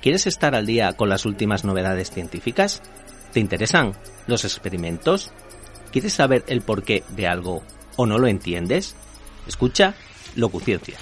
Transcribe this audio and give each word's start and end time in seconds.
¿Quieres 0.00 0.26
estar 0.26 0.54
al 0.54 0.66
día 0.66 0.92
con 0.92 1.08
las 1.08 1.26
últimas 1.26 1.64
novedades 1.64 2.10
científicas? 2.10 2.82
¿Te 3.32 3.40
interesan 3.40 3.94
los 4.26 4.44
experimentos? 4.44 5.32
¿Quieres 5.90 6.12
saber 6.12 6.44
el 6.46 6.60
porqué 6.60 7.02
de 7.10 7.26
algo 7.26 7.62
o 7.96 8.06
no 8.06 8.18
lo 8.18 8.28
entiendes? 8.28 8.94
Escucha 9.46 9.94
Locuciencia. 10.36 10.98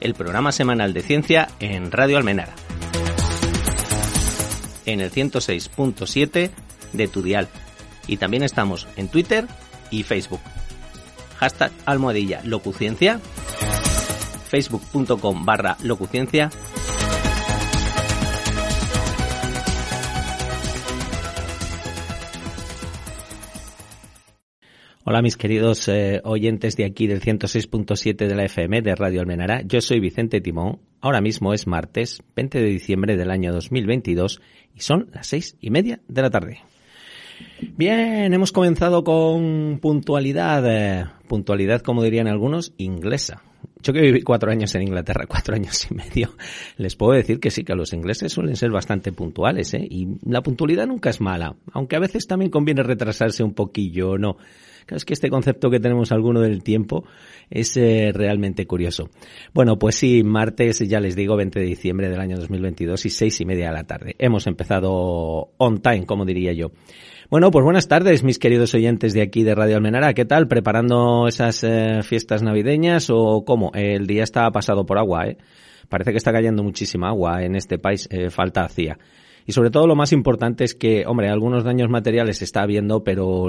El 0.00 0.14
programa 0.14 0.50
semanal 0.50 0.92
de 0.92 1.02
ciencia 1.02 1.48
en 1.60 1.92
Radio 1.92 2.16
Almenara. 2.16 2.54
En 4.86 5.00
el 5.00 5.12
106.7 5.12 6.50
de 6.92 7.08
tu 7.08 7.22
dial. 7.22 7.48
Y 8.08 8.16
también 8.16 8.42
estamos 8.42 8.88
en 8.96 9.08
Twitter 9.08 9.46
y 9.90 10.02
Facebook. 10.02 10.40
Hashtag 11.38 11.70
almohadilla 11.86 12.40
locuciencia. 12.44 13.20
Facebook.com 14.50 15.44
barra 15.44 15.76
locuciencia 15.84 16.50
Hola 25.04 25.22
mis 25.22 25.36
queridos 25.36 25.88
eh, 25.88 26.20
oyentes 26.24 26.76
de 26.76 26.84
aquí 26.84 27.06
del 27.06 27.20
106.7 27.20 28.28
de 28.28 28.34
la 28.34 28.44
FM 28.44 28.82
de 28.82 28.94
Radio 28.94 29.20
Almenara. 29.20 29.62
Yo 29.62 29.80
soy 29.80 29.98
Vicente 29.98 30.40
Timón. 30.40 30.80
Ahora 31.00 31.20
mismo 31.20 31.52
es 31.54 31.66
martes 31.66 32.22
20 32.36 32.60
de 32.60 32.66
diciembre 32.66 33.16
del 33.16 33.30
año 33.30 33.52
2022 33.52 34.40
y 34.74 34.80
son 34.80 35.08
las 35.12 35.26
seis 35.26 35.56
y 35.60 35.70
media 35.70 36.00
de 36.06 36.22
la 36.22 36.30
tarde. 36.30 36.60
Bien, 37.76 38.32
hemos 38.32 38.52
comenzado 38.52 39.02
con 39.02 39.78
puntualidad, 39.80 40.64
eh, 40.68 41.06
puntualidad 41.26 41.80
como 41.80 42.02
dirían 42.02 42.28
algunos, 42.28 42.72
inglesa. 42.76 43.42
Yo 43.82 43.92
que 43.92 44.00
viví 44.00 44.22
cuatro 44.22 44.50
años 44.50 44.74
en 44.74 44.82
Inglaterra, 44.82 45.26
cuatro 45.28 45.54
años 45.54 45.86
y 45.90 45.94
medio, 45.94 46.34
les 46.76 46.96
puedo 46.96 47.12
decir 47.12 47.40
que 47.40 47.50
sí, 47.50 47.64
que 47.64 47.74
los 47.74 47.92
ingleses 47.92 48.32
suelen 48.32 48.56
ser 48.56 48.70
bastante 48.70 49.12
puntuales, 49.12 49.74
¿eh? 49.74 49.86
Y 49.88 50.08
la 50.24 50.42
puntualidad 50.42 50.86
nunca 50.86 51.10
es 51.10 51.20
mala, 51.20 51.56
aunque 51.72 51.96
a 51.96 52.00
veces 52.00 52.26
también 52.26 52.50
conviene 52.50 52.82
retrasarse 52.82 53.42
un 53.42 53.54
poquillo, 53.54 54.18
¿no? 54.18 54.36
es 54.96 55.04
que 55.04 55.14
este 55.14 55.30
concepto 55.30 55.70
que 55.70 55.80
tenemos 55.80 56.12
alguno 56.12 56.40
del 56.40 56.62
tiempo 56.62 57.04
es 57.48 57.76
eh, 57.76 58.10
realmente 58.12 58.66
curioso. 58.66 59.10
Bueno, 59.52 59.78
pues 59.78 59.96
sí, 59.96 60.22
martes, 60.22 60.80
ya 60.80 61.00
les 61.00 61.16
digo, 61.16 61.36
20 61.36 61.60
de 61.60 61.66
diciembre 61.66 62.08
del 62.08 62.20
año 62.20 62.36
2022 62.36 63.06
y 63.06 63.10
seis 63.10 63.40
y 63.40 63.44
media 63.44 63.66
de 63.68 63.74
la 63.74 63.84
tarde. 63.84 64.14
Hemos 64.18 64.46
empezado 64.46 65.52
on 65.58 65.80
time, 65.80 66.06
como 66.06 66.24
diría 66.24 66.52
yo. 66.52 66.72
Bueno, 67.30 67.52
pues 67.52 67.62
buenas 67.64 67.86
tardes, 67.86 68.24
mis 68.24 68.40
queridos 68.40 68.74
oyentes 68.74 69.12
de 69.12 69.22
aquí 69.22 69.44
de 69.44 69.54
Radio 69.54 69.76
Almenara. 69.76 70.14
¿Qué 70.14 70.24
tal? 70.24 70.48
¿Preparando 70.48 71.28
esas 71.28 71.62
eh, 71.62 72.00
fiestas 72.02 72.42
navideñas 72.42 73.08
o 73.08 73.44
cómo? 73.46 73.70
El 73.72 74.08
día 74.08 74.24
está 74.24 74.50
pasado 74.50 74.84
por 74.84 74.98
agua, 74.98 75.28
¿eh? 75.28 75.36
Parece 75.88 76.10
que 76.10 76.16
está 76.16 76.32
cayendo 76.32 76.64
muchísima 76.64 77.10
agua 77.10 77.44
en 77.44 77.54
este 77.54 77.78
país, 77.78 78.08
eh, 78.10 78.30
falta 78.30 78.64
hacía. 78.64 78.98
Y 79.46 79.52
sobre 79.52 79.70
todo 79.70 79.86
lo 79.86 79.94
más 79.94 80.12
importante 80.12 80.64
es 80.64 80.74
que, 80.74 81.04
hombre, 81.06 81.28
algunos 81.28 81.62
daños 81.62 81.88
materiales 81.88 82.38
se 82.38 82.44
está 82.44 82.66
viendo, 82.66 83.04
pero 83.04 83.46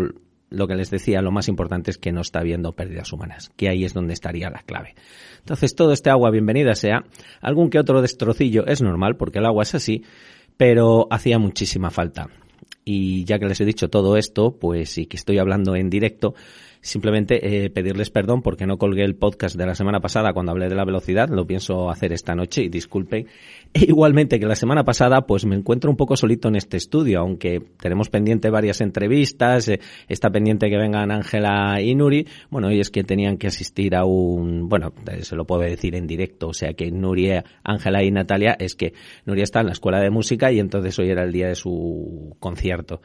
lo 0.52 0.68
que 0.68 0.76
les 0.76 0.92
decía, 0.92 1.24
lo 1.24 1.32
más 1.32 1.48
importante 1.48 1.90
es 1.90 1.98
que 1.98 2.12
no 2.12 2.22
está 2.22 2.42
habiendo 2.42 2.74
pérdidas 2.74 3.12
humanas, 3.12 3.52
que 3.56 3.68
ahí 3.68 3.84
es 3.84 3.96
donde 3.96 4.14
estaría 4.14 4.52
la 4.52 4.62
clave. 4.62 4.94
Entonces, 5.40 5.74
todo 5.74 5.92
este 5.92 6.12
agua, 6.12 6.30
bienvenida 6.30 6.76
sea. 6.76 7.06
Algún 7.42 7.72
que 7.72 7.80
otro 7.80 8.04
destrocillo 8.04 8.68
es 8.68 8.84
normal, 8.84 9.16
porque 9.16 9.40
el 9.40 9.46
agua 9.48 9.64
es 9.64 9.74
así, 9.74 10.04
pero 10.56 11.08
hacía 11.10 11.40
muchísima 11.40 11.90
falta. 11.90 12.30
Y 12.84 13.26
ya 13.26 13.40
que 13.40 13.46
les 13.46 13.62
he 13.62 13.66
dicho 13.66 13.90
todo 13.90 14.18
esto, 14.18 14.58
pues 14.60 14.90
sí 14.90 15.06
que 15.06 15.18
estoy 15.18 15.38
hablando 15.38 15.76
en 15.76 15.90
directo, 15.90 16.34
Simplemente 16.84 17.66
eh, 17.66 17.70
pedirles 17.70 18.10
perdón 18.10 18.42
porque 18.42 18.66
no 18.66 18.80
colgué 18.80 19.04
el 19.04 19.16
podcast 19.16 19.56
de 19.56 19.68
la 19.68 19.76
semana 19.76 20.00
pasada 20.00 20.34
cuando 20.34 20.52
hablé 20.52 20.68
de 20.68 20.74
la 20.74 20.84
velocidad, 20.84 21.30
lo 21.30 21.46
pienso 21.46 21.92
hacer 21.92 22.12
esta 22.12 22.34
noche 22.34 22.64
y 22.64 22.70
disculpen. 22.70 23.28
E 23.74 23.86
igualmente 23.86 24.38
que 24.38 24.46
la 24.46 24.56
semana 24.56 24.84
pasada 24.84 25.22
pues 25.22 25.46
me 25.46 25.56
encuentro 25.56 25.90
un 25.90 25.96
poco 25.96 26.18
solito 26.18 26.50
en 26.50 26.58
este 26.58 26.76
estudio, 26.76 27.22
aunque 27.22 27.62
tenemos 27.80 28.10
pendiente 28.10 28.50
varias 28.50 28.82
entrevistas, 28.82 29.70
eh, 29.70 29.80
está 30.10 30.30
pendiente 30.30 30.70
que 30.70 30.76
vengan 30.76 31.10
Ángela 31.10 31.80
y 31.82 31.96
Nuri, 31.96 32.28
bueno, 32.50 32.70
ellos 32.70 32.90
que 32.90 33.06
tenían 33.06 33.38
que 33.38 33.48
asistir 33.48 33.96
a 33.96 34.04
un, 34.04 34.68
bueno, 34.68 34.92
eh, 35.10 35.24
se 35.24 35.38
lo 35.38 35.46
puedo 35.46 35.62
decir 35.62 35.96
en 35.96 36.06
directo, 36.06 36.50
o 36.50 36.54
sea 36.54 36.74
que 36.74 36.92
Nuria, 36.92 37.46
Ángela 37.64 38.04
y 38.04 38.12
Natalia 38.12 38.58
es 38.60 38.76
que 38.76 38.94
Nuria 39.26 39.44
está 39.44 39.62
en 39.62 39.68
la 39.68 39.72
escuela 39.72 40.02
de 40.02 40.10
música 40.10 40.52
y 40.52 40.60
entonces 40.60 41.00
hoy 41.00 41.10
era 41.10 41.24
el 41.24 41.32
día 41.32 41.48
de 41.48 41.56
su 41.56 42.36
concierto 42.42 43.02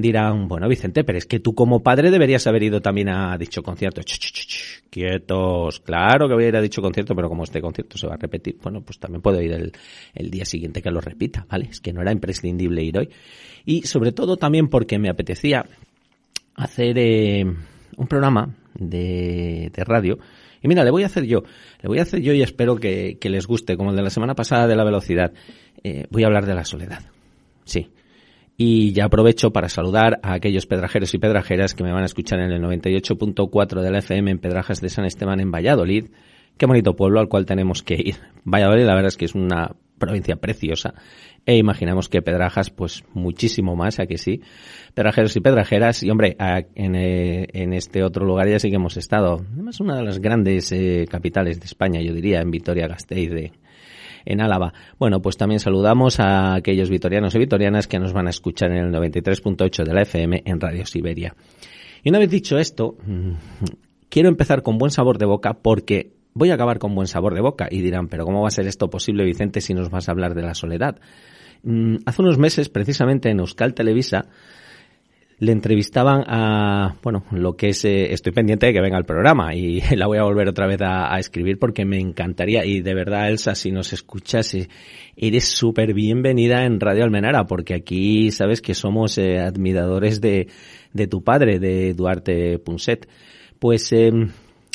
dirán, 0.00 0.48
bueno, 0.48 0.68
Vicente, 0.68 1.04
pero 1.04 1.18
es 1.18 1.26
que 1.26 1.40
tú 1.40 1.54
como 1.54 1.82
padre 1.82 2.10
deberías 2.10 2.46
haber 2.46 2.62
ido 2.62 2.80
también 2.80 3.08
a 3.08 3.36
dicho 3.38 3.62
concierto. 3.62 4.00
quietos, 4.90 5.80
claro 5.80 6.28
que 6.28 6.34
voy 6.34 6.44
a 6.44 6.48
ir 6.48 6.56
a 6.56 6.60
dicho 6.60 6.82
concierto, 6.82 7.14
pero 7.14 7.28
como 7.28 7.44
este 7.44 7.60
concierto 7.60 7.96
se 7.98 8.06
va 8.06 8.14
a 8.14 8.16
repetir, 8.16 8.56
bueno, 8.62 8.82
pues 8.82 8.98
también 8.98 9.22
puedo 9.22 9.40
ir 9.40 9.52
el, 9.52 10.30
día 10.30 10.44
siguiente 10.44 10.82
que 10.82 10.90
lo 10.90 11.00
repita, 11.00 11.46
¿vale? 11.48 11.68
Es 11.70 11.80
que 11.80 11.92
no 11.92 12.02
era 12.02 12.12
imprescindible 12.12 12.82
ir 12.82 12.98
hoy. 12.98 13.10
Y 13.64 13.82
sobre 13.82 14.12
todo 14.12 14.36
también 14.36 14.68
porque 14.68 14.98
me 14.98 15.08
apetecía 15.08 15.66
hacer 16.56 16.98
eh, 16.98 17.44
un 17.96 18.06
programa 18.06 18.54
de, 18.74 19.70
radio 19.76 20.18
y 20.62 20.68
mira, 20.68 20.84
le 20.84 20.90
voy 20.90 21.04
a 21.04 21.06
hacer 21.06 21.24
yo, 21.24 21.42
le 21.82 21.88
voy 21.88 21.98
a 21.98 22.02
hacer 22.02 22.20
yo 22.20 22.34
y 22.34 22.42
espero 22.42 22.76
que, 22.76 23.16
que 23.18 23.30
les 23.30 23.46
guste, 23.46 23.76
como 23.76 23.90
el 23.90 23.96
de 23.96 24.02
la 24.02 24.10
semana 24.10 24.34
pasada 24.34 24.66
de 24.66 24.76
la 24.76 24.84
velocidad. 24.84 25.32
Eh, 25.82 26.06
voy 26.10 26.22
a 26.22 26.26
hablar 26.26 26.46
de 26.46 26.54
la 26.54 26.64
soledad. 26.64 27.00
Sí, 27.64 27.88
y 28.62 28.92
ya 28.92 29.06
aprovecho 29.06 29.54
para 29.54 29.70
saludar 29.70 30.20
a 30.22 30.34
aquellos 30.34 30.66
pedrajeros 30.66 31.14
y 31.14 31.18
pedrajeras 31.18 31.74
que 31.74 31.82
me 31.82 31.92
van 31.92 32.02
a 32.02 32.04
escuchar 32.04 32.40
en 32.40 32.52
el 32.52 32.62
98.4 32.62 33.80
de 33.80 33.90
la 33.90 34.00
FM 34.00 34.32
en 34.32 34.38
Pedrajas 34.38 34.82
de 34.82 34.90
San 34.90 35.06
Esteban 35.06 35.40
en 35.40 35.50
Valladolid. 35.50 36.10
Qué 36.58 36.66
bonito 36.66 36.94
pueblo 36.94 37.20
al 37.20 37.28
cual 37.30 37.46
tenemos 37.46 37.82
que 37.82 37.94
ir. 37.94 38.16
Valladolid 38.44 38.84
la 38.84 38.94
verdad 38.94 39.08
es 39.08 39.16
que 39.16 39.24
es 39.24 39.34
una 39.34 39.74
provincia 39.98 40.36
preciosa 40.36 40.92
e 41.46 41.56
imaginamos 41.56 42.10
que 42.10 42.20
Pedrajas 42.20 42.68
pues 42.68 43.02
muchísimo 43.14 43.76
más, 43.76 43.98
a 43.98 44.04
que 44.04 44.18
sí. 44.18 44.42
Pedrajeros 44.92 45.34
y 45.36 45.40
pedrajeras 45.40 46.02
y 46.02 46.10
hombre, 46.10 46.36
en, 46.74 46.96
eh, 46.96 47.46
en, 47.54 47.72
este 47.72 48.02
otro 48.02 48.26
lugar 48.26 48.46
ya 48.46 48.58
sí 48.58 48.68
que 48.68 48.76
hemos 48.76 48.98
estado. 48.98 49.40
Además 49.54 49.80
una 49.80 49.96
de 49.96 50.02
las 50.02 50.18
grandes 50.18 50.70
eh, 50.72 51.06
capitales 51.10 51.60
de 51.60 51.64
España, 51.64 52.02
yo 52.02 52.12
diría, 52.12 52.42
en 52.42 52.50
Vitoria-Gasteiz 52.50 53.30
de 53.30 53.52
en 54.24 54.40
Álava. 54.40 54.72
Bueno, 54.98 55.20
pues 55.22 55.36
también 55.36 55.60
saludamos 55.60 56.20
a 56.20 56.54
aquellos 56.54 56.90
vitorianos 56.90 57.34
y 57.34 57.38
vitorianas 57.38 57.86
que 57.86 57.98
nos 57.98 58.12
van 58.12 58.26
a 58.26 58.30
escuchar 58.30 58.70
en 58.70 58.78
el 58.78 58.92
93.8 58.92 59.84
de 59.84 59.94
la 59.94 60.02
FM 60.02 60.42
en 60.44 60.60
Radio 60.60 60.86
Siberia. 60.86 61.34
Y 62.02 62.10
una 62.10 62.18
vez 62.18 62.30
dicho 62.30 62.58
esto, 62.58 62.96
mm, 63.04 63.32
quiero 64.08 64.28
empezar 64.28 64.62
con 64.62 64.78
buen 64.78 64.90
sabor 64.90 65.18
de 65.18 65.26
boca 65.26 65.54
porque 65.54 66.12
voy 66.34 66.50
a 66.50 66.54
acabar 66.54 66.78
con 66.78 66.94
buen 66.94 67.06
sabor 67.06 67.34
de 67.34 67.40
boca 67.40 67.68
y 67.70 67.80
dirán, 67.80 68.08
pero 68.08 68.24
¿cómo 68.24 68.42
va 68.42 68.48
a 68.48 68.52
ser 68.52 68.66
esto 68.66 68.88
posible, 68.88 69.24
Vicente, 69.24 69.60
si 69.60 69.74
nos 69.74 69.90
vas 69.90 70.08
a 70.08 70.12
hablar 70.12 70.34
de 70.34 70.42
la 70.42 70.54
soledad? 70.54 71.00
Mm, 71.62 71.96
hace 72.06 72.22
unos 72.22 72.38
meses, 72.38 72.68
precisamente 72.68 73.30
en 73.30 73.40
Euskal 73.40 73.74
Televisa, 73.74 74.26
le 75.40 75.52
entrevistaban 75.52 76.22
a, 76.26 76.96
bueno, 77.02 77.24
lo 77.30 77.56
que 77.56 77.70
es, 77.70 77.86
eh, 77.86 78.12
estoy 78.12 78.32
pendiente 78.32 78.66
de 78.66 78.74
que 78.74 78.80
venga 78.82 78.98
el 78.98 79.06
programa 79.06 79.54
y 79.54 79.80
la 79.96 80.06
voy 80.06 80.18
a 80.18 80.22
volver 80.22 80.48
otra 80.48 80.66
vez 80.66 80.80
a, 80.82 81.18
escribir 81.18 81.58
porque 81.58 81.86
me 81.86 81.98
encantaría 81.98 82.64
y 82.64 82.82
de 82.82 82.94
verdad 82.94 83.30
Elsa, 83.30 83.54
si 83.54 83.72
nos 83.72 83.94
escuchas, 83.94 84.54
eh, 84.54 84.68
eres 85.16 85.46
súper 85.46 85.94
bienvenida 85.94 86.64
en 86.66 86.78
Radio 86.78 87.04
Almenara 87.04 87.46
porque 87.46 87.74
aquí 87.74 88.30
sabes 88.30 88.60
que 88.60 88.74
somos 88.74 89.16
eh, 89.16 89.38
admiradores 89.38 90.20
de, 90.20 90.48
de 90.92 91.06
tu 91.06 91.24
padre, 91.24 91.58
de 91.58 91.94
Duarte 91.94 92.58
Punset. 92.58 93.08
Pues 93.58 93.92
em, 93.92 94.30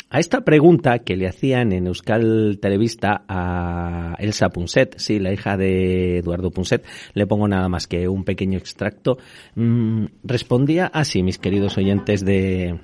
a 0.08 0.20
esta 0.20 0.42
pregunta 0.42 1.00
que 1.00 1.16
le 1.16 1.26
hacían 1.26 1.72
en 1.72 1.88
Euskal 1.88 2.58
Televista 2.62 3.24
a 3.28 4.14
Elsa 4.18 4.50
Punset, 4.50 4.98
sí, 4.98 5.18
la 5.18 5.32
hija 5.32 5.56
de 5.56 6.18
Eduardo 6.18 6.50
Punset, 6.50 6.84
le 7.14 7.26
pongo 7.26 7.48
nada 7.48 7.68
más 7.68 7.88
que 7.88 8.08
un 8.08 8.24
pequeño 8.24 8.56
extracto, 8.56 9.18
mm, 9.56 10.04
respondía 10.22 10.86
así, 10.86 11.22
mis 11.22 11.38
queridos 11.38 11.76
oyentes 11.76 12.24
de... 12.24 12.78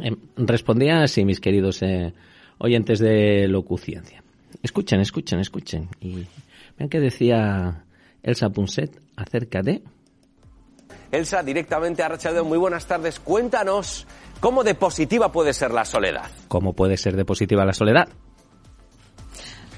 Em, 0.00 0.16
respondía 0.36 1.02
así, 1.02 1.24
mis 1.24 1.40
queridos 1.40 1.82
eh, 1.82 2.14
oyentes 2.58 2.98
de 2.98 3.46
Locuciencia. 3.46 4.22
Escuchen, 4.62 5.00
escuchen, 5.00 5.40
escuchen. 5.40 5.88
Y 6.00 6.26
vean 6.78 6.88
qué 6.88 6.98
decía 6.98 7.84
Elsa 8.22 8.48
Punset 8.48 8.98
acerca 9.16 9.62
de... 9.62 9.82
Elsa, 11.10 11.42
directamente 11.42 12.02
a 12.02 12.08
Rachadeo, 12.08 12.44
muy 12.44 12.58
buenas 12.58 12.86
tardes. 12.86 13.18
Cuéntanos 13.18 14.06
¿Cómo 14.40 14.62
de 14.62 14.74
positiva 14.74 15.32
puede 15.32 15.52
ser 15.52 15.72
la 15.72 15.84
soledad? 15.84 16.30
¿Cómo 16.46 16.72
puede 16.72 16.96
ser 16.96 17.16
de 17.16 17.24
positiva 17.24 17.64
la 17.64 17.72
soledad? 17.72 18.08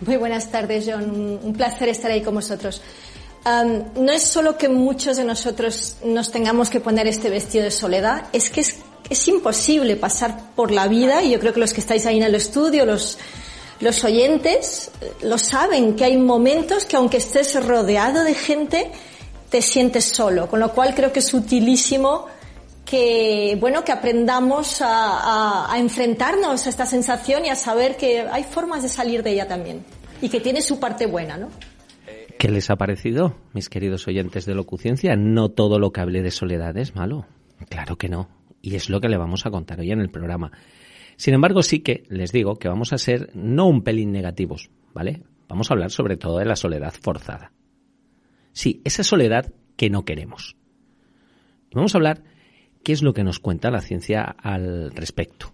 Muy 0.06 0.16
buenas 0.16 0.50
tardes, 0.50 0.86
John. 0.86 1.40
Un 1.42 1.52
placer 1.54 1.88
estar 1.88 2.10
ahí 2.10 2.22
con 2.22 2.34
vosotros. 2.34 2.82
no 3.44 4.12
es 4.12 4.22
solo 4.22 4.56
que 4.58 4.68
muchos 4.68 5.16
de 5.16 5.24
nosotros 5.24 5.96
nos 6.04 6.30
tengamos 6.30 6.68
que 6.68 6.80
poner 6.80 7.06
este 7.06 7.30
vestido 7.30 7.64
de 7.64 7.70
soledad, 7.70 8.24
es 8.32 8.50
que 8.50 8.60
es, 8.60 8.80
es 9.08 9.28
imposible 9.28 9.96
pasar 9.96 10.54
por 10.54 10.70
la 10.70 10.88
vida, 10.88 11.22
y 11.22 11.30
yo 11.30 11.40
creo 11.40 11.52
que 11.54 11.60
los 11.60 11.72
que 11.72 11.80
estáis 11.80 12.04
ahí 12.06 12.18
en 12.18 12.24
el 12.24 12.34
estudio, 12.34 12.84
los, 12.84 13.18
los 13.80 14.04
oyentes, 14.04 14.90
lo 15.22 15.38
saben, 15.38 15.96
que 15.96 16.04
hay 16.04 16.18
momentos 16.18 16.84
que 16.84 16.96
aunque 16.96 17.16
estés 17.16 17.62
rodeado 17.64 18.24
de 18.24 18.34
gente, 18.34 18.90
te 19.48 19.62
sientes 19.62 20.04
solo, 20.04 20.48
con 20.48 20.60
lo 20.60 20.72
cual 20.72 20.94
creo 20.94 21.12
que 21.12 21.20
es 21.20 21.34
utilísimo 21.34 22.26
que, 22.90 23.56
bueno, 23.60 23.84
que 23.84 23.92
aprendamos 23.92 24.82
a, 24.84 25.72
enfrentarnos 25.78 26.66
a 26.66 26.68
esta 26.68 26.86
sensación 26.86 27.44
y 27.44 27.48
a 27.48 27.54
saber 27.54 27.96
que 27.96 28.20
hay 28.20 28.42
formas 28.42 28.82
de 28.82 28.88
salir 28.88 29.22
de 29.22 29.32
ella 29.32 29.46
también. 29.46 29.84
y 30.22 30.28
que 30.28 30.40
tiene 30.40 30.60
su 30.60 30.78
parte 30.78 31.06
buena, 31.06 31.38
¿no? 31.38 31.48
¿Qué 32.38 32.48
les 32.50 32.68
ha 32.68 32.76
parecido, 32.76 33.36
mis 33.54 33.68
queridos 33.70 34.06
oyentes 34.06 34.44
de 34.44 34.54
Locuciencia? 34.54 35.16
No 35.16 35.50
todo 35.50 35.78
lo 35.78 35.92
que 35.92 36.00
hablé 36.00 36.22
de 36.22 36.30
soledad 36.30 36.76
es 36.76 36.94
malo. 36.94 37.26
Claro 37.68 37.96
que 37.96 38.08
no. 38.08 38.28
Y 38.60 38.74
es 38.74 38.90
lo 38.90 39.00
que 39.00 39.08
le 39.08 39.16
vamos 39.16 39.46
a 39.46 39.50
contar 39.50 39.80
hoy 39.80 39.92
en 39.92 40.00
el 40.00 40.10
programa. 40.10 40.52
Sin 41.16 41.32
embargo, 41.32 41.62
sí 41.62 41.80
que 41.80 42.04
les 42.08 42.32
digo 42.32 42.56
que 42.56 42.68
vamos 42.68 42.92
a 42.92 42.98
ser 42.98 43.30
no 43.34 43.66
un 43.66 43.82
pelín 43.82 44.12
negativos, 44.12 44.70
¿vale? 44.92 45.22
Vamos 45.48 45.70
a 45.70 45.74
hablar 45.74 45.90
sobre 45.90 46.16
todo 46.16 46.38
de 46.38 46.44
la 46.44 46.56
soledad 46.56 46.92
forzada. 47.00 47.52
Sí, 48.52 48.82
esa 48.84 49.04
soledad 49.04 49.52
que 49.76 49.90
no 49.90 50.04
queremos. 50.04 50.56
Vamos 51.72 51.94
a 51.94 51.98
hablar 51.98 52.22
qué 52.82 52.92
es 52.92 53.02
lo 53.02 53.12
que 53.12 53.24
nos 53.24 53.38
cuenta 53.38 53.70
la 53.70 53.80
ciencia 53.80 54.22
al 54.22 54.90
respecto. 54.92 55.52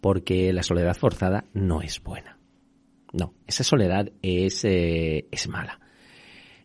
Porque 0.00 0.52
la 0.52 0.62
soledad 0.62 0.94
forzada 0.94 1.44
no 1.52 1.82
es 1.82 2.02
buena. 2.02 2.38
No, 3.12 3.34
esa 3.46 3.64
soledad 3.64 4.10
es, 4.22 4.64
eh, 4.64 5.26
es 5.30 5.48
mala. 5.48 5.80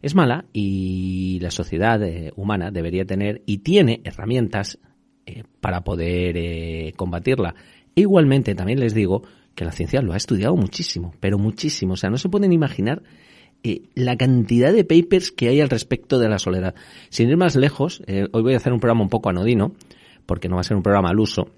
Es 0.01 0.15
mala 0.15 0.45
y 0.51 1.39
la 1.41 1.49
sociedad 1.49 2.03
eh, 2.03 2.33
humana 2.35 2.71
debería 2.71 3.05
tener 3.05 3.41
y 3.45 3.59
tiene 3.59 4.01
herramientas 4.03 4.77
eh, 5.25 5.43
para 5.61 5.83
poder 5.83 6.93
combatirla. 6.95 7.55
E 7.95 8.01
igualmente 8.01 8.53
también 8.55 8.81
les 8.81 8.93
digo 8.93 9.23
que 9.55 9.65
la 9.65 9.71
ciencia 9.71 10.01
lo 10.01 10.13
ha 10.13 10.17
estudiado 10.17 10.55
muchísimo, 10.55 11.15
pero 11.21 11.37
muchísimo. 11.37 11.93
O 11.93 11.97
sea, 11.97 12.09
no 12.09 12.17
se 12.17 12.29
pueden 12.29 12.51
imaginar 12.51 13.01
la 13.95 14.17
cantidad 14.17 14.73
de 14.73 14.83
papers 14.83 15.31
que 15.31 15.47
hay 15.47 15.61
al 15.61 15.69
respecto 15.69 16.19
de 16.19 16.27
la 16.27 16.37
soledad. 16.37 16.75
Sin 17.09 17.29
ir 17.29 17.37
más 17.37 17.55
lejos, 17.55 18.03
hoy 18.07 18.41
voy 18.41 18.55
a 18.55 18.57
hacer 18.57 18.73
un 18.73 18.81
programa 18.81 19.03
un 19.03 19.09
poco 19.09 19.29
anodino, 19.29 19.73
porque 20.25 20.49
no 20.49 20.55
va 20.55 20.61
a 20.61 20.63
ser 20.65 20.77
un 20.77 20.83
programa 20.83 21.09
al 21.09 21.19
uso, 21.19 21.49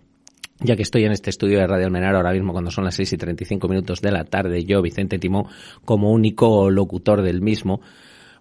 ya 0.60 0.76
que 0.76 0.84
estoy 0.84 1.04
en 1.04 1.12
este 1.12 1.30
estudio 1.30 1.60
de 1.60 1.68
Radio 1.68 1.86
Almenar 1.86 2.16
ahora 2.16 2.32
mismo 2.32 2.54
cuando 2.54 2.72
son 2.72 2.86
las 2.86 2.96
6 2.96 3.14
y 3.14 3.18
35 3.18 3.68
minutos 3.68 4.02
de 4.02 4.12
la 4.12 4.24
tarde, 4.24 4.64
yo, 4.64 4.82
Vicente 4.82 5.20
Timó, 5.20 5.50
como 5.84 6.12
único 6.12 6.70
locutor 6.70 7.22
del 7.22 7.42
mismo, 7.42 7.82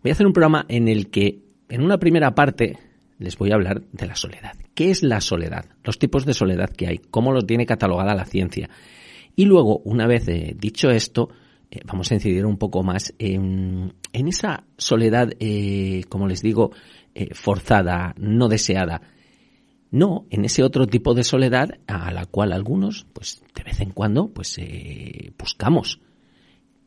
voy 0.02 0.10
a 0.10 0.12
hacer 0.12 0.26
un 0.26 0.32
programa 0.32 0.64
en 0.68 0.88
el 0.88 1.10
que, 1.10 1.40
en 1.68 1.82
una 1.82 1.98
primera 1.98 2.34
parte, 2.34 2.78
les 3.18 3.36
voy 3.36 3.50
a 3.50 3.54
hablar 3.54 3.82
de 3.92 4.06
la 4.06 4.14
soledad. 4.14 4.52
¿Qué 4.74 4.90
es 4.90 5.02
la 5.02 5.20
soledad? 5.20 5.66
Los 5.82 5.98
tipos 5.98 6.24
de 6.24 6.34
soledad 6.34 6.70
que 6.70 6.86
hay, 6.86 6.98
cómo 6.98 7.32
lo 7.32 7.42
tiene 7.42 7.66
catalogada 7.66 8.14
la 8.14 8.24
ciencia. 8.24 8.70
Y 9.34 9.46
luego, 9.46 9.78
una 9.84 10.06
vez 10.06 10.28
eh, 10.28 10.54
dicho 10.56 10.90
esto, 10.90 11.30
eh, 11.70 11.80
vamos 11.84 12.10
a 12.10 12.14
incidir 12.14 12.46
un 12.46 12.58
poco 12.58 12.84
más 12.84 13.12
en, 13.18 13.94
esa 14.12 14.64
soledad, 14.76 15.32
eh, 15.40 16.04
como 16.08 16.28
les 16.28 16.42
digo, 16.42 16.70
forzada, 17.32 18.12
no 18.18 18.48
deseada, 18.48 19.00
no 19.94 20.26
en 20.30 20.44
ese 20.44 20.64
otro 20.64 20.88
tipo 20.88 21.14
de 21.14 21.22
soledad 21.22 21.78
a 21.86 22.10
la 22.10 22.26
cual 22.26 22.52
algunos, 22.52 23.06
pues 23.12 23.44
de 23.54 23.62
vez 23.62 23.80
en 23.80 23.90
cuando, 23.90 24.28
pues 24.28 24.58
eh, 24.58 25.32
buscamos, 25.38 26.00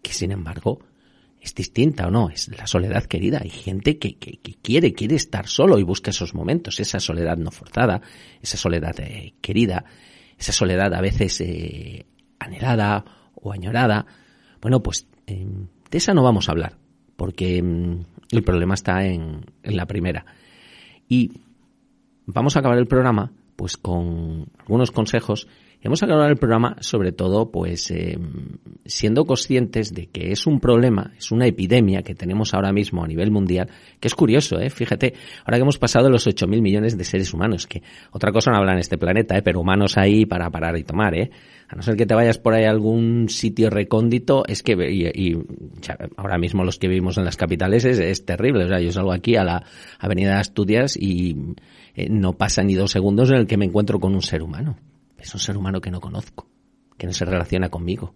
que 0.02 0.12
sin 0.12 0.32
embargo 0.32 0.80
es 1.40 1.56
distinta 1.56 2.08
o 2.08 2.12
no, 2.12 2.30
es 2.30 2.50
la 2.50 2.68
soledad 2.68 3.06
querida. 3.06 3.40
Hay 3.42 3.50
gente 3.50 3.98
que, 3.98 4.18
que, 4.18 4.40
quiere, 4.62 4.92
quiere 4.92 5.16
estar 5.16 5.48
solo 5.48 5.80
y 5.80 5.84
busca 5.84 6.12
esos 6.12 6.36
momentos, 6.36 6.82
esa 6.82 7.00
soledad 7.00 7.38
no 7.38 7.50
forzada, 7.50 8.02
esa 8.42 8.58
soledad 8.58 9.00
eh, 9.00 9.36
querida, 9.40 9.86
esa 10.38 10.52
soledad 10.52 10.94
a 10.94 11.00
veces 11.00 11.40
eh, 11.40 12.06
anhelada 12.40 13.06
o 13.36 13.54
añorada. 13.54 14.06
Bueno, 14.62 14.84
pues 14.84 15.08
em, 15.28 15.68
de 15.90 15.98
esa 15.98 16.14
no 16.14 16.24
vamos 16.24 16.50
a 16.50 16.52
hablar, 16.52 16.78
porque 17.16 17.60
em, 17.60 18.04
el 18.32 18.44
problema 18.44 18.74
está 18.74 19.06
en, 19.06 19.46
en 19.64 19.78
la 19.78 19.86
primera. 19.86 20.26
Y 21.08 21.32
vamos 22.28 22.56
a 22.56 22.60
acabar 22.60 22.78
el 22.78 22.88
programa 22.88 23.32
pues 23.56 23.76
con 23.76 24.46
algunos 24.60 24.92
consejos 24.92 25.48
y 25.88 25.90
vamos 25.90 26.04
a 26.04 26.06
acabar 26.06 26.30
el 26.30 26.36
programa 26.36 26.76
sobre 26.82 27.14
todo 27.14 27.50
pues 27.50 27.92
eh, 27.92 28.20
siendo 28.86 29.24
conscientes 29.24 29.94
de 29.94 30.08
que 30.08 30.34
es 30.34 30.46
un 30.46 30.60
problema, 30.60 31.14
es 31.18 31.32
una 31.32 31.48
epidemia 31.48 32.02
que 32.02 32.14
tenemos 32.14 32.54
ahora 32.54 32.74
mismo 32.74 33.06
a 33.06 33.08
nivel 33.08 33.32
mundial, 33.32 33.70
que 34.02 34.10
es 34.10 34.14
curioso, 34.14 34.60
¿eh? 34.60 34.70
fíjate, 34.70 35.14
ahora 35.46 35.58
que 35.58 35.62
hemos 35.62 35.78
pasado 35.78 36.10
los 36.10 36.28
8.000 36.28 36.62
millones 36.62 36.98
de 36.98 37.06
seres 37.06 37.34
humanos, 37.34 37.68
que 37.68 37.84
otra 38.12 38.34
cosa 38.34 38.52
no 38.52 38.58
habla 38.58 38.74
en 38.74 38.80
este 38.80 38.98
planeta, 38.98 39.38
¿eh? 39.38 39.42
pero 39.42 39.62
humanos 39.62 39.98
ahí 39.98 40.26
para 40.26 40.50
parar 40.50 40.78
y 40.78 40.84
tomar, 40.84 41.16
¿eh? 41.16 41.32
a 41.70 41.76
no 41.78 41.82
ser 41.82 41.96
que 41.96 42.06
te 42.06 42.14
vayas 42.14 42.38
por 42.38 42.54
ahí 42.54 42.66
a 42.66 42.70
algún 42.70 43.30
sitio 43.30 43.70
recóndito, 43.70 44.44
es 44.46 44.64
que 44.64 44.74
y, 44.92 45.38
ahora 46.18 46.38
mismo 46.38 46.66
los 46.66 46.80
que 46.80 46.90
vivimos 46.90 47.18
en 47.18 47.24
las 47.24 47.38
capitales 47.38 47.86
es, 47.86 48.00
es 48.00 48.26
terrible, 48.26 48.66
o 48.66 48.68
sea, 48.68 48.82
yo 48.82 48.92
salgo 48.92 49.14
aquí 49.14 49.38
a 49.38 49.46
la 49.46 49.64
avenida 50.00 50.34
de 50.34 50.40
Asturias 50.40 50.98
y 51.00 51.56
eh, 51.96 52.10
no 52.10 52.34
pasa 52.34 52.62
ni 52.62 52.76
dos 52.76 52.92
segundos 52.92 53.30
en 53.30 53.38
el 53.38 53.48
que 53.48 53.56
me 53.56 53.64
encuentro 53.64 54.02
con 54.02 54.14
un 54.14 54.22
ser 54.22 54.44
humano. 54.44 54.76
Es 55.18 55.34
un 55.34 55.40
ser 55.40 55.58
humano 55.58 55.82
que 55.82 55.92
no 55.92 56.00
conozco, 56.00 56.48
que 56.98 57.08
no 57.08 57.14
se 57.14 57.26
relaciona 57.26 57.70
conmigo. 57.70 58.14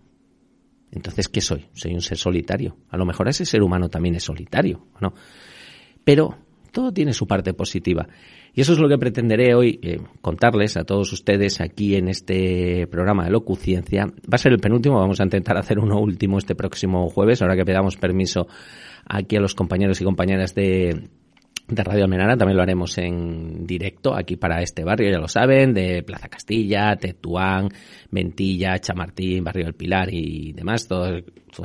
Entonces, 0.91 1.29
¿qué 1.29 1.41
soy? 1.41 1.67
Soy 1.73 1.93
un 1.93 2.01
ser 2.01 2.17
solitario. 2.17 2.77
A 2.89 2.97
lo 2.97 3.05
mejor 3.05 3.29
ese 3.29 3.45
ser 3.45 3.61
humano 3.63 3.89
también 3.89 4.15
es 4.15 4.23
solitario, 4.23 4.87
¿no? 4.99 5.13
Pero 6.03 6.37
todo 6.71 6.91
tiene 6.91 7.13
su 7.13 7.27
parte 7.27 7.53
positiva. 7.53 8.07
Y 8.53 8.61
eso 8.61 8.73
es 8.73 8.79
lo 8.79 8.89
que 8.89 8.97
pretenderé 8.97 9.55
hoy 9.55 9.79
eh, 9.81 9.99
contarles 10.21 10.75
a 10.75 10.83
todos 10.83 11.11
ustedes 11.13 11.61
aquí 11.61 11.95
en 11.95 12.09
este 12.09 12.87
programa 12.87 13.23
de 13.23 13.31
Locuciencia. 13.31 14.05
Va 14.05 14.35
a 14.35 14.37
ser 14.37 14.51
el 14.51 14.59
penúltimo, 14.59 14.99
vamos 14.99 15.21
a 15.21 15.23
intentar 15.23 15.57
hacer 15.57 15.79
uno 15.79 15.99
último 15.99 16.37
este 16.37 16.55
próximo 16.55 17.09
jueves, 17.09 17.41
ahora 17.41 17.55
que 17.55 17.63
pedamos 17.63 17.95
permiso 17.95 18.47
aquí 19.05 19.37
a 19.37 19.39
los 19.41 19.55
compañeros 19.55 20.01
y 20.01 20.03
compañeras 20.03 20.53
de, 20.53 21.09
de 21.71 21.83
Radio 21.83 22.03
Almenara, 22.03 22.35
también 22.35 22.57
lo 22.57 22.63
haremos 22.63 22.97
en 22.97 23.65
directo 23.65 24.13
aquí 24.13 24.35
para 24.35 24.61
este 24.61 24.83
barrio, 24.83 25.09
ya 25.09 25.19
lo 25.19 25.29
saben, 25.29 25.73
de 25.73 26.03
Plaza 26.03 26.27
Castilla, 26.27 26.95
Tetuán, 26.97 27.69
Ventilla, 28.11 28.77
Chamartín, 28.79 29.43
Barrio 29.43 29.65
del 29.65 29.73
Pilar 29.73 30.13
y 30.13 30.51
demás, 30.51 30.87
todo 30.87 31.21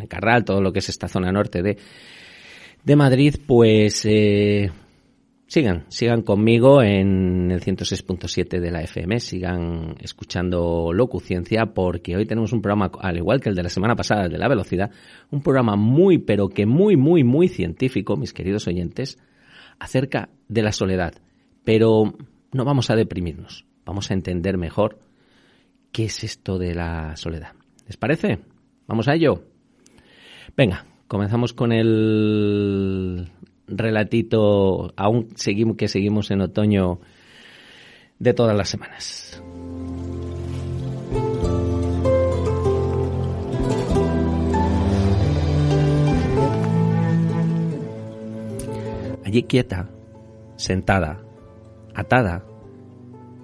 Carral, 0.09 0.45
todo 0.45 0.61
lo 0.61 0.73
que 0.73 0.79
es 0.79 0.89
esta 0.89 1.09
zona 1.09 1.33
norte 1.33 1.61
de, 1.63 1.77
de 2.85 2.97
Madrid, 2.97 3.35
pues 3.47 4.05
eh, 4.05 4.71
sigan, 5.49 5.87
sigan 5.89 6.23
conmigo 6.23 6.83
en 6.83 7.51
el 7.51 7.61
106.7 7.61 8.61
de 8.61 8.71
la 8.71 8.83
FM, 8.83 9.19
sigan 9.19 9.97
escuchando 10.01 10.93
Locuciencia, 10.93 11.67
porque 11.67 12.17
hoy 12.17 12.27
tenemos 12.27 12.53
un 12.53 12.63
programa, 12.63 12.93
al 13.01 13.17
igual 13.17 13.41
que 13.41 13.49
el 13.49 13.57
de 13.57 13.65
la 13.65 13.71
semana 13.71 13.97
pasada, 13.97 14.29
de 14.29 14.39
la 14.39 14.49
velocidad, 14.49 14.93
un 15.33 15.43
programa 15.43 15.75
muy, 15.75 16.19
pero 16.19 16.49
que 16.49 16.65
muy, 16.65 16.97
muy, 16.97 17.25
muy 17.25 17.49
científico, 17.49 18.17
mis 18.17 18.33
queridos 18.33 18.69
oyentes, 18.69 19.19
acerca 19.79 20.29
de 20.49 20.63
la 20.63 20.73
soledad, 20.73 21.15
pero 21.65 22.15
no 22.53 22.65
vamos 22.65 22.91
a 22.91 22.97
deprimirnos, 22.97 23.65
vamos 23.85 24.11
a 24.11 24.15
entender 24.15 24.57
mejor 24.57 24.99
qué 25.93 26.05
es 26.05 26.25
esto 26.25 26.59
de 26.59 26.75
la 26.75 27.17
soledad. 27.17 27.53
¿Les 27.87 27.97
parece? 27.97 28.41
¿Vamos 28.87 29.09
a 29.09 29.15
ello? 29.15 29.43
Venga, 30.57 30.87
comenzamos 31.09 31.53
con 31.53 31.73
el 31.73 33.29
relatito, 33.67 34.93
aún 34.97 35.29
seguimos 35.35 35.77
que 35.77 35.89
seguimos 35.89 36.31
en 36.31 36.41
otoño 36.41 37.01
de 38.19 38.35
todas 38.35 38.57
las 38.57 38.69
semanas. 38.69 39.43
Allí 49.27 49.43
quieta, 49.43 49.91
sentada, 50.55 51.21
atada 51.97 52.47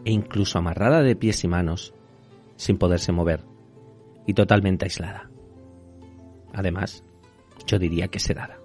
e 0.05 0.13
incluso 0.13 0.57
amarrada 0.59 1.03
de 1.03 1.17
pies 1.17 1.43
y 1.43 1.49
manos, 1.49 1.93
sin 2.55 2.79
poderse 2.79 3.11
mover 3.11 3.45
y 4.25 4.35
totalmente 4.35 4.85
aislada. 4.85 5.29
Además, 6.55 7.03
yo 7.67 7.81
diría 7.81 8.07
que 8.07 8.21
sedada. 8.21 8.61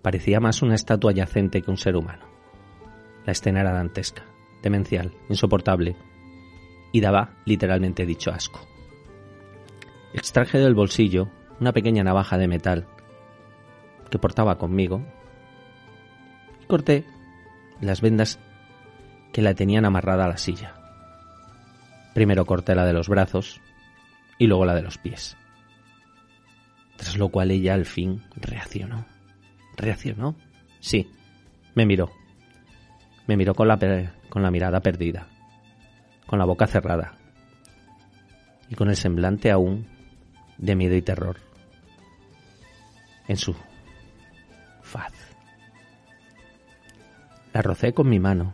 Parecía 0.00 0.40
más 0.40 0.62
una 0.62 0.74
estatua 0.74 1.12
yacente 1.12 1.60
que 1.60 1.70
un 1.70 1.76
ser 1.76 1.96
humano. 1.96 2.24
La 3.26 3.32
escena 3.32 3.60
era 3.60 3.72
dantesca, 3.72 4.24
demencial, 4.62 5.12
insoportable 5.28 5.96
y 6.92 7.02
daba 7.02 7.36
literalmente 7.44 8.06
dicho 8.06 8.30
asco. 8.30 8.60
Extraje 10.14 10.58
del 10.58 10.74
bolsillo 10.74 11.28
una 11.60 11.72
pequeña 11.72 12.04
navaja 12.04 12.38
de 12.38 12.48
metal 12.48 12.86
que 14.10 14.18
portaba 14.18 14.56
conmigo 14.56 15.04
corté 16.74 17.04
las 17.80 18.00
vendas 18.00 18.40
que 19.32 19.42
la 19.42 19.54
tenían 19.54 19.84
amarrada 19.84 20.24
a 20.24 20.28
la 20.28 20.36
silla. 20.36 20.74
Primero 22.14 22.44
corté 22.46 22.74
la 22.74 22.84
de 22.84 22.92
los 22.92 23.08
brazos 23.08 23.60
y 24.38 24.48
luego 24.48 24.64
la 24.64 24.74
de 24.74 24.82
los 24.82 24.98
pies. 24.98 25.36
Tras 26.96 27.16
lo 27.16 27.28
cual 27.28 27.52
ella 27.52 27.74
al 27.74 27.84
fin 27.84 28.24
reaccionó. 28.34 29.06
¿Reaccionó? 29.76 30.34
Sí, 30.80 31.08
me 31.76 31.86
miró. 31.86 32.10
Me 33.28 33.36
miró 33.36 33.54
con 33.54 33.68
la, 33.68 33.78
con 34.28 34.42
la 34.42 34.50
mirada 34.50 34.80
perdida, 34.80 35.28
con 36.26 36.40
la 36.40 36.44
boca 36.44 36.66
cerrada 36.66 37.14
y 38.68 38.74
con 38.74 38.88
el 38.88 38.96
semblante 38.96 39.52
aún 39.52 39.86
de 40.58 40.74
miedo 40.74 40.96
y 40.96 41.02
terror 41.02 41.36
en 43.28 43.36
su 43.36 43.54
faz. 44.82 45.23
La 47.54 47.62
rocé 47.62 47.94
con 47.94 48.08
mi 48.08 48.18
mano, 48.18 48.52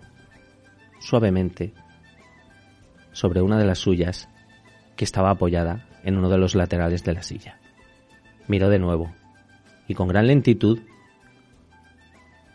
suavemente, 0.99 1.73
sobre 3.13 3.41
una 3.41 3.57
de 3.57 3.65
las 3.65 3.79
suyas 3.79 4.29
que 4.95 5.05
estaba 5.07 5.31
apoyada 5.31 5.89
en 6.05 6.19
uno 6.19 6.29
de 6.29 6.37
los 6.37 6.55
laterales 6.55 7.03
de 7.03 7.15
la 7.15 7.23
silla. 7.23 7.59
Miró 8.47 8.69
de 8.69 8.79
nuevo 8.79 9.11
y 9.89 9.95
con 9.95 10.07
gran 10.07 10.27
lentitud 10.27 10.81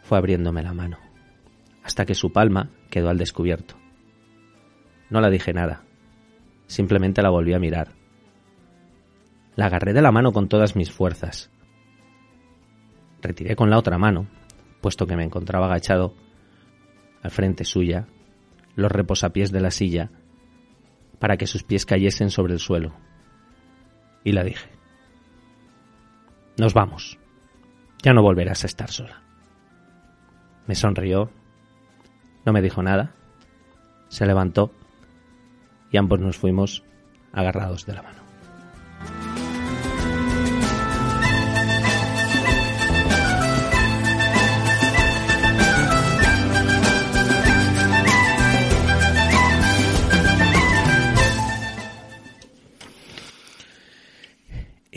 fue 0.03 0.19
abriéndome 0.19 0.61
la 0.61 0.75
mano, 0.75 0.99
hasta 1.81 2.05
que 2.05 2.13
su 2.13 2.31
palma 2.31 2.69
quedó 2.91 3.09
al 3.09 3.17
descubierto. 3.17 3.73
No 5.09 5.21
la 5.21 5.31
dije 5.31 5.51
nada, 5.51 5.81
simplemente 6.67 7.23
la 7.23 7.31
volví 7.31 7.55
a 7.55 7.59
mirar. 7.59 7.93
La 9.55 9.65
agarré 9.65 9.93
de 9.93 10.03
la 10.03 10.11
mano 10.11 10.31
con 10.31 10.47
todas 10.47 10.75
mis 10.75 10.91
fuerzas. 10.91 11.49
Retiré 13.23 13.55
con 13.55 13.71
la 13.71 13.79
otra 13.79 13.97
mano, 13.97 14.27
puesto 14.79 15.07
que 15.07 15.15
me 15.15 15.23
encontraba 15.23 15.65
agachado 15.65 16.13
al 17.25 17.31
frente 17.31 17.63
suya, 17.63 18.05
los 18.75 18.91
reposapiés 18.91 19.51
de 19.51 19.59
la 19.59 19.71
silla, 19.71 20.11
para 21.17 21.37
que 21.37 21.47
sus 21.47 21.63
pies 21.63 21.83
cayesen 21.83 22.29
sobre 22.29 22.53
el 22.53 22.59
suelo. 22.59 22.93
Y 24.23 24.31
la 24.31 24.43
dije, 24.43 24.69
nos 26.59 26.75
vamos, 26.75 27.17
ya 28.03 28.13
no 28.13 28.21
volverás 28.21 28.63
a 28.63 28.67
estar 28.67 28.91
sola. 28.91 29.23
Me 30.67 30.75
sonrió, 30.75 31.31
no 32.45 32.53
me 32.53 32.61
dijo 32.61 32.83
nada, 32.83 33.15
se 34.07 34.27
levantó 34.27 34.71
y 35.89 35.97
ambos 35.97 36.19
nos 36.19 36.37
fuimos 36.37 36.83
agarrados 37.33 37.87
de 37.87 37.93
la 37.93 38.03
mano. 38.03 38.24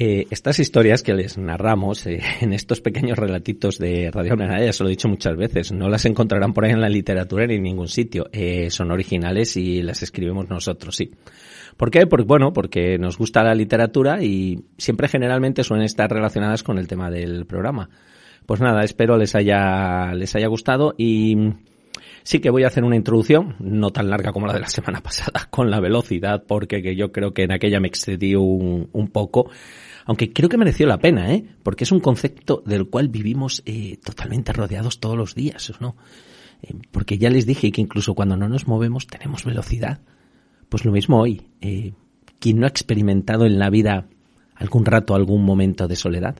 Eh, 0.00 0.28
estas 0.30 0.60
historias 0.60 1.02
que 1.02 1.12
les 1.12 1.38
narramos 1.38 2.06
eh, 2.06 2.20
en 2.40 2.52
estos 2.52 2.80
pequeños 2.80 3.18
relatitos 3.18 3.78
de 3.78 4.12
Radio 4.12 4.36
Menara, 4.36 4.64
ya 4.64 4.72
se 4.72 4.84
lo 4.84 4.88
he 4.88 4.92
dicho 4.92 5.08
muchas 5.08 5.36
veces, 5.36 5.72
no 5.72 5.88
las 5.88 6.04
encontrarán 6.04 6.52
por 6.52 6.64
ahí 6.64 6.70
en 6.70 6.80
la 6.80 6.88
literatura 6.88 7.48
ni 7.48 7.56
en 7.56 7.64
ningún 7.64 7.88
sitio. 7.88 8.28
Eh, 8.30 8.70
son 8.70 8.92
originales 8.92 9.56
y 9.56 9.82
las 9.82 10.04
escribimos 10.04 10.48
nosotros, 10.48 10.94
sí. 10.94 11.10
¿Por 11.76 11.90
qué? 11.90 12.06
Porque, 12.06 12.26
bueno, 12.26 12.52
porque 12.52 12.96
nos 12.96 13.18
gusta 13.18 13.42
la 13.42 13.56
literatura 13.56 14.22
y 14.22 14.66
siempre 14.76 15.08
generalmente 15.08 15.64
suelen 15.64 15.86
estar 15.86 16.08
relacionadas 16.08 16.62
con 16.62 16.78
el 16.78 16.86
tema 16.86 17.10
del 17.10 17.44
programa. 17.44 17.90
Pues 18.46 18.60
nada, 18.60 18.84
espero 18.84 19.16
les 19.16 19.34
haya, 19.34 20.14
les 20.14 20.32
haya 20.36 20.46
gustado 20.46 20.94
y 20.96 21.36
sí 22.22 22.38
que 22.38 22.50
voy 22.50 22.62
a 22.62 22.68
hacer 22.68 22.84
una 22.84 22.94
introducción, 22.94 23.56
no 23.58 23.90
tan 23.90 24.10
larga 24.10 24.32
como 24.32 24.46
la 24.46 24.52
de 24.52 24.60
la 24.60 24.68
semana 24.68 25.00
pasada, 25.02 25.48
con 25.50 25.72
la 25.72 25.80
velocidad, 25.80 26.44
porque 26.46 26.82
que 26.82 26.94
yo 26.94 27.10
creo 27.10 27.34
que 27.34 27.42
en 27.42 27.52
aquella 27.52 27.80
me 27.80 27.88
excedí 27.88 28.36
un, 28.36 28.90
un 28.92 29.08
poco 29.08 29.50
aunque 30.08 30.32
creo 30.32 30.48
que 30.48 30.56
mereció 30.56 30.86
la 30.86 31.00
pena, 31.00 31.34
¿eh? 31.34 31.44
Porque 31.62 31.84
es 31.84 31.92
un 31.92 32.00
concepto 32.00 32.62
del 32.64 32.88
cual 32.88 33.08
vivimos 33.08 33.62
eh, 33.66 33.98
totalmente 34.02 34.54
rodeados 34.54 35.00
todos 35.00 35.18
los 35.18 35.34
días, 35.34 35.70
¿no? 35.80 35.96
Eh, 36.62 36.72
porque 36.90 37.18
ya 37.18 37.28
les 37.28 37.44
dije 37.44 37.70
que 37.70 37.82
incluso 37.82 38.14
cuando 38.14 38.34
no 38.34 38.48
nos 38.48 38.66
movemos 38.66 39.06
tenemos 39.06 39.44
velocidad. 39.44 40.00
Pues 40.70 40.86
lo 40.86 40.92
mismo 40.92 41.20
hoy. 41.20 41.42
Eh, 41.60 41.92
¿Quién 42.38 42.58
no 42.58 42.64
ha 42.64 42.70
experimentado 42.70 43.44
en 43.44 43.58
la 43.58 43.68
vida 43.68 44.08
algún 44.54 44.86
rato, 44.86 45.14
algún 45.14 45.44
momento 45.44 45.86
de 45.86 45.96
soledad? 45.96 46.38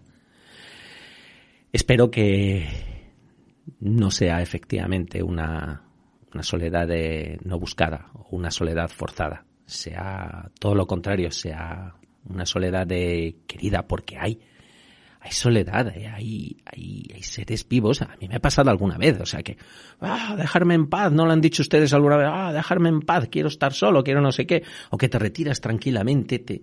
Espero 1.71 2.11
que 2.11 2.67
no 3.81 4.11
sea 4.11 4.41
efectivamente 4.41 5.23
una, 5.23 5.83
soledad 6.41 6.89
no 7.45 7.59
buscada 7.59 8.07
o 8.15 8.35
una 8.35 8.51
soledad 8.51 8.89
forzada. 8.89 9.45
Sea 9.67 10.51
todo 10.59 10.75
lo 10.75 10.87
contrario, 10.87 11.31
sea 11.31 11.98
una 12.29 12.47
soledad 12.47 12.87
querida, 12.87 13.87
porque 13.87 14.19
hay, 14.19 14.41
hay 15.21 15.33
soledad, 15.33 15.89
eh, 15.97 16.07
hay, 16.07 16.57
hay, 16.65 17.11
hay, 17.15 17.23
seres 17.23 17.67
vivos. 17.69 18.03
A 18.03 18.17
mí 18.21 18.29
me 18.29 18.37
ha 18.37 18.41
pasado 18.41 18.71
alguna 18.71 18.97
vez, 18.97 19.21
o 19.21 19.27
sea 19.27 19.43
que, 19.43 19.57
ah, 20.01 20.35
dejarme 20.37 20.75
en 20.75 20.89
paz, 20.89 21.13
¿no 21.13 21.27
lo 21.27 21.33
han 21.33 21.41
dicho 21.41 21.63
ustedes 21.63 21.93
alguna 21.93 22.17
vez? 22.17 22.29
Ah, 22.31 22.53
dejarme 22.53 22.89
en 22.89 23.01
paz, 23.01 23.29
quiero 23.31 23.49
estar 23.49 23.73
solo, 23.73 24.05
quiero 24.05 24.21
no 24.21 24.33
sé 24.33 24.47
qué. 24.47 24.63
O 24.91 24.97
que 24.97 25.09
te 25.09 25.19
retiras 25.19 25.61
tranquilamente, 25.61 26.39
te, 26.39 26.63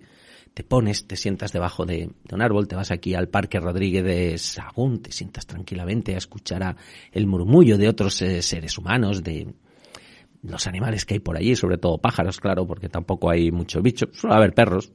te 0.54 0.64
pones, 0.64 1.06
te 1.06 1.16
sientas 1.16 1.52
debajo 1.52 1.84
de, 1.84 2.10
de, 2.24 2.34
un 2.34 2.42
árbol, 2.42 2.66
te 2.66 2.76
vas 2.76 2.90
aquí 2.90 3.14
al 3.14 3.28
Parque 3.28 3.60
Rodríguez 3.60 4.04
de 4.04 4.38
Sagún, 4.38 5.02
te 5.02 5.12
sientas 5.12 5.46
tranquilamente 5.46 6.14
a 6.14 6.18
escuchar 6.18 6.62
a 6.62 6.76
el 7.12 7.26
murmullo 7.26 7.76
de 7.76 7.88
otros 7.88 8.22
eh, 8.22 8.40
seres 8.40 8.78
humanos, 8.78 9.22
de 9.22 9.48
los 10.42 10.66
animales 10.66 11.04
que 11.04 11.14
hay 11.14 11.20
por 11.20 11.36
allí, 11.36 11.56
sobre 11.56 11.78
todo 11.78 11.98
pájaros, 11.98 12.40
claro, 12.40 12.66
porque 12.66 12.88
tampoco 12.88 13.30
hay 13.30 13.50
mucho 13.50 13.82
bicho. 13.82 14.06
Suele 14.12 14.36
haber 14.36 14.54
perros, 14.54 14.92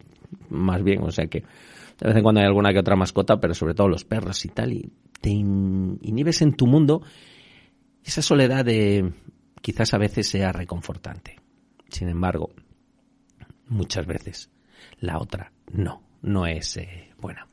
más 0.50 0.84
bien, 0.84 1.02
o 1.04 1.12
sea 1.12 1.28
que 1.28 1.40
de 1.40 2.08
vez 2.08 2.16
en 2.16 2.24
cuando 2.24 2.42
hay 2.42 2.48
alguna 2.48 2.74
que 2.74 2.80
otra 2.80 2.96
mascota, 2.96 3.40
pero 3.40 3.54
sobre 3.54 3.76
todo 3.76 3.88
los 3.88 4.06
perros 4.06 4.44
y 4.46 4.50
tal, 4.50 4.74
y 4.74 4.92
te 5.22 5.30
inhibes 5.30 6.42
en 6.42 6.54
tu 6.54 6.66
mundo. 6.66 7.04
Esa 8.04 8.24
soledad 8.24 8.66
de, 8.66 9.14
quizás 9.62 9.94
a 9.94 10.00
veces 10.00 10.28
sea 10.28 10.52
reconfortante. 10.52 11.36
Sin 11.90 12.10
embargo, 12.10 12.50
muchas 13.68 14.08
veces 14.08 14.50
la 15.00 15.20
otra 15.20 15.52
no, 15.72 16.02
no 16.24 16.48
es 16.48 16.78
eh, 16.78 17.12
buena. 17.20 17.48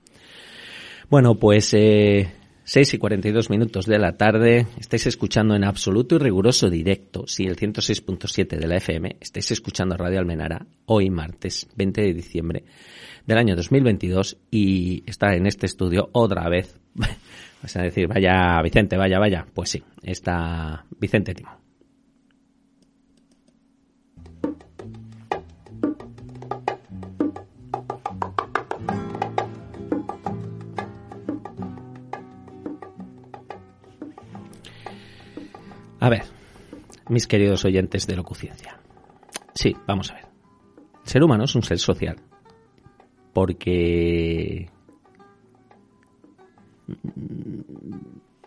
Bueno, 1.10 1.34
pues 1.34 1.74
eh, 1.74 2.32
6 2.68 2.92
y 2.92 2.98
42 2.98 3.48
minutos 3.48 3.86
de 3.86 3.98
la 3.98 4.18
tarde. 4.18 4.66
Estáis 4.78 5.06
escuchando 5.06 5.56
en 5.56 5.64
absoluto 5.64 6.16
y 6.16 6.18
riguroso 6.18 6.68
directo, 6.68 7.26
sí, 7.26 7.44
el 7.44 7.56
106.7 7.56 8.58
de 8.58 8.66
la 8.66 8.76
FM. 8.76 9.16
Estáis 9.22 9.52
escuchando 9.52 9.96
Radio 9.96 10.18
Almenara 10.18 10.66
hoy 10.84 11.08
martes 11.08 11.66
20 11.76 12.02
de 12.02 12.12
diciembre 12.12 12.64
del 13.24 13.38
año 13.38 13.56
2022 13.56 14.36
y 14.50 15.02
está 15.06 15.34
en 15.34 15.46
este 15.46 15.64
estudio 15.64 16.10
otra 16.12 16.46
vez. 16.50 16.78
Vas 17.62 17.74
a 17.74 17.84
decir, 17.84 18.06
vaya 18.06 18.60
Vicente, 18.62 18.98
vaya, 18.98 19.18
vaya. 19.18 19.46
Pues 19.54 19.70
sí, 19.70 19.82
está 20.02 20.84
Vicente 21.00 21.32
Timo. 21.32 21.67
A 36.00 36.08
ver, 36.08 36.22
mis 37.08 37.26
queridos 37.26 37.64
oyentes 37.64 38.06
de 38.06 38.16
Locuciencia. 38.16 38.78
Sí, 39.54 39.74
vamos 39.86 40.10
a 40.10 40.14
ver. 40.14 40.26
El 41.02 41.10
ser 41.10 41.22
humano 41.22 41.44
es 41.44 41.54
un 41.54 41.62
ser 41.62 41.78
social. 41.78 42.16
Porque... 43.32 44.70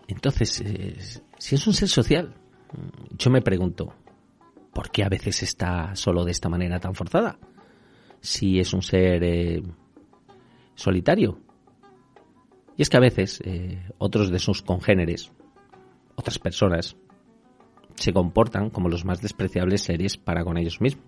Entonces, 0.08 0.62
eh, 0.62 0.98
si 1.38 1.56
es 1.56 1.68
un 1.68 1.74
ser 1.74 1.90
social, 1.90 2.34
yo 3.18 3.30
me 3.30 3.42
pregunto, 3.42 3.94
¿por 4.74 4.90
qué 4.90 5.04
a 5.04 5.10
veces 5.10 5.44
está 5.44 5.96
solo 5.96 6.24
de 6.24 6.32
esta 6.32 6.50
manera 6.50 6.80
tan 6.80 6.96
forzada? 6.96 7.38
Si 8.22 8.60
es 8.60 8.74
un 8.74 8.82
ser 8.82 9.24
eh, 9.24 9.64
solitario. 10.76 11.40
Y 12.78 12.82
es 12.82 12.90
que 12.90 12.98
a 12.98 13.02
veces 13.02 13.42
eh, 13.44 13.84
otros 13.98 14.32
de 14.32 14.40
sus 14.40 14.62
congéneres, 14.62 15.32
otras 16.16 16.40
personas, 16.40 16.96
se 17.96 18.14
comportan 18.14 18.70
como 18.70 18.90
los 18.90 19.06
más 19.06 19.22
despreciables 19.22 19.82
seres 19.82 20.18
para 20.18 20.44
con 20.44 20.58
ellos 20.58 20.82
mismos. 20.82 21.06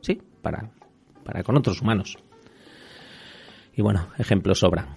Sí, 0.00 0.20
para, 0.42 0.70
para 1.24 1.42
con 1.42 1.56
otros 1.56 1.80
humanos. 1.82 2.16
Y 3.74 3.82
bueno, 3.82 4.08
ejemplos 4.18 4.58
sobran 4.58 4.96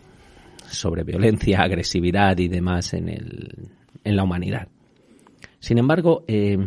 sobre 0.66 1.04
violencia, 1.04 1.60
agresividad 1.64 2.38
y 2.38 2.48
demás 2.48 2.94
en, 2.94 3.10
el, 3.10 3.70
en 4.04 4.16
la 4.16 4.24
humanidad. 4.24 4.68
Sin 5.60 5.78
embargo, 5.78 6.26
eh, 6.28 6.58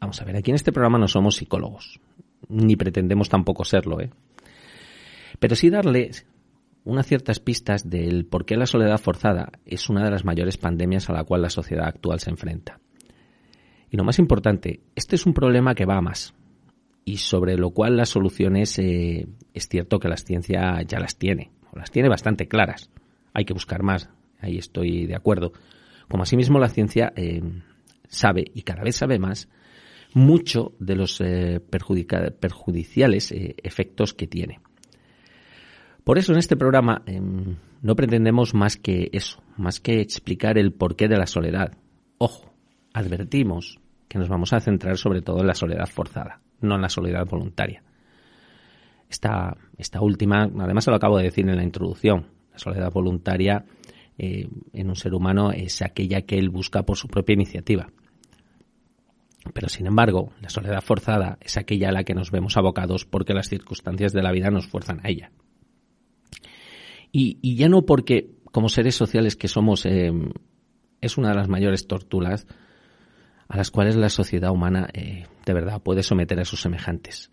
vamos 0.00 0.20
a 0.20 0.24
ver, 0.24 0.36
aquí 0.36 0.50
en 0.50 0.54
este 0.56 0.72
programa 0.72 0.98
no 0.98 1.08
somos 1.08 1.36
psicólogos, 1.36 2.00
ni 2.48 2.76
pretendemos 2.76 3.28
tampoco 3.28 3.64
serlo, 3.64 4.00
¿eh? 4.00 4.10
Pero 5.38 5.56
sí 5.56 5.68
darles 5.68 6.26
unas 6.84 7.06
ciertas 7.06 7.40
pistas 7.40 7.88
del 7.88 8.26
por 8.26 8.44
qué 8.44 8.56
la 8.56 8.66
soledad 8.66 8.98
forzada 8.98 9.52
es 9.64 9.88
una 9.88 10.04
de 10.04 10.10
las 10.10 10.24
mayores 10.24 10.58
pandemias 10.58 11.08
a 11.08 11.12
la 11.12 11.24
cual 11.24 11.42
la 11.42 11.50
sociedad 11.50 11.86
actual 11.86 12.20
se 12.20 12.30
enfrenta. 12.30 12.80
Y 13.94 13.96
lo 13.96 14.02
más 14.02 14.18
importante, 14.18 14.80
este 14.96 15.14
es 15.14 15.24
un 15.24 15.34
problema 15.34 15.76
que 15.76 15.84
va 15.84 15.98
a 15.98 16.00
más 16.00 16.34
y 17.04 17.18
sobre 17.18 17.56
lo 17.56 17.70
cual 17.70 17.96
las 17.96 18.08
soluciones 18.08 18.76
eh, 18.80 19.28
es 19.52 19.68
cierto 19.68 20.00
que 20.00 20.08
la 20.08 20.16
ciencia 20.16 20.82
ya 20.82 20.98
las 20.98 21.16
tiene, 21.16 21.52
o 21.70 21.78
las 21.78 21.92
tiene 21.92 22.08
bastante 22.08 22.48
claras. 22.48 22.90
Hay 23.34 23.44
que 23.44 23.52
buscar 23.52 23.84
más, 23.84 24.10
ahí 24.40 24.58
estoy 24.58 25.06
de 25.06 25.14
acuerdo. 25.14 25.52
Como 26.08 26.24
asimismo 26.24 26.58
la 26.58 26.70
ciencia 26.70 27.12
eh, 27.14 27.40
sabe 28.08 28.46
y 28.52 28.62
cada 28.62 28.82
vez 28.82 28.96
sabe 28.96 29.20
más 29.20 29.48
mucho 30.12 30.72
de 30.80 30.96
los 30.96 31.20
eh, 31.20 31.60
perjudiciales 31.60 33.32
efectos 33.32 34.12
que 34.12 34.26
tiene. 34.26 34.58
Por 36.02 36.18
eso 36.18 36.32
en 36.32 36.40
este 36.40 36.56
programa 36.56 37.04
no 37.80 37.94
pretendemos 37.94 38.54
más 38.54 38.76
que 38.76 39.10
eso, 39.12 39.40
más 39.56 39.78
que 39.78 40.00
explicar 40.00 40.58
el 40.58 40.72
porqué 40.72 41.06
de 41.06 41.16
la 41.16 41.28
soledad. 41.28 41.78
Ojo, 42.18 42.52
advertimos 42.92 43.78
que 44.14 44.20
nos 44.20 44.28
vamos 44.28 44.52
a 44.52 44.60
centrar 44.60 44.96
sobre 44.96 45.22
todo 45.22 45.40
en 45.40 45.48
la 45.48 45.56
soledad 45.56 45.88
forzada, 45.88 46.40
no 46.60 46.76
en 46.76 46.82
la 46.82 46.88
soledad 46.88 47.26
voluntaria. 47.26 47.82
Esta, 49.10 49.56
esta 49.76 50.00
última, 50.00 50.44
además 50.44 50.84
se 50.84 50.90
lo 50.92 50.96
acabo 50.96 51.18
de 51.18 51.24
decir 51.24 51.48
en 51.48 51.56
la 51.56 51.64
introducción, 51.64 52.28
La 52.52 52.60
soledad 52.60 52.92
voluntaria 52.92 53.64
eh, 54.16 54.48
en 54.72 54.88
un 54.88 54.94
ser 54.94 55.14
humano 55.14 55.50
es 55.50 55.82
aquella 55.82 56.22
que 56.22 56.38
él 56.38 56.48
busca 56.48 56.84
por 56.84 56.96
su 56.96 57.08
propia 57.08 57.34
iniciativa. 57.34 57.88
Pero 59.52 59.68
sin 59.68 59.88
embargo, 59.88 60.30
la 60.40 60.48
soledad 60.48 60.80
forzada 60.80 61.36
es 61.40 61.56
aquella 61.56 61.88
a 61.88 61.92
la 61.92 62.04
que 62.04 62.14
nos 62.14 62.30
vemos 62.30 62.56
abocados 62.56 63.06
porque 63.06 63.34
las 63.34 63.48
circunstancias 63.48 64.12
de 64.12 64.22
la 64.22 64.30
vida 64.30 64.52
nos 64.52 64.68
fuerzan 64.68 65.00
a 65.02 65.08
ella. 65.08 65.32
Y, 67.10 67.56
ya 67.56 67.68
no 67.68 67.82
porque, 67.82 68.30
como 68.44 68.68
seres 68.68 68.94
sociales 68.94 69.34
que 69.34 69.48
somos, 69.48 69.84
eh, 69.86 70.12
es 71.00 71.18
una 71.18 71.30
de 71.30 71.34
las 71.34 71.48
mayores 71.48 71.88
torturas 71.88 72.46
a 73.48 73.56
las 73.56 73.70
cuales 73.70 73.96
la 73.96 74.08
sociedad 74.08 74.50
humana 74.50 74.88
eh, 74.92 75.24
de 75.44 75.52
verdad 75.54 75.82
puede 75.82 76.02
someter 76.02 76.40
a 76.40 76.44
sus 76.44 76.62
semejantes. 76.62 77.30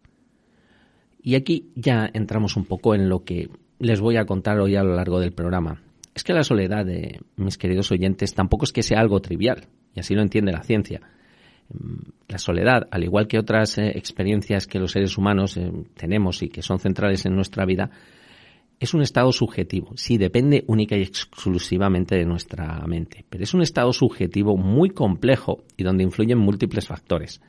Y 1.24 1.36
aquí 1.36 1.72
ya 1.75 2.10
entramos 2.13 2.58
un 2.58 2.65
poco 2.65 2.96
en 2.96 3.10
lo 3.10 3.24
que 3.24 3.50
les 3.80 4.00
voy 4.00 4.18
a 4.18 4.25
contar 4.25 4.60
hoy 4.60 4.75
a 4.75 4.84
lo 4.84 4.96
largo 4.96 5.20
del 5.20 5.34
programa. 5.34 5.82
Es 6.13 6.24
que 6.24 6.34
la 6.34 6.44
soledad 6.44 6.86
de 6.86 7.20
mis 7.38 7.58
queridos 7.58 7.91
oyentes 7.91 8.34
tampoco 8.34 8.65
es 8.65 8.74
que 8.74 8.84
sea 8.84 9.00
algo 9.00 9.22
trivial, 9.22 9.68
y 9.96 10.00
así 10.00 10.13
lo 10.13 10.22
entiende 10.22 10.51
la 10.51 10.63
ciencia. 10.63 11.01
La 12.27 12.38
soledad, 12.38 12.88
al 12.91 13.03
igual 13.03 13.27
que 13.27 13.39
otras 13.39 13.77
eh, 13.77 13.91
experiencias 13.96 14.68
que 14.68 14.80
los 14.80 14.91
seres 14.91 15.18
humanos 15.18 15.56
eh, 15.58 15.72
tenemos 15.96 16.44
y 16.44 16.50
que 16.50 16.62
son 16.62 16.80
centrales 16.80 17.25
en 17.25 17.36
nuestra 17.36 17.65
vida, 17.65 17.91
es 18.81 18.95
un 18.95 19.03
estado 19.03 19.31
subjetivo. 19.31 19.95
Sí, 19.95 20.17
depende 20.17 20.63
única 20.65 20.97
y 20.97 21.03
exclusivamente 21.03 22.15
de 22.15 22.25
nuestra 22.25 22.83
mente, 22.88 23.23
pero 23.29 23.43
es 23.43 23.53
un 23.53 23.61
estado 23.61 23.93
subjetivo 23.93 24.57
muy 24.57 24.89
complejo 24.89 25.63
y 25.77 25.83
donde 25.83 26.03
influyen 26.03 26.39
múltiples 26.39 26.88
factores. 26.88 27.41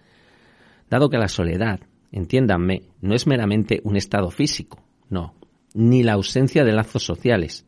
Dado 0.90 1.08
que 1.08 1.16
la 1.16 1.28
soledad, 1.28 1.80
entiéndanme, 2.12 2.82
no 3.00 3.14
es 3.14 3.26
meramente 3.26 3.80
un 3.82 3.96
estado 3.96 4.30
físico, 4.30 4.82
no, 5.08 5.34
ni 5.72 6.02
la 6.02 6.12
ausencia 6.12 6.64
de 6.64 6.72
lazos 6.72 7.02
sociales, 7.02 7.64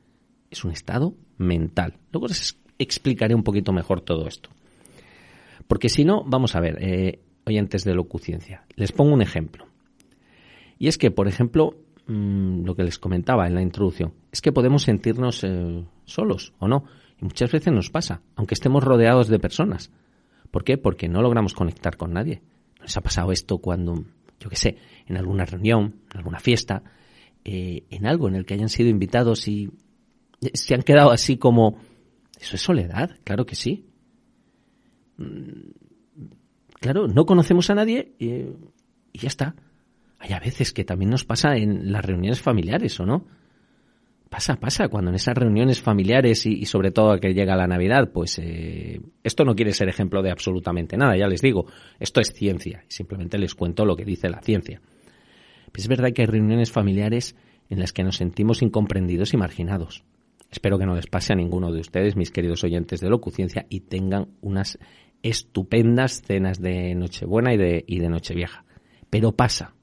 es 0.50 0.62
un 0.62 0.72
estado 0.72 1.14
mental. 1.38 1.94
Luego 2.12 2.28
les 2.28 2.58
explicaré 2.78 3.34
un 3.34 3.44
poquito 3.44 3.72
mejor 3.72 4.02
todo 4.02 4.28
esto. 4.28 4.50
Porque 5.66 5.88
si 5.88 6.04
no, 6.04 6.22
vamos 6.26 6.54
a 6.54 6.60
ver, 6.60 6.76
eh, 6.82 7.20
oyentes 7.46 7.84
de 7.84 7.94
locuciencia, 7.94 8.66
les 8.76 8.92
pongo 8.92 9.14
un 9.14 9.22
ejemplo. 9.22 9.66
Y 10.78 10.88
es 10.88 10.98
que, 10.98 11.10
por 11.10 11.28
ejemplo, 11.28 11.78
mm, 12.06 12.64
lo 12.64 12.74
que 12.74 12.84
les 12.84 12.98
comentaba 12.98 13.46
en 13.46 13.54
la 13.54 13.62
introducción, 13.62 14.14
es 14.32 14.40
que 14.40 14.52
podemos 14.52 14.82
sentirnos 14.82 15.44
eh, 15.44 15.84
solos 16.04 16.52
o 16.58 16.68
no. 16.68 16.84
Y 17.20 17.24
muchas 17.24 17.52
veces 17.52 17.72
nos 17.72 17.90
pasa, 17.90 18.22
aunque 18.36 18.54
estemos 18.54 18.82
rodeados 18.82 19.28
de 19.28 19.38
personas. 19.38 19.90
¿Por 20.50 20.64
qué? 20.64 20.78
Porque 20.78 21.08
no 21.08 21.22
logramos 21.22 21.54
conectar 21.54 21.96
con 21.96 22.12
nadie. 22.12 22.42
¿Nos 22.80 22.96
ha 22.96 23.00
pasado 23.00 23.32
esto 23.32 23.58
cuando, 23.58 24.04
yo 24.40 24.50
qué 24.50 24.56
sé, 24.56 24.76
en 25.06 25.16
alguna 25.16 25.44
reunión, 25.44 25.96
en 26.10 26.18
alguna 26.18 26.38
fiesta, 26.38 26.82
eh, 27.44 27.84
en 27.90 28.06
algo 28.06 28.28
en 28.28 28.36
el 28.36 28.46
que 28.46 28.54
hayan 28.54 28.68
sido 28.68 28.88
invitados 28.88 29.48
y 29.48 29.70
se 30.52 30.74
han 30.74 30.82
quedado 30.82 31.10
así 31.10 31.36
como... 31.36 31.78
¿Eso 32.40 32.56
es 32.56 32.62
soledad? 32.62 33.16
Claro 33.24 33.46
que 33.46 33.54
sí. 33.54 33.86
Mm, 35.16 35.70
claro, 36.80 37.06
no 37.06 37.26
conocemos 37.26 37.70
a 37.70 37.74
nadie 37.74 38.14
y, 38.18 38.44
ya 39.18 39.28
está. 39.28 39.54
Hay 40.24 40.32
a 40.32 40.40
veces 40.40 40.72
que 40.72 40.84
también 40.84 41.10
nos 41.10 41.26
pasa 41.26 41.54
en 41.54 41.92
las 41.92 42.02
reuniones 42.02 42.40
familiares, 42.40 42.98
¿o 42.98 43.04
no? 43.04 43.26
Pasa, 44.30 44.56
pasa, 44.56 44.88
cuando 44.88 45.10
en 45.10 45.16
esas 45.16 45.36
reuniones 45.36 45.82
familiares 45.82 46.46
y, 46.46 46.64
sobre 46.64 46.92
todo 46.92 47.20
que 47.20 47.34
llega 47.34 47.54
la 47.56 47.66
Navidad, 47.66 48.10
pues 48.10 48.38
eh, 48.38 49.02
esto 49.22 49.44
no 49.44 49.54
quiere 49.54 49.74
ser 49.74 49.90
ejemplo 49.90 50.22
de 50.22 50.30
absolutamente 50.30 50.96
nada, 50.96 51.14
ya 51.14 51.28
les 51.28 51.42
digo, 51.42 51.66
esto 52.00 52.22
es 52.22 52.32
ciencia, 52.32 52.84
simplemente 52.88 53.36
les 53.36 53.54
cuento 53.54 53.84
lo 53.84 53.96
que 53.96 54.06
dice 54.06 54.30
la 54.30 54.40
ciencia. 54.40 54.80
Es 55.74 55.88
verdad 55.88 56.12
que 56.14 56.22
hay 56.22 56.26
reuniones 56.26 56.72
familiares 56.72 57.36
en 57.68 57.80
las 57.80 57.92
que 57.92 58.02
nos 58.02 58.16
sentimos 58.16 58.62
incomprendidos 58.62 59.34
y 59.34 59.36
marginados. 59.36 60.04
Espero 60.50 60.78
que 60.78 60.86
no 60.86 60.96
les 60.96 61.06
pase 61.06 61.34
a 61.34 61.36
ninguno 61.36 61.70
de 61.70 61.80
ustedes, 61.80 62.16
mis 62.16 62.30
queridos 62.30 62.64
oyentes 62.64 63.00
de 63.00 63.10
Locuciencia, 63.10 63.66
y 63.68 63.80
tengan 63.80 64.28
unas 64.40 64.78
estupendas 65.22 66.22
cenas 66.22 66.62
de 66.62 66.94
Nochebuena 66.94 67.52
y 67.52 67.58
de, 67.58 67.84
y 67.86 67.98
de 67.98 68.08
Nochevieja. 68.08 68.64
Pero 69.10 69.32
pasa. 69.32 69.74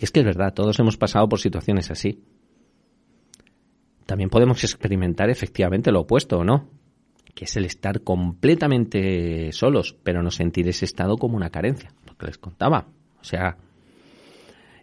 Y 0.00 0.04
es 0.04 0.12
que 0.12 0.20
es 0.20 0.26
verdad, 0.26 0.54
todos 0.54 0.78
hemos 0.80 0.96
pasado 0.96 1.28
por 1.28 1.40
situaciones 1.40 1.90
así. 1.90 2.24
También 4.06 4.30
podemos 4.30 4.64
experimentar 4.64 5.28
efectivamente 5.28 5.92
lo 5.92 6.00
opuesto, 6.00 6.38
¿o 6.38 6.44
no? 6.44 6.70
Que 7.34 7.44
es 7.44 7.54
el 7.56 7.66
estar 7.66 8.00
completamente 8.00 9.52
solos, 9.52 9.94
pero 10.02 10.22
no 10.22 10.30
sentir 10.30 10.66
ese 10.68 10.86
estado 10.86 11.18
como 11.18 11.36
una 11.36 11.50
carencia, 11.50 11.92
lo 12.06 12.16
que 12.16 12.26
les 12.26 12.38
contaba. 12.38 12.86
O 13.20 13.24
sea, 13.24 13.58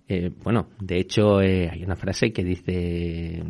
eh, 0.08 0.32
bueno, 0.44 0.70
de 0.80 1.00
hecho 1.00 1.42
eh, 1.42 1.68
hay 1.68 1.84
una 1.84 1.96
frase 1.96 2.32
que 2.32 2.44
dice 2.44 3.44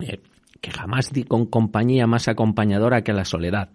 eh, 0.00 0.20
que 0.62 0.70
jamás 0.70 1.12
di 1.12 1.24
con 1.24 1.44
compañía 1.44 2.06
más 2.06 2.26
acompañadora 2.26 3.02
que 3.02 3.12
la 3.12 3.26
soledad. 3.26 3.68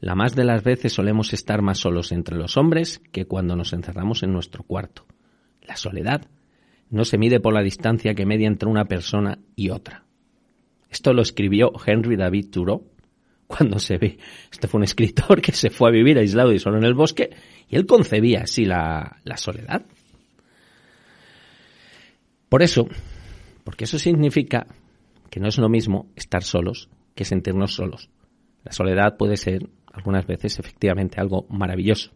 La 0.00 0.16
más 0.16 0.34
de 0.34 0.42
las 0.42 0.64
veces 0.64 0.92
solemos 0.92 1.32
estar 1.32 1.62
más 1.62 1.78
solos 1.78 2.10
entre 2.10 2.36
los 2.36 2.56
hombres 2.56 3.00
que 3.12 3.26
cuando 3.26 3.54
nos 3.54 3.72
encerramos 3.72 4.24
en 4.24 4.32
nuestro 4.32 4.64
cuarto. 4.64 5.06
La 5.70 5.76
soledad 5.76 6.22
no 6.88 7.04
se 7.04 7.16
mide 7.16 7.38
por 7.38 7.54
la 7.54 7.62
distancia 7.62 8.16
que 8.16 8.26
media 8.26 8.48
entre 8.48 8.68
una 8.68 8.86
persona 8.86 9.38
y 9.54 9.70
otra. 9.70 10.04
Esto 10.88 11.12
lo 11.12 11.22
escribió 11.22 11.70
Henry 11.86 12.16
David 12.16 12.50
Thoreau 12.50 12.90
cuando 13.46 13.78
se 13.78 13.96
ve. 13.96 14.18
Este 14.50 14.66
fue 14.66 14.78
un 14.78 14.84
escritor 14.84 15.40
que 15.40 15.52
se 15.52 15.70
fue 15.70 15.88
a 15.88 15.92
vivir 15.92 16.18
aislado 16.18 16.52
y 16.52 16.58
solo 16.58 16.78
en 16.78 16.82
el 16.82 16.94
bosque 16.94 17.30
y 17.68 17.76
él 17.76 17.86
concebía 17.86 18.40
así 18.40 18.64
la, 18.64 19.20
la 19.22 19.36
soledad. 19.36 19.86
Por 22.48 22.64
eso, 22.64 22.88
porque 23.62 23.84
eso 23.84 24.00
significa 24.00 24.66
que 25.30 25.38
no 25.38 25.46
es 25.46 25.56
lo 25.56 25.68
mismo 25.68 26.10
estar 26.16 26.42
solos 26.42 26.88
que 27.14 27.24
sentirnos 27.24 27.74
solos. 27.74 28.10
La 28.64 28.72
soledad 28.72 29.16
puede 29.16 29.36
ser 29.36 29.68
algunas 29.92 30.26
veces 30.26 30.58
efectivamente 30.58 31.20
algo 31.20 31.46
maravilloso. 31.48 32.10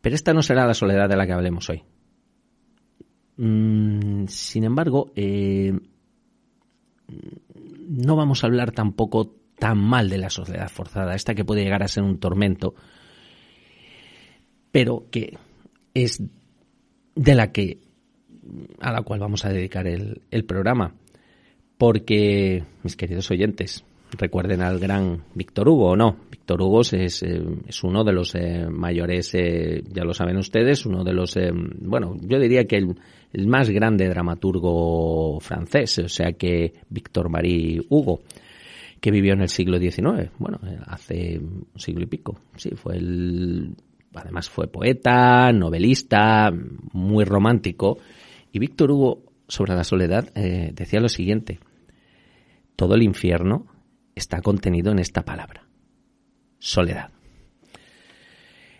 Pero 0.00 0.16
esta 0.16 0.34
no 0.34 0.42
será 0.42 0.66
la 0.66 0.74
soledad 0.74 1.08
de 1.08 1.16
la 1.16 1.24
que 1.24 1.32
hablemos 1.34 1.70
hoy. 1.70 1.84
Mm, 3.36 4.26
sin 4.26 4.64
embargo, 4.64 5.12
eh, 5.16 5.72
no 7.88 8.16
vamos 8.16 8.42
a 8.42 8.46
hablar 8.46 8.72
tampoco 8.72 9.34
tan 9.58 9.78
mal 9.78 10.08
de 10.08 10.18
la 10.18 10.30
soledad 10.30 10.68
forzada, 10.68 11.14
esta 11.14 11.34
que 11.34 11.44
puede 11.44 11.62
llegar 11.62 11.82
a 11.82 11.88
ser 11.88 12.02
un 12.02 12.18
tormento, 12.18 12.74
pero 14.70 15.06
que 15.10 15.38
es 15.94 16.22
de 17.14 17.34
la 17.34 17.52
que 17.52 17.78
a 18.80 18.90
la 18.92 19.02
cual 19.02 19.20
vamos 19.20 19.44
a 19.44 19.50
dedicar 19.50 19.86
el 19.86 20.44
programa 20.46 20.94
porque, 21.82 22.62
mis 22.84 22.94
queridos 22.94 23.28
oyentes, 23.32 23.84
recuerden 24.18 24.62
al 24.62 24.78
gran 24.78 25.24
Víctor 25.34 25.68
Hugo 25.68 25.90
o 25.90 25.96
no. 25.96 26.16
Víctor 26.30 26.62
Hugo 26.62 26.80
es, 26.82 27.22
eh, 27.22 27.42
es 27.66 27.82
uno 27.82 28.04
de 28.04 28.12
los 28.12 28.34
eh, 28.34 28.66
mayores, 28.68 29.34
eh, 29.34 29.82
ya 29.88 30.04
lo 30.04 30.12
saben 30.14 30.36
ustedes, 30.36 30.86
uno 30.86 31.04
de 31.04 31.12
los, 31.12 31.38
bueno, 31.80 32.16
yo 32.20 32.38
diría 32.38 32.64
que 32.66 32.76
el, 32.76 32.94
el, 33.32 33.46
más 33.46 33.70
grande 33.70 34.08
dramaturgo 34.08 35.40
francés, 35.40 35.98
o 35.98 36.08
sea 36.08 36.32
que 36.32 36.72
Víctor 36.88 37.30
Marie 37.30 37.80
Hugo, 37.88 38.20
que 39.00 39.10
vivió 39.10 39.32
en 39.32 39.42
el 39.42 39.48
siglo 39.48 39.78
XIX, 39.78 40.30
bueno, 40.38 40.60
hace 40.86 41.38
un 41.38 41.66
siglo 41.76 42.02
y 42.04 42.06
pico, 42.06 42.38
sí, 42.56 42.70
fue 42.74 42.96
el, 42.96 43.74
además 44.14 44.48
fue 44.48 44.68
poeta, 44.68 45.52
novelista, 45.52 46.52
muy 46.92 47.24
romántico, 47.24 47.98
y 48.52 48.58
Víctor 48.58 48.90
Hugo 48.90 49.22
sobre 49.48 49.74
la 49.74 49.84
soledad 49.84 50.32
decía 50.34 51.00
lo 51.00 51.08
siguiente, 51.08 51.58
todo 52.76 52.94
el 52.94 53.02
infierno 53.02 53.71
está 54.14 54.40
contenido 54.40 54.92
en 54.92 54.98
esta 54.98 55.22
palabra, 55.22 55.66
soledad. 56.58 57.10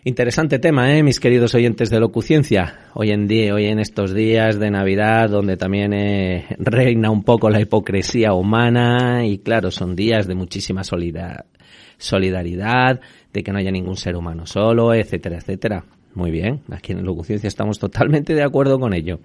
Interesante 0.05 0.59
tema, 0.59 0.93
¿eh, 0.93 1.01
mis 1.01 1.21
queridos 1.21 1.55
oyentes 1.55 1.89
de 1.89 1.99
Locuciencia? 1.99 2.89
Hoy 2.93 3.11
en 3.11 3.25
día, 3.25 3.53
hoy 3.53 3.67
en 3.67 3.79
estos 3.79 4.13
días 4.13 4.59
de 4.59 4.69
Navidad, 4.69 5.29
donde 5.29 5.55
también 5.55 5.93
eh, 5.93 6.45
reina 6.59 7.09
un 7.09 7.23
poco 7.23 7.49
la 7.49 7.61
hipocresía 7.61 8.33
humana 8.33 9.25
y 9.25 9.37
claro, 9.37 9.71
son 9.71 9.95
días 9.95 10.27
de 10.27 10.35
muchísima 10.35 10.83
solidaridad, 10.83 12.99
de 13.31 13.43
que 13.43 13.51
no 13.53 13.59
haya 13.59 13.71
ningún 13.71 13.95
ser 13.95 14.17
humano 14.17 14.45
solo, 14.45 14.93
etcétera, 14.93 15.37
etcétera. 15.37 15.85
Muy 16.15 16.31
bien, 16.31 16.63
aquí 16.69 16.91
en 16.91 17.05
Locuciencia 17.05 17.47
estamos 17.47 17.79
totalmente 17.79 18.35
de 18.35 18.43
acuerdo 18.43 18.79
con 18.79 18.93
ello 18.93 19.19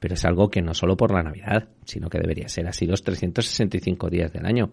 pero 0.00 0.14
es 0.14 0.24
algo 0.24 0.48
que 0.48 0.62
no 0.62 0.74
solo 0.74 0.96
por 0.96 1.12
la 1.12 1.22
Navidad, 1.22 1.68
sino 1.84 2.08
que 2.08 2.18
debería 2.18 2.48
ser 2.48 2.66
así 2.68 2.86
los 2.86 3.02
365 3.02 4.08
días 4.08 4.32
del 4.32 4.46
año. 4.46 4.70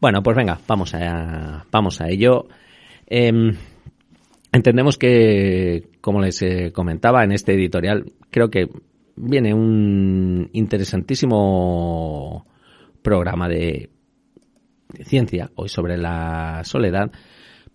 Bueno, 0.00 0.22
pues 0.22 0.36
venga, 0.36 0.60
vamos 0.68 0.94
a, 0.94 1.64
vamos 1.72 2.00
a 2.00 2.08
ello. 2.08 2.46
Em, 3.06 3.56
entendemos 4.52 4.96
que, 4.96 5.88
como 6.00 6.20
les 6.20 6.40
eh, 6.42 6.70
comentaba 6.72 7.24
en 7.24 7.32
este 7.32 7.54
editorial, 7.54 8.12
creo 8.30 8.48
que 8.48 8.68
viene 9.16 9.52
un 9.54 10.50
interesantísimo 10.52 12.46
programa 13.02 13.48
de, 13.48 13.90
de 14.92 15.04
ciencia 15.04 15.50
hoy 15.56 15.68
sobre 15.68 15.96
la 15.96 16.62
soledad, 16.64 17.10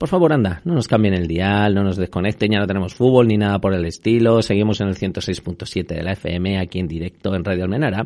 por 0.03 0.09
favor, 0.09 0.33
anda, 0.33 0.59
no 0.65 0.73
nos 0.73 0.89
cambien 0.89 1.13
el 1.13 1.27
dial, 1.27 1.73
no 1.73 1.81
nos 1.81 1.95
desconecten, 1.95 2.51
ya 2.51 2.59
no 2.59 2.67
tenemos 2.67 2.93
fútbol 2.93 3.25
ni 3.25 3.37
nada 3.37 3.59
por 3.59 3.73
el 3.73 3.85
estilo. 3.85 4.41
Seguimos 4.41 4.81
en 4.81 4.89
el 4.89 4.97
106.7 4.97 5.87
de 5.87 6.03
la 6.03 6.11
FM, 6.11 6.59
aquí 6.59 6.79
en 6.79 6.89
directo 6.89 7.33
en 7.33 7.45
Radio 7.45 7.63
Almenara. 7.63 8.05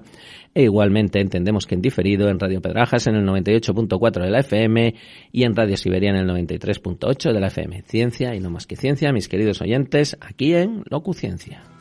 E 0.54 0.62
igualmente 0.62 1.20
entendemos 1.20 1.66
que 1.66 1.74
en 1.74 1.82
diferido 1.82 2.30
en 2.30 2.40
Radio 2.40 2.62
Pedrajas 2.62 3.08
en 3.08 3.16
el 3.16 3.26
98.4 3.26 4.22
de 4.22 4.30
la 4.30 4.42
FM 4.42 4.94
y 5.32 5.42
en 5.42 5.56
Radio 5.56 5.76
Siberia 5.76 6.12
en 6.12 6.18
el 6.18 6.30
93.8 6.30 7.34
de 7.34 7.40
la 7.40 7.48
FM. 7.48 7.82
Ciencia 7.88 8.36
y 8.36 8.42
no 8.42 8.52
más 8.52 8.68
que 8.68 8.76
ciencia, 8.76 9.12
mis 9.12 9.28
queridos 9.28 9.60
oyentes, 9.62 10.18
aquí 10.22 10.54
en 10.54 10.84
Locuciencia. 10.92 11.77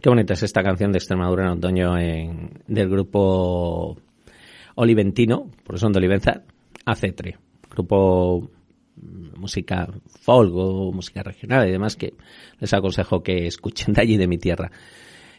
Qué 0.00 0.08
bonita 0.08 0.34
es 0.34 0.42
esta 0.42 0.62
canción 0.62 0.92
de 0.92 0.98
Extremadura 0.98 1.44
en 1.44 1.58
otoño 1.58 1.94
del 1.94 2.88
grupo 2.88 3.96
Oliventino, 4.76 5.50
por 5.64 5.78
son 5.78 5.92
de 5.92 5.98
Olivenza, 5.98 6.42
Acetre, 6.86 7.36
grupo 7.70 8.48
mm, 8.96 9.40
música 9.40 9.88
folk 10.22 10.52
o 10.54 10.92
música 10.92 11.22
regional 11.22 11.68
y 11.68 11.72
demás 11.72 11.96
que 11.96 12.14
les 12.60 12.72
aconsejo 12.72 13.22
que 13.22 13.46
escuchen 13.46 13.92
de 13.94 14.02
allí 14.02 14.16
de 14.16 14.28
mi 14.28 14.38
tierra. 14.38 14.70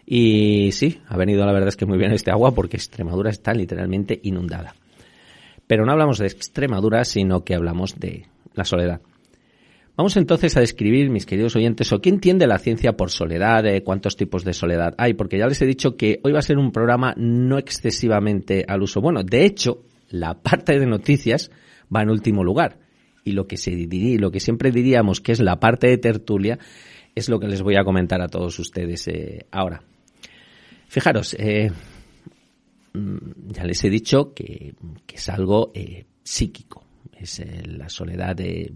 Y 0.06 0.72
sí, 0.74 1.00
ha 1.08 1.16
venido 1.16 1.46
la 1.46 1.54
verdad 1.54 1.70
es 1.70 1.78
que 1.78 1.86
muy 1.86 1.98
bien 1.98 2.12
este 2.12 2.32
agua 2.32 2.54
porque 2.54 2.78
Extremadura 2.78 3.30
está 3.30 3.54
literalmente 3.54 4.20
inundada. 4.24 4.76
Pero 5.68 5.86
no 5.86 5.94
hablamos 5.94 6.18
de 6.18 6.28
Extremadura, 6.28 7.06
sino 7.06 7.46
que 7.46 7.56
hablamos 7.56 7.98
de 7.98 8.26
la 8.54 8.66
soledad. 8.66 9.02
Vamos 10.02 10.18
entonces 10.18 10.58
a 10.58 10.62
describir, 10.62 11.12
mis 11.12 11.28
queridos 11.28 11.56
oyentes, 11.56 11.94
o 11.94 12.02
qué 12.02 12.10
entiende 12.10 12.48
la 12.48 12.58
ciencia 12.58 12.94
por 12.94 13.12
soledad, 13.12 13.62
de 13.62 13.84
cuántos 13.84 14.16
tipos 14.16 14.44
de 14.44 14.54
soledad 14.54 14.96
hay, 14.98 15.14
porque 15.14 15.38
ya 15.38 15.46
les 15.46 15.62
he 15.62 15.68
dicho 15.68 15.96
que 15.96 16.20
hoy 16.24 16.32
va 16.32 16.40
a 16.40 16.42
ser 16.42 16.58
un 16.58 16.72
programa 16.72 17.14
no 17.18 17.60
excesivamente 17.60 18.66
al 18.68 18.82
uso. 18.82 19.00
Bueno, 19.00 19.22
de 19.22 19.46
hecho, 19.46 19.84
la 20.10 20.42
parte 20.42 20.80
de 20.80 20.88
noticias 20.88 21.52
va 21.96 22.02
en 22.02 22.10
último 22.10 22.44
lugar. 22.44 22.80
Y 23.24 23.34
lo 23.34 23.46
que 23.46 23.58
se 23.58 23.70
lo 24.18 24.32
que 24.32 24.40
siempre 24.40 24.72
diríamos 24.72 25.22
que 25.22 25.34
es 25.34 25.40
la 25.40 25.60
parte 25.60 25.86
de 25.86 26.00
tertulia, 26.00 26.58
es 27.14 27.30
lo 27.30 27.40
que 27.40 27.48
les 27.48 27.62
voy 27.62 27.76
a 27.76 27.84
comentar 27.84 28.24
a 28.24 28.28
todos 28.28 28.58
ustedes 28.58 29.08
eh, 29.08 29.46
ahora. 29.52 29.84
Fijaros, 30.88 31.36
eh, 31.38 31.70
mm, 32.94 33.52
ya 33.52 33.66
les 33.66 33.84
he 33.84 33.92
dicho 33.92 34.34
que, 34.34 34.74
es 35.14 35.30
algo 35.30 35.72
eh, 35.76 36.06
psíquico, 36.24 36.88
es 37.24 37.42
la 37.66 37.90
soledad 37.90 38.36
de 38.36 38.72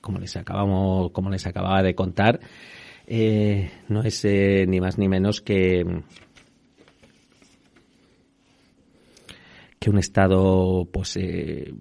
como 0.00 0.18
les 0.18 0.36
acabamos, 0.36 1.10
como 1.12 1.30
les 1.30 1.46
acababa 1.46 1.82
de 1.82 1.94
contar, 1.94 2.40
eh, 3.06 3.70
no 3.88 4.02
es 4.02 4.22
eh, 4.24 4.66
ni 4.68 4.80
más 4.80 4.98
ni 4.98 5.08
menos 5.08 5.40
que 5.40 5.84
que 9.78 9.90
un 9.90 9.98
estado, 9.98 10.88
pues, 10.92 11.16
eh, 11.16 11.72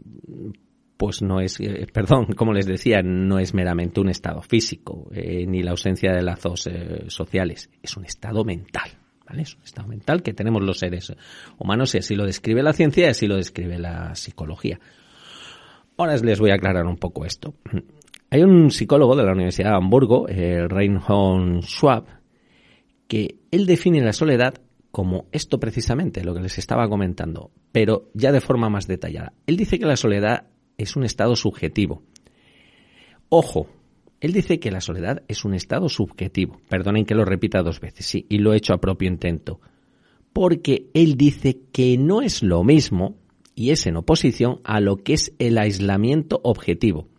pues 0.98 1.24
no 1.24 1.42
es, 1.42 1.58
perdón, 1.92 2.28
como 2.36 2.54
les 2.54 2.68
decía, 2.68 3.02
no 3.02 3.40
es 3.40 3.56
meramente 3.56 4.00
un 4.00 4.10
estado 4.10 4.42
físico, 4.42 5.10
ni 5.12 5.64
la 5.64 5.72
ausencia 5.72 6.14
de 6.14 6.22
lazos 6.22 6.70
sociales, 7.08 7.72
es 7.82 7.98
un 7.98 8.06
estado 8.06 8.44
mental. 8.44 8.92
¿Vale? 9.28 9.42
Es 9.42 9.56
un 9.56 9.64
estado 9.64 9.90
mental 9.90 10.24
que 10.24 10.34
tenemos 10.34 10.64
los 10.64 10.80
seres 10.80 11.14
humanos 11.58 11.94
y 11.96 11.98
así 11.98 12.16
lo 12.16 12.26
describe 12.26 12.64
la 12.64 12.72
ciencia 12.72 13.08
y 13.08 13.10
así 13.10 13.28
lo 13.28 13.36
describe 13.36 13.78
la 13.78 14.16
psicología. 14.16 14.80
Ahora 15.98 16.16
les 16.18 16.40
voy 16.40 16.52
a 16.52 16.56
aclarar 16.56 16.86
un 16.86 16.98
poco 16.98 17.26
esto. 17.26 17.56
Hay 18.30 18.44
un 18.44 18.70
psicólogo 18.70 19.16
de 19.16 19.24
la 19.24 19.32
Universidad 19.32 19.72
de 19.72 19.78
Hamburgo, 19.78 20.28
el 20.28 20.70
Reinhold 20.70 21.64
Schwab, 21.64 22.06
que 23.08 23.40
él 23.52 23.66
define 23.66 24.02
la 24.02 24.14
soledad 24.14 24.56
como 24.92 25.26
esto 25.32 25.60
precisamente, 25.60 26.24
lo 26.24 26.34
que 26.34 26.42
les 26.42 26.58
estaba 26.58 26.88
comentando, 26.90 27.52
pero 27.72 28.10
ya 28.14 28.32
de 28.32 28.42
forma 28.42 28.70
más 28.70 28.88
detallada. 28.88 29.34
Él 29.48 29.58
dice 29.58 29.80
que 29.80 29.86
la 29.86 29.96
soledad 29.96 30.48
es 30.78 30.96
un 30.96 31.04
estado 31.04 31.36
subjetivo. 31.36 32.04
Ojo, 33.30 33.68
él 34.20 34.34
dice 34.34 34.60
que 34.60 34.72
la 34.72 34.82
soledad 34.82 35.24
es 35.28 35.46
un 35.46 35.54
estado 35.54 35.90
subjetivo. 35.90 36.60
Perdonen 36.70 37.06
que 37.06 37.16
lo 37.16 37.26
repita 37.26 37.64
dos 37.64 37.80
veces, 37.80 38.06
sí, 38.06 38.26
y 38.30 38.40
lo 38.40 38.54
he 38.54 38.58
hecho 38.58 38.74
a 38.74 38.82
propio 38.82 39.08
intento. 39.08 39.60
Porque 40.34 40.90
él 40.94 41.16
dice 41.18 41.60
que 41.72 41.98
no 41.98 42.22
es 42.22 42.44
lo 42.44 42.64
mismo, 42.64 43.16
y 43.58 43.72
es 43.72 43.86
en 43.88 43.98
oposición 43.98 44.62
a 44.63 44.80
lo 44.80 44.96
que 45.04 45.15
es 45.15 45.34
el 45.38 45.58
aislamiento 45.58 46.39
objetivo 46.43 47.10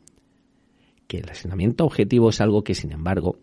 que 1.09 1.19
el 1.19 1.29
aislamiento 1.29 1.85
objetivo 1.85 2.29
es 2.29 2.41
algo 2.41 2.63
que, 2.63 2.75
sin 2.75 2.93
embargo, 2.93 3.39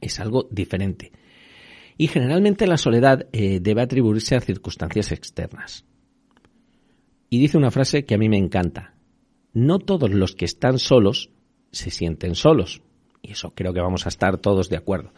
es 0.00 0.20
algo 0.20 0.46
diferente. 0.50 1.12
Y 1.96 2.08
generalmente 2.08 2.66
la 2.66 2.76
soledad 2.76 3.28
eh, 3.32 3.60
debe 3.60 3.80
atribuirse 3.80 4.34
a 4.34 4.40
circunstancias 4.40 5.12
externas. 5.12 5.84
Y 7.30 7.38
dice 7.38 7.56
una 7.56 7.70
frase 7.70 8.04
que 8.04 8.16
a 8.16 8.18
mí 8.18 8.28
me 8.28 8.36
encanta. 8.36 8.94
No 9.52 9.78
todos 9.78 10.10
los 10.10 10.34
que 10.34 10.44
están 10.44 10.78
solos 10.78 11.30
se 11.70 11.90
sienten 11.90 12.34
solos. 12.34 12.82
Y 13.22 13.32
eso 13.32 13.54
creo 13.54 13.72
que 13.72 13.80
vamos 13.80 14.06
a 14.06 14.08
estar 14.08 14.38
todos 14.38 14.68
de 14.68 14.76
acuerdo. 14.76 15.12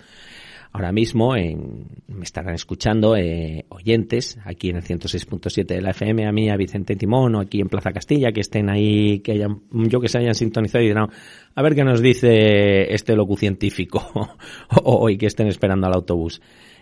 Ahora 0.75 0.91
mismo 0.91 1.35
me 1.35 2.25
estarán 2.25 2.55
escuchando 2.55 3.15
eh, 3.15 3.67
oyentes 3.69 4.39
aquí 4.43 4.71
en 4.71 4.77
el 4.77 4.83
106.7 4.83 5.67
de 5.67 5.83
la 5.83 5.91
FM, 5.91 6.27
a 6.27 6.33
mí, 6.33 6.49
a 6.49 6.57
Vicente 6.57 6.97
Timón 6.97 7.35
o 7.35 7.41
aquí 7.41 7.61
en 7.61 7.69
Plaza 7.69 7.93
Castilla, 7.93 8.33
que 8.33 8.41
estén 8.41 8.71
ahí, 8.71 9.21
que 9.21 9.33
hayan, 9.33 9.61
yo 9.71 10.01
que 10.01 10.09
se 10.09 10.17
hayan 10.17 10.35
sintonizado 10.35 10.83
y 10.83 10.89
dirán, 10.89 11.09
a 11.55 11.63
ver 11.63 11.75
qué 11.75 11.85
nos 11.85 12.01
dice 12.01 12.95
este 12.95 13.15
locucientífico 13.15 14.03
o, 14.83 15.11
y 15.11 15.19
que 15.19 15.27
estén 15.27 15.47
esperando 15.49 15.87
al 15.89 15.93
autobús. 15.93 16.41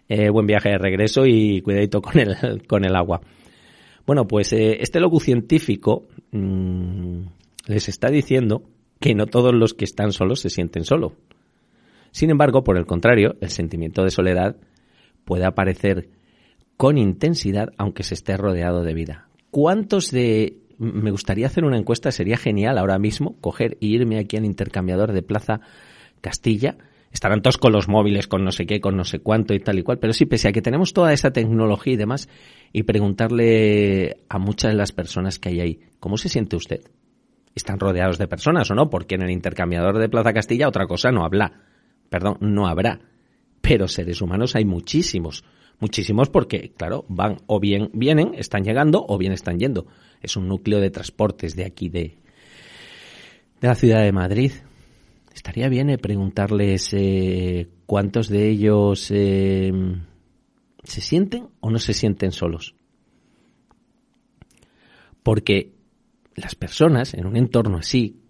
Eh, 0.08 0.30
buen 0.30 0.46
viaje 0.46 0.68
de 0.68 0.78
regreso 0.78 1.26
y 1.26 1.60
cuidadito 1.60 2.00
con 2.00 2.16
el, 2.20 2.62
con 2.68 2.84
el 2.84 2.94
agua. 2.94 3.20
Bueno, 4.06 4.28
pues 4.28 4.52
eh, 4.52 4.78
este 4.80 5.00
locucientífico 5.00 6.06
mmm, 6.30 7.22
les 7.66 7.88
está 7.88 8.08
diciendo 8.08 8.62
que 9.00 9.16
no 9.16 9.26
todos 9.26 9.52
los 9.52 9.74
que 9.74 9.84
están 9.84 10.12
solos 10.12 10.38
se 10.38 10.50
sienten 10.50 10.84
solos 10.84 11.14
sin 12.12 12.30
embargo, 12.30 12.64
por 12.64 12.76
el 12.76 12.86
contrario, 12.86 13.36
el 13.40 13.50
sentimiento 13.50 14.02
de 14.02 14.10
soledad 14.10 14.56
puede 15.24 15.44
aparecer 15.44 16.08
con 16.76 16.98
intensidad 16.98 17.70
aunque 17.76 18.02
se 18.02 18.14
esté 18.14 18.36
rodeado 18.36 18.82
de 18.82 18.94
vida. 18.94 19.28
¿Cuántos 19.50 20.10
de... 20.10 20.56
Me 20.78 21.10
gustaría 21.10 21.46
hacer 21.46 21.64
una 21.64 21.76
encuesta, 21.76 22.10
sería 22.10 22.38
genial 22.38 22.78
ahora 22.78 22.98
mismo 22.98 23.36
coger 23.40 23.76
e 23.82 23.86
irme 23.86 24.18
aquí 24.18 24.38
al 24.38 24.46
intercambiador 24.46 25.12
de 25.12 25.22
Plaza 25.22 25.60
Castilla. 26.22 26.78
Estarán 27.12 27.42
todos 27.42 27.58
con 27.58 27.72
los 27.72 27.86
móviles, 27.86 28.28
con 28.28 28.44
no 28.44 28.50
sé 28.50 28.64
qué, 28.64 28.80
con 28.80 28.96
no 28.96 29.04
sé 29.04 29.18
cuánto 29.18 29.52
y 29.52 29.60
tal 29.60 29.78
y 29.78 29.82
cual, 29.82 29.98
pero 29.98 30.14
sí, 30.14 30.24
pese 30.24 30.48
a 30.48 30.52
que 30.52 30.62
tenemos 30.62 30.94
toda 30.94 31.12
esa 31.12 31.32
tecnología 31.32 31.92
y 31.92 31.96
demás, 31.96 32.30
y 32.72 32.84
preguntarle 32.84 34.16
a 34.30 34.38
muchas 34.38 34.70
de 34.70 34.78
las 34.78 34.92
personas 34.92 35.38
que 35.38 35.50
hay 35.50 35.60
ahí, 35.60 35.80
¿cómo 35.98 36.16
se 36.16 36.30
siente 36.30 36.56
usted? 36.56 36.80
¿Están 37.54 37.78
rodeados 37.78 38.16
de 38.16 38.26
personas 38.26 38.70
o 38.70 38.74
no? 38.74 38.88
Porque 38.88 39.16
en 39.16 39.22
el 39.22 39.30
intercambiador 39.32 39.98
de 39.98 40.08
Plaza 40.08 40.32
Castilla 40.32 40.68
otra 40.68 40.86
cosa 40.86 41.10
no 41.10 41.24
habla 41.24 41.69
perdón, 42.10 42.36
no 42.40 42.66
habrá. 42.66 43.00
Pero 43.62 43.88
seres 43.88 44.20
humanos 44.20 44.54
hay 44.54 44.66
muchísimos. 44.66 45.44
Muchísimos 45.78 46.28
porque, 46.28 46.72
claro, 46.76 47.06
van 47.08 47.38
o 47.46 47.58
bien 47.58 47.90
vienen, 47.94 48.34
están 48.34 48.64
llegando 48.64 49.02
o 49.08 49.16
bien 49.16 49.32
están 49.32 49.58
yendo. 49.58 49.86
Es 50.20 50.36
un 50.36 50.46
núcleo 50.46 50.78
de 50.78 50.90
transportes 50.90 51.56
de 51.56 51.64
aquí, 51.64 51.88
de, 51.88 52.18
de 53.60 53.68
la 53.68 53.74
ciudad 53.74 54.02
de 54.02 54.12
Madrid. 54.12 54.52
Estaría 55.32 55.70
bien 55.70 55.88
eh, 55.88 55.96
preguntarles 55.96 56.92
eh, 56.92 57.70
cuántos 57.86 58.28
de 58.28 58.50
ellos 58.50 59.10
eh, 59.10 59.72
se 60.82 61.00
sienten 61.00 61.48
o 61.60 61.70
no 61.70 61.78
se 61.78 61.94
sienten 61.94 62.32
solos. 62.32 62.74
Porque 65.22 65.72
las 66.34 66.54
personas 66.54 67.14
en 67.14 67.26
un 67.26 67.36
entorno 67.36 67.78
así, 67.78 68.20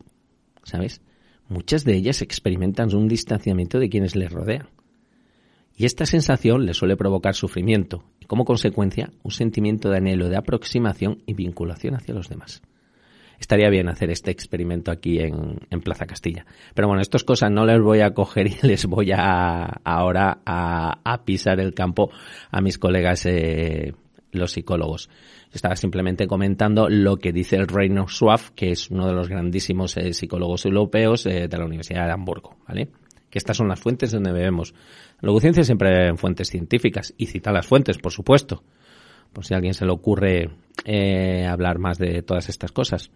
¿sabes? 0.63 1.01
Muchas 1.51 1.85
de 1.85 1.95
ellas 1.95 2.23
experimentan 2.23 2.95
un 2.95 3.09
distanciamiento 3.09 3.79
de 3.79 3.91
quienes 3.91 4.17
les 4.17 4.33
rodean. 4.33 4.71
Y 5.77 5.85
esta 5.85 6.07
sensación 6.07 6.65
les 6.65 6.77
suele 6.77 6.97
provocar 6.97 7.35
sufrimiento 7.35 8.05
y 8.21 8.27
como 8.27 8.45
consecuencia 8.45 9.11
un 9.23 9.31
sentimiento 9.31 9.91
de 9.91 9.99
anhelo 9.99 10.29
de 10.29 10.37
aproximación 10.37 11.23
y 11.27 11.35
vinculación 11.35 11.95
hacia 11.95 12.15
los 12.15 12.29
demás. 12.29 12.63
Estaría 13.39 13.71
bien 13.71 13.89
hacer 13.89 14.11
este 14.11 14.31
experimento 14.31 14.91
aquí 14.91 15.19
en, 15.19 15.59
Plaza 15.83 16.07
Castilla. 16.07 16.45
Pero 16.75 16.89
bueno, 16.89 17.01
estas 17.01 17.25
cosas 17.25 17.51
no 17.51 17.65
les 17.65 17.81
voy 17.81 18.01
a 18.01 18.13
coger 18.13 18.49
y 18.49 18.57
les 18.67 18.85
voy 18.85 19.13
a 19.13 19.65
ahora 19.83 20.43
a, 20.45 21.23
pisar 21.25 21.59
el 21.59 21.73
campo 21.73 22.11
a 22.51 22.61
mis 22.61 22.79
colegas 22.79 23.25
eh, 23.25 23.95
los 24.33 24.53
psicólogos. 24.53 25.09
Estaba 25.53 25.77
simplemente 25.77 26.27
comentando 26.27 26.89
lo 26.89 27.17
que 27.17 27.33
dice 27.33 27.57
el 27.57 27.67
Reino 27.67 28.07
Schwab, 28.09 28.55
que 28.55 28.71
es 28.71 28.91
uno 28.91 29.07
de 29.07 29.15
los 29.15 29.29
grandísimos 29.29 29.97
eh, 29.97 30.13
psicólogos 30.13 30.65
europeos 30.65 31.27
eh, 31.27 31.49
de 31.49 31.59
la 31.59 31.65
Universidad 31.65 32.07
de 32.07 32.13
Hamburgo, 32.13 32.57
¿vale? 32.67 32.89
que 33.29 33.39
estas 33.39 33.57
son 33.57 33.69
las 33.69 33.79
fuentes 33.79 34.11
donde 34.11 34.33
bebemos. 34.33 34.75
En 35.23 35.27
locuciencia 35.27 35.63
siempre 35.63 36.09
en 36.09 36.19
fuentes 36.19 36.49
científicas 36.49 37.15
y 37.17 37.27
cita 37.27 37.53
las 37.53 37.67
fuentes, 37.67 37.99
por 37.99 38.13
supuesto, 38.13 38.65
por 39.33 39.45
si 39.45 39.55
a 39.55 39.59
alguien 39.59 39.75
se 39.75 39.85
le 39.85 39.93
ocurre 39.93 40.51
eh, 40.85 41.47
hablar 41.47 41.79
más 41.79 41.99
de 41.99 42.23
todas 42.23 42.49
estas 42.49 42.73
cosas. 42.73 43.11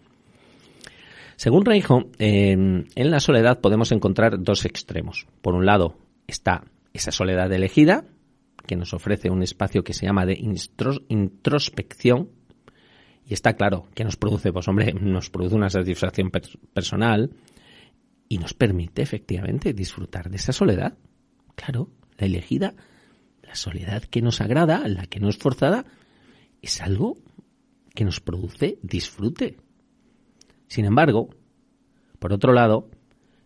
Según 1.35 1.65
Reijo, 1.65 2.05
en 2.17 2.85
la 2.95 3.19
soledad 3.19 3.59
podemos 3.59 3.91
encontrar 3.91 4.41
dos 4.41 4.63
extremos. 4.63 5.27
Por 5.41 5.53
un 5.53 5.65
lado 5.65 5.97
está 6.27 6.63
esa 6.93 7.11
soledad 7.11 7.51
elegida, 7.51 8.05
que 8.65 8.75
nos 8.75 8.93
ofrece 8.93 9.29
un 9.29 9.43
espacio 9.43 9.83
que 9.83 9.93
se 9.93 10.05
llama 10.05 10.25
de 10.25 10.37
introspección, 11.07 12.29
y 13.27 13.33
está 13.33 13.53
claro 13.53 13.87
que 13.95 14.03
nos 14.03 14.17
produce, 14.17 14.53
pues 14.53 14.67
hombre, 14.67 14.93
nos 14.93 15.29
produce 15.29 15.55
una 15.55 15.69
satisfacción 15.69 16.29
personal 16.29 17.31
y 18.29 18.37
nos 18.37 18.53
permite 18.53 19.01
efectivamente 19.01 19.73
disfrutar 19.73 20.29
de 20.29 20.37
esa 20.37 20.53
soledad. 20.53 20.97
Claro, 21.55 21.89
la 22.17 22.27
elegida, 22.27 22.75
la 23.41 23.55
soledad 23.55 24.03
que 24.03 24.21
nos 24.21 24.41
agrada, 24.41 24.87
la 24.87 25.07
que 25.07 25.19
no 25.19 25.29
es 25.29 25.37
forzada, 25.37 25.85
es 26.61 26.81
algo 26.81 27.17
que 27.95 28.05
nos 28.05 28.19
produce 28.19 28.77
disfrute. 28.83 29.57
Sin 30.67 30.85
embargo, 30.85 31.29
por 32.19 32.33
otro 32.33 32.53
lado, 32.53 32.89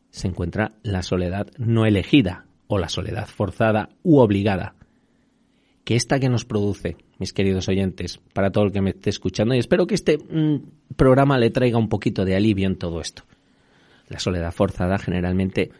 se 0.09 0.27
encuentra 0.27 0.73
la 0.83 1.03
soledad 1.03 1.47
no 1.57 1.85
elegida 1.85 2.45
o 2.67 2.79
la 2.79 2.89
soledad 2.89 3.27
forzada 3.27 3.89
u 4.03 4.17
obligada, 4.17 4.75
que 5.89 5.95
esta 5.95 6.19
que 6.19 6.29
nos 6.29 6.45
produce, 6.45 6.97
mis 7.17 7.33
queridos 7.33 7.67
oyentes, 7.67 8.19
para 8.33 8.51
todo 8.51 8.65
el 8.65 8.71
que 8.71 8.79
me 8.79 8.91
esté 8.91 9.09
escuchando, 9.09 9.55
y 9.55 9.57
espero 9.57 9.87
que 9.87 9.95
este 9.95 10.19
mm, 10.19 10.93
programa 10.95 11.39
le 11.39 11.49
traiga 11.49 11.79
un 11.79 11.89
poquito 11.89 12.25
de 12.25 12.35
alivio 12.35 12.67
en 12.67 12.77
todo 12.77 13.01
esto. 13.01 13.23
La 14.07 14.19
soledad 14.19 14.51
forzada 14.51 14.99
generalmente 14.99 15.71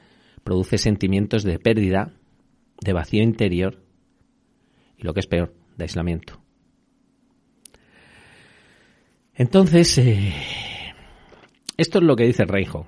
produce 0.44 0.80
sentimientos 0.80 1.44
de 1.44 1.60
pérdida, 1.60 2.12
de 2.84 2.92
vacío 2.92 3.22
interior 3.22 3.84
y 4.98 5.04
lo 5.04 5.14
que 5.14 5.20
es 5.20 5.28
peor, 5.28 5.54
de 5.78 5.84
aislamiento. 5.84 6.42
Entonces, 9.36 9.96
eh, 10.00 10.34
esto 11.78 12.00
es 12.00 12.04
lo 12.04 12.16
que 12.16 12.26
dice 12.26 12.46
Reijo. 12.46 12.88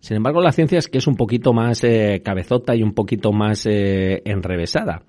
Sin 0.00 0.16
embargo, 0.16 0.40
la 0.40 0.52
ciencia 0.52 0.78
es 0.78 0.88
que 0.88 0.96
es 0.96 1.06
un 1.06 1.16
poquito 1.16 1.52
más 1.52 1.84
eh, 1.84 2.22
cabezota 2.24 2.74
y 2.74 2.82
un 2.82 2.94
poquito 2.94 3.30
más 3.30 3.66
eh, 3.66 4.22
enrevesada 4.24 5.02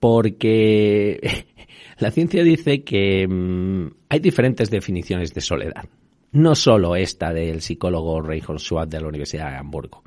porque 0.00 1.46
la 1.98 2.10
ciencia 2.10 2.42
dice 2.42 2.82
que 2.84 3.26
mm, 3.26 3.90
hay 4.08 4.20
diferentes 4.20 4.70
definiciones 4.70 5.34
de 5.34 5.40
soledad. 5.40 5.84
No 6.32 6.54
solo 6.54 6.94
esta 6.96 7.32
del 7.32 7.62
psicólogo 7.62 8.20
Reinhold 8.20 8.60
Schwab 8.60 8.88
de 8.88 9.00
la 9.00 9.08
Universidad 9.08 9.50
de 9.50 9.56
Hamburgo. 9.56 10.02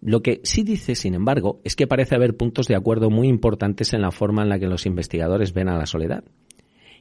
Lo 0.00 0.22
que 0.22 0.40
sí 0.44 0.62
dice, 0.62 0.94
sin 0.94 1.14
embargo, 1.14 1.60
es 1.62 1.76
que 1.76 1.86
parece 1.86 2.14
haber 2.14 2.36
puntos 2.36 2.66
de 2.68 2.74
acuerdo 2.74 3.10
muy 3.10 3.28
importantes 3.28 3.92
en 3.92 4.00
la 4.00 4.10
forma 4.10 4.42
en 4.42 4.48
la 4.48 4.58
que 4.58 4.66
los 4.66 4.86
investigadores 4.86 5.52
ven 5.52 5.68
a 5.68 5.76
la 5.76 5.84
soledad. 5.84 6.24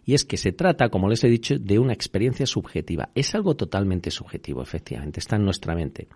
Y 0.05 0.15
es 0.15 0.25
que 0.25 0.37
se 0.37 0.51
trata, 0.51 0.89
como 0.89 1.07
les 1.07 1.23
he 1.23 1.29
dicho, 1.29 1.57
de 1.57 1.79
una 1.79 1.93
experiencia 1.93 2.45
subjetiva. 2.45 3.09
Es 3.15 3.35
algo 3.35 3.55
totalmente 3.55 4.11
subjetivo, 4.11 4.61
efectivamente, 4.61 5.21
está 5.21 5.37
en 5.37 5.45
nuestra 5.45 5.75
mente. 5.75 6.07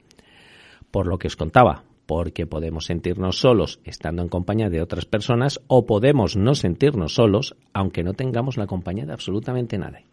Por 0.91 1.07
lo 1.07 1.17
que 1.17 1.27
os 1.27 1.38
contaba, 1.38 1.86
porque 2.13 2.45
podemos 2.45 2.86
sentirnos 2.86 3.39
solos 3.39 3.80
estando 3.86 4.21
en 4.21 4.30
compañía 4.30 4.69
de 4.69 4.84
otras 4.84 5.06
personas 5.06 5.60
o 5.65 5.88
podemos 5.88 6.38
no 6.38 6.54
sentirnos 6.54 7.15
solos 7.15 7.56
aunque 7.73 8.04
no 8.04 8.13
tengamos 8.13 8.56
la 8.56 8.67
compañía 8.67 9.08
de 9.08 9.13
absolutamente 9.13 9.80
nadie. 9.80 10.06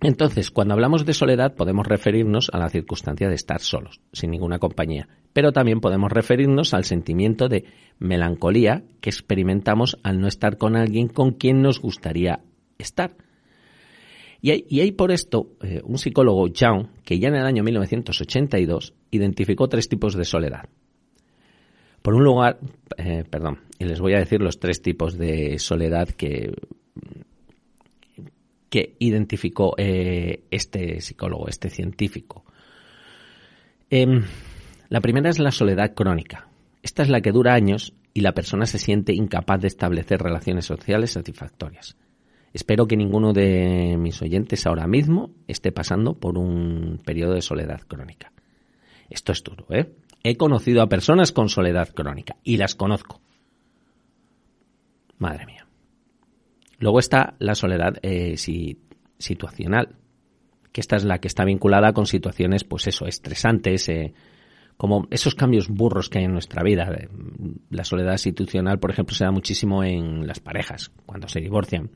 Entonces, 0.00 0.50
cuando 0.50 0.72
hablamos 0.72 1.04
de 1.04 1.12
soledad 1.12 1.54
podemos 1.54 1.86
referirnos 1.86 2.48
a 2.54 2.58
la 2.58 2.70
circunstancia 2.70 3.28
de 3.28 3.34
estar 3.34 3.60
solos, 3.60 4.00
sin 4.14 4.30
ninguna 4.30 4.58
compañía, 4.58 5.08
pero 5.34 5.52
también 5.52 5.82
podemos 5.82 6.10
referirnos 6.10 6.72
al 6.72 6.84
sentimiento 6.84 7.50
de 7.50 7.66
melancolía 7.98 8.82
que 9.02 9.10
experimentamos 9.10 9.98
al 10.04 10.22
no 10.22 10.26
estar 10.26 10.56
con 10.56 10.74
alguien 10.74 11.08
con 11.08 11.32
quien 11.32 11.60
nos 11.60 11.82
gustaría 11.82 12.40
estar. 12.78 13.14
Y 14.46 14.80
hay, 14.80 14.92
por 14.92 15.10
esto 15.10 15.52
eh, 15.62 15.80
un 15.84 15.96
psicólogo, 15.96 16.48
Young, 16.48 16.88
que 17.02 17.18
ya 17.18 17.28
en 17.28 17.36
el 17.36 17.46
año 17.46 17.64
1982 17.64 18.92
identificó 19.10 19.70
tres 19.70 19.88
tipos 19.88 20.14
de 20.14 20.26
soledad. 20.26 20.68
Por 22.02 22.12
un 22.14 22.24
lugar, 22.24 22.58
eh, 22.98 23.24
perdón, 23.30 23.60
y 23.78 23.86
les 23.86 24.02
voy 24.02 24.12
a 24.12 24.18
decir 24.18 24.42
los 24.42 24.60
tres 24.60 24.82
tipos 24.82 25.16
de 25.16 25.58
soledad 25.58 26.10
que, 26.10 26.52
que 28.68 28.96
identificó 28.98 29.76
eh, 29.78 30.42
este 30.50 31.00
psicólogo, 31.00 31.48
este 31.48 31.70
científico. 31.70 32.44
Em, 33.88 34.24
la 34.90 35.00
primera 35.00 35.30
es 35.30 35.38
la 35.38 35.52
soledad 35.52 35.94
crónica. 35.94 36.50
Esta 36.82 37.02
es 37.02 37.08
la 37.08 37.22
que 37.22 37.32
dura 37.32 37.54
años 37.54 37.94
y 38.12 38.20
la 38.20 38.32
persona 38.32 38.66
se 38.66 38.78
siente 38.78 39.14
incapaz 39.14 39.62
de 39.62 39.68
establecer 39.68 40.20
relaciones 40.20 40.66
sociales 40.66 41.12
satisfactorias. 41.12 41.96
Espero 42.54 42.86
que 42.86 42.96
ninguno 42.96 43.32
de 43.32 43.96
mis 43.98 44.22
oyentes 44.22 44.64
ahora 44.64 44.86
mismo 44.86 45.32
esté 45.48 45.72
pasando 45.72 46.14
por 46.14 46.38
un 46.38 47.00
periodo 47.04 47.34
de 47.34 47.42
soledad 47.42 47.80
crónica. 47.80 48.32
Esto 49.10 49.32
es 49.32 49.42
duro, 49.42 49.66
¿eh? 49.70 49.92
He 50.22 50.36
conocido 50.36 50.80
a 50.80 50.88
personas 50.88 51.32
con 51.32 51.48
soledad 51.48 51.88
crónica 51.88 52.36
y 52.44 52.56
las 52.56 52.76
conozco. 52.76 53.20
Madre 55.18 55.46
mía. 55.46 55.66
Luego 56.78 57.00
está 57.00 57.34
la 57.40 57.56
soledad 57.56 57.94
eh, 58.02 58.36
situacional, 59.18 59.96
que 60.70 60.80
esta 60.80 60.94
es 60.94 61.04
la 61.04 61.18
que 61.18 61.28
está 61.28 61.44
vinculada 61.44 61.92
con 61.92 62.06
situaciones, 62.06 62.62
pues 62.62 62.86
eso, 62.86 63.06
estresantes, 63.06 63.88
eh, 63.88 64.14
como 64.76 65.08
esos 65.10 65.34
cambios 65.34 65.68
burros 65.68 66.08
que 66.08 66.18
hay 66.18 66.24
en 66.24 66.32
nuestra 66.32 66.62
vida. 66.62 66.88
La 67.70 67.84
soledad 67.84 68.12
institucional, 68.12 68.78
por 68.78 68.92
ejemplo, 68.92 69.14
se 69.14 69.24
da 69.24 69.32
muchísimo 69.32 69.82
en 69.82 70.26
las 70.28 70.38
parejas, 70.38 70.92
cuando 71.04 71.26
se 71.26 71.40
divorcian 71.40 71.90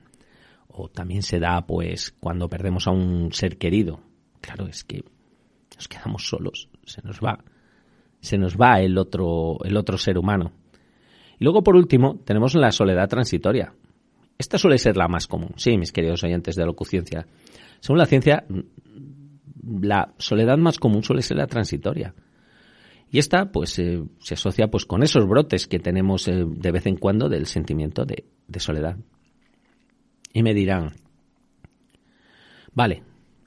o 0.68 0.88
también 0.88 1.22
se 1.22 1.40
da 1.40 1.66
pues 1.66 2.14
cuando 2.20 2.48
perdemos 2.48 2.86
a 2.86 2.90
un 2.90 3.32
ser 3.32 3.58
querido. 3.58 4.00
Claro, 4.40 4.66
es 4.66 4.84
que 4.84 5.02
nos 5.74 5.88
quedamos 5.88 6.28
solos, 6.28 6.68
se 6.84 7.02
nos 7.02 7.20
va, 7.20 7.44
se 8.20 8.38
nos 8.38 8.56
va 8.56 8.80
el 8.80 8.96
otro, 8.98 9.58
el 9.64 9.76
otro 9.76 9.98
ser 9.98 10.18
humano. 10.18 10.52
Y 11.38 11.44
luego, 11.44 11.62
por 11.62 11.76
último, 11.76 12.18
tenemos 12.24 12.54
la 12.54 12.72
soledad 12.72 13.08
transitoria. 13.08 13.72
Esta 14.36 14.58
suele 14.58 14.78
ser 14.78 14.96
la 14.96 15.08
más 15.08 15.26
común, 15.26 15.52
sí, 15.56 15.76
mis 15.76 15.92
queridos 15.92 16.22
oyentes 16.24 16.56
de 16.56 16.64
locuciencia. 16.64 17.26
Según 17.80 17.98
la 17.98 18.06
ciencia, 18.06 18.44
la 19.62 20.14
soledad 20.18 20.58
más 20.58 20.78
común 20.78 21.02
suele 21.02 21.22
ser 21.22 21.36
la 21.36 21.46
transitoria. 21.46 22.14
Y 23.10 23.18
esta, 23.18 23.50
pues, 23.50 23.78
eh, 23.78 24.02
se 24.20 24.34
asocia, 24.34 24.68
pues, 24.68 24.84
con 24.84 25.02
esos 25.02 25.26
brotes 25.26 25.66
que 25.66 25.78
tenemos 25.78 26.28
eh, 26.28 26.44
de 26.46 26.72
vez 26.72 26.86
en 26.86 26.96
cuando 26.96 27.28
del 27.28 27.46
sentimiento 27.46 28.04
de 28.04 28.60
soledad. 28.60 28.96
Y 30.32 30.42
me 30.42 30.54
dirán, 30.54 30.92
vale, 32.74 33.02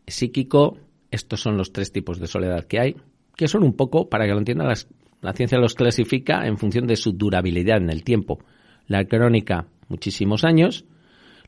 psíquico, 0.08 0.78
estos 1.10 1.42
son 1.42 1.58
los 1.58 1.72
tres 1.72 1.92
tipos 1.92 2.20
de 2.20 2.28
soledad 2.28 2.66
que 2.66 2.80
hay, 2.80 2.96
que 3.36 3.48
son 3.48 3.64
un 3.64 3.74
poco, 3.74 4.10
para 4.10 4.26
que 4.26 4.32
lo 4.32 4.40
entiendan, 4.40 4.74
la 5.22 5.34
ciencia 5.34 5.60
los 5.60 5.76
clasifica 5.76 6.46
en 6.46 6.58
función 6.58 6.88
de 6.88 6.96
su 6.96 7.14
durabilidad 7.14 7.78
en 7.78 7.90
el 7.90 8.04
tiempo. 8.04 8.40
La 8.88 9.06
crónica, 9.06 9.68
muchísimos 9.88 10.44
años. 10.44 10.86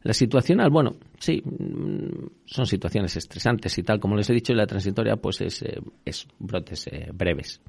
La 0.03 0.13
situacional, 0.13 0.69
bueno, 0.69 0.95
sí, 1.17 1.41
mm, 1.43 2.27
son 2.45 2.65
situaciones 2.65 3.15
estresantes 3.15 3.77
y 3.77 3.83
tal, 3.83 3.99
como 3.99 4.15
les 4.15 4.29
he 4.29 4.33
dicho, 4.33 4.53
y 4.53 4.55
la 4.55 4.67
transitoria, 4.67 5.15
pues 5.15 5.41
es, 5.41 5.61
eh, 5.63 5.79
es 6.05 6.27
brotes 6.39 6.87
eh, 6.87 7.09
breves. 7.13 7.61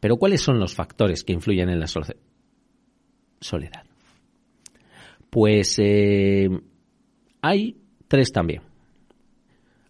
Pero 0.00 0.16
¿cuáles 0.16 0.40
son 0.40 0.58
los 0.58 0.74
factores 0.74 1.22
que 1.24 1.32
influyen 1.32 1.68
en 1.68 1.80
la 1.80 1.86
soledad? 1.86 3.84
Pues 5.32 5.78
eh, 5.78 6.50
hay 7.40 7.80
tres 8.06 8.32
también. 8.32 8.60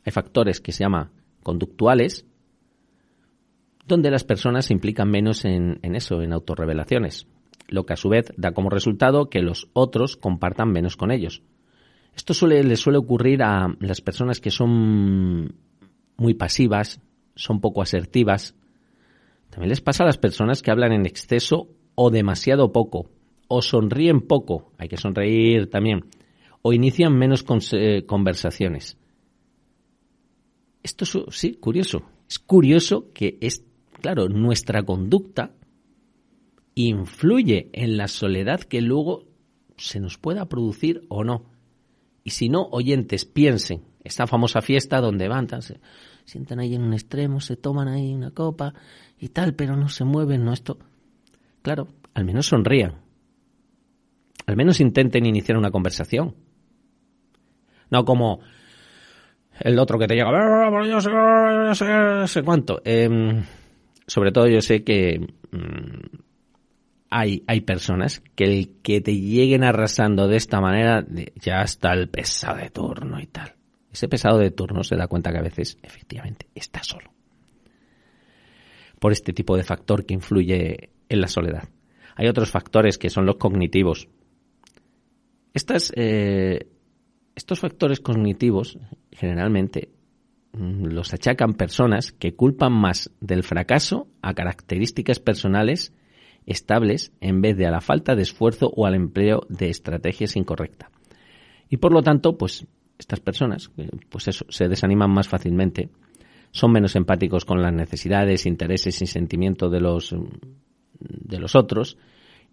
Hay 0.05 0.13
factores 0.13 0.61
que 0.61 0.71
se 0.71 0.85
llaman 0.85 1.11
conductuales, 1.43 2.25
donde 3.85 4.13
las 4.13 4.23
personas 4.23 4.67
se 4.67 4.73
implican 4.73 5.11
menos 5.11 5.45
en, 5.45 5.81
eso, 5.83 6.23
en 6.23 6.33
autorrevelaciones, 6.33 7.27
lo 7.67 7.85
que 7.85 7.95
a 7.95 7.97
su 7.97 8.09
vez 8.09 8.33
da 8.37 8.53
como 8.53 8.71
resultado 8.71 9.31
que 9.31 9.43
los 9.43 9.69
otros 9.73 10.17
compartan 10.17 10.71
menos 10.71 10.97
con 10.97 11.11
ellos. 11.11 11.43
Esto 12.15 12.35
suele, 12.35 12.63
le 12.63 12.77
suele 12.77 12.99
ocurrir 12.99 13.43
a 13.43 13.75
las 13.81 14.01
personas 14.01 14.41
que 14.41 14.53
son 14.53 15.57
muy 16.19 16.35
pasivas, 16.35 17.01
son 17.35 17.61
poco 17.61 17.83
asertivas. 17.83 18.55
También 19.51 19.71
les 19.71 19.81
pasa 19.81 20.05
a 20.05 20.07
las 20.07 20.19
personas 20.19 20.63
que 20.63 20.71
hablan 20.71 20.93
en 20.93 21.05
exceso 21.05 21.67
o 21.97 22.11
demasiado 22.11 22.71
poco, 22.71 23.11
o 23.55 23.61
sonríen 23.61 24.23
poco, 24.23 24.73
hay 24.79 24.89
que 24.89 24.97
sonreír 24.97 25.69
también, 25.69 26.07
o 26.63 26.73
inician 26.73 27.19
menos 27.19 27.45
eh, 27.75 28.07
conversaciones. 28.07 28.97
Esto 30.83 31.05
es, 31.05 31.37
sí, 31.37 31.55
curioso. 31.55 32.03
Es 32.27 32.39
curioso 32.39 33.13
que 33.13 33.37
es, 33.43 33.63
claro, 34.01 34.31
nuestra 34.31 34.83
conducta 34.83 35.53
influye 36.75 37.69
en 37.75 37.99
la 37.99 38.09
soledad 38.09 38.61
que 38.61 38.81
luego 38.81 39.27
se 39.77 40.01
nos 40.01 40.17
pueda 40.17 40.49
producir 40.49 41.05
o 41.09 41.23
no. 41.23 41.45
Y 42.25 42.31
si 42.31 42.49
no, 42.49 42.63
oyentes, 42.71 43.27
piensen, 43.27 43.83
esta 44.03 44.27
famosa 44.27 44.63
fiesta 44.63 45.03
donde 45.03 45.29
van, 45.29 45.47
sientan 46.25 46.59
ahí 46.59 46.75
en 46.75 46.85
un 46.85 46.95
extremo, 46.95 47.41
se 47.41 47.57
toman 47.57 47.89
ahí 47.89 48.15
una 48.15 48.31
copa 48.31 48.73
y 49.19 49.29
tal, 49.29 49.55
pero 49.55 49.77
no 49.77 49.91
se 49.91 50.05
mueven, 50.05 50.43
no 50.43 50.55
esto. 50.55 50.79
Claro, 51.61 51.89
al 52.15 52.25
menos 52.25 52.47
sonrían. 52.47 53.12
Al 54.47 54.57
menos 54.57 54.81
intenten 54.81 55.27
iniciar 55.27 55.57
una 55.57 55.71
conversación. 55.71 56.35
No 57.91 58.05
como 58.05 58.41
el 59.61 59.79
otro 59.79 59.99
que 59.99 60.07
te 60.07 60.15
llega, 60.15 60.31
yo 60.87 61.01
sé, 61.01 61.11
sé, 61.75 62.27
sé 62.27 62.43
cuánto. 62.43 62.81
Em, 62.85 63.43
sobre 64.07 64.33
todo 64.33 64.49
yo 64.49 64.61
sé 64.61 64.83
que 64.83 65.21
mm, 65.51 66.17
hay, 67.11 67.45
hay 67.47 67.61
personas 67.61 68.23
que 68.35 68.45
el 68.45 68.81
que 68.83 69.01
te 69.01 69.15
lleguen 69.15 69.65
arrasando 69.65 70.29
de 70.29 70.37
esta 70.37 70.61
manera, 70.61 71.05
ya 71.37 71.61
está 71.63 71.93
el 71.93 72.09
pesado 72.09 72.57
de 72.57 72.71
turno 72.71 73.21
y 73.21 73.27
tal. 73.27 73.55
Ese 73.93 74.09
pesado 74.09 74.39
de 74.39 74.51
turno 74.51 74.83
se 74.83 74.97
da 74.97 75.07
cuenta 75.07 75.31
que 75.31 75.39
a 75.39 75.43
veces, 75.43 75.79
efectivamente, 75.83 76.47
está 76.55 76.83
solo. 76.83 77.13
Por 78.99 79.13
este 79.13 79.35
tipo 79.35 79.57
de 79.57 79.65
factor 79.65 80.07
que 80.07 80.15
influye 80.15 80.91
en 81.09 81.21
la 81.21 81.29
soledad. 81.29 81.69
Hay 82.17 82.29
otros 82.29 82.51
factores 82.51 82.97
que 82.97 83.11
son 83.11 83.27
los 83.27 83.37
cognitivos. 83.37 84.09
Estas, 85.55 85.93
eh, 85.97 86.69
estos 87.35 87.61
factores 87.61 88.01
cognitivos 88.01 88.79
generalmente 89.11 89.91
mm, 90.53 90.87
los 90.87 91.13
achacan 91.13 91.55
personas 91.55 92.13
que 92.13 92.35
culpan 92.35 92.73
más 92.73 93.11
del 93.21 93.43
fracaso 93.43 94.09
a 94.23 94.35
características 94.35 95.19
personales 95.19 95.93
estables 96.47 97.13
en 97.21 97.41
vez 97.41 97.57
de 97.57 97.67
a 97.67 97.71
la 97.71 97.81
falta 97.81 98.17
de 98.17 98.23
esfuerzo 98.23 98.73
o 98.75 98.87
al 98.87 98.95
empleo 98.95 99.43
de 99.49 99.71
estrategias 99.71 100.37
incorrectas. 100.37 100.91
Y 101.69 101.77
por 101.77 101.93
lo 101.93 102.03
tanto, 102.03 102.37
pues 102.37 102.67
estas 102.99 103.21
personas, 103.21 103.71
eh, 103.77 103.89
pues 104.09 104.29
eso, 104.29 104.45
se 104.49 104.69
desaniman 104.69 105.11
más 105.11 105.29
fácilmente, 105.29 105.91
son 106.51 106.73
menos 106.73 106.97
empáticos 106.97 107.45
con 107.45 107.63
las 107.63 107.73
necesidades, 107.73 108.47
intereses 108.47 109.01
y 109.01 109.07
sentimientos 109.07 109.73
de 109.73 109.81
los 109.81 110.15
de 111.01 111.39
los 111.39 111.57
otros 111.57 111.97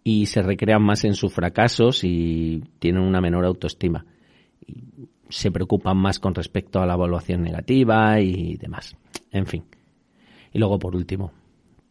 y 0.03 0.25
se 0.25 0.41
recrean 0.41 0.81
más 0.81 1.03
en 1.03 1.13
sus 1.13 1.33
fracasos 1.33 2.03
y 2.03 2.63
tienen 2.79 3.03
una 3.03 3.21
menor 3.21 3.45
autoestima. 3.45 4.05
se 5.29 5.51
preocupan 5.51 5.97
más 5.97 6.19
con 6.19 6.33
respecto 6.33 6.79
a 6.79 6.87
la 6.87 6.95
evaluación 6.95 7.43
negativa 7.43 8.19
y 8.19 8.57
demás. 8.57 8.95
En 9.31 9.45
fin. 9.45 9.63
Y 10.51 10.57
luego, 10.57 10.79
por 10.79 10.95
último, 10.95 11.31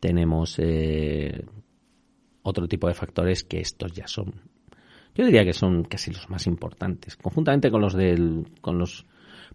tenemos 0.01 0.59
eh, 0.59 1.45
otro 2.43 2.67
tipo 2.67 2.89
de 2.89 2.95
factores 2.95 3.45
que 3.45 3.61
estos 3.61 3.93
ya 3.93 4.07
son, 4.07 4.35
yo 5.15 5.25
diría 5.25 5.45
que 5.45 5.53
son 5.53 5.85
casi 5.85 6.13
los 6.13 6.29
más 6.31 6.47
importantes, 6.47 7.17
conjuntamente 7.17 7.71
con 7.71 7.81
los 7.81 7.95
del, 7.95 8.47
con 8.61 8.79
los 8.79 9.07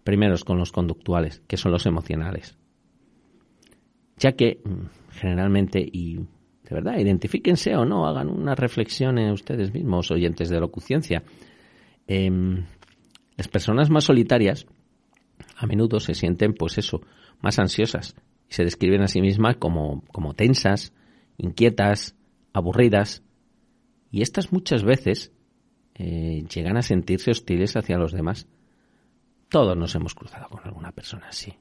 primeros, 0.02 0.44
con 0.44 0.58
los 0.58 0.72
conductuales, 0.72 1.42
que 1.46 1.56
son 1.56 1.72
los 1.72 1.86
emocionales. 1.86 2.56
Ya 4.16 4.32
que 4.32 4.60
mm, 4.64 5.12
generalmente 5.12 5.80
y 5.80 6.20
verdad, 6.74 6.98
identifíquense 6.98 7.74
o 7.76 7.84
no, 7.86 8.06
hagan 8.06 8.28
una 8.28 8.54
reflexión 8.54 9.18
en 9.18 9.32
ustedes 9.32 9.72
mismos, 9.72 10.10
oyentes 10.10 10.50
de 10.50 10.60
locuciencia. 10.60 11.22
Em, 12.06 12.64
las 13.36 13.48
personas 13.48 13.88
más 13.88 14.04
solitarias 14.04 14.66
a 15.56 15.66
menudo 15.66 16.00
se 16.00 16.14
sienten, 16.14 16.52
pues 16.52 16.76
eso, 16.76 17.00
más 17.40 17.58
ansiosas 17.58 18.14
y 18.48 18.54
se 18.54 18.64
describen 18.64 19.00
a 19.02 19.08
sí 19.08 19.22
mismas 19.22 19.56
como, 19.56 20.02
como 20.12 20.34
tensas, 20.34 20.92
inquietas, 21.38 22.14
aburridas 22.52 23.22
y 24.10 24.22
estas 24.22 24.52
muchas 24.52 24.84
veces 24.84 25.32
eh, 25.94 26.44
llegan 26.54 26.76
a 26.76 26.82
sentirse 26.82 27.30
hostiles 27.30 27.76
hacia 27.76 27.96
los 27.96 28.12
demás. 28.12 28.46
Todos 29.48 29.76
nos 29.76 29.94
hemos 29.94 30.14
cruzado 30.14 30.48
con 30.48 30.60
alguna 30.64 30.92
persona 30.92 31.28
así 31.28 31.54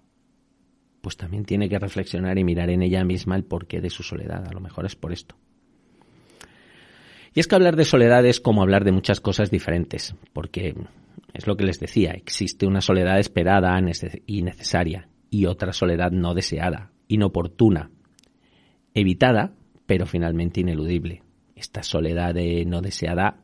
pues 1.04 1.18
también 1.18 1.44
tiene 1.44 1.68
que 1.68 1.78
reflexionar 1.78 2.38
y 2.38 2.46
mirar 2.46 2.70
en 2.70 2.82
ella 2.82 3.04
misma 3.04 3.36
el 3.36 3.44
porqué 3.44 3.82
de 3.82 3.90
su 3.90 4.04
soledad. 4.04 4.48
A 4.48 4.54
lo 4.54 4.62
mejor 4.62 4.86
es 4.86 4.96
por 4.96 5.12
esto. 5.12 5.36
Y 7.34 7.42
es 7.42 7.48
que 7.48 7.56
hablar 7.56 7.76
de 7.76 7.84
soledad 7.84 8.26
es 8.26 8.40
como 8.40 8.62
hablar 8.62 8.86
de 8.86 8.94
muchas 8.94 9.20
cosas 9.20 9.52
diferentes, 9.52 10.16
porque 10.32 10.74
es 11.34 11.46
lo 11.46 11.58
que 11.58 11.66
les 11.66 11.82
decía, 11.82 12.12
existe 12.12 12.66
una 12.66 12.80
soledad 12.80 13.20
esperada 13.20 13.78
y 14.26 14.44
necesaria, 14.44 15.10
y 15.30 15.46
otra 15.46 15.74
soledad 15.74 16.12
no 16.12 16.34
deseada, 16.34 16.94
inoportuna, 17.10 17.92
evitada, 18.94 19.56
pero 19.86 20.06
finalmente 20.06 20.62
ineludible. 20.62 21.22
Esta 21.54 21.84
soledad 21.84 22.34
no 22.66 22.80
deseada 22.80 23.42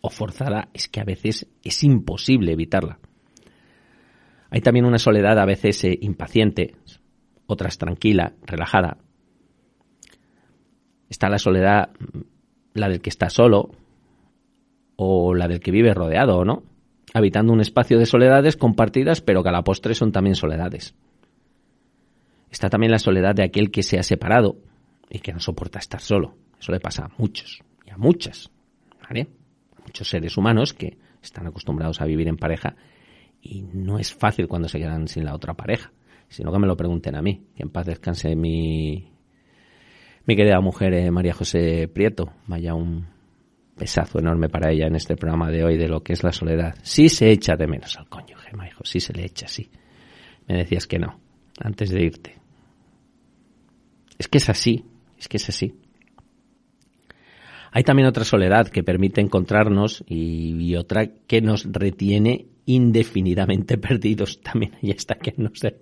o 0.00 0.08
forzada 0.08 0.70
es 0.72 0.88
que 0.88 1.00
a 1.00 1.04
veces 1.04 1.48
es 1.62 1.84
imposible 1.84 2.52
evitarla. 2.52 2.98
Hay 4.50 4.60
también 4.60 4.86
una 4.86 4.98
soledad 4.98 5.38
a 5.38 5.44
veces 5.44 5.84
eh, 5.84 5.98
impaciente, 6.00 6.74
otras 7.46 7.78
tranquila, 7.78 8.32
relajada. 8.46 8.98
Está 11.08 11.28
la 11.28 11.38
soledad, 11.38 11.90
la 12.74 12.88
del 12.88 13.00
que 13.00 13.10
está 13.10 13.30
solo, 13.30 13.70
o 14.96 15.34
la 15.34 15.48
del 15.48 15.60
que 15.60 15.70
vive 15.70 15.94
rodeado, 15.94 16.38
¿o 16.38 16.44
no? 16.44 16.62
Habitando 17.14 17.52
un 17.52 17.60
espacio 17.60 17.98
de 17.98 18.06
soledades 18.06 18.56
compartidas, 18.56 19.20
pero 19.20 19.42
que 19.42 19.48
a 19.48 19.52
la 19.52 19.64
postre 19.64 19.94
son 19.94 20.12
también 20.12 20.34
soledades. 20.34 20.94
Está 22.50 22.68
también 22.68 22.92
la 22.92 22.98
soledad 22.98 23.34
de 23.34 23.44
aquel 23.44 23.70
que 23.70 23.82
se 23.82 23.98
ha 23.98 24.02
separado 24.02 24.56
y 25.10 25.20
que 25.20 25.32
no 25.32 25.40
soporta 25.40 25.78
estar 25.78 26.00
solo. 26.00 26.34
Eso 26.58 26.72
le 26.72 26.80
pasa 26.80 27.04
a 27.04 27.10
muchos 27.16 27.62
y 27.86 27.90
a 27.90 27.96
muchas, 27.96 28.50
¿vale? 29.02 29.28
A 29.76 29.82
muchos 29.82 30.08
seres 30.08 30.36
humanos 30.36 30.74
que 30.74 30.98
están 31.22 31.46
acostumbrados 31.46 32.00
a 32.00 32.06
vivir 32.06 32.28
en 32.28 32.36
pareja 32.36 32.76
y 33.40 33.62
no 33.62 33.98
es 33.98 34.14
fácil 34.14 34.48
cuando 34.48 34.68
se 34.68 34.78
quedan 34.78 35.08
sin 35.08 35.24
la 35.24 35.34
otra 35.34 35.54
pareja, 35.54 35.92
sino 36.28 36.52
que 36.52 36.58
me 36.58 36.66
lo 36.66 36.76
pregunten 36.76 37.16
a 37.16 37.22
mí, 37.22 37.46
que 37.54 37.62
en 37.62 37.70
paz 37.70 37.86
descanse 37.86 38.34
mi, 38.36 39.12
mi 40.26 40.36
querida 40.36 40.60
mujer 40.60 40.94
eh, 40.94 41.10
María 41.10 41.32
José 41.32 41.88
Prieto, 41.88 42.32
vaya 42.46 42.74
un 42.74 43.06
pesazo 43.76 44.18
enorme 44.18 44.48
para 44.48 44.70
ella 44.72 44.86
en 44.88 44.96
este 44.96 45.16
programa 45.16 45.50
de 45.50 45.64
hoy 45.64 45.78
de 45.78 45.88
lo 45.88 46.02
que 46.02 46.12
es 46.12 46.22
la 46.24 46.32
soledad. 46.32 46.74
Sí 46.82 47.08
se 47.08 47.30
echa 47.30 47.56
de 47.56 47.66
menos 47.66 47.96
al 47.96 48.08
cónyuge, 48.08 48.50
hijo, 48.66 48.84
sí 48.84 49.00
se 49.00 49.12
le 49.12 49.24
echa, 49.24 49.46
sí. 49.46 49.70
Me 50.46 50.56
decías 50.58 50.86
que 50.86 50.98
no, 50.98 51.20
antes 51.60 51.90
de 51.90 52.02
irte. 52.02 52.34
Es 54.18 54.28
que 54.28 54.38
es 54.38 54.48
así, 54.48 54.84
es 55.16 55.28
que 55.28 55.36
es 55.36 55.48
así. 55.48 55.74
Hay 57.70 57.84
también 57.84 58.08
otra 58.08 58.24
soledad 58.24 58.68
que 58.68 58.82
permite 58.82 59.20
encontrarnos 59.20 60.02
y, 60.06 60.74
otra 60.76 61.06
que 61.06 61.40
nos 61.40 61.64
retiene 61.70 62.46
indefinidamente 62.68 63.78
perdidos 63.78 64.40
también 64.40 64.72
y 64.80 64.92
hasta 64.92 65.16
que 65.16 65.34
no 65.36 65.50
se 65.54 65.74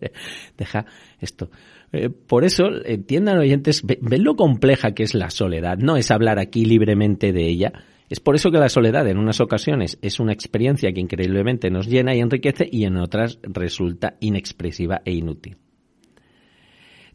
deja 0.56 0.86
esto. 1.20 1.50
Eh, 1.92 2.08
por 2.08 2.44
eso, 2.44 2.68
entiendan 2.84 3.38
oyentes, 3.38 3.82
ven 3.84 4.24
lo 4.24 4.36
compleja 4.36 4.92
que 4.92 5.02
es 5.02 5.14
la 5.14 5.30
soledad. 5.30 5.78
No 5.78 5.96
es 5.96 6.10
hablar 6.10 6.38
aquí 6.38 6.64
libremente 6.64 7.32
de 7.32 7.46
ella. 7.46 7.72
Es 8.08 8.20
por 8.20 8.36
eso 8.36 8.52
que 8.52 8.58
la 8.58 8.68
soledad 8.68 9.08
en 9.08 9.18
unas 9.18 9.40
ocasiones 9.40 9.98
es 10.00 10.20
una 10.20 10.32
experiencia 10.32 10.92
que 10.92 11.00
increíblemente 11.00 11.70
nos 11.70 11.88
llena 11.88 12.14
y 12.14 12.20
enriquece 12.20 12.68
y 12.70 12.84
en 12.84 12.96
otras 12.96 13.40
resulta 13.42 14.16
inexpresiva 14.20 15.02
e 15.04 15.12
inútil. 15.12 15.56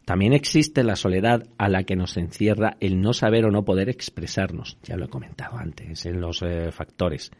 También 0.04 0.32
existe 0.32 0.82
la 0.82 0.96
soledad 0.96 1.44
a 1.56 1.68
la 1.68 1.84
que 1.84 1.96
nos 1.96 2.16
encierra 2.16 2.76
el 2.80 3.00
no 3.00 3.14
saber 3.14 3.46
o 3.46 3.50
no 3.50 3.64
poder 3.64 3.88
expresarnos. 3.88 4.76
Ya 4.82 4.96
lo 4.96 5.06
he 5.06 5.08
comentado 5.08 5.56
antes 5.56 6.04
en 6.04 6.20
los 6.20 6.42
eh, 6.42 6.72
factores. 6.72 7.30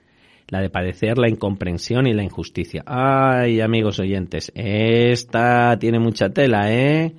La 0.53 0.61
de 0.61 0.69
padecer 0.69 1.17
la 1.17 1.31
incomprensión 1.31 2.07
y 2.07 2.13
la 2.13 2.23
injusticia. 2.23 2.83
Ay, 2.85 3.63
amigos 3.63 3.99
oyentes, 3.99 4.53
esta 4.55 5.79
tiene 5.79 5.99
mucha 5.99 6.29
tela, 6.29 6.71
¿eh? 6.71 7.15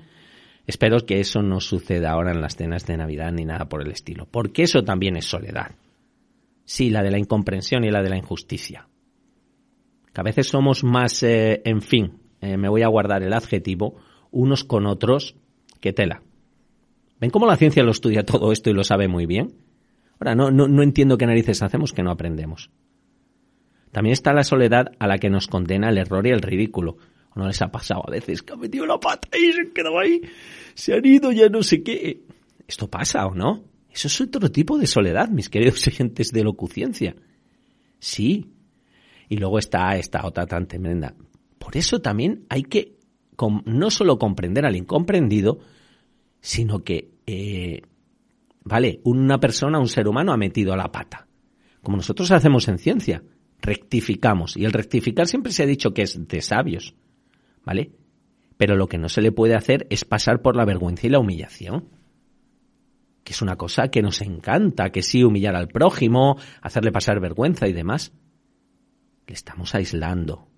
Espero 0.67 0.99
que 0.99 1.19
eso 1.19 1.41
no 1.41 1.59
suceda 1.59 2.11
ahora 2.11 2.31
en 2.31 2.41
las 2.41 2.55
cenas 2.55 2.85
de 2.85 2.95
Navidad 2.95 3.31
ni 3.31 3.43
nada 3.43 3.67
por 3.67 3.81
el 3.81 3.91
estilo, 3.91 4.27
porque 4.29 4.61
eso 4.61 4.83
también 4.83 5.17
es 5.17 5.25
soledad. 5.25 5.71
Sí, 6.63 6.91
la 6.91 7.01
de 7.01 7.09
la 7.09 7.17
incomprensión 7.17 7.83
y 7.83 7.89
la 7.89 8.03
de 8.03 8.11
la 8.11 8.17
injusticia. 8.17 8.87
Que 10.13 10.21
a 10.21 10.23
veces 10.23 10.45
somos 10.45 10.83
más, 10.83 11.23
eh, 11.23 11.63
en 11.65 11.81
fin, 11.81 12.19
eh, 12.39 12.55
me 12.57 12.69
voy 12.69 12.83
a 12.83 12.87
guardar 12.87 13.23
el 13.23 13.33
adjetivo, 13.33 13.95
unos 14.29 14.63
con 14.63 14.85
otros 14.85 15.37
que 15.81 15.91
tela. 15.91 16.21
¿Ven 17.19 17.31
cómo 17.31 17.47
la 17.47 17.57
ciencia 17.57 17.81
lo 17.81 17.93
estudia 17.93 18.27
todo 18.27 18.51
esto 18.51 18.69
y 18.69 18.73
lo 18.73 18.83
sabe 18.83 19.07
muy 19.07 19.25
bien? 19.25 19.55
Ahora, 20.19 20.35
no, 20.35 20.51
no, 20.51 20.67
no 20.67 20.83
entiendo 20.83 21.17
qué 21.17 21.25
narices 21.25 21.63
hacemos 21.63 21.93
que 21.93 22.03
no 22.03 22.11
aprendemos. 22.11 22.69
También 23.93 24.13
está 24.13 24.33
la 24.33 24.43
soledad 24.43 24.91
a 24.97 25.07
la 25.07 25.19
que 25.19 25.29
nos 25.29 25.45
condena 25.45 25.89
el 25.89 25.99
error 25.99 26.25
y 26.25 26.31
el 26.31 26.41
ridículo. 26.41 26.97
¿O 27.29 27.39
no 27.39 27.45
les 27.45 27.61
ha 27.61 27.71
pasado 27.71 28.03
a 28.07 28.11
veces 28.11 28.41
que 28.41 28.53
han 28.53 28.59
metido 28.59 28.87
la 28.87 28.99
pata 28.99 29.37
y 29.37 29.53
se 29.53 29.61
han 29.61 29.71
quedado 29.71 29.99
ahí? 29.99 30.19
Se 30.73 30.95
han 30.95 31.05
ido, 31.05 31.31
ya 31.31 31.47
no 31.47 31.61
sé 31.61 31.83
qué. 31.83 32.23
¿Esto 32.67 32.89
pasa 32.89 33.27
o 33.27 33.35
no? 33.35 33.63
Eso 33.91 34.07
es 34.07 34.19
otro 34.19 34.51
tipo 34.51 34.79
de 34.79 34.87
soledad, 34.87 35.29
mis 35.29 35.47
queridos 35.47 35.85
oyentes 35.87 36.31
de 36.31 36.43
locuciencia. 36.43 37.15
Sí. 37.99 38.51
Y 39.29 39.37
luego 39.37 39.59
está 39.59 39.95
esta 39.95 40.25
otra 40.25 40.47
tan 40.47 40.67
tremenda. 40.67 41.13
Por 41.59 41.77
eso 41.77 42.01
también 42.01 42.45
hay 42.49 42.63
que 42.63 42.97
no 43.65 43.91
solo 43.91 44.17
comprender 44.17 44.65
al 44.65 44.75
incomprendido, 44.75 45.59
sino 46.41 46.83
que, 46.83 47.11
eh, 47.27 47.83
vale, 48.63 49.01
una 49.03 49.39
persona, 49.39 49.77
un 49.77 49.87
ser 49.87 50.07
humano 50.07 50.33
ha 50.33 50.37
metido 50.37 50.75
la 50.75 50.91
pata, 50.91 51.27
como 51.83 51.97
nosotros 51.97 52.31
hacemos 52.31 52.67
en 52.67 52.79
ciencia, 52.79 53.23
rectificamos, 53.63 54.57
y 54.57 54.65
el 54.65 54.73
rectificar 54.73 55.27
siempre 55.27 55.51
se 55.51 55.63
ha 55.63 55.65
dicho 55.65 55.93
que 55.93 56.03
es 56.03 56.27
de 56.27 56.41
sabios, 56.41 56.95
¿vale? 57.63 57.91
Pero 58.57 58.75
lo 58.75 58.87
que 58.87 58.97
no 58.97 59.09
se 59.09 59.21
le 59.21 59.31
puede 59.31 59.55
hacer 59.55 59.87
es 59.89 60.05
pasar 60.05 60.41
por 60.41 60.55
la 60.55 60.65
vergüenza 60.65 61.07
y 61.07 61.09
la 61.09 61.19
humillación. 61.19 61.89
Que 63.23 63.31
es 63.31 63.41
una 63.41 63.55
cosa 63.55 63.87
que 63.87 64.01
nos 64.01 64.21
encanta, 64.21 64.91
que 64.91 65.01
sí 65.01 65.23
humillar 65.23 65.55
al 65.55 65.69
prójimo, 65.69 66.37
hacerle 66.61 66.91
pasar 66.91 67.19
vergüenza 67.19 67.67
y 67.67 67.73
demás. 67.73 68.13
Le 69.25 69.33
estamos 69.33 69.73
aislando, 69.73 70.49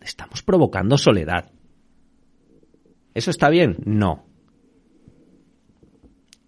le 0.00 0.06
estamos 0.06 0.42
provocando 0.42 0.96
soledad. 0.96 1.52
¿Eso 3.14 3.30
está 3.30 3.50
bien? 3.50 3.76
No. 3.84 4.26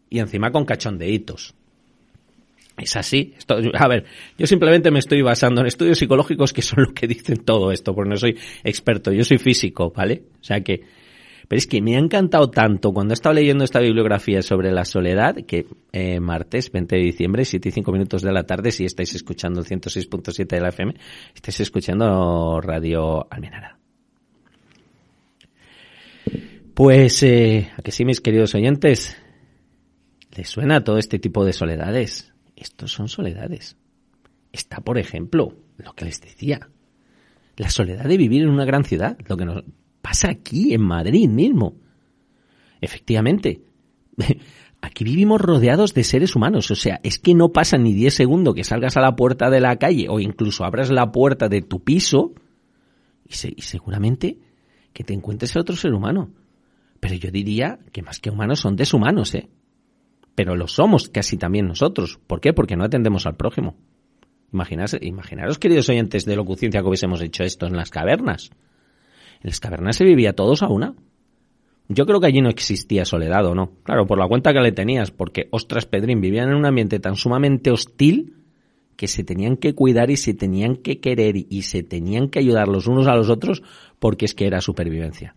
Y 0.08 0.20
encima 0.20 0.50
con 0.50 0.64
cachondeitos. 0.64 1.54
Es 2.78 2.96
así. 2.96 3.34
Esto, 3.36 3.58
a 3.74 3.88
ver, 3.88 4.04
yo 4.36 4.46
simplemente 4.46 4.90
me 4.90 5.00
estoy 5.00 5.20
basando 5.22 5.60
en 5.60 5.66
estudios 5.66 5.98
psicológicos 5.98 6.52
que 6.52 6.62
son 6.62 6.84
lo 6.84 6.94
que 6.94 7.06
dicen 7.06 7.38
todo 7.44 7.72
esto, 7.72 7.94
porque 7.94 8.10
no 8.10 8.16
soy 8.16 8.38
experto, 8.62 9.12
yo 9.12 9.24
soy 9.24 9.38
físico, 9.38 9.92
¿vale? 9.94 10.22
O 10.40 10.44
sea 10.44 10.60
que, 10.62 10.82
pero 11.48 11.58
es 11.58 11.66
que 11.66 11.80
me 11.80 11.96
ha 11.96 11.98
encantado 11.98 12.50
tanto 12.50 12.92
cuando 12.92 13.12
he 13.12 13.16
estado 13.16 13.34
leyendo 13.34 13.64
esta 13.64 13.80
bibliografía 13.80 14.42
sobre 14.42 14.70
la 14.70 14.84
soledad 14.84 15.36
que 15.46 15.66
eh, 15.92 16.20
martes 16.20 16.70
20 16.70 16.94
de 16.94 17.02
diciembre, 17.02 17.44
7 17.44 17.68
y 17.68 17.72
5 17.72 17.92
minutos 17.92 18.22
de 18.22 18.32
la 18.32 18.44
tarde, 18.44 18.70
si 18.70 18.84
estáis 18.84 19.14
escuchando 19.14 19.60
el 19.60 19.66
106.7 19.66 20.46
de 20.46 20.60
la 20.60 20.68
FM, 20.68 20.94
estáis 21.34 21.60
escuchando 21.60 22.60
Radio 22.60 23.26
Almenara. 23.30 23.78
Pues, 26.74 27.24
eh, 27.24 27.72
a 27.76 27.82
que 27.82 27.90
sí, 27.90 28.04
mis 28.04 28.20
queridos 28.20 28.54
oyentes, 28.54 29.16
¿les 30.36 30.48
suena 30.48 30.84
todo 30.84 30.98
este 30.98 31.18
tipo 31.18 31.44
de 31.44 31.52
soledades? 31.52 32.32
Estos 32.58 32.92
son 32.92 33.08
soledades. 33.08 33.76
Está, 34.52 34.80
por 34.80 34.98
ejemplo, 34.98 35.54
lo 35.76 35.92
que 35.94 36.04
les 36.04 36.20
decía, 36.20 36.68
la 37.56 37.70
soledad 37.70 38.04
de 38.04 38.16
vivir 38.16 38.42
en 38.42 38.48
una 38.48 38.64
gran 38.64 38.84
ciudad, 38.84 39.16
lo 39.28 39.36
que 39.36 39.44
nos 39.44 39.62
pasa 40.02 40.28
aquí, 40.28 40.74
en 40.74 40.82
Madrid 40.82 41.28
mismo. 41.28 41.76
Efectivamente, 42.80 43.62
aquí 44.80 45.04
vivimos 45.04 45.40
rodeados 45.40 45.94
de 45.94 46.02
seres 46.02 46.34
humanos, 46.34 46.70
o 46.72 46.74
sea, 46.74 46.98
es 47.04 47.20
que 47.20 47.34
no 47.34 47.50
pasa 47.52 47.78
ni 47.78 47.94
10 47.94 48.12
segundos 48.12 48.54
que 48.56 48.64
salgas 48.64 48.96
a 48.96 49.02
la 49.02 49.14
puerta 49.14 49.50
de 49.50 49.60
la 49.60 49.76
calle 49.76 50.08
o 50.08 50.18
incluso 50.18 50.64
abras 50.64 50.90
la 50.90 51.12
puerta 51.12 51.48
de 51.48 51.62
tu 51.62 51.84
piso 51.84 52.32
y, 53.24 53.34
y 53.56 53.62
seguramente 53.62 54.38
que 54.92 55.04
te 55.04 55.14
encuentres 55.14 55.56
a 55.56 55.60
otro 55.60 55.76
ser 55.76 55.94
humano. 55.94 56.32
Pero 56.98 57.14
yo 57.14 57.30
diría 57.30 57.78
que 57.92 58.02
más 58.02 58.18
que 58.18 58.30
humanos 58.30 58.58
son 58.58 58.74
deshumanos, 58.74 59.32
¿eh? 59.36 59.48
Pero 60.38 60.54
lo 60.54 60.68
somos 60.68 61.08
casi 61.08 61.36
también 61.36 61.66
nosotros. 61.66 62.20
¿Por 62.28 62.40
qué? 62.40 62.52
Porque 62.52 62.76
no 62.76 62.84
atendemos 62.84 63.26
al 63.26 63.34
prójimo. 63.34 63.74
Imaginaos, 64.52 64.96
imaginaros, 65.00 65.58
queridos 65.58 65.88
oyentes 65.88 66.24
de 66.26 66.36
locuciencia, 66.36 66.80
que 66.80 66.86
hubiésemos 66.86 67.20
hecho 67.22 67.42
esto 67.42 67.66
en 67.66 67.74
las 67.76 67.90
cavernas. 67.90 68.50
En 69.42 69.50
las 69.50 69.58
cavernas 69.58 69.96
se 69.96 70.04
vivía 70.04 70.34
todos 70.34 70.62
a 70.62 70.68
una. 70.68 70.94
Yo 71.88 72.06
creo 72.06 72.20
que 72.20 72.28
allí 72.28 72.40
no 72.40 72.50
existía 72.50 73.04
soledad, 73.04 73.46
¿o 73.46 73.56
no? 73.56 73.72
Claro, 73.82 74.06
por 74.06 74.16
la 74.16 74.28
cuenta 74.28 74.52
que 74.52 74.60
le 74.60 74.70
tenías, 74.70 75.10
porque, 75.10 75.48
ostras, 75.50 75.86
Pedrín, 75.86 76.20
vivían 76.20 76.50
en 76.50 76.54
un 76.54 76.66
ambiente 76.66 77.00
tan 77.00 77.16
sumamente 77.16 77.72
hostil 77.72 78.36
que 78.94 79.08
se 79.08 79.24
tenían 79.24 79.56
que 79.56 79.74
cuidar 79.74 80.08
y 80.08 80.16
se 80.16 80.34
tenían 80.34 80.76
que 80.76 81.00
querer 81.00 81.34
y 81.36 81.62
se 81.62 81.82
tenían 81.82 82.28
que 82.28 82.38
ayudar 82.38 82.68
los 82.68 82.86
unos 82.86 83.08
a 83.08 83.16
los 83.16 83.28
otros 83.28 83.64
porque 83.98 84.26
es 84.26 84.36
que 84.36 84.46
era 84.46 84.60
supervivencia. 84.60 85.34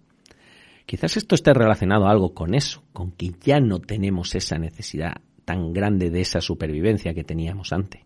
Quizás 0.92 1.16
esto 1.16 1.36
esté 1.36 1.54
relacionado 1.54 2.06
algo 2.06 2.34
con 2.34 2.54
eso, 2.54 2.84
con 2.92 3.14
que 3.14 3.32
ya 3.40 3.62
no 3.62 3.80
tenemos 3.80 4.36
esa 4.36 4.58
necesidad 4.58 5.14
tan 5.46 5.72
grande 5.72 6.10
de 6.10 6.20
esa 6.20 6.42
supervivencia 6.42 7.14
que 7.14 7.24
teníamos 7.24 7.72
antes. 7.72 8.02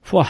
Fua, 0.00 0.26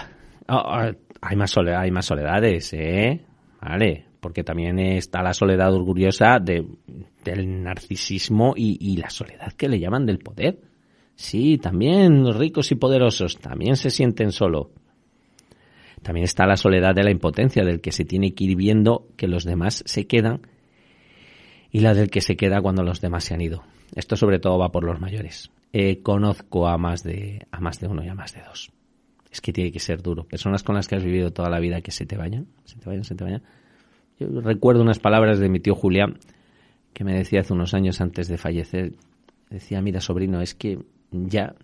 ah, 0.48 0.88
ah, 0.88 0.92
hay, 1.20 1.36
más 1.36 1.52
soledad, 1.52 1.80
hay 1.80 1.92
más 1.92 2.06
soledades, 2.06 2.72
¿eh? 2.72 3.20
Vale, 3.60 4.04
porque 4.18 4.42
también 4.42 4.80
está 4.80 5.22
la 5.22 5.32
soledad 5.32 5.72
orgullosa 5.72 6.40
de, 6.40 6.66
del 7.22 7.62
narcisismo 7.62 8.54
y, 8.56 8.78
y 8.80 8.96
la 8.96 9.10
soledad 9.10 9.52
que 9.52 9.68
le 9.68 9.78
llaman 9.78 10.06
del 10.06 10.18
poder. 10.18 10.58
Sí, 11.14 11.56
también 11.58 12.24
los 12.24 12.36
ricos 12.36 12.72
y 12.72 12.74
poderosos 12.74 13.38
también 13.38 13.76
se 13.76 13.90
sienten 13.90 14.32
solos. 14.32 14.70
También 16.02 16.24
está 16.24 16.46
la 16.46 16.56
soledad 16.56 16.94
de 16.94 17.04
la 17.04 17.10
impotencia, 17.10 17.64
del 17.64 17.80
que 17.80 17.92
se 17.92 18.04
tiene 18.04 18.34
que 18.34 18.44
ir 18.44 18.56
viendo 18.56 19.08
que 19.16 19.28
los 19.28 19.44
demás 19.44 19.82
se 19.86 20.06
quedan 20.06 20.42
y 21.70 21.80
la 21.80 21.94
del 21.94 22.10
que 22.10 22.20
se 22.20 22.36
queda 22.36 22.60
cuando 22.60 22.82
los 22.82 23.00
demás 23.00 23.24
se 23.24 23.34
han 23.34 23.40
ido. 23.40 23.62
Esto 23.94 24.16
sobre 24.16 24.38
todo 24.38 24.58
va 24.58 24.70
por 24.70 24.84
los 24.84 25.00
mayores. 25.00 25.50
Eh, 25.72 26.02
conozco 26.02 26.68
a 26.68 26.78
más 26.78 27.02
de 27.02 27.46
a 27.50 27.60
más 27.60 27.80
de 27.80 27.88
uno 27.88 28.04
y 28.04 28.08
a 28.08 28.14
más 28.14 28.34
de 28.34 28.42
dos. 28.42 28.72
Es 29.30 29.40
que 29.40 29.52
tiene 29.52 29.72
que 29.72 29.80
ser 29.80 30.02
duro. 30.02 30.24
Personas 30.24 30.62
con 30.62 30.74
las 30.74 30.88
que 30.88 30.96
has 30.96 31.04
vivido 31.04 31.32
toda 31.32 31.50
la 31.50 31.60
vida 31.60 31.82
que 31.82 31.90
se 31.90 32.06
te 32.06 32.16
vayan, 32.16 32.46
se 32.64 32.78
te 32.78 32.88
vayan, 32.88 33.04
se 33.04 33.14
te 33.14 33.24
vayan. 33.24 33.42
Yo 34.18 34.40
recuerdo 34.40 34.82
unas 34.82 34.98
palabras 34.98 35.38
de 35.38 35.48
mi 35.48 35.60
tío 35.60 35.74
Julián 35.74 36.18
que 36.94 37.04
me 37.04 37.12
decía 37.12 37.40
hace 37.40 37.52
unos 37.52 37.74
años 37.74 38.00
antes 38.00 38.28
de 38.28 38.38
fallecer. 38.38 38.94
Decía, 39.50 39.82
mira 39.82 40.00
sobrino, 40.00 40.40
es 40.40 40.54
que 40.54 40.78
ya 41.10 41.54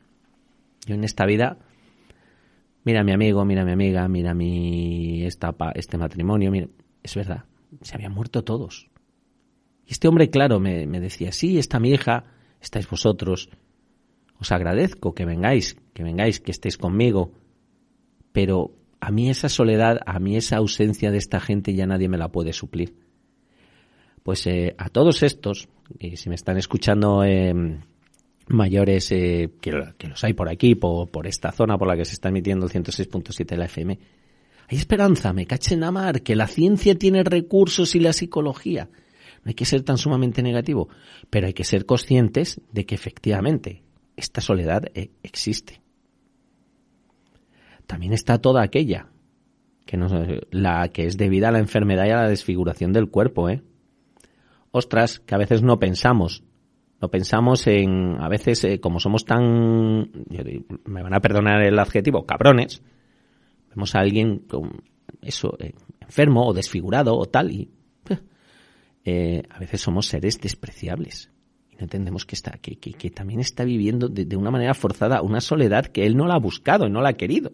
yo 0.86 0.94
en 0.94 1.04
esta 1.04 1.24
vida 1.24 1.56
mira 2.84 3.04
mi 3.04 3.12
amigo, 3.12 3.44
mira 3.44 3.64
mi 3.64 3.72
amiga, 3.72 4.08
mira 4.08 4.34
mi 4.34 5.24
esta, 5.24 5.54
este 5.74 5.98
matrimonio, 5.98 6.50
mira, 6.50 6.68
es 7.02 7.14
verdad, 7.14 7.44
se 7.80 7.94
habían 7.94 8.12
muerto 8.12 8.42
todos. 8.44 8.88
Y 9.86 9.92
este 9.92 10.08
hombre, 10.08 10.30
claro, 10.30 10.60
me, 10.60 10.86
decía, 10.86 11.32
sí, 11.32 11.58
está 11.58 11.80
mi 11.80 11.90
hija, 11.90 12.24
estáis 12.60 12.88
vosotros, 12.88 13.50
os 14.38 14.52
agradezco 14.52 15.14
que 15.14 15.24
vengáis, 15.24 15.76
que 15.92 16.02
vengáis, 16.02 16.40
que 16.40 16.50
estéis 16.50 16.76
conmigo, 16.76 17.32
pero 18.32 18.72
a 19.00 19.10
mí 19.10 19.30
esa 19.30 19.48
soledad, 19.48 19.98
a 20.06 20.18
mí 20.18 20.36
esa 20.36 20.56
ausencia 20.56 21.10
de 21.10 21.18
esta 21.18 21.40
gente 21.40 21.74
ya 21.74 21.86
nadie 21.86 22.08
me 22.08 22.18
la 22.18 22.28
puede 22.28 22.52
suplir. 22.52 22.94
Pues 24.22 24.46
eh, 24.46 24.74
a 24.78 24.88
todos 24.88 25.24
estos, 25.24 25.68
y 25.98 26.16
si 26.16 26.28
me 26.28 26.36
están 26.36 26.56
escuchando 26.56 27.24
eh, 27.24 27.80
mayores 28.52 29.10
eh, 29.12 29.50
que, 29.60 29.72
los 29.72 30.24
hay 30.24 30.32
por 30.34 30.48
aquí, 30.48 30.74
por, 30.74 31.26
esta 31.26 31.52
zona 31.52 31.78
por 31.78 31.88
la 31.88 31.96
que 31.96 32.04
se 32.04 32.14
está 32.14 32.28
emitiendo 32.28 32.66
el 32.66 32.72
106.7 32.72 33.46
de 33.46 33.56
la 33.56 33.64
FM. 33.66 33.98
Hay 34.68 34.78
esperanza, 34.78 35.32
me 35.32 35.46
cachen 35.46 35.84
a 35.84 35.90
mar, 35.90 36.22
que 36.22 36.36
la 36.36 36.46
ciencia 36.46 36.94
tiene 36.96 37.24
recursos 37.24 37.94
y 37.94 38.00
la 38.00 38.12
psicología. 38.12 38.88
No 39.44 39.48
hay 39.48 39.54
que 39.54 39.64
ser 39.64 39.82
tan 39.82 39.98
sumamente 39.98 40.42
negativo, 40.42 40.88
pero 41.30 41.46
hay 41.46 41.52
que 41.52 41.64
ser 41.64 41.84
conscientes 41.84 42.60
de 42.72 42.86
que 42.86 42.94
efectivamente 42.94 43.82
esta 44.16 44.40
soledad 44.40 44.84
eh, 44.94 45.10
existe. 45.22 45.82
También 47.86 48.12
está 48.12 48.38
toda 48.38 48.62
aquella 48.62 49.08
que, 49.84 49.96
no, 49.96 50.08
la 50.50 50.88
que 50.88 51.06
es 51.06 51.16
debida 51.16 51.48
a 51.48 51.52
la 51.52 51.58
enfermedad 51.58 52.06
y 52.06 52.10
a 52.10 52.22
la 52.22 52.28
desfiguración 52.28 52.92
del 52.92 53.08
cuerpo, 53.08 53.50
¿eh? 53.50 53.62
Ostras, 54.70 55.20
que 55.20 55.34
a 55.34 55.38
veces 55.38 55.62
no 55.62 55.78
pensamos 55.78 56.44
no 57.02 57.10
pensamos 57.10 57.66
en, 57.66 58.16
a 58.20 58.28
veces, 58.28 58.62
eh, 58.62 58.80
como 58.80 59.00
somos 59.00 59.24
tan, 59.24 60.08
me 60.84 61.02
van 61.02 61.14
a 61.14 61.20
perdonar 61.20 61.60
el 61.60 61.76
adjetivo, 61.80 62.24
cabrones, 62.24 62.80
vemos 63.70 63.96
a 63.96 63.98
alguien 63.98 64.46
eso, 65.20 65.56
eh, 65.58 65.74
enfermo 66.00 66.46
o 66.46 66.54
desfigurado 66.54 67.18
o 67.18 67.26
tal, 67.26 67.50
y 67.50 67.72
eh, 69.04 69.42
a 69.50 69.58
veces 69.58 69.80
somos 69.80 70.06
seres 70.06 70.40
despreciables. 70.40 71.32
Y 71.72 71.74
no 71.74 71.82
entendemos 71.82 72.24
que, 72.24 72.36
está, 72.36 72.52
que, 72.52 72.76
que, 72.76 73.10
también 73.10 73.40
está 73.40 73.64
viviendo 73.64 74.08
de, 74.08 74.24
de, 74.24 74.36
una 74.36 74.52
manera 74.52 74.72
forzada 74.72 75.22
una 75.22 75.40
soledad 75.40 75.86
que 75.86 76.06
él 76.06 76.16
no 76.16 76.28
la 76.28 76.34
ha 76.34 76.38
buscado 76.38 76.86
y 76.86 76.90
no 76.90 77.00
la 77.00 77.08
ha 77.08 77.14
querido. 77.14 77.50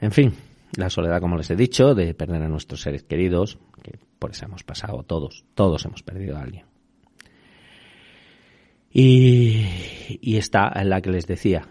En 0.00 0.12
fin, 0.12 0.34
la 0.76 0.90
soledad, 0.90 1.20
como 1.20 1.36
les 1.36 1.50
he 1.50 1.56
dicho, 1.56 1.94
de 1.94 2.14
perder 2.14 2.42
a 2.42 2.48
nuestros 2.48 2.82
seres 2.82 3.02
queridos, 3.02 3.58
que 3.82 3.98
por 4.18 4.30
eso 4.30 4.44
hemos 4.44 4.62
pasado 4.62 5.02
todos, 5.02 5.44
todos 5.54 5.84
hemos 5.84 6.02
perdido 6.02 6.36
a 6.36 6.42
alguien. 6.42 6.66
Y, 8.90 9.66
y 10.20 10.36
está 10.36 10.72
en 10.74 10.88
la 10.88 11.00
que 11.00 11.10
les 11.10 11.26
decía, 11.26 11.68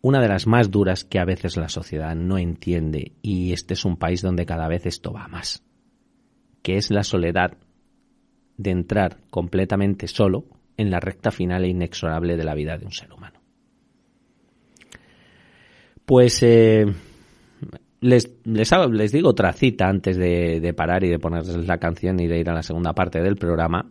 una 0.00 0.20
de 0.20 0.28
las 0.28 0.46
más 0.46 0.70
duras 0.70 1.04
que 1.04 1.18
a 1.18 1.24
veces 1.24 1.56
la 1.56 1.68
sociedad 1.68 2.14
no 2.14 2.38
entiende, 2.38 3.12
y 3.22 3.52
este 3.52 3.74
es 3.74 3.84
un 3.84 3.96
país 3.96 4.22
donde 4.22 4.46
cada 4.46 4.68
vez 4.68 4.86
esto 4.86 5.12
va 5.12 5.28
más, 5.28 5.62
que 6.62 6.76
es 6.76 6.90
la 6.90 7.04
soledad 7.04 7.58
de 8.56 8.70
entrar 8.70 9.18
completamente 9.30 10.06
solo 10.06 10.44
en 10.76 10.90
la 10.90 11.00
recta 11.00 11.30
final 11.30 11.64
e 11.64 11.68
inexorable 11.68 12.36
de 12.36 12.44
la 12.44 12.54
vida 12.54 12.76
de 12.78 12.86
un 12.86 12.92
ser 12.92 13.12
humano. 13.12 13.40
Pues 16.04 16.42
eh, 16.42 16.86
les, 18.04 18.30
les, 18.44 19.12
digo 19.12 19.30
otra 19.30 19.54
cita 19.54 19.88
antes 19.88 20.18
de, 20.18 20.60
de, 20.60 20.74
parar 20.74 21.04
y 21.04 21.08
de 21.08 21.18
ponerles 21.18 21.66
la 21.66 21.78
canción 21.78 22.20
y 22.20 22.26
de 22.26 22.38
ir 22.38 22.50
a 22.50 22.54
la 22.54 22.62
segunda 22.62 22.92
parte 22.92 23.22
del 23.22 23.36
programa. 23.36 23.90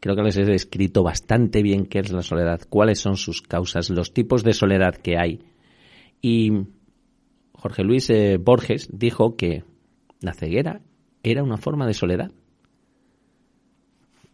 Creo 0.00 0.16
que 0.16 0.22
les 0.22 0.38
he 0.38 0.44
descrito 0.44 1.02
bastante 1.02 1.62
bien 1.62 1.84
qué 1.84 1.98
es 1.98 2.10
la 2.10 2.22
soledad, 2.22 2.62
cuáles 2.70 2.98
son 3.00 3.18
sus 3.18 3.42
causas, 3.42 3.90
los 3.90 4.14
tipos 4.14 4.42
de 4.42 4.54
soledad 4.54 4.94
que 4.94 5.18
hay. 5.18 5.40
Y 6.22 6.50
Jorge 7.52 7.84
Luis 7.84 8.08
eh, 8.08 8.38
Borges 8.38 8.88
dijo 8.90 9.36
que 9.36 9.64
la 10.20 10.32
ceguera 10.32 10.80
era 11.22 11.42
una 11.42 11.58
forma 11.58 11.86
de 11.86 11.92
soledad. 11.92 12.32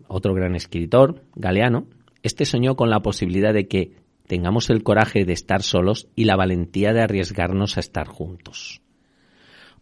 Otro 0.06 0.32
gran 0.32 0.54
escritor, 0.54 1.24
Galeano, 1.34 1.88
este 2.22 2.44
soñó 2.44 2.76
con 2.76 2.88
la 2.88 3.00
posibilidad 3.00 3.52
de 3.52 3.66
que 3.66 3.96
tengamos 4.30 4.70
el 4.70 4.84
coraje 4.84 5.24
de 5.24 5.32
estar 5.32 5.60
solos 5.60 6.06
y 6.14 6.22
la 6.22 6.36
valentía 6.36 6.92
de 6.92 7.02
arriesgarnos 7.02 7.76
a 7.76 7.80
estar 7.80 8.06
juntos. 8.06 8.80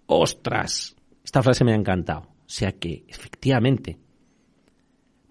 ¡Ostras! 0.06 0.96
Esta 1.22 1.42
frase 1.42 1.64
me 1.64 1.72
ha 1.72 1.76
encantado. 1.76 2.20
O 2.20 2.46
sea 2.46 2.72
que, 2.72 3.04
efectivamente, 3.08 3.98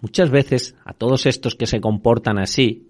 muchas 0.01 0.29
veces 0.29 0.75
a 0.85 0.93
todos 0.93 1.25
estos 1.25 1.55
que 1.55 1.65
se 1.65 1.81
comportan 1.81 2.37
así, 2.37 2.89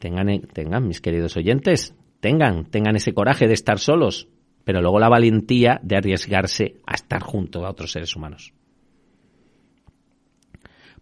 tengan, 0.00 0.40
tengan, 0.52 0.88
mis 0.88 1.00
queridos 1.00 1.36
oyentes, 1.36 1.94
tengan, 2.18 2.64
tengan 2.64 2.96
ese 2.96 3.14
coraje 3.14 3.46
de 3.46 3.54
estar 3.54 3.78
solos, 3.78 4.26
pero 4.64 4.82
luego 4.82 4.98
la 4.98 5.08
valentía 5.08 5.78
de 5.84 5.96
arriesgarse 5.96 6.74
a 6.88 6.94
estar 6.96 7.22
junto 7.22 7.64
a 7.64 7.70
otros 7.70 7.92
seres 7.92 8.16
humanos. 8.16 8.52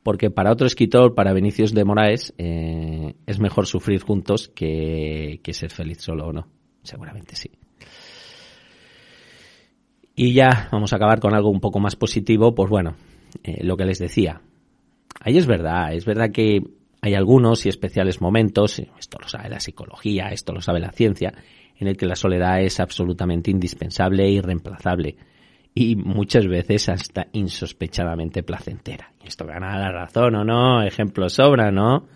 Porque 0.03 0.31
para 0.31 0.53
otro 0.53 0.67
escritor, 0.67 1.15
para 1.15 1.33
Vinicius 1.33 1.75
de 1.75 1.85
Moraes, 1.85 2.35
eh, 2.39 3.15
es 3.27 3.41
mejor 3.41 3.67
sufrir 3.67 4.01
juntos 4.03 4.49
que, 4.49 5.41
ser 5.53 5.71
feliz 5.71 5.99
solo 6.01 6.29
o 6.29 6.33
no. 6.33 6.49
Seguramente 6.83 7.37
sí. 7.37 7.51
Y 10.15 10.33
ya 10.33 10.69
vamos 10.73 10.93
a 10.93 10.97
acabar 10.97 11.21
con 11.21 11.35
algo 11.35 11.51
un 11.51 11.61
poco 11.61 11.79
más 11.81 11.97
positivo, 11.97 12.55
pues 12.55 12.71
bueno, 12.71 12.97
eh, 13.43 13.63
lo 13.65 13.77
que 13.77 13.85
les 13.85 13.99
decía. 13.99 14.41
Ahí 15.21 15.37
es 15.37 15.47
verdad, 15.47 15.93
es 15.93 16.05
verdad 16.05 16.31
que 16.33 16.63
hay 17.01 17.15
algunos 17.15 17.67
y 17.67 17.69
especiales 17.69 18.21
momentos, 18.21 18.81
esto 18.99 19.19
lo 19.21 19.29
sabe 19.29 19.49
la 19.49 19.61
psicología, 19.61 20.29
esto 20.29 20.53
lo 20.53 20.61
sabe 20.61 20.81
la 20.81 20.91
ciencia, 20.91 21.33
en 21.77 21.87
el 21.87 21.97
que 21.97 22.07
la 22.07 22.17
soledad 22.17 22.61
es 22.61 22.81
absolutamente 22.81 23.51
indispensable 23.51 24.25
e 24.25 24.31
irreemplazable 24.31 25.17
y 25.75 25.97
muchas 25.97 26.47
veces 26.47 26.89
hasta 26.89 27.29
insospechadamente 27.33 28.43
placentera. 28.43 29.13
Esto 29.25 29.47
gana 29.47 29.79
la 29.79 29.93
razón 29.93 30.35
o 30.35 30.45
no, 30.45 30.83
ejemplo 30.83 31.29
sobra, 31.29 31.71
¿no? 31.71 32.07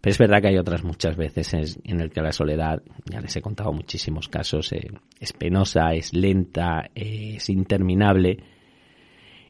Pero 0.00 0.12
es 0.12 0.18
verdad 0.18 0.40
que 0.40 0.48
hay 0.48 0.58
otras 0.58 0.82
muchas 0.82 1.16
veces 1.16 1.52
en 1.54 2.00
el 2.00 2.10
que 2.10 2.22
la 2.22 2.32
soledad, 2.32 2.82
ya 3.04 3.20
les 3.20 3.36
he 3.36 3.42
contado 3.42 3.72
muchísimos 3.72 4.28
casos, 4.28 4.72
eh, 4.72 4.88
es 5.18 5.32
penosa, 5.34 5.92
es 5.92 6.14
lenta, 6.14 6.90
es 6.94 7.50
interminable. 7.50 8.38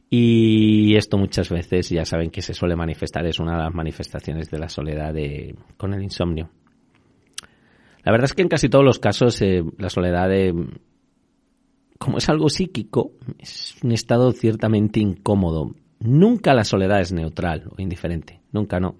Y 0.09 0.93
esto 0.97 1.17
muchas 1.17 1.49
veces 1.49 1.89
ya 1.89 2.03
saben 2.03 2.31
que 2.31 2.41
se 2.41 2.53
suele 2.53 2.75
manifestar, 2.75 3.25
es 3.25 3.39
una 3.39 3.55
de 3.55 3.63
las 3.63 3.73
manifestaciones 3.73 4.51
de 4.51 4.59
la 4.59 4.67
soledad 4.67 5.15
con 5.77 5.93
el 5.93 6.03
insomnio. 6.03 6.49
La 8.03 8.11
verdad 8.11 8.25
es 8.25 8.33
que 8.33 8.41
en 8.41 8.49
casi 8.49 8.67
todos 8.67 8.83
los 8.83 8.99
casos 8.99 9.41
eh, 9.41 9.63
la 9.77 9.89
soledad, 9.89 10.29
como 12.01 12.17
es 12.17 12.27
algo 12.29 12.49
psíquico, 12.49 13.11
es 13.37 13.75
un 13.83 13.91
estado 13.91 14.31
ciertamente 14.31 14.99
incómodo. 14.99 15.75
Nunca 15.99 16.55
la 16.55 16.63
soledad 16.63 16.99
es 16.99 17.13
neutral 17.13 17.69
o 17.69 17.79
indiferente, 17.79 18.41
nunca 18.51 18.79
no. 18.79 18.95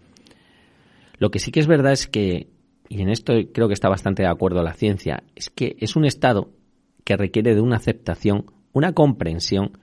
Lo 1.17 1.31
que 1.31 1.39
sí 1.39 1.51
que 1.51 1.61
es 1.61 1.65
verdad 1.65 1.93
es 1.93 2.05
que, 2.05 2.49
y 2.89 3.01
en 3.01 3.09
esto 3.09 3.33
creo 3.51 3.67
que 3.67 3.73
está 3.73 3.89
bastante 3.89 4.21
de 4.21 4.29
acuerdo 4.29 4.61
la 4.61 4.75
ciencia, 4.75 5.23
es 5.35 5.49
que 5.49 5.77
es 5.79 5.95
un 5.95 6.05
estado 6.05 6.51
que 7.03 7.17
requiere 7.17 7.55
de 7.55 7.61
una 7.61 7.77
aceptación, 7.77 8.45
una 8.71 8.93
comprensión 8.93 9.79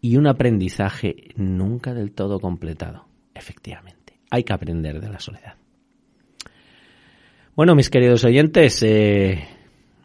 y 0.00 0.16
un 0.16 0.26
aprendizaje 0.26 1.28
nunca 1.36 1.94
del 1.94 2.10
todo 2.10 2.40
completado. 2.40 3.06
Efectivamente, 3.32 4.18
hay 4.28 4.42
que 4.42 4.52
aprender 4.52 5.00
de 5.00 5.08
la 5.08 5.20
soledad. 5.20 5.54
Bueno, 7.54 7.76
mis 7.76 7.90
queridos 7.90 8.24
oyentes, 8.24 8.82
eh, 8.82 9.46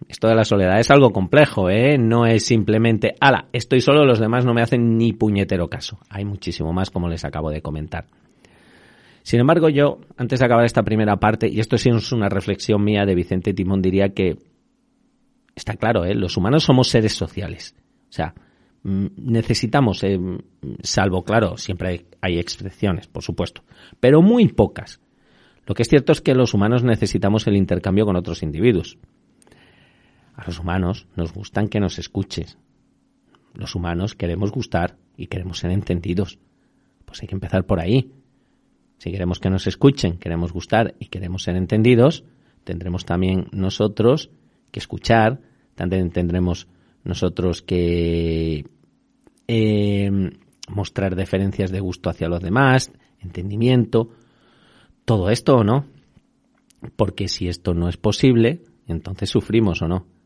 esto 0.07 0.27
de 0.27 0.35
la 0.35 0.45
soledad 0.45 0.79
es 0.79 0.91
algo 0.91 1.11
complejo, 1.11 1.69
¿eh? 1.69 1.97
No 1.97 2.25
es 2.25 2.45
simplemente, 2.45 3.15
ala, 3.19 3.47
estoy 3.51 3.81
solo, 3.81 4.05
los 4.05 4.19
demás 4.19 4.45
no 4.45 4.53
me 4.53 4.61
hacen 4.61 4.97
ni 4.97 5.13
puñetero 5.13 5.69
caso. 5.69 5.99
Hay 6.09 6.25
muchísimo 6.25 6.73
más, 6.73 6.89
como 6.91 7.09
les 7.09 7.25
acabo 7.25 7.49
de 7.49 7.61
comentar. 7.61 8.05
Sin 9.27 9.41
embargo, 9.41 9.67
yo, 9.67 9.99
antes 10.15 10.39
de 10.39 10.45
acabar 10.45 10.63
esta 10.63 10.83
primera 10.83 11.17
parte, 11.17 11.49
y 11.49 11.59
esto 11.59 11.77
sí 11.77 11.89
es 11.89 12.13
una 12.13 12.29
reflexión 12.29 12.81
mía 12.81 13.05
de 13.05 13.13
Vicente 13.13 13.53
Timón, 13.53 13.81
diría 13.81 14.13
que 14.13 14.37
está 15.53 15.73
claro, 15.73 16.05
¿eh? 16.05 16.13
los 16.15 16.37
humanos 16.37 16.63
somos 16.63 16.87
seres 16.87 17.13
sociales. 17.13 17.75
O 18.03 18.13
sea, 18.13 18.33
mm, 18.83 19.07
necesitamos, 19.17 20.01
eh, 20.05 20.17
salvo, 20.81 21.23
claro, 21.23 21.57
siempre 21.57 22.05
hay, 22.21 22.39
excepciones, 22.39 23.07
por 23.07 23.21
supuesto, 23.21 23.63
pero 23.99 24.21
muy 24.21 24.47
pocas. 24.47 25.01
Lo 25.65 25.75
que 25.75 25.81
es 25.81 25.89
cierto 25.89 26.13
es 26.13 26.21
que 26.21 26.33
los 26.33 26.53
humanos 26.53 26.85
necesitamos 26.85 27.47
el 27.47 27.57
intercambio 27.57 28.05
con 28.05 28.15
otros 28.15 28.43
individuos. 28.43 28.97
A 30.37 30.45
los 30.45 30.59
humanos 30.59 31.07
nos 31.15 31.33
gustan 31.33 31.67
que 31.67 31.79
nos 31.79 31.97
escuches. 31.97 32.57
Los 33.55 33.73
humanos 33.73 34.13
queremos 34.13 34.51
gustar 34.51 34.95
y 35.17 35.27
queremos 35.27 35.57
ser 35.57 35.71
entendidos. 35.71 36.37
Pues 37.05 37.21
hay 37.21 37.27
que 37.27 37.33
empezar 37.33 37.65
por 37.65 37.79
ahí. 37.79 38.11
Si 38.99 39.11
queremos 39.11 39.39
que 39.39 39.49
nos 39.49 39.65
escuchen, 39.65 40.19
queremos 40.19 40.53
gustar 40.53 40.93
y 40.99 41.07
queremos 41.07 41.43
ser 41.43 41.55
entendidos, 41.55 42.23
tendremos 42.63 43.03
también 43.03 43.47
nosotros 43.51 44.29
que 44.71 44.79
escuchar, 44.79 45.41
también 45.75 46.11
tendremos 46.11 46.67
nosotros 47.03 47.63
que 47.63 48.65
eh, 49.47 50.11
mostrar 50.69 51.15
diferencias 51.15 51.71
de 51.71 51.79
gusto 51.79 52.09
hacia 52.11 52.29
los 52.29 52.41
demás, 52.41 52.91
entendimiento, 53.19 54.11
todo 55.03 55.31
esto 55.31 55.57
o 55.57 55.63
no. 55.63 55.85
Porque 56.95 57.27
si 57.27 57.47
esto 57.47 57.73
no 57.73 57.89
es 57.89 57.97
posible, 57.97 58.61
entonces 58.87 59.31
sufrimos 59.31 59.81
o 59.81 59.87
no. 59.87 60.16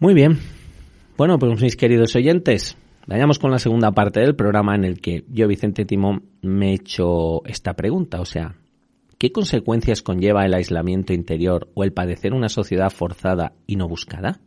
Muy 0.00 0.14
bien. 0.14 0.38
Bueno, 1.16 1.38
pues 1.38 1.62
mis 1.62 1.76
queridos 1.76 2.16
oyentes, 2.16 2.76
Vayamos 3.10 3.40
con 3.40 3.50
la 3.50 3.58
segunda 3.58 3.90
parte 3.90 4.20
del 4.20 4.36
programa 4.36 4.76
en 4.76 4.84
el 4.84 5.00
que 5.00 5.24
yo, 5.28 5.48
Vicente 5.48 5.84
Timón, 5.84 6.26
me 6.42 6.70
he 6.70 6.74
hecho 6.74 7.44
esta 7.44 7.74
pregunta, 7.74 8.20
o 8.20 8.24
sea, 8.24 8.54
¿qué 9.18 9.32
consecuencias 9.32 10.00
conlleva 10.00 10.44
el 10.44 10.54
aislamiento 10.54 11.12
interior 11.12 11.68
o 11.74 11.82
el 11.82 11.92
padecer 11.92 12.34
una 12.34 12.48
sociedad 12.48 12.90
forzada 12.90 13.54
y 13.66 13.74
no 13.74 13.88
buscada? 13.88 14.40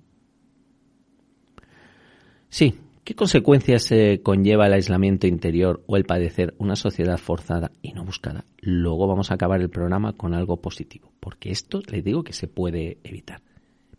Sí, 2.48 2.76
¿qué 3.04 3.16
consecuencias 3.16 3.92
eh, 3.92 4.22
conlleva 4.24 4.68
el 4.68 4.74
aislamiento 4.74 5.28
interior 5.28 5.84
o 5.88 5.98
el 5.98 6.06
padecer 6.06 6.54
una 6.58 6.78
sociedad 6.78 7.18
forzada 7.18 7.72
y 7.82 7.92
no 7.92 8.06
buscada? 8.06 8.46
Luego 8.62 9.08
vamos 9.08 9.30
a 9.30 9.34
acabar 9.34 9.60
el 9.60 9.70
programa 9.70 10.14
con 10.14 10.34
algo 10.34 10.62
positivo, 10.62 11.12
porque 11.20 11.52
esto 11.52 11.82
les 11.92 12.02
digo 12.02 12.24
que 12.24 12.32
se 12.32 12.48
puede 12.48 13.00
evitar. 13.04 13.42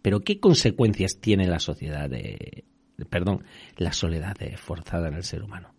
Pero 0.05 0.21
¿qué 0.21 0.39
consecuencias 0.39 1.17
tiene 1.19 1.47
la 1.47 1.59
sociedad 1.59 2.11
de, 2.11 2.65
perdón, 3.09 3.43
la 3.79 3.95
soledad 3.95 4.37
forzada 4.59 5.09
en 5.09 5.15
el 5.15 5.23
ser 5.23 5.43
humano. 5.43 5.71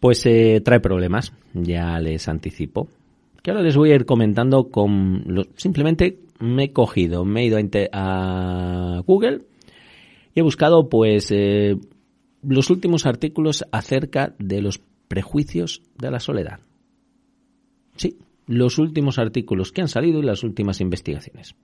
Pues 0.00 0.26
eh, 0.26 0.60
trae 0.60 0.80
problemas, 0.80 1.32
ya 1.52 2.00
les 2.00 2.26
anticipo, 2.26 2.88
que 3.44 3.52
ahora 3.52 3.62
les 3.62 3.76
voy 3.76 3.92
a 3.92 3.94
ir 3.94 4.06
comentando 4.06 4.70
con... 4.70 5.24
simplemente 5.54 6.18
me 6.40 6.64
he 6.64 6.72
cogido, 6.72 7.24
me 7.24 7.42
he 7.42 7.46
ido 7.46 7.58
a, 7.92 9.02
Google 9.06 9.42
y 10.34 10.40
he 10.40 10.42
buscado 10.42 10.88
pues 10.88 11.30
eh, 11.30 11.76
los 12.42 12.70
últimos 12.70 13.06
artículos 13.06 13.64
acerca 13.70 14.34
de 14.40 14.62
los 14.62 14.80
prejuicios 15.06 15.80
de 15.96 16.10
la 16.10 16.18
soledad. 16.18 16.58
Sí, 17.94 18.18
los 18.48 18.78
últimos 18.80 19.20
artículos 19.20 19.70
que 19.70 19.82
han 19.82 19.88
salido 19.88 20.18
y 20.18 20.24
las 20.24 20.42
últimas 20.42 20.80
investigaciones 20.80 21.54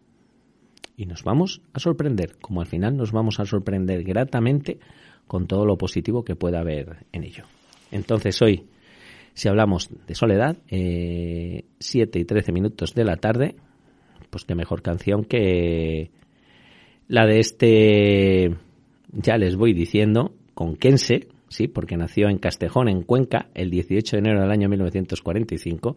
y 1.01 1.07
nos 1.07 1.25
vamos 1.25 1.63
a 1.73 1.81
sorprender, 1.81 2.37
como 2.43 2.61
al 2.61 2.67
final 2.67 2.95
nos 2.95 3.11
vamos 3.11 3.41
a 3.41 3.47
sorprender 3.47 4.05
gratamente 4.05 4.79
con 5.27 5.47
todo 5.47 5.65
lo 5.65 5.79
positivo 5.79 6.25
que 6.27 6.37
pueda 6.37 6.61
haber 6.61 7.07
en 7.11 7.25
ello. 7.25 7.45
Entonces 7.91 8.43
hoy, 8.43 8.67
si 9.33 9.49
hablamos 9.49 9.89
de 10.07 10.15
soledad, 10.15 10.59
eh, 10.69 11.65
7 11.79 12.19
y 12.19 12.25
13 12.27 12.53
minutos 12.53 12.95
de 12.95 13.05
la 13.05 13.17
tarde, 13.17 13.57
pues 14.29 14.45
qué 14.45 14.55
mejor 14.55 14.83
canción 14.83 15.25
que 15.25 16.11
la 17.09 17.25
de 17.25 17.39
este, 17.39 18.57
ya 19.11 19.39
les 19.39 19.57
voy 19.57 19.73
diciendo, 19.73 20.35
con 20.53 20.77
Kense, 20.77 21.29
sí, 21.49 21.67
porque 21.67 21.97
nació 21.97 22.29
en 22.29 22.37
Castejón, 22.37 22.91
en 22.91 23.05
Cuenca, 23.05 23.49
el 23.55 23.71
18 23.71 24.17
de 24.17 24.21
enero 24.21 24.43
del 24.43 24.51
año 24.51 24.69
1945 24.69 25.97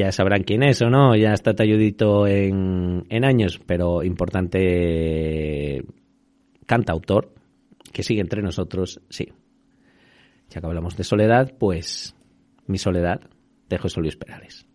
ya 0.00 0.12
sabrán 0.12 0.44
quién 0.44 0.62
es 0.62 0.80
o 0.80 0.88
no, 0.88 1.14
ya 1.14 1.34
está 1.34 1.54
talludito 1.54 2.26
en, 2.26 3.04
en 3.10 3.24
años, 3.26 3.60
pero 3.66 4.02
importante 4.02 5.84
cantautor 6.64 7.34
que 7.92 8.02
sigue 8.02 8.22
entre 8.22 8.40
nosotros, 8.40 9.02
sí. 9.10 9.28
Ya 10.48 10.60
que 10.60 10.66
hablamos 10.66 10.96
de 10.96 11.04
soledad, 11.04 11.52
pues 11.58 12.16
mi 12.66 12.78
soledad 12.78 13.20
de 13.68 13.78
José 13.78 14.00
Luis 14.00 14.16
Perales. 14.16 14.66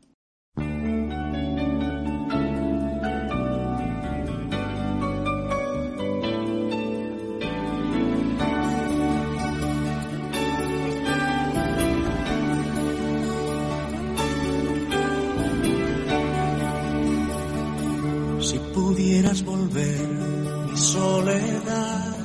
Soledad. 20.95 22.15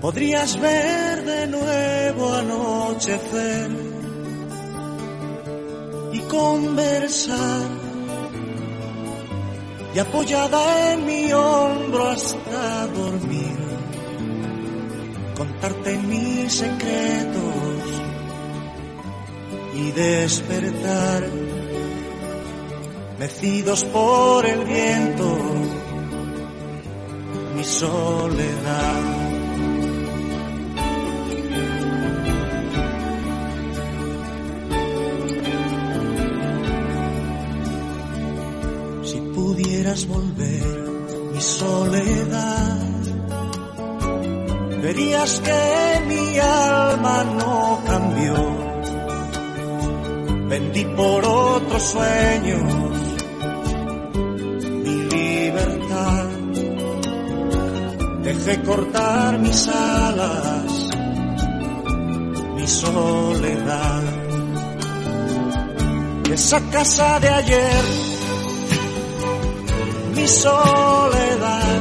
Podrías 0.00 0.60
ver 0.60 1.24
de 1.24 1.46
nuevo 1.46 2.32
anochecer 2.34 3.70
y 6.12 6.20
conversar 6.20 7.86
y 9.94 9.98
apoyada 9.98 10.92
en 10.92 11.06
mi 11.06 11.32
hombro 11.32 12.08
hasta 12.08 12.86
dormir, 12.88 13.56
contarte 15.36 15.96
mis 15.96 16.52
secretos 16.52 17.86
y 19.74 19.90
despertar, 19.92 21.22
mecidos 23.18 23.84
por 23.84 24.44
el 24.44 24.64
viento, 24.64 25.38
soledad. 27.78 29.26
pudieras 39.34 40.06
volver 40.06 40.66
mi 41.32 41.40
soledad, 41.40 42.78
verías 44.82 45.40
que 45.40 46.00
mi 46.08 46.38
alma 46.38 47.24
no 47.24 47.80
cambió. 47.86 48.34
Vendí 50.48 50.84
por 50.96 51.24
otros 51.24 51.82
sueños 51.82 52.95
dejé 58.56 58.62
cortar 58.62 59.38
mis 59.38 59.68
alas, 59.68 60.88
mi 62.54 62.66
soledad. 62.66 64.02
Esa 66.30 66.60
casa 66.70 67.20
de 67.20 67.28
ayer 67.28 67.84
mi 70.14 70.28
soledad 70.28 71.80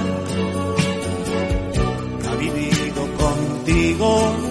ha 2.29 2.35
vivido 2.35 3.01
contigo 3.17 4.44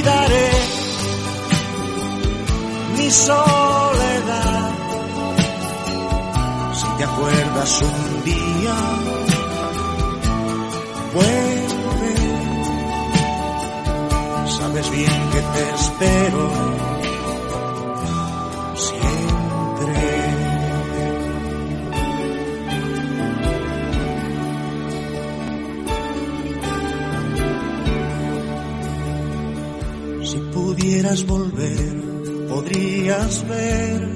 olvidaré 0.00 0.50
mi 2.96 3.10
soledad. 3.10 4.70
Si 6.74 6.86
te 6.98 7.04
acuerdas 7.04 7.82
un 7.82 8.24
día 8.24 8.74
vuelve. 11.14 12.14
Sabes 14.58 14.90
bien 14.90 15.30
que 15.32 15.40
te 15.40 15.70
espero 15.74 16.89
pudieras 31.10 31.26
volver, 31.26 32.48
podrías 32.48 33.48
ver 33.48 34.08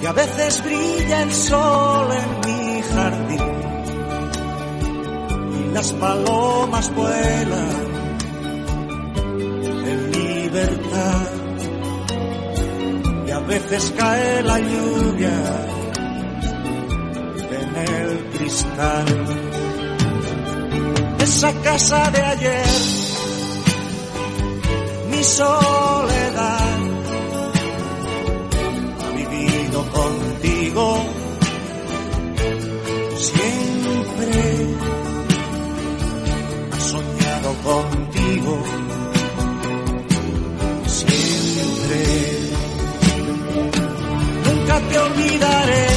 que 0.00 0.06
a 0.06 0.12
veces 0.12 0.62
brilla 0.64 1.22
el 1.22 1.32
sol 1.32 2.08
en 2.12 2.50
mi 2.50 2.82
jardín 2.82 3.40
las 5.72 5.92
palomas 5.92 6.94
vuelan 6.94 7.70
en 9.86 10.12
libertad 10.12 11.26
y 13.26 13.30
a 13.30 13.38
veces 13.40 13.94
cae 13.96 14.42
la 14.42 14.58
lluvia 14.58 15.66
en 17.50 17.76
el 17.76 18.24
cristal. 18.36 19.06
Esa 21.20 21.52
casa 21.62 22.10
de 22.10 22.22
ayer, 22.22 22.99
soledad, 25.30 26.78
ha 29.00 29.10
vivido 29.16 29.80
contigo 29.92 30.84
siempre. 33.16 34.40
Contigo 37.62 38.62
siempre. 40.86 42.00
Nunca 44.44 44.80
te 44.88 44.98
olvidaré 44.98 45.89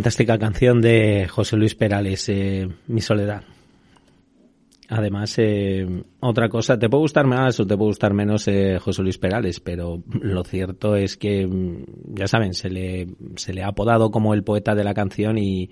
Fantástica 0.00 0.38
canción 0.38 0.80
de 0.80 1.28
José 1.28 1.58
Luis 1.58 1.74
Perales, 1.74 2.26
eh, 2.30 2.66
Mi 2.86 3.02
Soledad. 3.02 3.42
Además, 4.88 5.34
eh, 5.36 5.86
otra 6.20 6.48
cosa, 6.48 6.78
te 6.78 6.88
puede 6.88 7.02
gustar 7.02 7.26
más 7.26 7.60
o 7.60 7.66
te 7.66 7.76
puede 7.76 7.90
gustar 7.90 8.14
menos 8.14 8.48
eh, 8.48 8.78
José 8.78 9.02
Luis 9.02 9.18
Perales, 9.18 9.60
pero 9.60 10.02
lo 10.22 10.42
cierto 10.42 10.96
es 10.96 11.18
que, 11.18 11.46
mm, 11.46 12.14
ya 12.14 12.26
saben, 12.28 12.54
se 12.54 12.70
le, 12.70 13.08
se 13.36 13.52
le 13.52 13.62
ha 13.62 13.66
apodado 13.66 14.10
como 14.10 14.32
el 14.32 14.42
poeta 14.42 14.74
de 14.74 14.84
la 14.84 14.94
canción 14.94 15.36
y, 15.36 15.68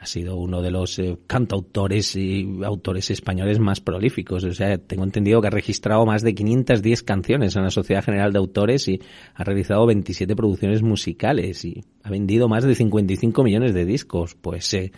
ha 0.00 0.06
sido 0.06 0.36
uno 0.36 0.62
de 0.62 0.70
los 0.70 0.98
eh, 0.98 1.18
cantautores 1.26 2.16
y 2.16 2.60
autores 2.64 3.10
españoles 3.10 3.58
más 3.58 3.82
prolíficos. 3.82 4.44
O 4.44 4.52
sea, 4.54 4.78
tengo 4.78 5.04
entendido 5.04 5.42
que 5.42 5.48
ha 5.48 5.50
registrado 5.50 6.06
más 6.06 6.22
de 6.22 6.34
510 6.34 7.02
canciones 7.02 7.54
en 7.54 7.64
la 7.64 7.70
Sociedad 7.70 8.02
General 8.02 8.32
de 8.32 8.38
Autores 8.38 8.88
y 8.88 8.98
ha 9.34 9.44
realizado 9.44 9.84
27 9.84 10.34
producciones 10.34 10.82
musicales 10.82 11.66
y 11.66 11.84
ha 12.02 12.08
vendido 12.08 12.48
más 12.48 12.64
de 12.64 12.74
55 12.74 13.44
millones 13.44 13.74
de 13.74 13.84
discos. 13.84 14.34
Pues 14.36 14.72
eh, 14.72 14.90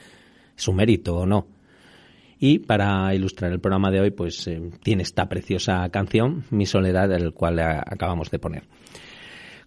es 0.56 0.68
mérito 0.72 1.16
o 1.16 1.26
no. 1.26 1.48
Y 2.38 2.60
para 2.60 3.12
ilustrar 3.12 3.50
el 3.50 3.58
programa 3.58 3.90
de 3.90 4.02
hoy, 4.02 4.10
pues 4.12 4.46
eh, 4.46 4.70
tiene 4.84 5.02
esta 5.02 5.28
preciosa 5.28 5.88
canción, 5.88 6.44
Mi 6.50 6.64
Soledad, 6.64 7.08
del 7.08 7.32
cual 7.32 7.58
acabamos 7.58 8.30
de 8.30 8.38
poner. 8.38 8.62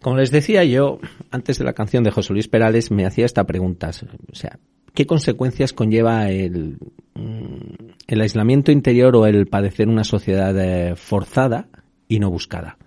Como 0.02 0.16
les 0.16 0.32
decía 0.32 0.64
yo, 0.64 1.00
antes 1.30 1.58
de 1.58 1.66
la 1.66 1.74
canción 1.74 2.06
de 2.06 2.12
José 2.12 2.32
Luis 2.32 2.48
Perales, 2.48 2.90
me 2.90 3.06
hacía 3.06 3.26
esta 3.26 3.44
pregunta. 3.44 3.90
O 4.32 4.36
sea, 4.36 4.60
¿Qué 4.96 5.06
consecuencias 5.06 5.74
conlleva 5.74 6.30
el, 6.30 6.78
mm, 7.16 7.92
el 8.08 8.22
aislamiento 8.22 8.72
interior 8.72 9.14
o 9.18 9.26
el 9.26 9.46
padecer 9.46 9.90
una 9.90 10.06
sociedad 10.06 10.58
eh, 10.58 10.96
forzada 10.96 11.68
y 12.08 12.20
no 12.20 12.32
buscada? 12.32 12.78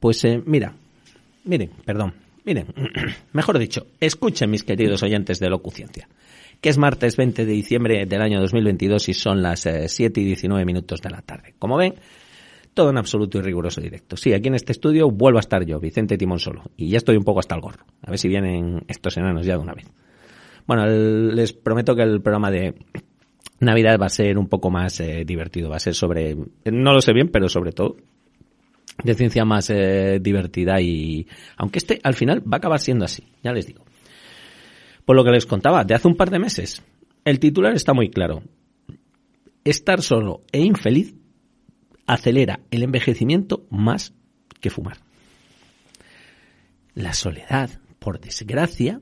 Pues 0.00 0.24
eh, 0.24 0.42
mira, 0.46 0.72
miren, 1.44 1.72
perdón, 1.84 2.14
miren, 2.46 2.68
mejor 3.34 3.58
dicho, 3.58 3.86
escuchen 4.00 4.50
mis 4.50 4.64
queridos 4.64 5.02
oyentes 5.02 5.38
de 5.40 5.50
Locuciencia, 5.50 6.08
que 6.58 6.70
es 6.70 6.78
martes 6.78 7.18
20 7.18 7.44
de 7.44 7.52
diciembre 7.52 8.06
del 8.06 8.22
año 8.22 8.40
2022 8.40 9.10
y 9.10 9.14
son 9.14 9.42
las 9.42 9.60
7 9.60 10.02
eh, 10.02 10.22
y 10.22 10.26
19 10.26 10.64
minutos 10.64 11.02
de 11.02 11.10
la 11.10 11.20
tarde. 11.20 11.54
Como 11.58 11.76
ven, 11.76 11.96
todo 12.72 12.88
en 12.88 12.96
absoluto 12.96 13.36
y 13.36 13.42
riguroso 13.42 13.82
directo. 13.82 14.16
Sí, 14.16 14.32
aquí 14.32 14.48
en 14.48 14.54
este 14.54 14.72
estudio 14.72 15.10
vuelvo 15.10 15.38
a 15.38 15.40
estar 15.40 15.66
yo, 15.66 15.78
Vicente 15.80 16.16
Timón 16.16 16.38
Solo, 16.38 16.62
y 16.78 16.88
ya 16.88 16.96
estoy 16.96 17.18
un 17.18 17.24
poco 17.24 17.40
hasta 17.40 17.56
el 17.56 17.60
gorro. 17.60 17.84
A 18.00 18.08
ver 18.08 18.18
si 18.18 18.26
vienen 18.26 18.84
estos 18.88 19.18
enanos 19.18 19.44
ya 19.44 19.58
de 19.58 19.58
una 19.58 19.74
vez. 19.74 19.84
Bueno, 20.66 20.86
les 20.86 21.52
prometo 21.52 21.94
que 21.94 22.02
el 22.02 22.20
programa 22.20 22.50
de 22.50 22.74
Navidad 23.60 23.98
va 24.00 24.06
a 24.06 24.10
ser 24.10 24.38
un 24.38 24.48
poco 24.48 24.70
más 24.70 25.00
eh, 25.00 25.24
divertido. 25.26 25.68
Va 25.68 25.76
a 25.76 25.80
ser 25.80 25.94
sobre, 25.94 26.36
no 26.64 26.92
lo 26.92 27.00
sé 27.00 27.12
bien, 27.12 27.28
pero 27.28 27.48
sobre 27.48 27.72
todo 27.72 27.96
de 29.02 29.14
ciencia 29.14 29.44
más 29.44 29.70
eh, 29.70 30.18
divertida 30.20 30.80
y 30.80 31.26
aunque 31.56 31.78
este 31.78 32.00
al 32.02 32.14
final 32.14 32.40
va 32.40 32.56
a 32.56 32.58
acabar 32.58 32.80
siendo 32.80 33.04
así, 33.04 33.24
ya 33.42 33.52
les 33.52 33.66
digo. 33.66 33.84
Por 35.04 35.16
lo 35.16 35.24
que 35.24 35.30
les 35.30 35.46
contaba, 35.46 35.84
de 35.84 35.94
hace 35.94 36.08
un 36.08 36.16
par 36.16 36.30
de 36.30 36.38
meses, 36.38 36.82
el 37.24 37.38
titular 37.38 37.74
está 37.74 37.94
muy 37.94 38.10
claro. 38.10 38.42
Estar 39.64 40.02
solo 40.02 40.42
e 40.52 40.60
infeliz 40.60 41.14
acelera 42.06 42.60
el 42.70 42.82
envejecimiento 42.82 43.66
más 43.70 44.14
que 44.60 44.70
fumar. 44.70 44.98
la 46.94 47.14
soledad, 47.14 47.70
por 47.98 48.20
desgracia, 48.20 49.00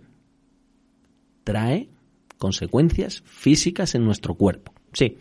trae 1.48 1.88
consecuencias 2.36 3.22
físicas 3.24 3.94
en 3.94 4.04
nuestro 4.04 4.34
cuerpo. 4.34 4.74
Sí. 4.92 5.16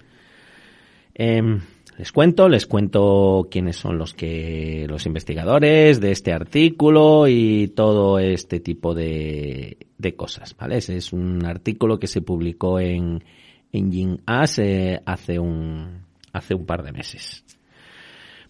Em, 1.14 1.62
les 1.98 2.12
cuento, 2.12 2.50
les 2.50 2.66
cuento 2.66 3.48
quiénes 3.50 3.78
son 3.78 3.98
los 3.98 4.14
que 4.14 4.86
los 4.90 5.06
investigadores 5.06 6.02
de 6.02 6.12
este 6.12 6.34
artículo 6.34 7.30
y 7.30 7.70
todo 7.70 8.20
este 8.20 8.60
tipo 8.60 8.94
de, 8.94 9.78
de 9.98 10.16
cosas, 10.18 10.54
¿vale? 10.58 10.80
es 10.80 11.14
un 11.14 11.46
artículo 11.46 11.98
que 11.98 12.08
se 12.08 12.22
publicó 12.22 12.82
en 12.82 13.24
en 13.72 14.22
As 14.26 14.60
eh, 14.60 15.00
hace 15.06 15.40
un 15.40 16.02
hace 16.34 16.56
un 16.56 16.66
par 16.66 16.84
de 16.84 16.92
meses. 16.92 17.46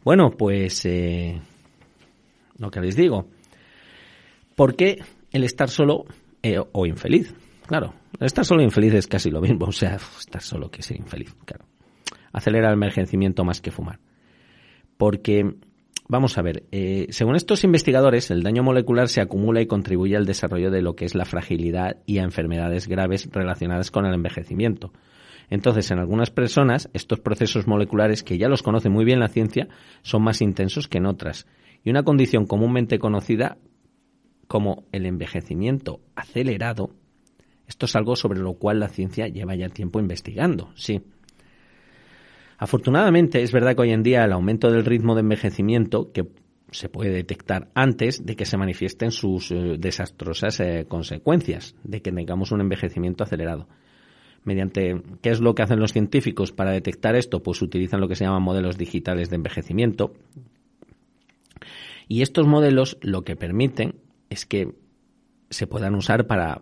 Bueno, 0.04 0.32
pues 0.32 0.84
eh, 0.86 1.40
lo 2.58 2.72
que 2.72 2.82
les 2.82 2.96
digo. 2.96 3.28
¿Por 4.56 4.76
qué 4.76 4.98
el 5.32 5.44
estar 5.44 5.70
solo 5.70 6.06
eh, 6.42 6.60
o 6.72 6.86
infeliz? 6.88 7.36
Claro, 7.68 7.94
estar 8.22 8.46
solo 8.46 8.64
infeliz 8.64 8.94
es 8.94 9.08
casi 9.08 9.30
lo 9.30 9.42
mismo. 9.42 9.66
O 9.68 9.72
sea, 9.72 9.96
estar 9.96 10.42
solo 10.42 10.72
que 10.72 10.82
ser 10.82 10.98
infeliz, 10.98 11.36
claro. 11.46 11.66
Acelera 12.32 12.70
el 12.70 12.76
envejecimiento 12.76 13.44
más 13.44 13.62
que 13.62 13.72
fumar. 13.72 14.00
Porque, 14.98 15.56
vamos 16.08 16.38
a 16.38 16.42
ver, 16.42 16.64
eh, 16.72 17.08
según 17.10 17.36
estos 17.36 17.64
investigadores, 17.64 18.32
el 18.32 18.42
daño 18.42 18.64
molecular 18.64 19.10
se 19.10 19.22
acumula 19.22 19.62
y 19.62 19.68
contribuye 19.68 20.16
al 20.16 20.26
desarrollo 20.26 20.72
de 20.72 20.82
lo 20.82 20.96
que 20.96 21.06
es 21.06 21.14
la 21.14 21.26
fragilidad 21.26 21.98
y 22.06 22.20
a 22.20 22.24
enfermedades 22.24 22.88
graves 22.88 23.30
relacionadas 23.32 23.92
con 23.92 24.06
el 24.06 24.14
envejecimiento. 24.14 24.94
Entonces, 25.50 25.92
en 25.92 26.00
algunas 26.00 26.32
personas, 26.32 26.90
estos 26.94 27.20
procesos 27.20 27.68
moleculares, 27.68 28.24
que 28.24 28.38
ya 28.38 28.50
los 28.50 28.64
conoce 28.64 28.90
muy 28.90 29.06
bien 29.06 29.20
la 29.20 29.30
ciencia, 29.30 29.68
son 30.02 30.24
más 30.24 30.42
intensos 30.42 30.88
que 30.88 30.98
en 30.98 31.06
otras. 31.06 31.48
Y 31.84 31.90
una 31.90 32.04
condición 32.04 32.46
comúnmente 32.46 33.00
conocida 33.00 33.58
como 34.48 34.86
el 34.92 35.06
envejecimiento 35.06 36.02
acelerado, 36.16 36.92
esto 37.68 37.86
es 37.86 37.96
algo 37.96 38.16
sobre 38.16 38.40
lo 38.40 38.54
cual 38.54 38.80
la 38.80 38.90
ciencia 38.90 39.28
lleva 39.28 39.56
ya 39.56 39.70
tiempo 39.70 40.00
investigando, 40.00 40.72
sí. 40.76 41.02
Afortunadamente, 42.58 43.44
es 43.44 43.52
verdad 43.52 43.76
que 43.76 43.82
hoy 43.84 43.92
en 43.92 44.04
día 44.04 44.24
el 44.24 44.32
aumento 44.32 44.72
del 44.72 44.86
ritmo 44.86 45.14
de 45.14 45.22
envejecimiento, 45.22 46.12
que 46.12 46.28
se 46.72 46.90
puede 46.90 47.12
detectar 47.12 47.70
antes 47.76 48.26
de 48.26 48.36
que 48.36 48.46
se 48.46 48.58
manifiesten 48.58 49.12
sus 49.12 49.52
eh, 49.52 49.78
desastrosas 49.78 50.60
eh, 50.60 50.86
consecuencias, 50.88 51.76
de 51.84 52.02
que 52.02 52.12
tengamos 52.12 52.52
un 52.52 52.62
envejecimiento 52.62 53.24
acelerado 53.24 53.68
mediante 54.44 55.02
qué 55.22 55.30
es 55.30 55.42
lo 55.42 55.54
que 55.54 55.62
hacen 55.62 55.80
los 55.80 55.92
científicos 55.92 56.54
para 56.54 56.72
detectar 56.72 57.16
esto, 57.18 57.44
pues 57.44 57.62
utilizan 57.62 58.00
lo 58.00 58.08
que 58.08 58.16
se 58.16 58.24
llaman 58.24 58.44
modelos 58.44 58.78
digitales 58.78 59.30
de 59.30 59.36
envejecimiento. 59.36 60.14
Y 62.08 62.22
estos 62.22 62.48
modelos 62.48 62.98
lo 63.02 63.24
que 63.24 63.36
permiten 63.36 63.96
es 64.30 64.46
que 64.46 64.74
se 65.50 65.68
puedan 65.68 65.96
usar 65.96 66.28
para 66.28 66.62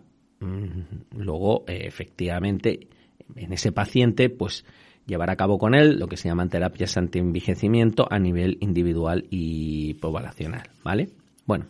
luego 1.16 1.64
eh, 1.66 1.82
efectivamente 1.86 2.88
en 3.34 3.52
ese 3.52 3.72
paciente 3.72 4.30
pues 4.30 4.64
llevar 5.06 5.30
a 5.30 5.36
cabo 5.36 5.58
con 5.58 5.74
él 5.74 5.98
lo 5.98 6.08
que 6.08 6.16
se 6.16 6.28
llaman 6.28 6.48
terapias 6.48 6.96
anti-envejecimiento 6.96 8.06
a 8.10 8.18
nivel 8.18 8.58
individual 8.60 9.26
y 9.30 9.94
poblacional, 9.94 10.68
¿vale? 10.82 11.10
Bueno, 11.46 11.66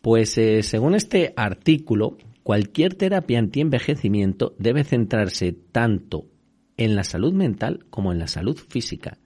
pues 0.00 0.38
eh, 0.38 0.62
según 0.62 0.94
este 0.94 1.32
artículo, 1.36 2.16
cualquier 2.42 2.94
terapia 2.94 3.38
antienvejecimiento 3.38 4.54
debe 4.58 4.84
centrarse 4.84 5.52
tanto 5.52 6.26
en 6.76 6.94
la 6.94 7.04
salud 7.04 7.34
mental 7.34 7.84
como 7.90 8.12
en 8.12 8.18
la 8.18 8.26
salud 8.26 8.56
física. 8.56 9.18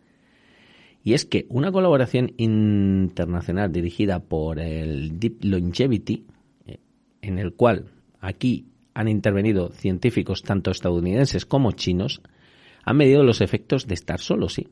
Y 1.05 1.13
es 1.13 1.27
que 1.27 1.47
una 1.51 1.71
colaboración 1.71 2.33
internacional 2.39 3.71
dirigida 3.71 4.21
por 4.21 4.59
el 4.59 5.21
Deep 5.21 5.45
Longevity, 5.45 6.25
eh, 6.67 6.79
en 7.21 7.39
el 7.39 7.53
cual 7.53 7.91
aquí 8.25 8.67
han 8.95 9.09
intervenido 9.09 9.71
científicos 9.71 10.43
tanto 10.43 10.71
estadounidenses 10.71 11.47
como 11.47 11.73
chinos, 11.73 12.23
han 12.85 12.97
medido 12.97 13.23
los 13.23 13.41
efectos 13.41 13.87
de 13.87 13.95
estar 13.95 14.21
solo, 14.21 14.49
sí, 14.49 14.69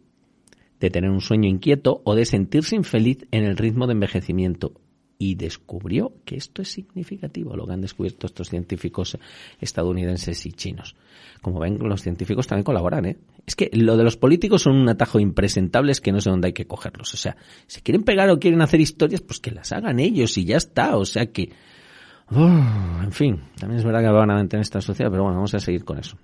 de 0.80 0.90
tener 0.90 1.10
un 1.10 1.20
sueño 1.20 1.48
inquieto 1.48 2.02
o 2.04 2.14
de 2.14 2.24
sentirse 2.24 2.76
infeliz 2.76 3.26
en 3.30 3.44
el 3.44 3.56
ritmo 3.56 3.86
de 3.86 3.92
envejecimiento 3.92 4.74
y 5.18 5.36
descubrió 5.36 6.14
que 6.24 6.34
esto 6.34 6.62
es 6.62 6.68
significativo, 6.68 7.54
lo 7.54 7.64
que 7.64 7.72
han 7.72 7.80
descubierto 7.80 8.26
estos 8.26 8.48
científicos 8.48 9.16
estadounidenses 9.60 10.44
y 10.46 10.52
chinos. 10.52 10.96
Como 11.40 11.60
ven, 11.60 11.78
los 11.78 12.02
científicos 12.02 12.48
también 12.48 12.64
colaboran, 12.64 13.06
¿eh? 13.06 13.18
Es 13.46 13.54
que 13.54 13.70
lo 13.72 13.96
de 13.96 14.02
los 14.02 14.16
políticos 14.16 14.62
son 14.62 14.74
un 14.74 14.88
atajo 14.88 15.20
impresentable, 15.20 15.92
es 15.92 16.00
que 16.00 16.10
no 16.10 16.20
sé 16.20 16.30
dónde 16.30 16.48
hay 16.48 16.52
que 16.52 16.66
cogerlos. 16.66 17.14
O 17.14 17.16
sea, 17.16 17.36
si 17.68 17.82
quieren 17.82 18.02
pegar 18.02 18.30
o 18.30 18.40
quieren 18.40 18.62
hacer 18.62 18.80
historias, 18.80 19.20
pues 19.20 19.38
que 19.38 19.52
las 19.52 19.70
hagan 19.70 20.00
ellos 20.00 20.36
y 20.38 20.44
ya 20.44 20.56
está. 20.56 20.96
O 20.96 21.04
sea 21.04 21.26
que... 21.26 21.50
en 22.30 23.12
fin, 23.12 23.40
también 23.58 23.78
es 23.78 23.84
verdad 23.84 24.00
que 24.00 24.08
van 24.08 24.30
a 24.30 24.34
mantener 24.34 24.62
esta 24.62 24.80
sociedad, 24.80 25.10
pero 25.10 25.24
bueno, 25.24 25.36
vamos 25.36 25.54
a 25.54 25.60
seguir 25.60 25.84
con 25.84 25.98
eso. 25.98 26.16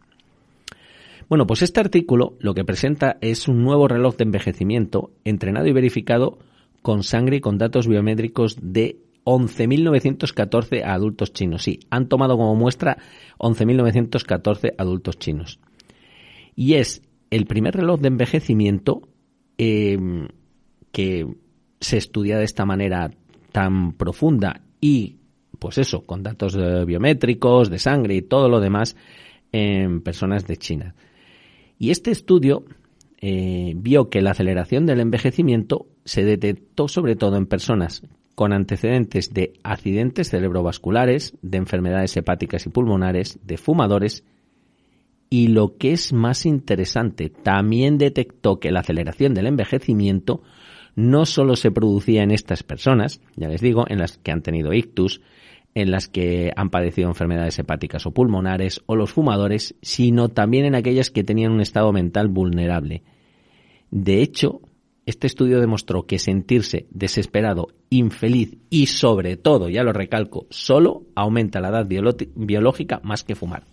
Bueno, 1.28 1.46
pues 1.46 1.62
este 1.62 1.80
artículo 1.80 2.36
lo 2.40 2.54
que 2.54 2.64
presenta 2.64 3.18
es 3.20 3.48
un 3.48 3.62
nuevo 3.62 3.86
reloj 3.86 4.16
de 4.16 4.24
envejecimiento 4.24 5.10
entrenado 5.24 5.66
y 5.66 5.72
verificado 5.72 6.38
con 6.80 7.02
sangre 7.02 7.36
y 7.36 7.40
con 7.40 7.58
datos 7.58 7.86
biométricos 7.86 8.56
de 8.62 8.98
11.914 9.24 10.82
adultos 10.84 11.34
chinos. 11.34 11.62
Sí, 11.62 11.80
han 11.90 12.08
tomado 12.08 12.38
como 12.38 12.54
muestra 12.54 12.96
11.914 13.38 14.74
adultos 14.78 15.18
chinos. 15.18 15.60
Y 16.56 16.74
es 16.74 17.02
el 17.30 17.44
primer 17.44 17.76
reloj 17.76 18.00
de 18.00 18.08
envejecimiento 18.08 19.02
em, 19.58 20.28
que 20.92 21.26
se 21.78 21.98
estudia 21.98 22.38
de 22.38 22.44
esta 22.44 22.64
manera 22.64 23.10
tan 23.52 23.92
profunda 23.92 24.62
y, 24.80 25.16
pues 25.58 25.78
eso, 25.78 26.02
con 26.04 26.22
datos 26.22 26.56
eh, 26.56 26.84
biométricos, 26.84 27.70
de 27.70 27.78
sangre 27.78 28.16
y 28.16 28.22
todo 28.22 28.48
lo 28.48 28.60
demás 28.60 28.96
en 29.52 30.00
personas 30.02 30.46
de 30.46 30.56
China. 30.56 30.94
Y 31.78 31.90
este 31.90 32.10
estudio 32.10 32.64
eh, 33.20 33.72
vio 33.76 34.10
que 34.10 34.22
la 34.22 34.32
aceleración 34.32 34.86
del 34.86 35.00
envejecimiento 35.00 35.86
se 36.04 36.24
detectó 36.24 36.88
sobre 36.88 37.16
todo 37.16 37.36
en 37.36 37.46
personas 37.46 38.02
con 38.34 38.52
antecedentes 38.52 39.34
de 39.34 39.54
accidentes 39.64 40.30
cerebrovasculares, 40.30 41.36
de 41.42 41.58
enfermedades 41.58 42.16
hepáticas 42.16 42.66
y 42.66 42.70
pulmonares, 42.70 43.40
de 43.44 43.56
fumadores 43.56 44.24
y 45.30 45.48
lo 45.48 45.76
que 45.76 45.92
es 45.92 46.12
más 46.12 46.46
interesante, 46.46 47.28
también 47.28 47.98
detectó 47.98 48.60
que 48.60 48.70
la 48.70 48.80
aceleración 48.80 49.34
del 49.34 49.46
envejecimiento 49.46 50.42
no 50.96 51.26
solo 51.26 51.54
se 51.54 51.70
producía 51.70 52.22
en 52.22 52.30
estas 52.30 52.62
personas, 52.62 53.20
ya 53.36 53.48
les 53.48 53.60
digo, 53.60 53.84
en 53.88 53.98
las 53.98 54.18
que 54.18 54.32
han 54.32 54.42
tenido 54.42 54.72
ictus, 54.72 55.20
en 55.78 55.90
las 55.90 56.08
que 56.08 56.52
han 56.56 56.70
padecido 56.70 57.08
enfermedades 57.08 57.58
hepáticas 57.58 58.06
o 58.06 58.12
pulmonares 58.12 58.82
o 58.86 58.96
los 58.96 59.12
fumadores, 59.12 59.74
sino 59.82 60.28
también 60.28 60.64
en 60.64 60.74
aquellas 60.74 61.10
que 61.10 61.24
tenían 61.24 61.52
un 61.52 61.60
estado 61.60 61.92
mental 61.92 62.28
vulnerable. 62.28 63.02
De 63.90 64.22
hecho, 64.22 64.60
este 65.06 65.26
estudio 65.26 65.60
demostró 65.60 66.06
que 66.06 66.18
sentirse 66.18 66.86
desesperado, 66.90 67.68
infeliz 67.88 68.58
y 68.68 68.86
sobre 68.86 69.36
todo, 69.36 69.68
ya 69.70 69.82
lo 69.82 69.92
recalco, 69.92 70.46
solo 70.50 71.06
aumenta 71.14 71.60
la 71.60 71.68
edad 71.68 71.86
biológica 72.34 73.00
más 73.02 73.24
que 73.24 73.34
fumar. 73.34 73.64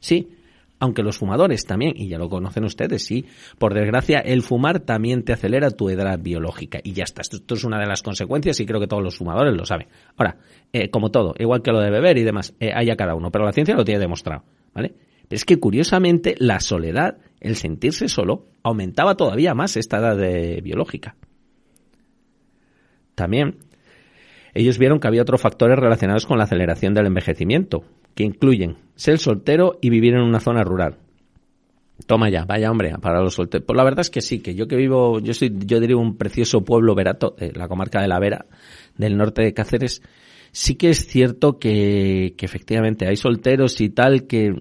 Sí, 0.00 0.28
aunque 0.82 1.04
los 1.04 1.16
fumadores 1.16 1.64
también, 1.64 1.92
y 1.94 2.08
ya 2.08 2.18
lo 2.18 2.28
conocen 2.28 2.64
ustedes, 2.64 3.04
sí, 3.04 3.24
por 3.56 3.72
desgracia 3.72 4.18
el 4.18 4.42
fumar 4.42 4.80
también 4.80 5.22
te 5.22 5.32
acelera 5.32 5.70
tu 5.70 5.88
edad 5.90 6.18
biológica 6.18 6.80
y 6.82 6.92
ya 6.92 7.04
está. 7.04 7.22
Esto, 7.22 7.54
es 7.54 7.62
una 7.62 7.78
de 7.78 7.86
las 7.86 8.02
consecuencias 8.02 8.58
y 8.58 8.66
creo 8.66 8.80
que 8.80 8.88
todos 8.88 9.00
los 9.00 9.16
fumadores 9.16 9.54
lo 9.54 9.64
saben. 9.64 9.86
Ahora, 10.16 10.38
eh, 10.72 10.90
como 10.90 11.12
todo, 11.12 11.34
igual 11.38 11.62
que 11.62 11.70
lo 11.70 11.78
de 11.78 11.88
beber 11.88 12.18
y 12.18 12.24
demás, 12.24 12.56
eh, 12.58 12.72
haya 12.74 12.96
cada 12.96 13.14
uno, 13.14 13.30
pero 13.30 13.44
la 13.44 13.52
ciencia 13.52 13.76
lo 13.76 13.84
tiene 13.84 14.00
demostrado, 14.00 14.42
¿vale? 14.74 14.96
Pero 15.28 15.36
es 15.36 15.44
que 15.44 15.60
curiosamente 15.60 16.34
la 16.40 16.58
soledad, 16.58 17.18
el 17.38 17.54
sentirse 17.54 18.08
solo, 18.08 18.46
aumentaba 18.64 19.14
todavía 19.14 19.54
más 19.54 19.76
esta 19.76 19.98
edad 19.98 20.16
biológica. 20.64 21.14
También 23.14 23.58
ellos 24.52 24.78
vieron 24.78 24.98
que 24.98 25.06
había 25.06 25.22
otros 25.22 25.40
factores 25.40 25.78
relacionados 25.78 26.26
con 26.26 26.38
la 26.38 26.44
aceleración 26.44 26.92
del 26.92 27.06
envejecimiento, 27.06 27.84
que 28.14 28.24
incluyen 28.24 28.76
ser 28.94 29.18
soltero 29.18 29.78
y 29.80 29.90
vivir 29.90 30.14
en 30.14 30.22
una 30.22 30.40
zona 30.40 30.62
rural. 30.62 30.98
Toma 32.06 32.30
ya, 32.30 32.44
vaya 32.44 32.70
hombre, 32.70 32.94
para 33.00 33.20
los 33.20 33.34
solteros. 33.34 33.64
Pues 33.66 33.76
la 33.76 33.84
verdad 33.84 34.00
es 34.00 34.10
que 34.10 34.20
sí, 34.20 34.40
que 34.40 34.54
yo 34.54 34.66
que 34.66 34.76
vivo, 34.76 35.20
yo 35.20 35.34
soy, 35.34 35.52
yo 35.64 35.78
diría 35.78 35.96
un 35.96 36.16
precioso 36.16 36.64
pueblo 36.64 36.94
verato, 36.94 37.36
eh, 37.38 37.52
la 37.54 37.68
comarca 37.68 38.00
de 38.00 38.08
la 38.08 38.18
Vera, 38.18 38.46
del 38.96 39.16
norte 39.16 39.42
de 39.42 39.54
Cáceres, 39.54 40.02
sí 40.50 40.74
que 40.74 40.90
es 40.90 41.06
cierto 41.06 41.58
que, 41.58 42.34
que 42.36 42.46
efectivamente 42.46 43.06
hay 43.06 43.16
solteros 43.16 43.80
y 43.80 43.90
tal 43.90 44.26
que 44.26 44.54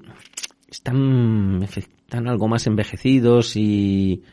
están, 0.67 1.63
están 1.63 2.27
algo 2.27 2.47
más 2.47 2.67
envejecidos 2.67 3.55
y, 3.55 4.23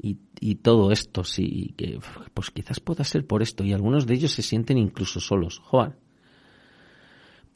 y, 0.00 0.18
y, 0.40 0.56
todo 0.56 0.92
esto, 0.92 1.24
sí, 1.24 1.74
que 1.76 1.98
pues 2.32 2.50
quizás 2.50 2.80
pueda 2.80 3.04
ser 3.04 3.26
por 3.26 3.42
esto 3.42 3.64
y 3.64 3.72
algunos 3.72 4.06
de 4.06 4.14
ellos 4.14 4.32
se 4.32 4.42
sienten 4.42 4.78
incluso 4.78 5.20
solos. 5.20 5.58
Joder, 5.64 5.96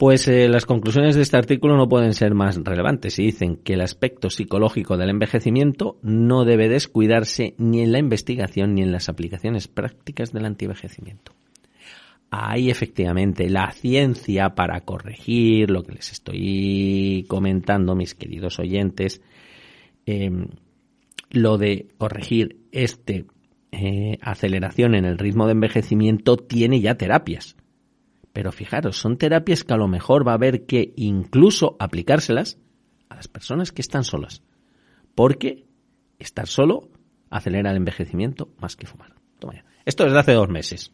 pues 0.01 0.27
eh, 0.27 0.49
las 0.49 0.65
conclusiones 0.65 1.15
de 1.15 1.21
este 1.21 1.37
artículo 1.37 1.77
no 1.77 1.87
pueden 1.87 2.15
ser 2.15 2.33
más 2.33 2.57
relevantes 2.63 3.19
y 3.19 3.25
dicen 3.25 3.55
que 3.57 3.73
el 3.73 3.81
aspecto 3.81 4.31
psicológico 4.31 4.97
del 4.97 5.11
envejecimiento 5.11 5.99
no 6.01 6.43
debe 6.43 6.69
descuidarse 6.69 7.53
ni 7.59 7.81
en 7.81 7.91
la 7.91 7.99
investigación 7.99 8.73
ni 8.73 8.81
en 8.81 8.91
las 8.91 9.09
aplicaciones 9.09 9.67
prácticas 9.67 10.31
del 10.31 10.45
antienvejecimiento. 10.45 11.33
hay 12.31 12.71
efectivamente 12.71 13.47
la 13.47 13.71
ciencia 13.73 14.55
para 14.55 14.81
corregir 14.81 15.69
lo 15.69 15.83
que 15.83 15.91
les 15.91 16.11
estoy 16.11 17.23
comentando, 17.27 17.93
mis 17.93 18.15
queridos 18.15 18.57
oyentes, 18.57 19.21
em, 20.07 20.47
lo 21.29 21.59
de 21.59 21.89
corregir 21.99 22.57
este 22.71 23.25
eh, 23.71 24.17
aceleración 24.19 24.95
en 24.95 25.05
el 25.05 25.19
ritmo 25.19 25.45
de 25.45 25.51
envejecimiento 25.51 26.37
tiene 26.37 26.81
ya 26.81 26.95
terapias. 26.95 27.55
Pero 28.33 28.51
fijaros, 28.51 28.97
son 28.97 29.17
terapias 29.17 29.63
que 29.63 29.73
a 29.73 29.77
lo 29.77 29.87
mejor 29.87 30.27
va 30.27 30.31
a 30.31 30.35
haber 30.35 30.65
que 30.65 30.93
incluso 30.95 31.75
aplicárselas 31.79 32.57
a 33.09 33.15
las 33.15 33.27
personas 33.27 33.71
que 33.71 33.81
están 33.81 34.03
solas. 34.03 34.41
Porque 35.15 35.65
estar 36.19 36.47
solo 36.47 36.89
acelera 37.29 37.71
el 37.71 37.77
envejecimiento 37.77 38.49
más 38.59 38.75
que 38.75 38.87
fumar. 38.87 39.13
Esto 39.85 40.05
es 40.05 40.13
de 40.13 40.19
hace 40.19 40.33
dos 40.33 40.49
meses. 40.49 40.91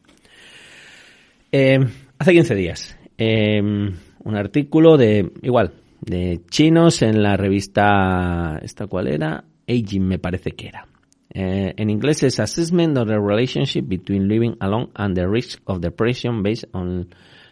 Eh, 1.51 1.79
hace 2.17 2.31
15 2.31 2.55
días. 2.55 2.97
Eh, 3.17 3.61
un 3.61 4.35
artículo 4.35 4.97
de, 4.97 5.31
igual, 5.41 5.73
de 6.01 6.41
chinos 6.49 7.01
en 7.01 7.21
la 7.21 7.37
revista, 7.37 8.59
¿esta 8.61 8.87
cuál 8.87 9.07
era? 9.07 9.45
Aging 9.67 10.07
me 10.07 10.19
parece 10.19 10.51
que 10.51 10.67
era. 10.67 10.87
Eh, 11.29 11.73
en 11.75 11.89
inglés 11.89 12.23
es 12.23 12.39
Assessment 12.39 12.97
of 12.97 13.07
the 13.07 13.19
Relationship 13.19 13.85
Between 13.87 14.27
Living 14.27 14.55
Alone 14.59 14.89
and 14.95 15.15
the 15.15 15.27
Risk 15.27 15.61
of 15.65 15.79
Depression 15.79 16.41
Based 16.41 16.65
on 16.73 17.09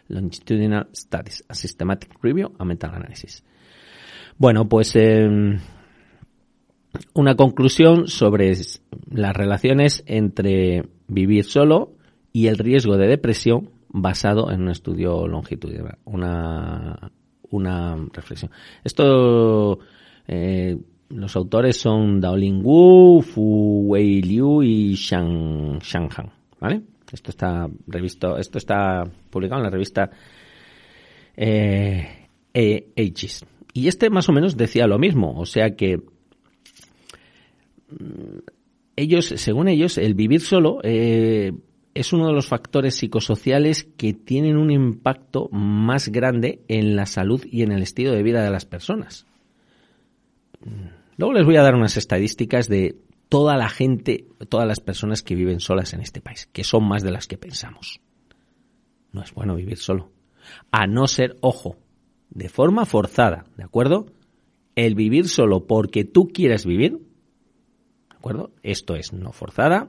Longitudinal 0.08 0.86
Studies, 0.92 1.44
a 1.48 1.54
Systematic 1.54 2.16
Review 2.22 2.52
a 2.58 2.64
Meta-Analysis. 2.64 3.44
Bueno, 4.38 4.68
pues 4.68 4.94
una 7.14 7.34
conclusión 7.34 8.08
sobre 8.08 8.52
las 9.10 9.36
relaciones 9.36 10.02
entre 10.06 10.88
vivir 11.08 11.44
solo 11.44 11.92
y 12.32 12.48
el 12.48 12.58
riesgo 12.58 12.96
de 12.96 13.08
depresión 13.08 13.70
basado 13.88 14.50
en 14.50 14.62
un 14.62 14.70
estudio 14.70 15.26
longitudinal, 15.26 15.98
una, 16.04 17.12
una 17.50 17.96
reflexión. 18.12 18.50
Esto, 18.84 19.78
eh, 20.26 20.76
los 21.08 21.36
autores 21.36 21.76
son 21.76 22.20
Daolin 22.20 22.60
Wu, 22.62 23.22
Fu 23.22 23.82
Wei 23.86 24.22
Liu 24.22 24.62
y 24.62 24.94
Shang, 24.94 25.78
Shang 25.80 26.10
Han, 26.16 26.32
¿vale? 26.60 26.82
Esto 27.12 27.30
está 27.30 27.68
revisto, 27.86 28.36
esto 28.36 28.58
está 28.58 29.04
publicado 29.30 29.60
en 29.60 29.64
la 29.64 29.70
revista 29.70 30.10
eh, 31.36 32.28
e. 32.52 32.92
Y 33.72 33.88
este 33.88 34.10
más 34.10 34.28
o 34.28 34.32
menos 34.32 34.56
decía 34.56 34.86
lo 34.86 34.98
mismo, 34.98 35.38
o 35.38 35.46
sea 35.46 35.76
que 35.76 35.98
mm, 37.90 38.38
ellos, 38.96 39.26
según 39.36 39.68
ellos, 39.68 39.98
el 39.98 40.14
vivir 40.14 40.40
solo 40.40 40.80
eh, 40.82 41.52
es 41.94 42.12
uno 42.12 42.26
de 42.26 42.32
los 42.32 42.46
factores 42.46 42.96
psicosociales 42.96 43.84
que 43.96 44.12
tienen 44.14 44.56
un 44.56 44.70
impacto 44.70 45.48
más 45.50 46.08
grande 46.08 46.62
en 46.68 46.96
la 46.96 47.06
salud 47.06 47.44
y 47.50 47.62
en 47.62 47.72
el 47.72 47.82
estilo 47.82 48.12
de 48.12 48.22
vida 48.22 48.42
de 48.42 48.50
las 48.50 48.64
personas. 48.64 49.26
Luego 51.16 51.34
les 51.34 51.44
voy 51.44 51.56
a 51.56 51.62
dar 51.62 51.74
unas 51.74 51.96
estadísticas 51.96 52.68
de 52.68 52.96
toda 53.28 53.56
la 53.56 53.68
gente, 53.68 54.26
todas 54.48 54.66
las 54.66 54.80
personas 54.80 55.22
que 55.22 55.34
viven 55.34 55.60
solas 55.60 55.92
en 55.94 56.00
este 56.00 56.20
país, 56.20 56.48
que 56.52 56.64
son 56.64 56.86
más 56.86 57.02
de 57.02 57.10
las 57.10 57.26
que 57.26 57.38
pensamos. 57.38 58.00
No 59.12 59.22
es 59.22 59.32
bueno 59.32 59.56
vivir 59.56 59.78
solo. 59.78 60.10
A 60.70 60.86
no 60.86 61.06
ser, 61.06 61.36
ojo, 61.40 61.76
de 62.30 62.48
forma 62.48 62.84
forzada, 62.84 63.46
¿de 63.56 63.64
acuerdo? 63.64 64.06
El 64.74 64.94
vivir 64.94 65.28
solo 65.28 65.66
porque 65.66 66.04
tú 66.04 66.28
quieres 66.28 66.66
vivir, 66.66 66.98
¿de 68.10 68.16
acuerdo? 68.16 68.52
Esto 68.62 68.94
es 68.94 69.12
no 69.12 69.32
forzada, 69.32 69.88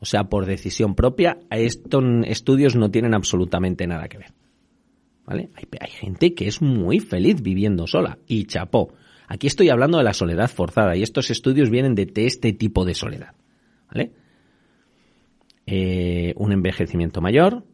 o 0.00 0.04
sea, 0.04 0.24
por 0.24 0.46
decisión 0.46 0.94
propia, 0.94 1.38
estos 1.50 2.04
estudios 2.26 2.76
no 2.76 2.90
tienen 2.90 3.14
absolutamente 3.14 3.86
nada 3.86 4.08
que 4.08 4.18
ver. 4.18 4.32
¿Vale? 5.24 5.50
Hay, 5.54 5.90
gente 5.90 6.34
que 6.34 6.46
es 6.46 6.62
muy 6.62 7.00
feliz 7.00 7.42
viviendo 7.42 7.86
sola 7.86 8.18
y 8.26 8.44
chapó. 8.44 8.94
Aquí 9.28 9.46
estoy 9.46 9.68
hablando 9.68 9.98
de 9.98 10.04
la 10.04 10.14
soledad 10.14 10.50
forzada 10.50 10.96
y 10.96 11.02
estos 11.02 11.30
estudios 11.30 11.70
vienen 11.70 11.94
de 11.94 12.10
este 12.14 12.52
tipo 12.52 12.84
de 12.84 12.94
soledad. 12.94 13.34
¿Vale? 13.92 14.12
Eh, 15.66 16.32
un 16.36 16.52
envejecimiento 16.52 17.20
mayor 17.20 17.64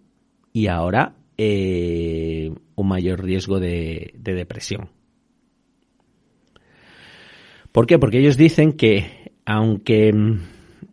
y 0.53 0.67
ahora 0.67 1.15
eh, 1.39 2.53
un 2.75 2.89
mayor 2.89 3.25
riesgo 3.25 3.61
de 3.61 4.13
depresión. 4.19 4.91
¿Por 7.73 7.87
qué? 7.87 7.99
Porque 7.99 8.19
ellos 8.19 8.37
dicen 8.37 8.73
que 8.73 9.33
aunque 9.47 10.13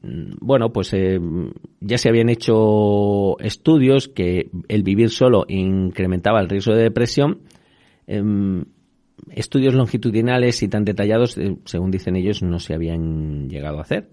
Mm, 0.02 0.34
bueno, 0.40 0.74
pues 0.74 0.94
eh, 0.94 1.20
ya 1.80 1.98
se 1.98 2.10
habían 2.10 2.30
hecho 2.30 3.40
estudios 3.40 4.08
que 4.08 4.50
el 4.68 4.84
vivir 4.84 5.10
solo 5.10 5.46
incrementaba 5.48 6.42
el 6.42 6.50
riesgo 6.50 6.74
de 6.74 6.84
depresión. 6.84 7.42
Em, 8.08 8.66
estudios 9.30 9.74
longitudinales 9.74 10.64
y 10.64 10.68
tan 10.68 10.86
detallados, 10.86 11.38
eh, 11.38 11.58
según 11.66 11.92
dicen 11.92 12.16
ellos, 12.16 12.42
no 12.42 12.60
se 12.60 12.74
habían 12.74 13.50
llegado 13.50 13.80
a 13.80 13.82
hacer. 13.82 14.10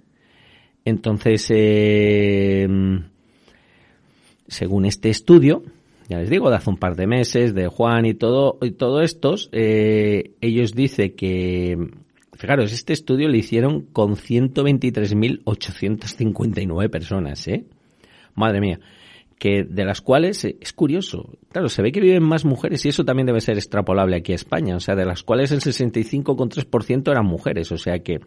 Entonces, 0.85 1.47
em, 1.51 3.05
según 4.47 4.85
este 4.85 5.11
estudio, 5.11 5.63
ya 6.09 6.19
les 6.19 6.31
digo, 6.31 6.51
de 6.51 6.57
hace 6.57 6.71
un 6.71 6.79
par 6.79 6.97
de 6.97 7.07
meses, 7.07 7.55
de 7.55 7.69
Juan 7.69 8.07
y 8.07 8.15
todo, 8.15 8.59
y 8.63 8.71
todo 8.71 9.03
estos, 9.03 9.51
eh, 9.53 10.33
ellos 10.41 10.75
dicen 10.75 11.15
que 11.15 11.77
Fijaros, 12.39 12.73
este 12.73 12.93
estudio 12.93 13.29
lo 13.29 13.37
hicieron 13.37 13.83
con 13.83 14.15
123.859 14.15 16.89
personas, 16.89 17.49
¿eh? 17.49 17.65
Madre 18.37 18.61
mía. 18.61 18.79
Que 19.39 19.63
de 19.63 19.85
las 19.85 20.01
cuales, 20.01 20.45
eh, 20.45 20.57
es 20.61 20.73
curioso, 20.73 21.39
claro, 21.51 21.69
se 21.69 21.81
ve 21.81 21.93
que 21.93 22.01
viven 22.01 22.25
más 22.25 22.45
mujeres 22.45 22.85
y 22.85 22.89
eso 22.89 23.05
también 23.05 23.27
debe 23.27 23.41
ser 23.41 23.57
extrapolable 23.57 24.17
aquí 24.17 24.33
a 24.33 24.35
España, 24.35 24.75
o 24.75 24.81
sea, 24.81 24.97
de 24.97 25.05
las 25.05 25.23
cuales 25.23 25.53
el 25.53 25.61
65,3% 25.61 27.11
eran 27.11 27.25
mujeres, 27.25 27.71
o 27.71 27.79
sea 27.79 28.01
que 28.01 28.21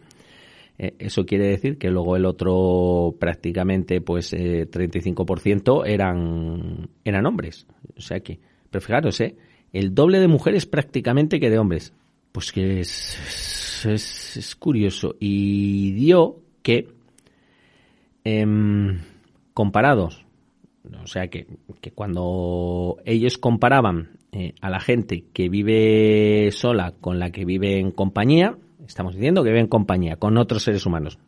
eh, 0.78 0.94
eso 1.00 1.26
quiere 1.26 1.48
decir 1.48 1.78
que 1.78 1.90
luego 1.90 2.16
el 2.16 2.26
otro 2.26 3.14
prácticamente 3.20 4.00
pues 4.00 4.32
eh, 4.32 4.70
35% 4.72 5.84
eran, 5.86 6.90
eran 7.04 7.26
hombres, 7.26 7.68
o 7.98 8.02
sea 8.02 8.22
que, 8.22 8.40
pero 8.70 8.82
fijaros, 8.82 9.20
¿eh? 9.20 9.36
El 9.74 9.96
doble 9.96 10.20
de 10.20 10.28
mujeres 10.28 10.66
prácticamente 10.66 11.40
que 11.40 11.50
de 11.50 11.60
hombres. 11.60 11.94
Pues 12.32 12.52
que 12.52 12.80
es, 12.80 13.86
es, 13.86 14.56
curioso. 14.56 15.16
Y 15.20 15.92
dio 15.92 16.38
que, 16.62 16.88
em, 18.24 19.00
comparados, 19.54 20.26
o 21.02 21.08
sea 21.08 21.28
que, 21.28 21.48
que, 21.80 21.92
cuando 21.92 22.98
ellos 23.06 23.38
comparaban 23.38 24.18
eh, 24.32 24.54
a 24.62 24.70
la 24.70 24.80
gente 24.80 25.26
que 25.34 25.50
vive 25.50 26.50
sola 26.52 26.94
con 27.00 27.20
la 27.20 27.32
que 27.32 27.46
vive 27.46 27.80
en 27.80 27.92
compañía, 27.92 28.58
estamos 28.88 29.14
diciendo 29.14 29.44
que 29.44 29.50
vive 29.50 29.62
en 29.62 29.68
compañía 29.68 30.16
con 30.16 30.38
otros 30.38 30.64
seres 30.64 30.86
humanos. 30.86 31.20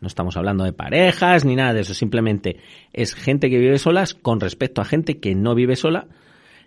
No 0.00 0.08
estamos 0.08 0.36
hablando 0.36 0.64
de 0.64 0.72
parejas 0.72 1.44
ni 1.44 1.56
nada 1.56 1.72
de 1.72 1.80
eso, 1.80 1.94
simplemente 1.94 2.56
es 2.92 3.14
gente 3.14 3.48
que 3.48 3.58
vive 3.58 3.78
solas 3.78 4.14
con 4.14 4.40
respecto 4.40 4.80
a 4.80 4.84
gente 4.84 5.18
que 5.18 5.34
no 5.34 5.54
vive 5.54 5.76
sola. 5.76 6.08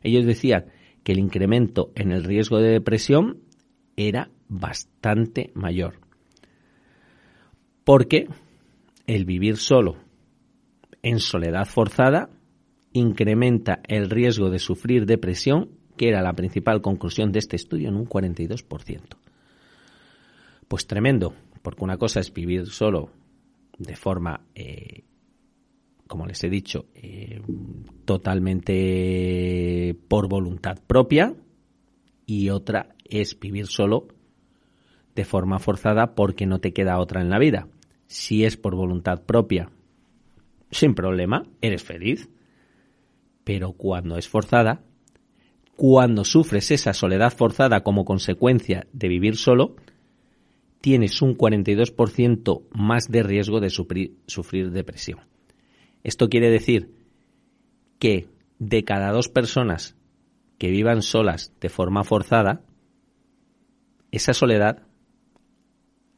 Ellos 0.01 0.25
decían 0.25 0.65
que 1.03 1.11
el 1.11 1.19
incremento 1.19 1.91
en 1.95 2.11
el 2.11 2.23
riesgo 2.23 2.59
de 2.59 2.69
depresión 2.69 3.39
era 3.97 4.29
bastante 4.47 5.51
mayor. 5.53 5.99
Porque 7.83 8.27
el 9.07 9.25
vivir 9.25 9.57
solo 9.57 9.97
en 11.03 11.19
soledad 11.19 11.65
forzada 11.65 12.29
incrementa 12.93 13.81
el 13.87 14.09
riesgo 14.09 14.49
de 14.49 14.59
sufrir 14.59 15.05
depresión, 15.05 15.69
que 15.97 16.09
era 16.09 16.21
la 16.21 16.33
principal 16.33 16.81
conclusión 16.81 17.31
de 17.31 17.39
este 17.39 17.55
estudio, 17.55 17.89
en 17.89 17.95
un 17.95 18.07
42%. 18.07 19.17
Pues 20.67 20.87
tremendo, 20.87 21.33
porque 21.61 21.83
una 21.83 21.97
cosa 21.97 22.19
es 22.19 22.33
vivir 22.33 22.67
solo 22.67 23.11
de 23.77 23.95
forma, 23.95 24.41
eh, 24.55 25.03
como 26.07 26.25
les 26.25 26.43
he 26.43 26.49
dicho, 26.49 26.85
eh, 26.95 27.41
totalmente 28.05 29.95
por 30.07 30.27
voluntad 30.27 30.79
propia, 30.85 31.35
y 32.25 32.49
otra 32.49 32.95
es 33.05 33.39
vivir 33.39 33.67
solo 33.67 34.07
de 35.15 35.25
forma 35.25 35.59
forzada 35.59 36.13
porque 36.13 36.45
no 36.45 36.59
te 36.59 36.73
queda 36.73 36.99
otra 36.99 37.21
en 37.21 37.29
la 37.29 37.39
vida. 37.39 37.67
Si 38.07 38.45
es 38.45 38.55
por 38.55 38.75
voluntad 38.75 39.23
propia, 39.23 39.71
sin 40.71 40.95
problema, 40.95 41.43
eres 41.61 41.83
feliz. 41.83 42.29
Pero 43.43 43.73
cuando 43.73 44.17
es 44.17 44.27
forzada, 44.27 44.83
cuando 45.75 46.25
sufres 46.25 46.71
esa 46.71 46.93
soledad 46.93 47.33
forzada 47.33 47.83
como 47.83 48.05
consecuencia 48.05 48.85
de 48.91 49.07
vivir 49.07 49.37
solo, 49.37 49.75
tienes 50.81 51.21
un 51.21 51.37
42% 51.37 52.63
más 52.71 53.09
de 53.09 53.23
riesgo 53.23 53.59
de 53.59 53.69
sufrir, 53.69 54.17
sufrir, 54.27 54.71
depresión. 54.71 55.21
Esto 56.03 56.29
quiere 56.29 56.49
decir 56.49 56.91
que 57.97 58.27
de 58.59 58.83
cada 58.83 59.11
dos 59.11 59.29
personas 59.29 59.95
que 60.57 60.69
vivan 60.69 61.01
solas 61.01 61.53
de 61.59 61.69
forma 61.69 62.03
forzada, 62.03 62.61
esa 64.11 64.33
soledad 64.33 64.83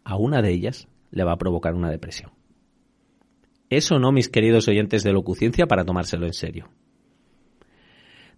a 0.04 0.16
una 0.18 0.42
de 0.42 0.52
ellas 0.52 0.88
le 1.12 1.24
va 1.24 1.34
a 1.34 1.38
provocar 1.38 1.76
una 1.76 1.90
depresión. 1.90 2.32
Eso 3.72 4.00
no, 4.00 4.12
mis 4.12 4.28
queridos 4.28 4.68
oyentes 4.68 5.02
de 5.02 5.14
locuciencia, 5.14 5.66
para 5.66 5.86
tomárselo 5.86 6.26
en 6.26 6.34
serio. 6.34 6.70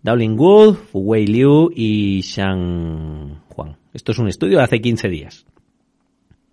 Dowling 0.04 0.38
Wood, 0.38 0.78
Wei 0.94 1.26
Liu 1.26 1.72
y 1.76 2.22
Shang 2.22 3.42
Huang. 3.50 3.76
Esto 3.94 4.12
es 4.12 4.20
un 4.20 4.28
estudio 4.28 4.60
de 4.60 4.64
hace 4.64 4.80
15 4.80 5.10
días. 5.10 5.48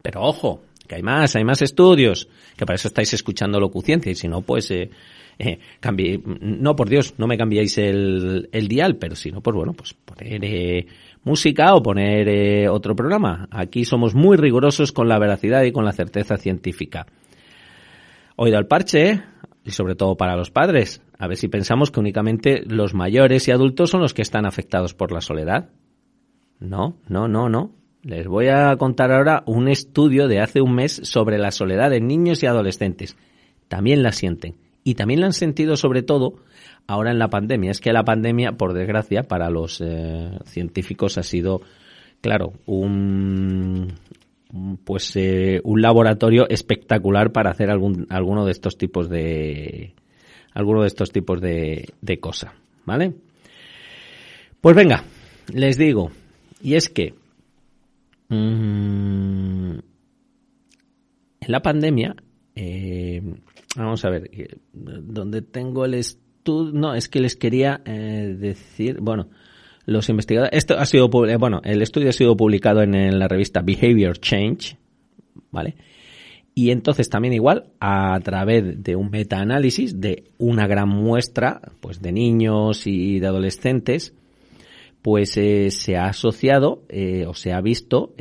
Pero 0.01 0.23
ojo, 0.23 0.63
que 0.89 0.95
hay 0.95 1.03
más, 1.03 1.37
hay 1.37 1.45
más 1.45 1.61
estudios, 1.61 2.27
que 2.57 2.65
para 2.65 2.77
eso 2.77 2.89
estáis 2.89 3.13
escuchando 3.13 3.61
locuciencia 3.61 4.11
y 4.11 4.15
si 4.15 4.29
no, 4.29 4.41
pues 4.41 4.71
eh, 4.71 4.89
eh, 5.39 5.59
no 6.25 6.75
por 6.75 6.89
Dios, 6.89 7.15
no 7.19 7.27
me 7.27 7.37
cambiáis 7.37 7.77
el, 7.77 8.49
el 8.51 8.67
dial, 8.67 8.97
pero 8.97 9.15
si 9.15 9.31
no, 9.31 9.43
pues 9.43 9.55
bueno, 9.55 9.75
pues 9.75 9.93
poner 9.93 10.43
eh, 10.43 10.87
música 11.25 11.75
o 11.75 11.83
poner 11.83 12.29
eh, 12.29 12.69
otro 12.71 12.97
programa. 12.97 13.47
Aquí 13.51 13.85
somos 13.85 14.15
muy 14.15 14.39
rigurosos 14.39 14.91
con 14.93 15.07
la 15.07 15.19
veracidad 15.19 15.65
y 15.65 15.73
con 15.73 15.85
la 15.85 15.93
certeza 15.93 16.39
científica. 16.39 17.07
Oído 18.43 18.57
al 18.57 18.67
parche, 18.67 19.23
y 19.67 19.71
sobre 19.73 19.97
todo 19.97 20.17
para 20.17 20.35
los 20.35 20.51
padres, 20.51 21.03
a 21.19 21.27
ver 21.27 21.37
si 21.37 21.49
pensamos 21.49 21.91
que 21.91 22.01
únicamente 22.01 22.63
los 22.65 22.95
mayores 22.95 23.47
y 23.47 23.51
adultos 23.51 23.91
son 23.91 24.01
los 24.01 24.15
que 24.15 24.23
están 24.23 24.47
afectados 24.47 24.95
por 24.95 25.13
la 25.13 25.21
soledad. 25.21 25.69
No, 26.59 26.97
no, 27.07 27.29
no, 27.29 27.51
no. 27.51 27.75
Les 28.03 28.27
voy 28.27 28.49
a 28.49 28.75
contar 28.79 29.13
ahora 29.13 29.43
un 29.45 29.69
estudio 29.69 30.27
de 30.27 30.41
hace 30.41 30.63
un 30.63 30.75
mes 30.75 31.03
sobre 31.05 31.37
la 31.37 31.51
soledad 31.51 31.91
de 31.91 32.01
niños 32.01 32.43
y 32.43 32.47
adolescentes. 32.47 33.15
También 33.69 34.03
la 34.03 34.13
sienten. 34.13 34.57
Y 34.85 34.95
también 34.95 35.21
la 35.21 35.27
han 35.27 35.35
sentido 35.35 35.77
sobre 35.77 36.03
todo 36.03 36.37
ahora 36.87 37.11
en 37.11 37.19
la 37.19 37.29
pandemia. 37.29 37.73
Es 37.73 37.81
que 37.83 37.93
la 37.93 38.07
pandemia, 38.07 38.53
por 38.53 38.73
desgracia, 38.73 39.25
para 39.25 39.51
los 39.51 39.83
eh, 39.85 40.31
científicos 40.47 41.19
ha 41.19 41.25
sido, 41.25 41.61
claro, 42.23 42.55
un, 42.65 43.89
pues 44.85 45.15
eh, 45.17 45.61
un 45.65 45.81
laboratorio 45.83 46.49
espectacular 46.49 47.33
para 47.33 47.51
hacer 47.51 47.71
algún 47.71 48.07
alguno 48.11 48.45
de 48.45 48.53
estos 48.53 48.77
tipos 48.77 49.09
de 49.09 49.95
alguno 50.53 50.83
de 50.83 50.89
estos 50.89 51.13
tipos 51.13 51.41
de, 51.41 51.89
de 52.01 52.19
cosa, 52.19 52.55
¿vale? 52.85 53.15
Pues 54.61 54.77
venga, 54.77 55.05
les 55.53 55.79
digo, 55.79 56.11
y 56.63 56.75
es 56.75 56.89
que 56.89 57.15
mm, 58.29 59.79
en 61.41 61.53
la 61.53 61.63
pandemia, 61.63 62.15
eh, 62.55 63.23
vamos 63.77 64.05
a 64.05 64.11
ver, 64.11 64.31
eh, 64.33 64.57
donde 64.73 65.43
tengo 65.43 65.85
el 65.85 65.95
estudio, 65.95 66.21
no, 66.73 66.95
es 66.95 67.09
que 67.09 67.21
les 67.21 67.37
quería 67.37 67.81
eh, 67.85 68.35
decir, 68.39 68.99
bueno, 69.01 69.29
los 69.87 70.09
investigadores, 70.09 70.57
esto 70.57 70.79
ha 70.79 70.87
sido, 70.87 71.09
eh, 71.27 71.37
bueno, 71.37 71.61
el 71.65 71.83
estudio 71.83 72.11
ha 72.11 72.13
sido 72.13 72.37
publicado 72.37 72.83
en, 72.83 73.19
la 73.19 73.29
revista 73.29 73.63
Behavior 73.63 74.19
Change, 74.19 74.77
¿vale? 75.51 75.77
Y 76.55 76.71
entonces 76.71 77.09
también 77.09 77.35
igual, 77.35 77.71
a 77.81 78.19
través 78.23 78.83
de 78.83 78.97
un 78.97 79.11
metaanálisis 79.11 80.01
de 80.01 80.25
una 80.39 80.67
gran 80.67 80.89
muestra, 80.89 81.61
pues 81.81 82.03
de 82.03 82.13
niños 82.13 82.87
y 82.87 83.21
de 83.21 83.27
adolescentes, 83.27 84.15
pues 85.01 85.37
eh, 85.37 85.71
se 85.71 85.97
ha 85.97 86.07
asociado 86.07 86.83
eh, 86.89 87.25
o 87.27 87.35
se 87.35 87.53
ha 87.53 87.61
visto, 87.61 88.15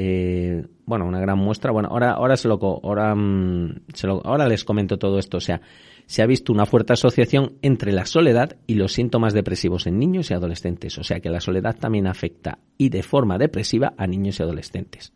bueno, 0.85 1.05
una 1.05 1.19
gran 1.19 1.37
muestra. 1.37 1.71
Bueno, 1.71 1.89
ahora, 1.91 2.11
ahora 2.11 2.37
se 2.37 2.47
lo, 2.47 2.59
ahora, 2.61 3.13
mm, 3.15 3.81
se 3.93 4.07
lo, 4.07 4.25
ahora 4.25 4.47
les 4.47 4.63
comento 4.63 4.97
todo 4.97 5.19
esto. 5.19 5.37
O 5.37 5.41
sea, 5.41 5.61
se 6.09 6.23
ha 6.23 6.25
visto 6.25 6.51
una 6.51 6.65
fuerte 6.65 6.93
asociación 6.93 7.59
entre 7.61 7.91
la 7.91 8.07
soledad 8.07 8.57
y 8.65 8.73
los 8.73 8.93
síntomas 8.93 9.31
depresivos 9.35 9.85
en 9.85 9.99
niños 9.99 10.31
y 10.31 10.33
adolescentes. 10.33 10.97
O 10.97 11.03
sea 11.03 11.19
que 11.19 11.29
la 11.29 11.39
soledad 11.39 11.77
también 11.77 12.07
afecta 12.07 12.57
y 12.79 12.89
de 12.89 13.03
forma 13.03 13.37
depresiva 13.37 13.93
a 13.95 14.07
niños 14.07 14.39
y 14.39 14.43
adolescentes. 14.43 15.13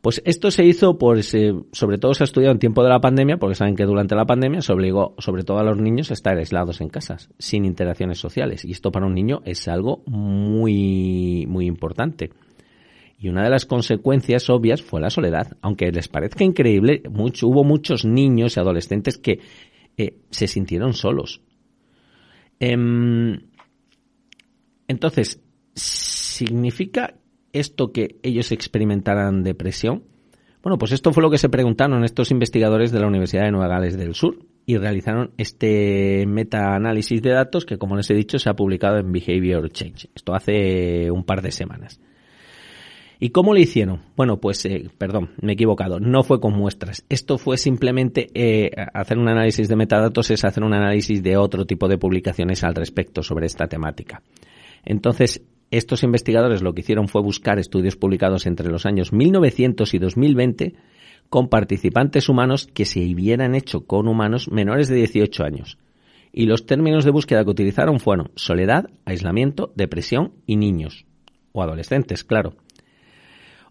Pues 0.00 0.20
esto 0.24 0.50
se 0.50 0.64
hizo, 0.64 0.98
por, 0.98 1.22
sobre 1.22 1.98
todo 1.98 2.12
se 2.12 2.24
ha 2.24 2.26
estudiado 2.26 2.52
en 2.52 2.58
tiempo 2.58 2.82
de 2.82 2.88
la 2.88 3.00
pandemia, 3.00 3.36
porque 3.36 3.54
saben 3.54 3.76
que 3.76 3.84
durante 3.84 4.16
la 4.16 4.26
pandemia 4.26 4.62
se 4.62 4.72
obligó 4.72 5.14
sobre 5.18 5.44
todo 5.44 5.58
a 5.58 5.62
los 5.64 5.78
niños 5.78 6.10
a 6.10 6.14
estar 6.14 6.36
aislados 6.36 6.80
en 6.80 6.88
casas, 6.88 7.30
sin 7.38 7.64
interacciones 7.64 8.18
sociales. 8.18 8.64
Y 8.64 8.72
esto 8.72 8.90
para 8.90 9.06
un 9.06 9.14
niño 9.14 9.42
es 9.44 9.68
algo 9.68 10.02
muy, 10.06 11.46
muy 11.46 11.66
importante. 11.66 12.30
Y 13.20 13.28
una 13.28 13.42
de 13.42 13.50
las 13.50 13.66
consecuencias 13.66 14.48
obvias 14.48 14.80
fue 14.80 15.00
la 15.00 15.10
soledad. 15.10 15.56
Aunque 15.60 15.90
les 15.90 16.06
parezca 16.06 16.44
increíble, 16.44 17.02
mucho, 17.10 17.48
hubo 17.48 17.64
muchos 17.64 18.04
niños 18.04 18.56
y 18.56 18.60
adolescentes 18.60 19.18
que 19.18 19.40
se 20.30 20.46
sintieron 20.46 20.94
solos. 20.94 21.42
Em, 22.60 23.40
entonces, 24.88 25.42
¿significa 25.74 27.14
esto 27.52 27.92
que 27.92 28.18
ellos 28.22 28.52
experimentaran 28.52 29.42
depresión? 29.42 30.04
Bueno, 30.62 30.78
pues 30.78 30.92
esto 30.92 31.12
fue 31.12 31.22
lo 31.22 31.30
que 31.30 31.38
se 31.38 31.48
preguntaron 31.48 32.04
estos 32.04 32.30
investigadores 32.30 32.90
de 32.90 33.00
la 33.00 33.06
Universidad 33.06 33.44
de 33.44 33.52
Nueva 33.52 33.68
Gales 33.68 33.96
del 33.96 34.14
Sur 34.14 34.38
y 34.66 34.76
realizaron 34.76 35.32
este 35.38 36.26
metaanálisis 36.26 37.22
de 37.22 37.30
datos 37.30 37.64
que, 37.64 37.78
como 37.78 37.96
les 37.96 38.10
he 38.10 38.14
dicho, 38.14 38.38
se 38.38 38.50
ha 38.50 38.54
publicado 38.54 38.98
en 38.98 39.12
Behavior 39.12 39.70
Change. 39.70 40.10
Esto 40.14 40.34
hace 40.34 41.10
un 41.10 41.24
par 41.24 41.42
de 41.42 41.52
semanas. 41.52 42.00
¿Y 43.20 43.30
cómo 43.30 43.52
lo 43.52 43.58
hicieron? 43.58 44.02
Bueno, 44.16 44.40
pues, 44.40 44.64
eh, 44.64 44.90
perdón, 44.96 45.30
me 45.40 45.52
he 45.52 45.54
equivocado, 45.54 45.98
no 45.98 46.22
fue 46.22 46.40
con 46.40 46.52
muestras. 46.56 47.04
Esto 47.08 47.36
fue 47.36 47.56
simplemente 47.56 48.28
eh, 48.32 48.70
hacer 48.94 49.18
un 49.18 49.28
análisis 49.28 49.68
de 49.68 49.74
metadatos, 49.74 50.30
es 50.30 50.44
hacer 50.44 50.62
un 50.62 50.72
análisis 50.72 51.20
de 51.22 51.36
otro 51.36 51.66
tipo 51.66 51.88
de 51.88 51.98
publicaciones 51.98 52.62
al 52.62 52.76
respecto 52.76 53.24
sobre 53.24 53.46
esta 53.46 53.66
temática. 53.66 54.22
Entonces, 54.84 55.42
estos 55.72 56.04
investigadores 56.04 56.62
lo 56.62 56.74
que 56.74 56.82
hicieron 56.82 57.08
fue 57.08 57.20
buscar 57.20 57.58
estudios 57.58 57.96
publicados 57.96 58.46
entre 58.46 58.70
los 58.70 58.86
años 58.86 59.12
1900 59.12 59.92
y 59.94 59.98
2020 59.98 60.74
con 61.28 61.48
participantes 61.48 62.28
humanos 62.28 62.68
que 62.72 62.84
se 62.84 63.00
hubieran 63.00 63.56
hecho 63.56 63.80
con 63.80 64.06
humanos 64.06 64.48
menores 64.48 64.88
de 64.88 64.94
18 64.94 65.42
años. 65.42 65.76
Y 66.32 66.46
los 66.46 66.66
términos 66.66 67.04
de 67.04 67.10
búsqueda 67.10 67.42
que 67.42 67.50
utilizaron 67.50 67.98
fueron 67.98 68.30
soledad, 68.36 68.88
aislamiento, 69.04 69.72
depresión 69.74 70.34
y 70.46 70.56
niños, 70.56 71.04
o 71.52 71.62
adolescentes, 71.62 72.22
claro 72.22 72.54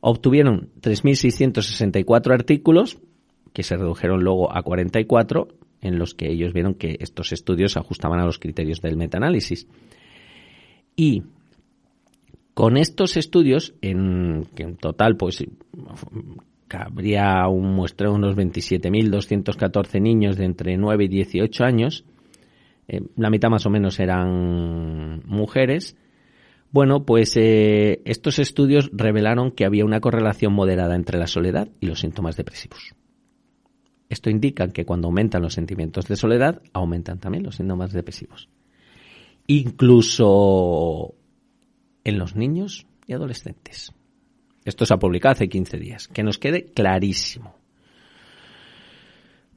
obtuvieron 0.01 0.69
3.664 0.81 2.33
artículos, 2.33 2.99
que 3.53 3.63
se 3.63 3.77
redujeron 3.77 4.23
luego 4.23 4.55
a 4.55 4.61
44, 4.61 5.47
en 5.81 5.99
los 5.99 6.13
que 6.13 6.31
ellos 6.31 6.53
vieron 6.53 6.75
que 6.75 6.97
estos 6.99 7.31
estudios 7.31 7.77
ajustaban 7.77 8.19
a 8.19 8.25
los 8.25 8.39
criterios 8.39 8.81
del 8.81 8.97
metaanálisis. 8.97 9.67
Y 10.95 11.23
con 12.53 12.77
estos 12.77 13.17
estudios, 13.17 13.75
en, 13.81 14.47
que 14.55 14.63
en 14.63 14.77
total, 14.77 15.15
pues 15.15 15.45
habría 16.69 17.47
un 17.47 17.75
muestreo 17.75 18.11
de 18.11 18.17
unos 18.17 18.35
27.214 18.35 20.01
niños 20.01 20.37
de 20.37 20.45
entre 20.45 20.77
9 20.77 21.05
y 21.05 21.07
18 21.07 21.63
años, 21.63 22.03
eh, 22.87 23.01
la 23.15 23.29
mitad 23.29 23.49
más 23.49 23.65
o 23.65 23.69
menos 23.69 23.99
eran 23.99 25.21
mujeres, 25.25 25.95
bueno, 26.71 27.05
pues 27.05 27.35
eh, 27.37 28.01
estos 28.05 28.39
estudios 28.39 28.89
revelaron 28.93 29.51
que 29.51 29.65
había 29.65 29.85
una 29.85 30.01
correlación 30.01 30.53
moderada 30.53 30.95
entre 30.95 31.17
la 31.17 31.27
soledad 31.27 31.69
y 31.79 31.87
los 31.87 31.99
síntomas 31.99 32.35
depresivos. 32.35 32.93
Esto 34.09 34.29
indica 34.29 34.67
que 34.69 34.85
cuando 34.85 35.07
aumentan 35.07 35.41
los 35.41 35.53
sentimientos 35.53 36.07
de 36.07 36.15
soledad, 36.15 36.61
aumentan 36.73 37.19
también 37.19 37.43
los 37.43 37.55
síntomas 37.55 37.91
depresivos. 37.91 38.49
Incluso 39.47 41.15
en 42.03 42.17
los 42.17 42.35
niños 42.35 42.87
y 43.05 43.13
adolescentes. 43.13 43.91
Esto 44.63 44.85
se 44.85 44.93
ha 44.93 44.99
publicado 44.99 45.33
hace 45.33 45.49
15 45.49 45.77
días. 45.77 46.07
Que 46.07 46.23
nos 46.23 46.37
quede 46.37 46.65
clarísimo. 46.65 47.56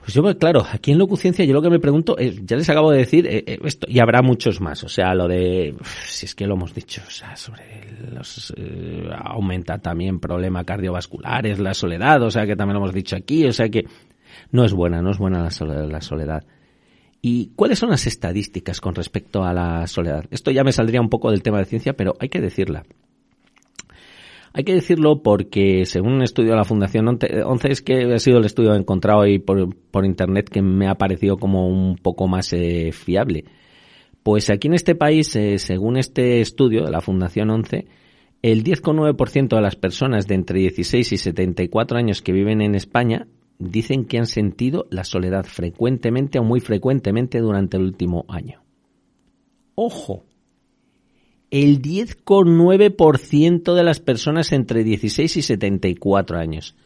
Pues 0.00 0.14
yo, 0.14 0.22
claro, 0.38 0.66
aquí 0.72 0.92
en 0.92 0.98
Locuciencia 0.98 1.44
yo 1.44 1.52
lo 1.52 1.60
que 1.60 1.70
me 1.70 1.78
pregunto, 1.78 2.16
ya 2.18 2.56
les 2.56 2.68
acabo 2.70 2.90
de 2.90 2.98
decir 2.98 3.26
eh, 3.26 3.44
eh, 3.46 3.58
esto, 3.64 3.86
y 3.88 4.00
habrá 4.00 4.22
muchos 4.22 4.60
más, 4.60 4.82
o 4.82 4.88
sea, 4.88 5.14
lo 5.14 5.28
de, 5.28 5.74
si 6.06 6.24
es 6.26 6.34
que 6.34 6.46
lo 6.46 6.54
hemos 6.54 6.74
dicho, 6.74 7.02
o 7.06 7.10
sea, 7.10 7.36
sobre 7.36 7.84
los, 8.10 8.52
eh, 8.56 9.08
aumenta 9.12 9.78
también 9.78 10.18
problemas 10.18 10.64
cardiovasculares, 10.64 11.58
la 11.58 11.74
soledad, 11.74 12.22
o 12.22 12.30
sea, 12.30 12.46
que 12.46 12.56
también 12.56 12.78
lo 12.78 12.84
hemos 12.84 12.94
dicho 12.94 13.14
aquí, 13.14 13.44
o 13.44 13.52
sea 13.52 13.68
que 13.68 13.84
no 14.50 14.64
es 14.64 14.72
buena, 14.72 15.02
no 15.02 15.10
es 15.10 15.18
buena 15.18 15.42
la 15.42 15.50
soledad. 15.50 15.88
La 15.90 16.00
soledad. 16.00 16.44
¿Y 17.22 17.50
cuáles 17.54 17.78
son 17.78 17.90
las 17.90 18.06
estadísticas 18.06 18.80
con 18.80 18.94
respecto 18.94 19.44
a 19.44 19.52
la 19.52 19.86
soledad? 19.86 20.24
Esto 20.30 20.50
ya 20.50 20.64
me 20.64 20.72
saldría 20.72 21.00
un 21.00 21.10
poco 21.10 21.30
del 21.30 21.42
tema 21.42 21.58
de 21.58 21.66
ciencia, 21.66 21.92
pero 21.92 22.14
hay 22.18 22.28
que 22.28 22.40
decirla. 22.40 22.84
Hay 24.52 24.64
que 24.64 24.74
decirlo 24.74 25.22
porque, 25.22 25.86
según 25.86 26.14
un 26.14 26.22
estudio 26.22 26.50
de 26.50 26.56
la 26.56 26.64
Fundación 26.64 27.06
11, 27.08 27.70
es 27.70 27.82
que 27.82 28.12
ha 28.12 28.18
sido 28.18 28.38
el 28.38 28.44
estudio 28.44 28.74
encontrado 28.74 29.22
ahí 29.22 29.38
por, 29.38 30.04
Internet 30.04 30.48
que 30.48 30.60
me 30.60 30.88
ha 30.88 30.96
parecido 30.96 31.36
como 31.36 31.68
un 31.68 31.96
poco 31.96 32.26
más 32.26 32.52
eh, 32.52 32.90
fiable. 32.92 33.44
Pues 34.24 34.50
aquí 34.50 34.68
en 34.68 34.74
este 34.74 34.94
país, 34.94 35.34
eh, 35.36 35.58
según 35.58 35.96
este 35.96 36.40
estudio 36.40 36.84
de 36.84 36.90
la 36.90 37.00
Fundación 37.00 37.50
11, 37.50 37.86
el 38.42 38.64
10,9% 38.64 39.54
de 39.54 39.62
las 39.62 39.76
personas 39.76 40.26
de 40.26 40.34
entre 40.34 40.58
16 40.60 41.12
y 41.12 41.16
74 41.16 41.98
años 41.98 42.20
que 42.20 42.32
viven 42.32 42.60
en 42.60 42.74
España 42.74 43.28
dicen 43.58 44.06
que 44.06 44.18
han 44.18 44.26
sentido 44.26 44.86
la 44.90 45.04
soledad 45.04 45.44
frecuentemente 45.44 46.38
o 46.38 46.42
muy 46.42 46.60
frecuentemente 46.60 47.38
durante 47.38 47.76
el 47.76 47.84
último 47.84 48.24
año. 48.28 48.62
¡Ojo! 49.74 50.24
El 51.50 51.82
10,9% 51.82 53.74
de 53.74 53.82
las 53.82 54.00
personas 54.00 54.52
entre 54.52 54.84
16 54.84 55.36
y 55.36 55.42
74 55.42 56.38
años. 56.38 56.76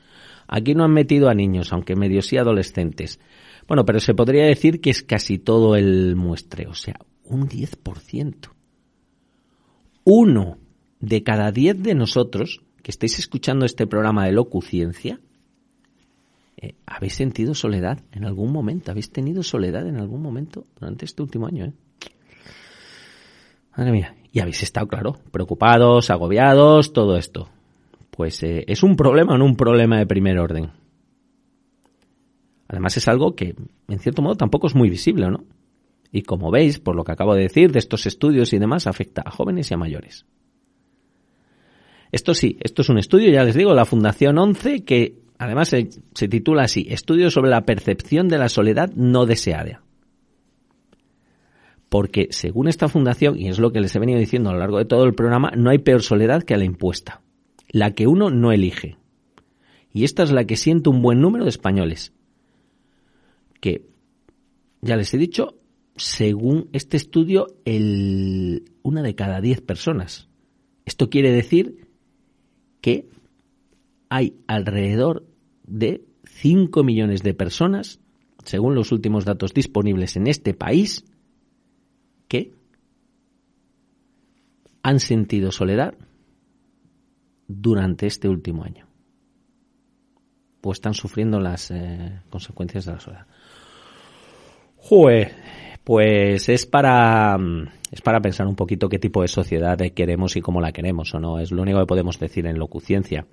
Aquí 0.46 0.74
no 0.74 0.84
han 0.84 0.92
metido 0.92 1.28
a 1.28 1.34
niños, 1.34 1.72
aunque 1.72 1.96
medio 1.96 2.22
sí 2.22 2.36
adolescentes. 2.36 3.20
Bueno, 3.66 3.84
pero 3.84 4.00
se 4.00 4.14
podría 4.14 4.44
decir 4.44 4.80
que 4.80 4.90
es 4.90 5.02
casi 5.02 5.38
todo 5.38 5.76
el 5.76 6.16
muestreo, 6.16 6.70
o 6.70 6.74
sea, 6.74 6.98
un 7.24 7.48
10%. 7.48 8.50
uno 10.06 10.58
de 11.00 11.22
cada 11.22 11.50
diez 11.50 11.82
de 11.82 11.94
nosotros 11.94 12.62
que 12.82 12.90
estáis 12.90 13.18
escuchando 13.18 13.64
este 13.64 13.86
programa 13.86 14.26
de 14.26 14.32
locuciencia, 14.32 15.20
eh, 16.56 16.74
habéis 16.86 17.14
sentido 17.14 17.54
soledad 17.54 18.02
en 18.12 18.24
algún 18.24 18.52
momento, 18.52 18.90
habéis 18.90 19.10
tenido 19.10 19.42
soledad 19.42 19.86
en 19.86 19.96
algún 19.96 20.22
momento 20.22 20.66
durante 20.78 21.04
este 21.04 21.22
último 21.22 21.46
año. 21.46 21.66
¿eh? 21.66 21.72
Madre 23.76 23.92
mía, 23.92 24.14
y 24.35 24.41
habéis 24.41 24.64
estado, 24.64 24.89
claro, 24.89 25.16
preocupados, 25.30 26.11
agobiados, 26.11 26.93
todo 26.93 27.16
esto. 27.16 27.49
Pues 28.11 28.43
eh, 28.43 28.64
es 28.66 28.82
un 28.82 28.97
problema, 28.97 29.39
no 29.39 29.45
un 29.45 29.55
problema 29.55 29.97
de 29.97 30.07
primer 30.07 30.41
orden. 30.41 30.72
Además 32.66 32.97
es 32.97 33.07
algo 33.07 33.37
que, 33.37 33.55
en 33.87 33.99
cierto 34.01 34.22
modo, 34.22 34.35
tampoco 34.35 34.66
es 34.66 34.74
muy 34.74 34.91
visible, 34.91 35.30
¿no? 35.30 35.45
Y 36.11 36.22
como 36.22 36.51
veis, 36.51 36.80
por 36.80 36.97
lo 36.97 37.05
que 37.05 37.12
acabo 37.12 37.37
de 37.37 37.43
decir, 37.43 37.70
de 37.70 37.78
estos 37.78 38.07
estudios 38.07 38.53
y 38.53 38.59
demás, 38.59 38.89
afecta 38.89 39.22
a 39.24 39.30
jóvenes 39.30 39.70
y 39.70 39.74
a 39.74 39.76
mayores. 39.76 40.26
Esto 42.11 42.35
sí, 42.35 42.59
esto 42.61 42.82
es 42.82 42.89
un 42.89 42.99
estudio, 42.99 43.30
ya 43.30 43.45
les 43.45 43.55
digo, 43.55 43.70
de 43.70 43.76
la 43.76 43.85
Fundación 43.85 44.37
11, 44.37 44.85
que 44.85 45.20
además 45.39 45.68
se, 45.68 45.91
se 46.12 46.26
titula 46.26 46.64
así, 46.64 46.89
Estudio 46.91 47.30
sobre 47.30 47.51
la 47.51 47.64
percepción 47.64 48.26
de 48.26 48.39
la 48.39 48.49
soledad 48.49 48.93
no 48.97 49.26
deseada. 49.26 49.84
Porque 51.95 52.26
según 52.32 52.66
esta 52.66 52.88
fundación, 52.88 53.38
y 53.38 53.47
es 53.47 53.61
lo 53.61 53.70
que 53.70 53.80
les 53.80 53.95
he 53.95 54.01
venido 54.01 54.18
diciendo 54.18 54.51
a 54.51 54.53
lo 54.53 54.59
largo 54.59 54.78
de 54.78 54.84
todo 54.84 55.05
el 55.05 55.14
programa, 55.14 55.53
no 55.57 55.70
hay 55.70 55.78
peor 55.78 56.03
soledad 56.03 56.42
que 56.42 56.57
la 56.57 56.64
impuesta, 56.64 57.22
la 57.68 57.92
que 57.92 58.09
uno 58.09 58.30
no 58.30 58.51
elige. 58.51 58.97
Y 59.92 60.03
esta 60.03 60.24
es 60.24 60.32
la 60.32 60.45
que 60.45 60.57
siente 60.57 60.90
un 60.90 61.03
buen 61.03 61.20
número 61.20 61.45
de 61.45 61.51
españoles, 61.51 62.12
que, 63.61 63.86
ya 64.80 64.97
les 64.97 65.14
he 65.14 65.18
dicho, 65.18 65.57
según 65.95 66.68
este 66.72 66.97
estudio, 66.97 67.47
una 68.82 69.03
de 69.03 69.14
cada 69.14 69.40
diez 69.40 69.61
personas. 69.61 70.28
Esto 70.86 71.11
quiere 71.11 71.30
decir 71.30 71.86
que 72.80 73.07
hay 74.09 74.34
alrededor 74.49 75.28
de 75.62 76.05
5 76.24 76.82
millones 76.82 77.22
de 77.22 77.34
personas, 77.34 78.01
según 78.42 78.74
los 78.74 78.90
últimos 78.90 79.24
datos 79.24 79.55
disponibles 79.55 80.16
en 80.16 80.26
este 80.26 80.55
país, 80.55 81.05
que 82.28 82.53
han 84.85 85.01
sentido 85.01 85.51
soledad 85.51 85.95
durante 87.49 88.07
este 88.07 88.28
último 88.28 88.64
año. 88.64 88.87
Pues 90.61 90.76
están 90.76 90.95
sufriendo 90.95 91.41
las 91.41 91.70
eh, 91.70 92.20
consecuencias 92.30 92.85
de 92.85 92.93
la 92.93 93.01
soledad. 93.01 93.26
Jue, 94.76 95.32
pues 95.82 96.49
es 96.51 96.66
para 96.66 97.39
es 97.91 98.03
para 98.03 98.20
pensar 98.20 98.47
un 98.47 98.57
poquito 98.57 98.91
qué 98.91 98.99
tipo 98.99 99.22
de 99.22 99.28
sociedad 99.28 99.78
queremos 99.95 100.37
y 100.37 100.43
cómo 100.43 100.61
la 100.61 100.72
queremos 100.72 101.14
o 101.14 101.18
no. 101.18 101.39
Es 101.39 101.51
lo 101.51 101.62
único 101.62 101.80
que 101.80 101.87
podemos 101.87 102.18
decir 102.18 102.47
en 102.47 102.59
locuciencia. 102.59 103.26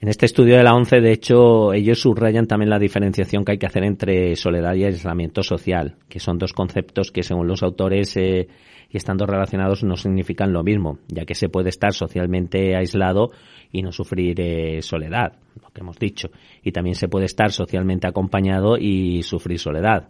En 0.00 0.08
este 0.08 0.26
estudio 0.26 0.56
de 0.56 0.64
la 0.64 0.74
ONCE, 0.74 1.00
de 1.00 1.12
hecho, 1.12 1.72
ellos 1.72 2.00
subrayan 2.00 2.46
también 2.46 2.70
la 2.70 2.78
diferenciación 2.78 3.44
que 3.44 3.52
hay 3.52 3.58
que 3.58 3.66
hacer 3.66 3.84
entre 3.84 4.34
soledad 4.34 4.74
y 4.74 4.84
aislamiento 4.84 5.42
social, 5.42 5.96
que 6.08 6.18
son 6.18 6.38
dos 6.38 6.52
conceptos 6.52 7.12
que, 7.12 7.22
según 7.22 7.46
los 7.46 7.62
autores 7.62 8.16
eh, 8.16 8.48
estando 8.96 9.26
relacionados, 9.26 9.84
no 9.84 9.96
significan 9.96 10.52
lo 10.52 10.62
mismo, 10.62 10.98
ya 11.08 11.24
que 11.24 11.34
se 11.34 11.48
puede 11.48 11.68
estar 11.68 11.92
socialmente 11.92 12.76
aislado 12.76 13.30
y 13.72 13.82
no 13.82 13.92
sufrir 13.92 14.40
eh, 14.40 14.82
soledad, 14.82 15.38
lo 15.62 15.70
que 15.70 15.80
hemos 15.80 15.98
dicho, 15.98 16.30
y 16.62 16.72
también 16.72 16.94
se 16.96 17.08
puede 17.08 17.26
estar 17.26 17.52
socialmente 17.52 18.06
acompañado 18.06 18.76
y 18.78 19.22
sufrir 19.22 19.58
soledad. 19.58 20.08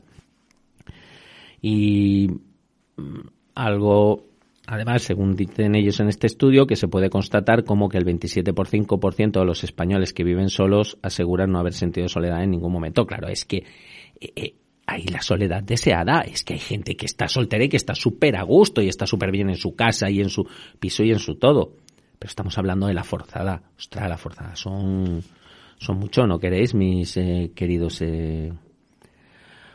Y 1.61 2.29
mm, 2.97 3.21
algo, 3.55 4.27
además, 4.67 5.03
según 5.03 5.35
dicen 5.35 5.75
ellos 5.75 6.01
en 6.01 6.09
este 6.09 6.27
estudio, 6.27 6.67
que 6.67 6.77
se 6.77 6.89
puede 6.89 7.11
constatar 7.11 7.65
como 7.65 7.89
que 7.89 7.99
el 7.99 8.05
27,5% 8.05 9.41
de 9.41 9.45
los 9.45 9.65
españoles 9.65 10.13
que 10.13 10.25
viven 10.25 10.49
solos 10.49 10.99
aseguran 11.03 11.51
no 11.51 11.59
haber 11.59 11.73
sentido 11.73 12.09
soledad 12.09 12.43
en 12.43 12.51
ningún 12.51 12.73
momento. 12.73 13.07
Claro, 13.07 13.29
es 13.29 13.45
que 13.45 13.65
eh, 14.21 14.33
eh, 14.37 14.55
hay 14.87 15.05
la 15.05 15.21
soledad 15.21 15.63
deseada, 15.63 16.21
es 16.21 16.45
que 16.45 16.55
hay 16.55 16.61
gente 16.61 16.97
que 16.97 17.07
está 17.07 17.29
soltera 17.29 17.65
y 17.65 17.69
que 17.69 17.77
está 17.77 17.95
súper 17.95 18.37
a 18.37 18.43
gusto 18.43 18.81
y 18.83 18.89
está 18.89 19.07
súper 19.07 19.31
bien 19.31 19.49
en 19.49 19.57
su 19.57 19.75
casa 19.75 20.09
y 20.11 20.21
en 20.21 20.31
su 20.31 20.47
piso 20.79 21.03
y 21.03 21.11
en 21.11 21.19
su 21.19 21.37
todo. 21.37 21.73
Pero 22.19 22.29
estamos 22.31 22.57
hablando 22.57 22.87
de 22.87 22.95
la 22.95 23.05
forzada. 23.05 23.63
Ostras, 23.77 24.09
la 24.09 24.17
forzada 24.17 24.57
son, 24.57 25.23
son 25.79 25.99
mucho, 25.99 26.27
¿no 26.27 26.39
queréis, 26.39 26.75
mis 26.75 27.17
eh, 27.17 27.51
queridos 27.55 28.03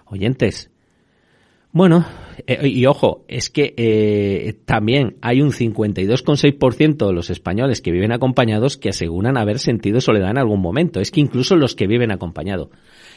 oyentes? 0.05 0.71
Bueno, 1.73 2.05
eh, 2.47 2.67
y 2.67 2.85
ojo, 2.85 3.23
es 3.29 3.49
que 3.49 3.73
eh, 3.77 4.53
también 4.65 5.15
hay 5.21 5.41
un 5.41 5.51
52,6% 5.51 7.07
de 7.07 7.13
los 7.13 7.29
españoles 7.29 7.81
que 7.81 7.91
viven 7.91 8.11
acompañados 8.11 8.75
que 8.75 8.89
aseguran 8.89 9.37
haber 9.37 9.57
sentido 9.57 10.01
soledad 10.01 10.31
en 10.31 10.37
algún 10.37 10.61
momento. 10.61 10.99
Es 10.99 11.11
que 11.11 11.21
incluso 11.21 11.55
los 11.55 11.75
que 11.75 11.87
viven 11.87 12.11
acompañados. 12.11 12.69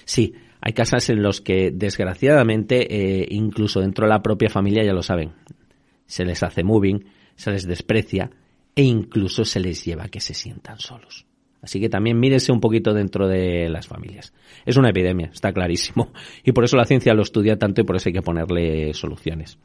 Sí, 0.04 0.34
hay 0.66 0.72
casas 0.72 1.10
en 1.10 1.22
los 1.22 1.42
que, 1.42 1.70
desgraciadamente, 1.70 2.86
eh, 2.88 3.28
incluso 3.28 3.82
dentro 3.82 4.06
de 4.06 4.08
la 4.08 4.22
propia 4.22 4.48
familia, 4.48 4.82
ya 4.82 4.94
lo 4.94 5.02
saben, 5.02 5.32
se 6.06 6.24
les 6.24 6.42
hace 6.42 6.64
moving, 6.64 7.04
se 7.36 7.50
les 7.50 7.66
desprecia 7.66 8.30
e 8.74 8.82
incluso 8.82 9.44
se 9.44 9.60
les 9.60 9.84
lleva 9.84 10.04
a 10.04 10.08
que 10.08 10.20
se 10.20 10.32
sientan 10.32 10.78
solos. 10.78 11.26
Así 11.60 11.80
que 11.80 11.90
también 11.90 12.18
mírese 12.18 12.50
un 12.50 12.60
poquito 12.60 12.94
dentro 12.94 13.28
de 13.28 13.68
las 13.68 13.86
familias. 13.86 14.32
Es 14.64 14.78
una 14.78 14.88
epidemia, 14.88 15.28
está 15.34 15.52
clarísimo. 15.52 16.14
Y 16.42 16.52
por 16.52 16.64
eso 16.64 16.78
la 16.78 16.86
ciencia 16.86 17.12
lo 17.12 17.22
estudia 17.22 17.58
tanto 17.58 17.82
y 17.82 17.84
por 17.84 17.96
eso 17.96 18.08
hay 18.08 18.14
que 18.14 18.22
ponerle 18.22 18.94
soluciones. 18.94 19.58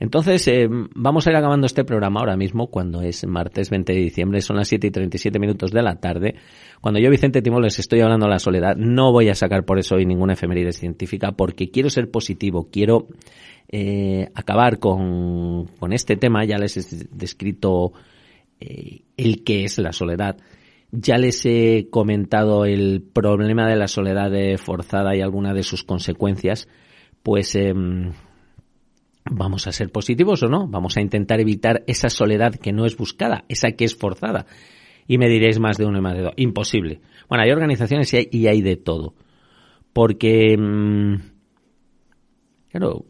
Entonces, 0.00 0.46
eh, 0.46 0.68
vamos 0.94 1.26
a 1.26 1.30
ir 1.30 1.36
acabando 1.36 1.66
este 1.66 1.84
programa 1.84 2.20
ahora 2.20 2.36
mismo, 2.36 2.68
cuando 2.68 3.02
es 3.02 3.26
martes 3.26 3.68
20 3.70 3.92
de 3.92 3.98
diciembre, 3.98 4.40
son 4.40 4.56
las 4.56 4.68
7 4.68 4.86
y 4.86 4.90
37 4.90 5.38
minutos 5.38 5.72
de 5.72 5.82
la 5.82 5.96
tarde. 5.96 6.36
Cuando 6.80 7.00
yo, 7.00 7.10
Vicente 7.10 7.42
Timón, 7.42 7.62
les 7.62 7.78
estoy 7.78 8.00
hablando 8.00 8.26
de 8.26 8.32
la 8.32 8.38
soledad, 8.38 8.76
no 8.76 9.10
voy 9.10 9.28
a 9.28 9.34
sacar 9.34 9.64
por 9.64 9.78
eso 9.78 9.96
hoy 9.96 10.06
ninguna 10.06 10.34
efeméride 10.34 10.72
científica, 10.72 11.32
porque 11.32 11.70
quiero 11.70 11.90
ser 11.90 12.10
positivo, 12.10 12.68
quiero 12.70 13.08
eh, 13.68 14.28
acabar 14.34 14.78
con, 14.78 15.66
con, 15.78 15.92
este 15.92 16.16
tema. 16.16 16.44
Ya 16.44 16.58
les 16.58 16.76
he 16.76 17.06
descrito 17.10 17.92
eh, 18.60 19.02
el 19.16 19.42
que 19.42 19.64
es 19.64 19.78
la 19.78 19.92
soledad. 19.92 20.36
Ya 20.92 21.18
les 21.18 21.44
he 21.44 21.88
comentado 21.90 22.64
el 22.64 23.02
problema 23.02 23.68
de 23.68 23.76
la 23.76 23.88
soledad 23.88 24.30
forzada 24.58 25.14
y 25.16 25.20
alguna 25.20 25.52
de 25.54 25.64
sus 25.64 25.82
consecuencias. 25.82 26.68
Pues 27.22 27.54
em, 27.56 28.12
vamos 29.30 29.66
a 29.66 29.72
ser 29.72 29.90
positivos 29.90 30.42
o 30.42 30.48
no. 30.48 30.66
Vamos 30.68 30.96
a 30.96 31.00
intentar 31.00 31.40
evitar 31.40 31.82
esa 31.86 32.10
soledad 32.10 32.54
que 32.54 32.72
no 32.72 32.86
es 32.86 32.96
buscada, 32.96 33.44
esa 33.48 33.72
que 33.72 33.84
es 33.84 33.96
forzada. 33.96 34.46
Y 35.06 35.18
me 35.18 35.28
diréis 35.28 35.58
más 35.58 35.78
de 35.78 35.86
uno 35.86 35.98
y 35.98 36.02
más 36.02 36.14
de 36.14 36.22
dos. 36.22 36.32
Imposible. 36.36 37.00
Bueno, 37.28 37.44
hay 37.44 37.50
organizaciones 37.50 38.12
y 38.12 38.46
hay, 38.46 38.62
de 38.62 38.76
todo. 38.76 39.14
Porque, 39.92 40.52
em, 40.52 41.20
claro, 42.70 43.04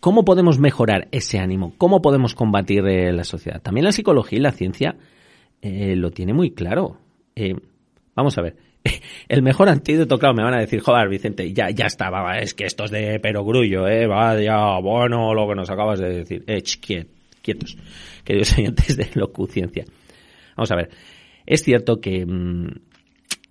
¿cómo 0.00 0.24
podemos 0.24 0.58
mejorar 0.58 1.08
ese 1.12 1.38
ánimo? 1.38 1.74
¿Cómo 1.78 2.00
podemos 2.00 2.34
combatir 2.34 2.86
eh, 2.86 3.12
la 3.12 3.24
sociedad? 3.24 3.60
También 3.60 3.84
la 3.84 3.92
psicología 3.92 4.38
y 4.38 4.42
la 4.42 4.52
ciencia 4.52 4.96
eh, 5.60 5.94
lo 5.96 6.10
tiene 6.10 6.32
muy 6.32 6.52
claro. 6.52 6.98
Eh, 7.34 7.54
vamos 8.14 8.38
a 8.38 8.42
ver. 8.42 8.67
El 9.28 9.42
mejor 9.42 9.68
antídoto, 9.68 10.18
claro, 10.18 10.34
me 10.34 10.42
van 10.42 10.54
a 10.54 10.60
decir, 10.60 10.80
joder, 10.80 11.08
Vicente, 11.08 11.52
ya, 11.52 11.70
ya 11.70 11.86
estaba, 11.86 12.38
es 12.38 12.54
que 12.54 12.64
esto 12.64 12.84
es 12.84 12.90
de 12.90 13.20
perogrullo, 13.20 13.86
eh, 13.86 14.06
vaya, 14.06 14.78
bueno, 14.80 15.34
lo 15.34 15.48
que 15.48 15.54
nos 15.54 15.70
acabas 15.70 16.00
de 16.00 16.10
decir. 16.10 16.44
Eh, 16.46 16.62
quietos, 17.42 17.76
queridos 18.24 18.52
oyentes 18.58 18.96
de 18.96 19.10
locuciencia. 19.14 19.84
Vamos 20.56 20.70
a 20.70 20.76
ver. 20.76 20.90
Es 21.46 21.62
cierto 21.62 22.00
que, 22.00 22.24
mm, 22.26 22.68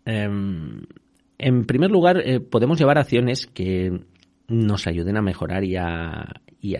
em, 0.05 0.81
en 1.37 1.65
primer 1.65 1.91
lugar, 1.91 2.21
eh, 2.23 2.39
podemos 2.39 2.79
llevar 2.79 2.97
acciones 2.97 3.47
que 3.47 3.99
nos 4.47 4.87
ayuden 4.87 5.17
a 5.17 5.21
mejorar 5.21 5.63
y 5.63 5.75
a, 5.75 6.41
y 6.61 6.75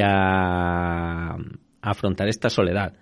a 0.00 1.36
afrontar 1.82 2.28
esta 2.28 2.48
soledad. 2.48 2.94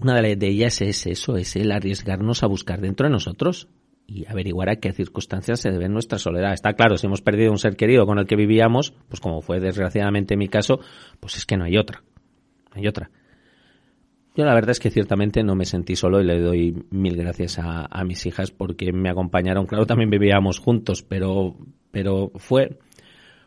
Una 0.00 0.20
de 0.20 0.46
ellas 0.46 0.80
es 0.80 1.06
eso, 1.06 1.36
es 1.36 1.56
el 1.56 1.72
arriesgarnos 1.72 2.42
a 2.42 2.46
buscar 2.46 2.80
dentro 2.80 3.06
de 3.06 3.12
nosotros 3.12 3.68
y 4.06 4.26
averiguar 4.26 4.68
a 4.68 4.76
qué 4.76 4.92
circunstancias 4.92 5.60
se 5.60 5.70
debe 5.70 5.88
nuestra 5.88 6.18
soledad. 6.18 6.52
Está 6.52 6.74
claro, 6.74 6.96
si 6.96 7.06
hemos 7.06 7.22
perdido 7.22 7.50
un 7.50 7.58
ser 7.58 7.76
querido 7.76 8.06
con 8.06 8.18
el 8.18 8.26
que 8.26 8.36
vivíamos, 8.36 8.94
pues 9.08 9.20
como 9.20 9.40
fue 9.40 9.60
desgraciadamente 9.60 10.36
mi 10.36 10.48
caso, 10.48 10.80
pues 11.20 11.36
es 11.36 11.46
que 11.46 11.56
no 11.56 11.64
hay 11.64 11.76
otra. 11.76 12.02
No 12.70 12.80
hay 12.80 12.86
otra. 12.86 13.10
Yo 14.36 14.44
la 14.44 14.54
verdad 14.54 14.70
es 14.70 14.80
que 14.80 14.90
ciertamente 14.90 15.44
no 15.44 15.54
me 15.54 15.64
sentí 15.64 15.94
solo 15.94 16.20
y 16.20 16.24
le 16.24 16.40
doy 16.40 16.84
mil 16.90 17.16
gracias 17.16 17.58
a, 17.58 17.86
a 17.88 18.04
mis 18.04 18.26
hijas 18.26 18.50
porque 18.50 18.92
me 18.92 19.08
acompañaron. 19.08 19.66
Claro, 19.66 19.86
también 19.86 20.10
vivíamos 20.10 20.58
juntos, 20.58 21.02
pero, 21.02 21.56
pero 21.92 22.32
fue, 22.34 22.78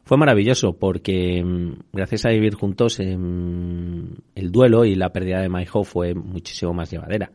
fue 0.08 0.18
maravilloso 0.18 0.78
porque 0.78 1.44
mm, 1.44 1.74
gracias 1.92 2.26
a 2.26 2.30
vivir 2.30 2.56
juntos 2.56 3.00
em, 3.00 4.08
el 4.36 4.52
duelo 4.52 4.86
y 4.86 4.96
la 4.96 5.12
pérdida 5.12 5.42
de 5.42 5.50
Maiho 5.50 5.84
fue 5.84 6.16
muchísimo 6.16 6.74
más 6.74 6.90
llevadera. 6.90 7.32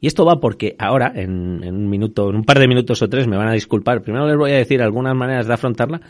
Y 0.00 0.06
esto 0.06 0.24
va 0.24 0.38
porque 0.38 0.76
ahora, 0.78 1.10
en, 1.14 1.64
un 1.64 1.88
minuto, 1.88 2.28
en 2.30 2.36
un 2.36 2.44
par 2.44 2.58
de 2.58 2.68
minutos 2.68 3.02
o 3.02 3.08
tres, 3.08 3.26
me 3.26 3.36
van 3.36 3.48
a 3.48 3.54
disculpar. 3.54 4.02
Primero 4.02 4.28
les 4.28 4.36
voy 4.36 4.52
a 4.52 4.56
decir 4.56 4.80
algunas 4.80 5.16
maneras 5.16 5.48
de 5.48 5.54
afrontarla, 5.54 6.00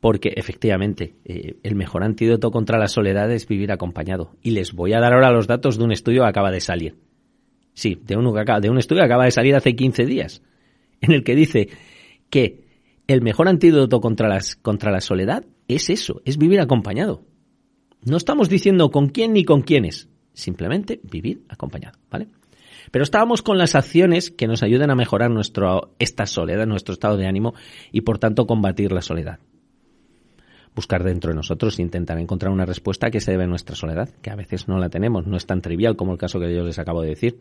porque 0.00 0.32
efectivamente 0.34 1.14
eh, 1.24 1.56
el 1.62 1.76
mejor 1.76 2.02
antídoto 2.02 2.50
contra 2.50 2.78
la 2.78 2.88
soledad 2.88 3.30
es 3.30 3.46
vivir 3.46 3.70
acompañado. 3.70 4.32
Y 4.42 4.52
les 4.52 4.72
voy 4.72 4.94
a 4.94 4.98
dar 4.98 5.12
ahora 5.12 5.30
los 5.30 5.46
datos 5.46 5.78
de 5.78 5.84
un 5.84 5.92
estudio 5.92 6.22
que 6.22 6.28
acaba 6.28 6.50
de 6.50 6.60
salir. 6.60 6.96
Sí, 7.74 8.00
de 8.02 8.16
un, 8.16 8.24
de 8.24 8.70
un 8.70 8.78
estudio 8.78 9.02
que 9.02 9.06
acaba 9.06 9.26
de 9.26 9.30
salir 9.30 9.54
hace 9.54 9.76
15 9.76 10.04
días, 10.04 10.42
en 11.00 11.12
el 11.12 11.22
que 11.22 11.36
dice 11.36 11.68
que 12.30 12.67
el 13.08 13.22
mejor 13.22 13.48
antídoto 13.48 14.00
contra, 14.00 14.28
las, 14.28 14.54
contra 14.54 14.92
la 14.92 15.00
soledad 15.00 15.44
es 15.66 15.90
eso, 15.90 16.20
es 16.24 16.36
vivir 16.36 16.60
acompañado. 16.60 17.22
No 18.04 18.16
estamos 18.18 18.48
diciendo 18.48 18.90
con 18.90 19.08
quién 19.08 19.32
ni 19.32 19.44
con 19.44 19.62
quiénes, 19.62 20.08
simplemente 20.34 21.00
vivir 21.02 21.42
acompañado, 21.48 21.98
¿vale? 22.10 22.28
Pero 22.92 23.02
estábamos 23.02 23.42
con 23.42 23.58
las 23.58 23.74
acciones 23.74 24.30
que 24.30 24.46
nos 24.46 24.62
ayuden 24.62 24.90
a 24.90 24.94
mejorar 24.94 25.30
nuestro, 25.30 25.94
esta 25.98 26.26
soledad, 26.26 26.66
nuestro 26.66 26.92
estado 26.92 27.16
de 27.16 27.26
ánimo 27.26 27.54
y 27.92 28.02
por 28.02 28.18
tanto 28.18 28.46
combatir 28.46 28.92
la 28.92 29.02
soledad. 29.02 29.40
Buscar 30.74 31.02
dentro 31.02 31.30
de 31.30 31.36
nosotros 31.36 31.78
e 31.78 31.82
intentar 31.82 32.18
encontrar 32.18 32.52
una 32.52 32.66
respuesta 32.66 33.10
que 33.10 33.20
se 33.20 33.32
debe 33.32 33.44
a 33.44 33.48
nuestra 33.48 33.74
soledad, 33.74 34.10
que 34.22 34.30
a 34.30 34.36
veces 34.36 34.68
no 34.68 34.78
la 34.78 34.90
tenemos, 34.90 35.26
no 35.26 35.36
es 35.36 35.46
tan 35.46 35.60
trivial 35.60 35.96
como 35.96 36.12
el 36.12 36.18
caso 36.18 36.38
que 36.38 36.54
yo 36.54 36.62
les 36.62 36.78
acabo 36.78 37.02
de 37.02 37.08
decir 37.08 37.40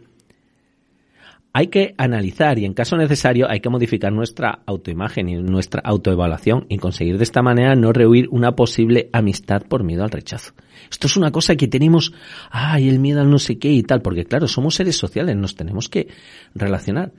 hay 1.58 1.70
que 1.70 1.96
analizar 1.98 2.60
y 2.60 2.66
en 2.66 2.76
caso 2.76 2.98
necesario 2.98 3.50
hay 3.50 3.62
que 3.62 3.70
modificar 3.70 4.14
nuestra 4.14 4.60
autoimagen 4.68 5.28
y 5.28 5.38
nuestra 5.38 5.82
autoevaluación 5.84 6.68
y 6.70 6.78
conseguir 6.78 7.18
de 7.18 7.24
esta 7.24 7.42
manera 7.42 7.74
no 7.76 7.92
rehuir 7.94 8.28
una 8.30 8.56
posible 8.56 9.10
amistad 9.12 9.64
por 9.64 9.84
miedo 9.84 10.04
al 10.04 10.12
rechazo. 10.12 10.54
Esto 10.92 11.08
es 11.08 11.18
una 11.18 11.32
cosa 11.32 11.56
que 11.56 11.68
tenemos, 11.68 12.14
ay, 12.52 12.88
el 12.88 13.00
miedo 13.00 13.22
al 13.22 13.32
no 13.32 13.40
sé 13.40 13.58
qué 13.58 13.72
y 13.72 13.82
tal, 13.82 14.04
porque 14.04 14.26
claro, 14.26 14.48
somos 14.48 14.76
seres 14.76 14.98
sociales, 14.98 15.36
nos 15.36 15.56
tenemos 15.56 15.90
que 15.90 16.10
relacionar. 16.54 17.12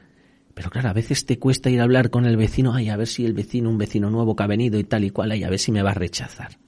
Pero 0.54 0.70
claro, 0.70 0.90
a 0.90 0.92
veces 0.92 1.26
te 1.26 1.40
cuesta 1.40 1.68
ir 1.68 1.80
a 1.80 1.82
hablar 1.82 2.10
con 2.10 2.24
el 2.24 2.36
vecino, 2.36 2.74
ay, 2.74 2.90
a 2.90 2.96
ver 2.96 3.08
si 3.08 3.24
el 3.26 3.32
vecino, 3.32 3.68
un 3.68 3.78
vecino 3.78 4.08
nuevo 4.08 4.36
que 4.36 4.44
ha 4.44 4.46
venido 4.46 4.78
y 4.78 4.84
tal 4.84 5.02
y 5.02 5.10
cual, 5.10 5.32
ay, 5.32 5.42
a 5.42 5.50
ver 5.50 5.58
si 5.58 5.72
me 5.72 5.82
va 5.82 5.90
a 5.90 5.94
rechazar. 5.94 6.58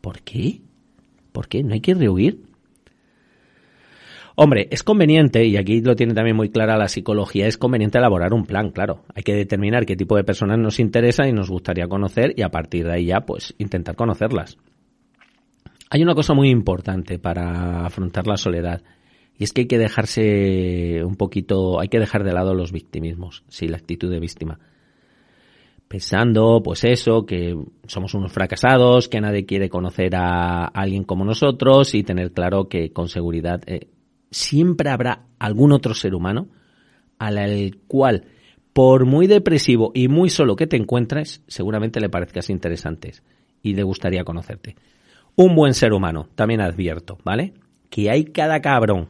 ¿Por 0.00 0.20
qué? 0.20 0.60
¿Por 1.32 1.48
qué? 1.48 1.64
No 1.64 1.74
hay 1.74 1.80
que 1.80 1.94
rehuir. 1.94 2.47
Hombre, 4.40 4.68
es 4.70 4.84
conveniente, 4.84 5.44
y 5.46 5.56
aquí 5.56 5.80
lo 5.80 5.96
tiene 5.96 6.14
también 6.14 6.36
muy 6.36 6.48
clara 6.48 6.76
la 6.76 6.86
psicología, 6.86 7.48
es 7.48 7.58
conveniente 7.58 7.98
elaborar 7.98 8.32
un 8.32 8.46
plan, 8.46 8.70
claro. 8.70 9.02
Hay 9.12 9.24
que 9.24 9.34
determinar 9.34 9.84
qué 9.84 9.96
tipo 9.96 10.14
de 10.14 10.22
personas 10.22 10.60
nos 10.60 10.78
interesa 10.78 11.26
y 11.26 11.32
nos 11.32 11.50
gustaría 11.50 11.88
conocer 11.88 12.34
y 12.36 12.42
a 12.42 12.48
partir 12.48 12.86
de 12.86 12.92
ahí 12.92 13.06
ya, 13.06 13.22
pues, 13.22 13.56
intentar 13.58 13.96
conocerlas. 13.96 14.56
Hay 15.90 16.04
una 16.04 16.14
cosa 16.14 16.34
muy 16.34 16.50
importante 16.50 17.18
para 17.18 17.84
afrontar 17.84 18.28
la 18.28 18.36
soledad 18.36 18.80
y 19.36 19.42
es 19.42 19.52
que 19.52 19.62
hay 19.62 19.66
que 19.66 19.76
dejarse 19.76 21.02
un 21.02 21.16
poquito, 21.16 21.80
hay 21.80 21.88
que 21.88 21.98
dejar 21.98 22.22
de 22.22 22.32
lado 22.32 22.54
los 22.54 22.70
victimismos, 22.70 23.42
sí, 23.48 23.66
la 23.66 23.78
actitud 23.78 24.08
de 24.08 24.20
víctima. 24.20 24.60
Pensando, 25.88 26.62
pues 26.62 26.84
eso, 26.84 27.26
que 27.26 27.56
somos 27.88 28.14
unos 28.14 28.30
fracasados, 28.30 29.08
que 29.08 29.20
nadie 29.20 29.46
quiere 29.46 29.68
conocer 29.68 30.14
a 30.14 30.66
alguien 30.66 31.02
como 31.02 31.24
nosotros 31.24 31.92
y 31.96 32.04
tener 32.04 32.30
claro 32.30 32.68
que 32.68 32.92
con 32.92 33.08
seguridad 33.08 33.62
eh, 33.66 33.88
siempre 34.30 34.90
habrá 34.90 35.26
algún 35.38 35.72
otro 35.72 35.94
ser 35.94 36.14
humano 36.14 36.48
al 37.18 37.78
cual, 37.86 38.24
por 38.72 39.06
muy 39.06 39.26
depresivo 39.26 39.90
y 39.94 40.08
muy 40.08 40.30
solo 40.30 40.56
que 40.56 40.66
te 40.66 40.76
encuentres, 40.76 41.42
seguramente 41.48 42.00
le 42.00 42.08
parezcas 42.08 42.50
interesante 42.50 43.12
y 43.62 43.74
le 43.74 43.82
gustaría 43.82 44.24
conocerte. 44.24 44.76
Un 45.34 45.54
buen 45.54 45.74
ser 45.74 45.92
humano, 45.92 46.28
también 46.34 46.60
advierto, 46.60 47.18
¿vale? 47.24 47.54
Que 47.90 48.10
hay 48.10 48.26
cada 48.26 48.60
cabrón 48.60 49.08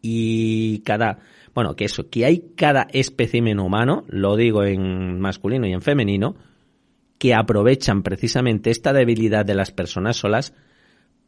y 0.00 0.78
cada, 0.80 1.18
bueno, 1.54 1.74
que 1.76 1.84
eso, 1.84 2.08
que 2.08 2.24
hay 2.24 2.52
cada 2.56 2.86
espécimen 2.92 3.60
humano, 3.60 4.04
lo 4.08 4.36
digo 4.36 4.64
en 4.64 5.20
masculino 5.20 5.66
y 5.66 5.72
en 5.72 5.82
femenino, 5.82 6.36
que 7.18 7.34
aprovechan 7.34 8.02
precisamente 8.02 8.70
esta 8.70 8.92
debilidad 8.92 9.44
de 9.44 9.54
las 9.54 9.72
personas 9.72 10.16
solas 10.16 10.54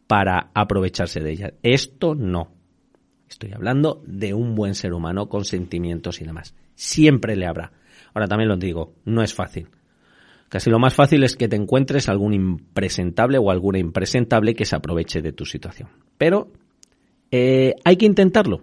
para 0.06 0.50
aprovecharse 0.54 1.20
de 1.20 1.30
ellas. 1.32 1.52
Esto 1.62 2.14
no. 2.14 2.57
Estoy 3.28 3.52
hablando 3.52 4.02
de 4.06 4.34
un 4.34 4.54
buen 4.54 4.74
ser 4.74 4.92
humano 4.92 5.28
con 5.28 5.44
sentimientos 5.44 6.20
y 6.20 6.24
demás. 6.24 6.54
Siempre 6.74 7.36
le 7.36 7.46
habrá. 7.46 7.72
Ahora 8.14 8.26
también 8.26 8.48
lo 8.48 8.56
digo, 8.56 8.94
no 9.04 9.22
es 9.22 9.34
fácil. 9.34 9.68
Casi 10.48 10.70
lo 10.70 10.78
más 10.78 10.94
fácil 10.94 11.22
es 11.24 11.36
que 11.36 11.48
te 11.48 11.56
encuentres 11.56 12.08
algún 12.08 12.32
impresentable 12.32 13.36
o 13.38 13.50
alguna 13.50 13.78
impresentable 13.78 14.54
que 14.54 14.64
se 14.64 14.76
aproveche 14.76 15.20
de 15.20 15.32
tu 15.32 15.44
situación. 15.44 15.90
Pero 16.16 16.50
eh, 17.30 17.74
hay 17.84 17.96
que 17.96 18.06
intentarlo. 18.06 18.62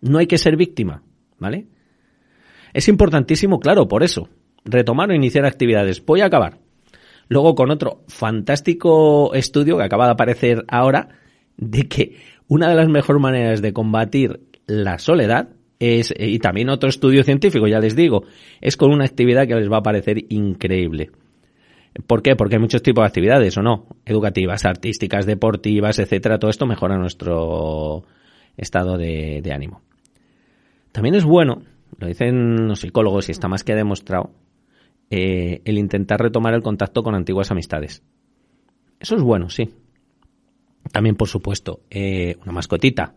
No 0.00 0.18
hay 0.18 0.26
que 0.26 0.38
ser 0.38 0.56
víctima, 0.56 1.04
¿vale? 1.38 1.68
Es 2.72 2.88
importantísimo, 2.88 3.60
claro, 3.60 3.86
por 3.86 4.02
eso. 4.02 4.28
Retomar 4.64 5.10
o 5.10 5.14
iniciar 5.14 5.44
actividades. 5.44 6.04
Voy 6.04 6.22
a 6.22 6.26
acabar. 6.26 6.58
Luego 7.28 7.54
con 7.54 7.70
otro 7.70 8.02
fantástico 8.08 9.32
estudio 9.34 9.78
que 9.78 9.84
acaba 9.84 10.06
de 10.06 10.12
aparecer 10.12 10.64
ahora 10.68 11.08
de 11.56 11.88
que 11.88 12.16
una 12.52 12.68
de 12.68 12.74
las 12.74 12.88
mejores 12.88 13.22
maneras 13.22 13.62
de 13.62 13.72
combatir 13.72 14.40
la 14.66 14.98
soledad 14.98 15.48
es, 15.78 16.12
y 16.14 16.38
también 16.38 16.68
otro 16.68 16.90
estudio 16.90 17.24
científico, 17.24 17.66
ya 17.66 17.80
les 17.80 17.96
digo, 17.96 18.24
es 18.60 18.76
con 18.76 18.92
una 18.92 19.06
actividad 19.06 19.46
que 19.48 19.54
les 19.54 19.72
va 19.72 19.78
a 19.78 19.82
parecer 19.82 20.18
increíble. 20.28 21.12
¿Por 22.06 22.22
qué? 22.22 22.36
Porque 22.36 22.56
hay 22.56 22.60
muchos 22.60 22.82
tipos 22.82 23.04
de 23.04 23.06
actividades, 23.06 23.56
¿o 23.56 23.62
no? 23.62 23.86
Educativas, 24.04 24.66
artísticas, 24.66 25.24
deportivas, 25.24 25.98
etcétera. 25.98 26.38
Todo 26.38 26.50
esto 26.50 26.66
mejora 26.66 26.98
nuestro 26.98 28.04
estado 28.58 28.98
de, 28.98 29.42
ánimo. 29.50 29.80
También 30.92 31.14
es 31.14 31.24
bueno, 31.24 31.62
lo 31.98 32.06
dicen 32.06 32.68
los 32.68 32.80
psicólogos 32.80 33.30
y 33.30 33.32
está 33.32 33.48
más 33.48 33.64
que 33.64 33.74
demostrado, 33.74 34.30
eh, 35.08 35.62
el 35.64 35.78
intentar 35.78 36.20
retomar 36.20 36.52
el 36.52 36.62
contacto 36.62 37.02
con 37.02 37.14
antiguas 37.14 37.50
amistades. 37.50 38.02
Eso 39.00 39.16
es 39.16 39.22
bueno, 39.22 39.48
sí. 39.48 39.70
También, 40.90 41.16
por 41.16 41.28
supuesto, 41.28 41.80
eh, 41.90 42.36
una 42.42 42.52
mascotita. 42.52 43.14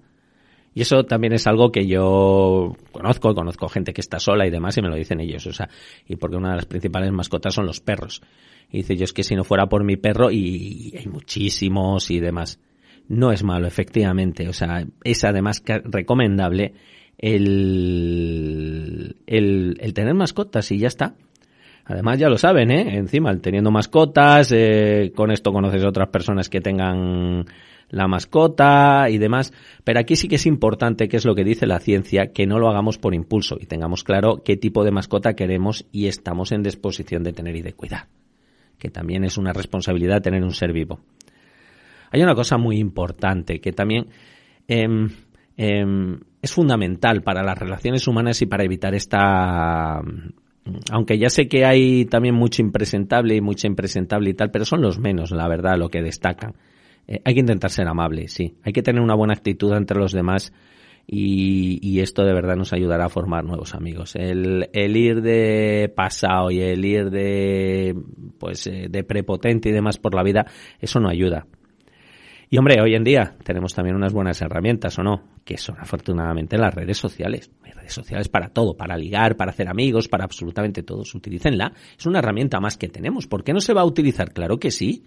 Y 0.74 0.82
eso 0.82 1.06
también 1.06 1.34
es 1.34 1.48
algo 1.48 1.72
que 1.72 1.88
yo 1.88 2.76
conozco, 2.92 3.34
conozco 3.34 3.70
gente 3.70 3.94
que 3.94 4.02
está 4.02 4.20
sola 4.20 4.46
y 4.46 4.50
demás 4.52 4.78
y 4.78 4.82
me 4.82 4.90
lo 4.90 4.96
dicen 4.96 5.22
ellos. 5.22 5.48
O 5.48 5.54
sea, 5.54 5.70
y 6.06 6.18
porque 6.18 6.36
una 6.36 6.50
de 6.50 6.58
las 6.58 6.66
principales 6.66 7.12
mascotas 7.12 7.54
son 7.54 7.66
los 7.66 7.80
perros. 7.80 8.22
Y 8.70 8.78
dice, 8.78 8.98
yo 8.98 9.06
es 9.06 9.14
que 9.14 9.24
si 9.24 9.36
no 9.36 9.46
fuera 9.46 9.68
por 9.68 9.86
mi 9.86 9.96
perro, 9.96 10.32
y 10.32 10.94
hay 10.98 11.08
muchísimos 11.08 12.12
y 12.12 12.20
demás. 12.20 12.60
No 13.08 13.32
es 13.32 13.44
malo, 13.44 13.68
efectivamente. 13.68 14.50
O 14.50 14.54
sea, 14.54 14.86
es 15.04 15.24
además 15.24 15.64
recomendable 15.66 16.74
el, 17.18 19.16
el, 19.28 19.78
el 19.80 19.94
tener 19.94 20.14
mascotas 20.14 20.72
y 20.72 20.80
ya 20.80 20.88
está. 20.88 21.16
Además 21.86 22.18
ya 22.18 22.30
lo 22.30 22.38
saben, 22.38 22.72
¿eh? 22.72 22.98
Encima, 22.98 23.36
teniendo 23.38 23.70
mascotas, 23.70 24.52
eh, 24.52 25.12
con 25.16 25.32
esto 25.32 25.54
conoces 25.54 25.84
a 25.84 25.90
otras 25.90 26.10
personas 26.10 26.50
que 26.50 26.60
tengan 26.60 27.46
la 27.90 28.08
mascota 28.08 29.08
y 29.10 29.20
demás. 29.20 29.54
Pero 29.84 30.00
aquí 30.00 30.16
sí 30.16 30.28
que 30.28 30.36
es 30.36 30.48
importante, 30.48 31.08
que 31.08 31.18
es 31.18 31.26
lo 31.26 31.36
que 31.36 31.44
dice 31.44 31.68
la 31.68 31.80
ciencia, 31.80 32.34
que 32.34 32.48
no 32.48 32.58
lo 32.58 32.70
hagamos 32.70 32.98
por 32.98 33.14
impulso 33.14 33.58
y 33.60 33.68
tengamos 33.68 34.04
claro 34.04 34.42
qué 34.44 34.58
tipo 34.58 34.84
de 34.84 34.92
mascota 34.92 35.36
queremos 35.36 35.86
y 35.92 36.08
estamos 36.08 36.52
en 36.52 36.64
disposición 36.64 37.24
de 37.24 37.34
tener 37.34 37.56
y 37.56 37.62
de 37.62 37.74
cuidar. 37.74 38.08
Que 38.80 38.90
también 38.90 39.24
es 39.24 39.38
una 39.38 39.54
responsabilidad 39.54 40.24
tener 40.24 40.44
un 40.44 40.54
ser 40.54 40.74
vivo. 40.74 41.00
Hay 42.10 42.24
una 42.24 42.34
cosa 42.34 42.58
muy 42.58 42.80
importante 42.80 43.60
que 43.60 43.74
también 43.74 44.08
em, 44.68 45.10
em, 45.56 46.20
es 46.42 46.52
fundamental 46.52 47.22
para 47.22 47.44
las 47.44 47.58
relaciones 47.58 48.08
humanas 48.08 48.42
y 48.42 48.48
para 48.48 48.64
evitar 48.64 48.96
esta 48.96 50.02
aunque 50.92 51.18
ya 51.18 51.30
sé 51.30 51.48
que 51.48 51.66
hay 51.66 52.06
también 52.06 52.36
mucho 52.36 52.62
impresentable 52.62 53.36
y 53.36 53.42
mucha 53.42 53.68
impresentable 53.68 54.30
y 54.32 54.34
tal, 54.34 54.52
pero 54.52 54.66
son 54.66 54.82
los 54.82 55.00
menos, 55.00 55.32
la 55.32 55.48
verdad, 55.48 55.78
lo 55.78 55.90
que 55.90 56.02
destacan. 56.02 56.56
Eh, 57.08 57.22
hay 57.24 57.34
que 57.34 57.40
intentar 57.40 57.70
ser 57.70 57.88
amable, 57.88 58.28
sí. 58.28 58.56
Hay 58.64 58.74
que 58.74 58.82
tener 58.82 59.02
una 59.02 59.16
buena 59.16 59.34
actitud 59.34 59.74
entre 59.74 60.00
los 60.00 60.12
demás 60.12 60.54
y, 61.08 62.00
esto 62.00 62.24
de 62.24 62.34
verdad 62.34 62.56
nos 62.56 62.74
ayudará 62.74 63.06
a 63.06 63.10
formar 63.10 63.44
nuevos 63.44 63.76
amigos. 63.76 64.16
El, 64.16 64.70
el 64.74 64.98
ir 64.98 65.22
de 65.22 65.92
pasado 65.96 66.50
y 66.50 66.62
el 66.62 66.84
ir 66.84 67.12
de, 67.12 67.96
pues, 68.40 68.66
eh, 68.68 68.88
de 68.90 69.04
prepotente 69.04 69.70
y 69.70 69.72
demás 69.72 69.98
por 69.98 70.16
la 70.16 70.24
vida, 70.24 70.48
eso 70.80 71.00
no 71.00 71.10
ayuda. 71.10 71.46
Y 72.50 72.58
hombre, 72.58 72.80
hoy 72.82 72.94
en 72.96 73.04
día 73.04 73.36
tenemos 73.44 73.74
también 73.74 73.96
unas 73.96 74.14
buenas 74.14 74.42
herramientas, 74.42 74.98
¿o 75.00 75.04
no? 75.04 75.24
Que 75.44 75.58
son 75.58 75.78
afortunadamente 75.80 76.58
las 76.58 76.74
redes 76.74 76.98
sociales. 76.98 77.52
Hay 77.64 77.72
redes 77.72 77.94
sociales 77.94 78.30
para 78.30 78.50
todo, 78.50 78.78
para 78.78 78.98
ligar, 78.98 79.36
para 79.36 79.52
hacer 79.52 79.68
amigos, 79.68 80.08
para 80.08 80.26
absolutamente 80.26 80.84
todos. 80.84 81.14
Utilícenla. 81.16 81.74
Es 81.98 82.06
una 82.06 82.20
herramienta 82.20 82.60
más 82.60 82.78
que 82.78 82.88
tenemos. 82.88 83.28
¿Por 83.28 83.44
qué 83.44 83.54
no 83.54 83.60
se 83.60 83.74
va 83.74 83.82
a 83.82 83.86
utilizar? 83.86 84.32
Claro 84.32 84.60
que 84.60 84.70
sí. 84.72 85.04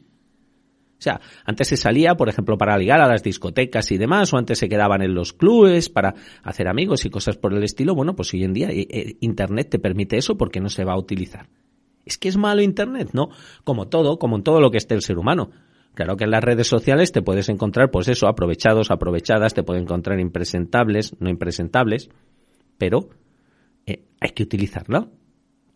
O 0.99 1.01
sea, 1.01 1.21
antes 1.45 1.69
se 1.69 1.77
salía, 1.77 2.17
por 2.17 2.29
ejemplo, 2.29 2.59
para 2.59 2.77
ligar 2.77 3.01
a 3.01 3.07
las 3.07 3.23
discotecas 3.23 3.93
y 3.93 3.99
demás, 3.99 4.35
o 4.35 4.37
antes 4.37 4.59
se 4.59 4.69
quedaban 4.69 5.01
en 5.01 5.15
los 5.15 5.33
clubes 5.33 5.89
para 5.89 6.15
hacer 6.43 6.67
amigos 6.67 7.05
y 7.05 7.11
cosas 7.11 7.37
por 7.37 7.55
el 7.55 7.63
estilo. 7.63 7.95
Bueno, 7.95 8.17
pues 8.17 8.35
hoy 8.35 8.43
en 8.43 8.53
día 8.53 8.71
eh, 8.71 8.87
eh, 8.91 9.17
Internet 9.21 9.71
te 9.71 9.79
permite 9.79 10.17
eso, 10.17 10.37
¿por 10.37 10.51
qué 10.51 10.61
no 10.61 10.69
se 10.69 10.85
va 10.85 10.95
a 10.95 10.99
utilizar? 10.99 11.49
Es 12.05 12.19
que 12.19 12.29
es 12.29 12.37
malo 12.37 12.63
Internet, 12.63 13.11
¿no? 13.13 13.29
Como 13.63 13.87
todo, 13.87 14.19
como 14.19 14.37
en 14.37 14.43
todo 14.43 14.61
lo 14.61 14.73
que 14.73 14.79
esté 14.79 14.95
el 14.95 15.03
ser 15.03 15.19
humano. 15.19 15.51
Claro 15.95 16.17
que 16.17 16.25
en 16.25 16.31
las 16.31 16.45
redes 16.45 16.69
sociales 16.69 17.11
te 17.11 17.23
puedes 17.23 17.49
encontrar, 17.49 17.91
pues 17.91 18.09
eso, 18.09 18.29
aprovechados, 18.29 18.91
aprovechadas, 18.91 19.55
te 19.55 19.65
pueden 19.65 19.83
encontrar 19.83 20.21
impresentables, 20.21 21.17
no 21.19 21.29
impresentables, 21.29 22.09
pero 22.79 23.09
eh, 23.87 24.05
hay 24.21 24.31
que 24.31 24.45
utilizarlo. 24.45 25.11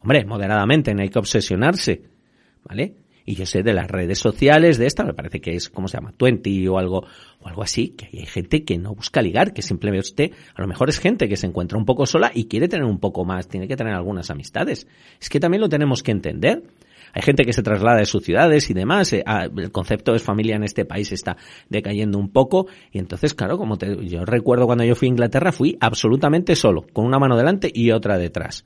Hombre, 0.00 0.24
moderadamente, 0.24 0.94
no 0.94 1.02
hay 1.02 1.08
que 1.08 1.18
obsesionarse, 1.18 2.02
¿vale? 2.64 2.96
Y 3.24 3.36
yo 3.36 3.46
sé 3.46 3.62
de 3.62 3.72
las 3.72 3.88
redes 3.88 4.18
sociales, 4.18 4.78
de 4.78 4.86
esta, 4.86 5.04
me 5.04 5.14
parece 5.14 5.40
que 5.40 5.54
es, 5.54 5.68
¿cómo 5.68 5.86
se 5.86 5.96
llama? 5.96 6.12
Twenty 6.12 6.66
o 6.66 6.78
algo, 6.78 7.06
o 7.40 7.48
algo 7.48 7.62
así, 7.62 7.90
que 7.90 8.08
hay 8.18 8.26
gente 8.26 8.64
que 8.64 8.78
no 8.78 8.94
busca 8.94 9.22
ligar, 9.22 9.52
que 9.52 9.62
simplemente 9.62 10.08
usted, 10.08 10.32
a 10.54 10.60
lo 10.60 10.66
mejor 10.66 10.88
es 10.88 10.98
gente 10.98 11.28
que 11.28 11.36
se 11.36 11.46
encuentra 11.46 11.78
un 11.78 11.84
poco 11.84 12.04
sola 12.06 12.32
y 12.34 12.46
quiere 12.46 12.68
tener 12.68 12.84
un 12.84 12.98
poco 12.98 13.24
más, 13.24 13.48
tiene 13.48 13.68
que 13.68 13.76
tener 13.76 13.94
algunas 13.94 14.30
amistades. 14.30 14.88
Es 15.20 15.28
que 15.28 15.38
también 15.38 15.60
lo 15.60 15.68
tenemos 15.68 16.02
que 16.02 16.10
entender. 16.10 16.64
Hay 17.12 17.22
gente 17.22 17.44
que 17.44 17.52
se 17.52 17.62
traslada 17.62 17.98
de 17.98 18.06
sus 18.06 18.24
ciudades 18.24 18.70
y 18.70 18.74
demás. 18.74 19.12
Eh, 19.12 19.22
ah, 19.26 19.46
el 19.54 19.70
concepto 19.70 20.12
de 20.12 20.18
familia 20.18 20.56
en 20.56 20.64
este 20.64 20.84
país 20.84 21.12
está 21.12 21.36
decayendo 21.68 22.18
un 22.18 22.30
poco. 22.30 22.66
Y 22.90 22.98
entonces, 22.98 23.34
claro, 23.34 23.58
como 23.58 23.76
te, 23.76 24.06
yo 24.06 24.24
recuerdo 24.24 24.66
cuando 24.66 24.84
yo 24.84 24.94
fui 24.94 25.08
a 25.08 25.10
Inglaterra, 25.10 25.52
fui 25.52 25.76
absolutamente 25.80 26.56
solo, 26.56 26.86
con 26.92 27.04
una 27.04 27.18
mano 27.18 27.36
delante 27.36 27.70
y 27.72 27.90
otra 27.90 28.18
detrás. 28.18 28.64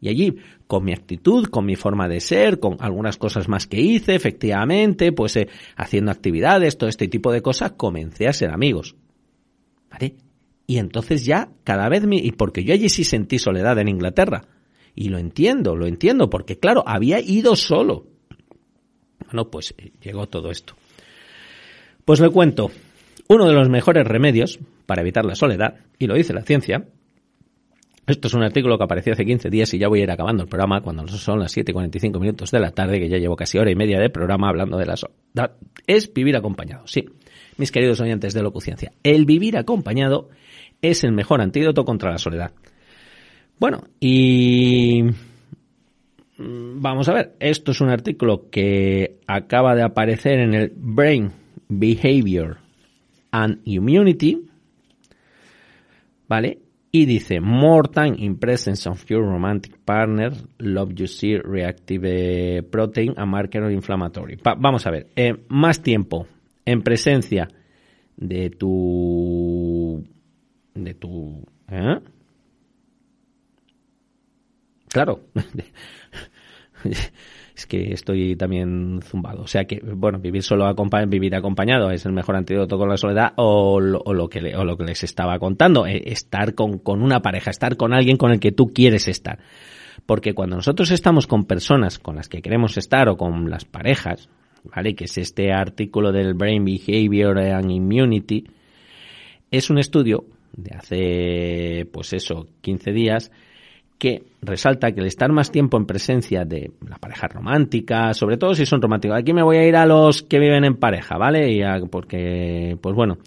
Y 0.00 0.08
allí, 0.10 0.36
con 0.66 0.84
mi 0.84 0.92
actitud, 0.92 1.46
con 1.46 1.64
mi 1.64 1.76
forma 1.76 2.08
de 2.08 2.20
ser, 2.20 2.60
con 2.60 2.76
algunas 2.80 3.16
cosas 3.16 3.48
más 3.48 3.66
que 3.66 3.80
hice, 3.80 4.14
efectivamente, 4.14 5.12
pues 5.12 5.36
eh, 5.36 5.48
haciendo 5.76 6.10
actividades, 6.10 6.76
todo 6.76 6.90
este 6.90 7.08
tipo 7.08 7.32
de 7.32 7.40
cosas, 7.40 7.72
comencé 7.72 8.28
a 8.28 8.34
ser 8.34 8.50
amigos. 8.50 8.96
¿Vale? 9.90 10.16
Y 10.66 10.76
entonces 10.78 11.24
ya 11.24 11.50
cada 11.62 11.88
vez 11.88 12.06
mi, 12.06 12.18
y 12.18 12.32
porque 12.32 12.64
yo 12.64 12.74
allí 12.74 12.90
sí 12.90 13.04
sentí 13.04 13.38
soledad 13.38 13.78
en 13.78 13.88
Inglaterra. 13.88 14.42
Y 14.94 15.08
lo 15.08 15.18
entiendo, 15.18 15.74
lo 15.76 15.86
entiendo, 15.86 16.30
porque 16.30 16.58
claro, 16.58 16.84
había 16.86 17.20
ido 17.20 17.56
solo. 17.56 18.06
Bueno, 19.26 19.50
pues 19.50 19.74
eh, 19.78 19.92
llegó 20.02 20.28
todo 20.28 20.50
esto. 20.50 20.74
Pues 22.04 22.20
le 22.20 22.30
cuento, 22.30 22.70
uno 23.28 23.46
de 23.46 23.54
los 23.54 23.68
mejores 23.68 24.06
remedios 24.06 24.58
para 24.86 25.02
evitar 25.02 25.24
la 25.24 25.34
soledad, 25.34 25.76
y 25.98 26.06
lo 26.06 26.14
dice 26.14 26.34
la 26.34 26.42
ciencia, 26.42 26.86
esto 28.06 28.28
es 28.28 28.34
un 28.34 28.42
artículo 28.42 28.76
que 28.76 28.84
apareció 28.84 29.14
hace 29.14 29.24
15 29.24 29.48
días 29.48 29.72
y 29.72 29.78
ya 29.78 29.88
voy 29.88 30.00
a 30.00 30.02
ir 30.02 30.10
acabando 30.10 30.42
el 30.42 30.48
programa 30.48 30.82
cuando 30.82 31.08
son 31.08 31.40
las 31.40 31.56
7.45 31.56 32.20
minutos 32.20 32.50
de 32.50 32.60
la 32.60 32.70
tarde, 32.70 33.00
que 33.00 33.08
ya 33.08 33.16
llevo 33.16 33.34
casi 33.34 33.56
hora 33.56 33.70
y 33.70 33.74
media 33.74 33.98
de 33.98 34.10
programa 34.10 34.50
hablando 34.50 34.76
de 34.76 34.84
la 34.84 34.96
soledad. 34.96 35.56
Es 35.86 36.12
vivir 36.12 36.36
acompañado, 36.36 36.86
sí. 36.86 37.06
Mis 37.56 37.72
queridos 37.72 38.00
oyentes 38.00 38.34
de 38.34 38.42
Locuciencia, 38.42 38.92
el 39.02 39.24
vivir 39.24 39.56
acompañado 39.56 40.28
es 40.82 41.02
el 41.04 41.12
mejor 41.12 41.40
antídoto 41.40 41.84
contra 41.86 42.10
la 42.10 42.18
soledad. 42.18 42.52
Bueno, 43.58 43.84
y 44.00 45.02
vamos 46.38 47.08
a 47.08 47.14
ver, 47.14 47.36
esto 47.40 47.70
es 47.70 47.80
un 47.80 47.88
artículo 47.88 48.50
que 48.50 49.20
acaba 49.26 49.74
de 49.74 49.82
aparecer 49.82 50.40
en 50.40 50.54
el 50.54 50.72
Brain 50.76 51.30
Behavior 51.68 52.58
and 53.30 53.60
Immunity, 53.64 54.40
¿vale? 56.28 56.58
Y 56.90 57.06
dice, 57.06 57.40
more 57.40 57.88
time 57.88 58.14
in 58.18 58.38
presence 58.38 58.88
of 58.88 59.04
your 59.06 59.24
romantic 59.24 59.78
partner, 59.84 60.32
love 60.58 60.92
you 60.94 61.08
see 61.08 61.36
reactive 61.38 62.62
protein, 62.70 63.14
a 63.16 63.26
marker 63.26 63.68
inflammatory. 63.70 64.38
vamos 64.58 64.86
a 64.86 64.90
ver, 64.90 65.08
eh, 65.16 65.34
más 65.48 65.82
tiempo 65.82 66.26
en 66.64 66.82
presencia 66.82 67.48
de 68.16 68.50
tu... 68.50 70.04
de 70.74 70.94
tu... 70.94 71.44
¿eh? 71.68 71.98
Claro. 74.94 75.22
es 76.84 77.66
que 77.66 77.92
estoy 77.92 78.36
también 78.36 79.00
zumbado. 79.02 79.42
O 79.42 79.48
sea 79.48 79.64
que, 79.64 79.80
bueno, 79.80 80.20
vivir 80.20 80.44
solo 80.44 80.66
acompañado, 80.66 81.10
vivir 81.10 81.34
acompañado 81.34 81.90
es 81.90 82.06
el 82.06 82.12
mejor 82.12 82.36
antídoto 82.36 82.78
con 82.78 82.88
la 82.88 82.96
soledad 82.96 83.32
o, 83.34 83.80
lo, 83.80 84.28
que 84.28 84.54
o 84.54 84.64
lo 84.64 84.76
que 84.76 84.84
les 84.84 85.02
estaba 85.02 85.36
contando, 85.40 85.84
eh, 85.84 86.00
estar 86.06 86.54
con, 86.54 86.78
con 86.78 87.02
una 87.02 87.22
pareja, 87.22 87.50
estar 87.50 87.76
con 87.76 87.92
alguien 87.92 88.16
con 88.16 88.30
el 88.30 88.38
que 88.38 88.52
tú 88.52 88.72
quieres 88.72 89.08
estar. 89.08 89.40
Porque 90.06 90.32
cuando 90.32 90.54
nosotros 90.54 90.92
estamos 90.92 91.26
con 91.26 91.44
personas 91.44 91.98
con 91.98 92.14
las 92.14 92.28
que 92.28 92.40
queremos 92.40 92.76
estar 92.76 93.08
o 93.08 93.16
con 93.16 93.50
las 93.50 93.64
parejas, 93.64 94.28
¿vale? 94.62 94.94
Que 94.94 95.06
es 95.06 95.18
este 95.18 95.52
artículo 95.52 96.12
del 96.12 96.34
Brain 96.34 96.64
Behavior 96.64 97.36
and 97.36 97.72
Immunity, 97.72 98.44
es 99.50 99.70
un 99.70 99.78
estudio 99.78 100.24
de 100.52 100.76
hace, 100.76 101.86
pues 101.92 102.12
eso, 102.12 102.46
15 102.60 102.92
días, 102.92 103.32
que 103.98 104.24
resalta 104.42 104.92
que 104.92 105.00
el 105.00 105.06
estar 105.06 105.32
más 105.32 105.50
tiempo 105.50 105.76
en 105.76 105.86
presencia 105.86 106.44
de 106.44 106.72
la 106.88 106.98
pareja 106.98 107.28
romántica, 107.28 108.12
sobre 108.12 108.36
todo 108.36 108.54
si 108.54 108.66
son 108.66 108.82
románticos, 108.82 109.18
aquí 109.18 109.32
me 109.32 109.42
voy 109.42 109.56
a 109.56 109.66
ir 109.66 109.76
a 109.76 109.86
los 109.86 110.22
que 110.22 110.38
viven 110.38 110.64
en 110.64 110.76
pareja, 110.76 111.16
¿vale? 111.16 111.52
Y 111.52 111.62
porque, 111.90 112.76
pues 112.80 112.94
bueno, 112.94 113.18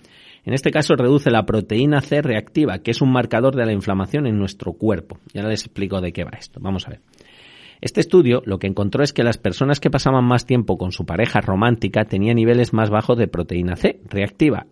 en 0.45 0.53
este 0.53 0.71
caso 0.71 0.95
reduce 0.95 1.31
la 1.31 1.45
proteína 1.45 2.01
C 2.01 2.21
reactiva, 2.21 2.79
que 2.79 2.91
es 2.91 3.01
un 3.01 3.11
marcador 3.11 3.55
de 3.55 3.65
la 3.65 3.73
inflamación 3.73 4.27
en 4.27 4.37
nuestro 4.37 4.73
cuerpo. 4.73 5.19
Y 5.33 5.39
ahora 5.39 5.49
les 5.49 5.65
explico 5.65 5.99
de 5.99 6.13
qué 6.13 6.23
va 6.23 6.31
esto. 6.37 6.59
Vamos 6.61 6.87
a 6.87 6.91
ver. 6.91 7.01
Este 7.81 7.99
estudio 7.99 8.41
lo 8.45 8.57
que 8.57 8.67
encontró 8.67 9.03
es 9.03 9.13
que 9.13 9.23
las 9.23 9.37
personas 9.37 9.79
que 9.79 9.91
pasaban 9.91 10.25
más 10.25 10.45
tiempo 10.45 10.77
con 10.77 10.91
su 10.91 11.05
pareja 11.05 11.41
romántica 11.41 12.05
tenían 12.05 12.37
niveles 12.37 12.73
más 12.73 12.89
bajos 12.89 13.17
de 13.17 13.27
proteína 13.27 13.75
C 13.75 13.99
reactiva, 14.05 14.67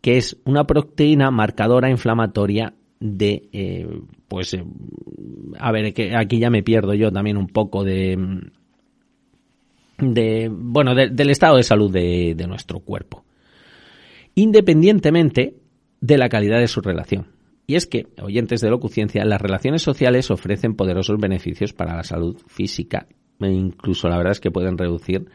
que 0.00 0.16
es 0.16 0.36
una 0.44 0.64
proteína 0.64 1.30
marcadora 1.30 1.90
inflamatoria 1.90 2.74
de, 3.04 3.50
eh, 3.52 3.86
pues, 4.28 4.54
eh, 4.54 4.64
a 5.58 5.70
ver, 5.72 5.92
que 5.92 6.16
aquí 6.16 6.38
ya 6.38 6.48
me 6.48 6.62
pierdo 6.62 6.94
yo 6.94 7.12
también 7.12 7.36
un 7.36 7.48
poco 7.48 7.84
de, 7.84 8.16
de 9.98 10.50
bueno, 10.50 10.94
del 10.94 11.30
estado 11.30 11.58
de 11.58 11.64
salud 11.64 11.92
de, 11.92 12.34
de 12.34 12.46
nuestro 12.46 12.80
cuerpo, 12.80 13.26
independientemente 14.34 15.54
de 16.00 16.16
la 16.16 16.30
calidad 16.30 16.60
de 16.60 16.66
su 16.66 16.80
relación. 16.80 17.26
Y 17.66 17.74
es 17.74 17.86
que, 17.86 18.06
oyentes 18.22 18.62
de 18.62 18.70
locuciencia, 18.70 19.22
las 19.26 19.40
relaciones 19.40 19.82
sociales 19.82 20.30
ofrecen 20.30 20.74
poderosos 20.74 21.18
beneficios 21.20 21.74
para 21.74 21.94
la 21.94 22.04
salud 22.04 22.40
física 22.46 23.06
e 23.40 23.48
incluso 23.48 24.08
la 24.08 24.16
verdad 24.16 24.32
es 24.32 24.40
que 24.40 24.50
pueden 24.50 24.78
reducir 24.78 25.26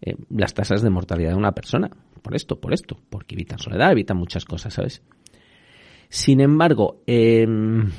eh, 0.00 0.14
las 0.30 0.54
tasas 0.54 0.80
de 0.80 0.88
mortalidad 0.88 1.30
de 1.30 1.36
una 1.36 1.52
persona. 1.52 1.90
Por 2.22 2.34
esto, 2.34 2.58
por 2.58 2.72
esto, 2.72 2.96
porque 3.10 3.34
evitan 3.34 3.58
soledad, 3.58 3.92
evitan 3.92 4.16
muchas 4.16 4.46
cosas, 4.46 4.72
¿sabes? 4.72 5.02
Sin 6.12 6.42
embargo, 6.42 7.00
em, 7.06 7.90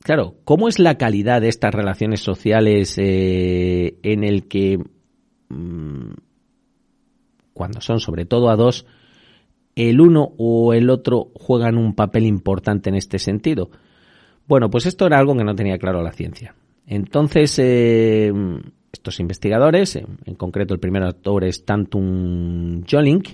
claro, 0.00 0.36
¿cómo 0.44 0.68
es 0.68 0.78
la 0.78 0.96
calidad 0.96 1.40
de 1.40 1.48
estas 1.48 1.74
relaciones 1.74 2.20
sociales 2.20 2.94
eh, 2.98 3.98
en 4.04 4.22
el 4.22 4.46
que 4.46 4.78
mm, 5.48 6.12
cuando 7.52 7.80
son 7.80 7.98
sobre 7.98 8.26
todo 8.26 8.48
a 8.48 8.54
dos, 8.54 8.86
el 9.74 10.00
uno 10.00 10.34
o 10.38 10.72
el 10.72 10.88
otro 10.88 11.32
juegan 11.34 11.78
un 11.78 11.96
papel 11.96 12.26
importante 12.26 12.90
en 12.90 12.94
este 12.94 13.18
sentido? 13.18 13.72
Bueno, 14.46 14.70
pues 14.70 14.86
esto 14.86 15.04
era 15.04 15.18
algo 15.18 15.34
que 15.34 15.42
no 15.42 15.56
tenía 15.56 15.78
claro 15.78 16.00
la 16.00 16.12
ciencia. 16.12 16.54
Entonces, 16.86 17.58
em, 17.58 18.60
estos 18.92 19.18
investigadores, 19.18 19.96
en 19.96 20.34
concreto 20.36 20.74
el 20.74 20.80
primer 20.80 21.02
autor 21.02 21.42
es 21.42 21.64
Tantum 21.64 22.84
Jolink, 22.88 23.30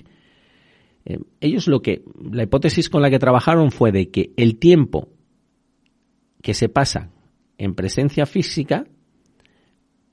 eh, 1.05 1.19
ellos 1.41 1.67
lo 1.67 1.81
que, 1.81 2.03
la 2.31 2.43
hipótesis 2.43 2.89
con 2.89 3.01
la 3.01 3.09
que 3.09 3.19
trabajaron 3.19 3.71
fue 3.71 3.91
de 3.91 4.09
que 4.09 4.31
el 4.37 4.57
tiempo 4.57 5.09
que 6.41 6.53
se 6.53 6.69
pasa 6.69 7.09
en 7.57 7.75
presencia 7.75 8.25
física 8.25 8.85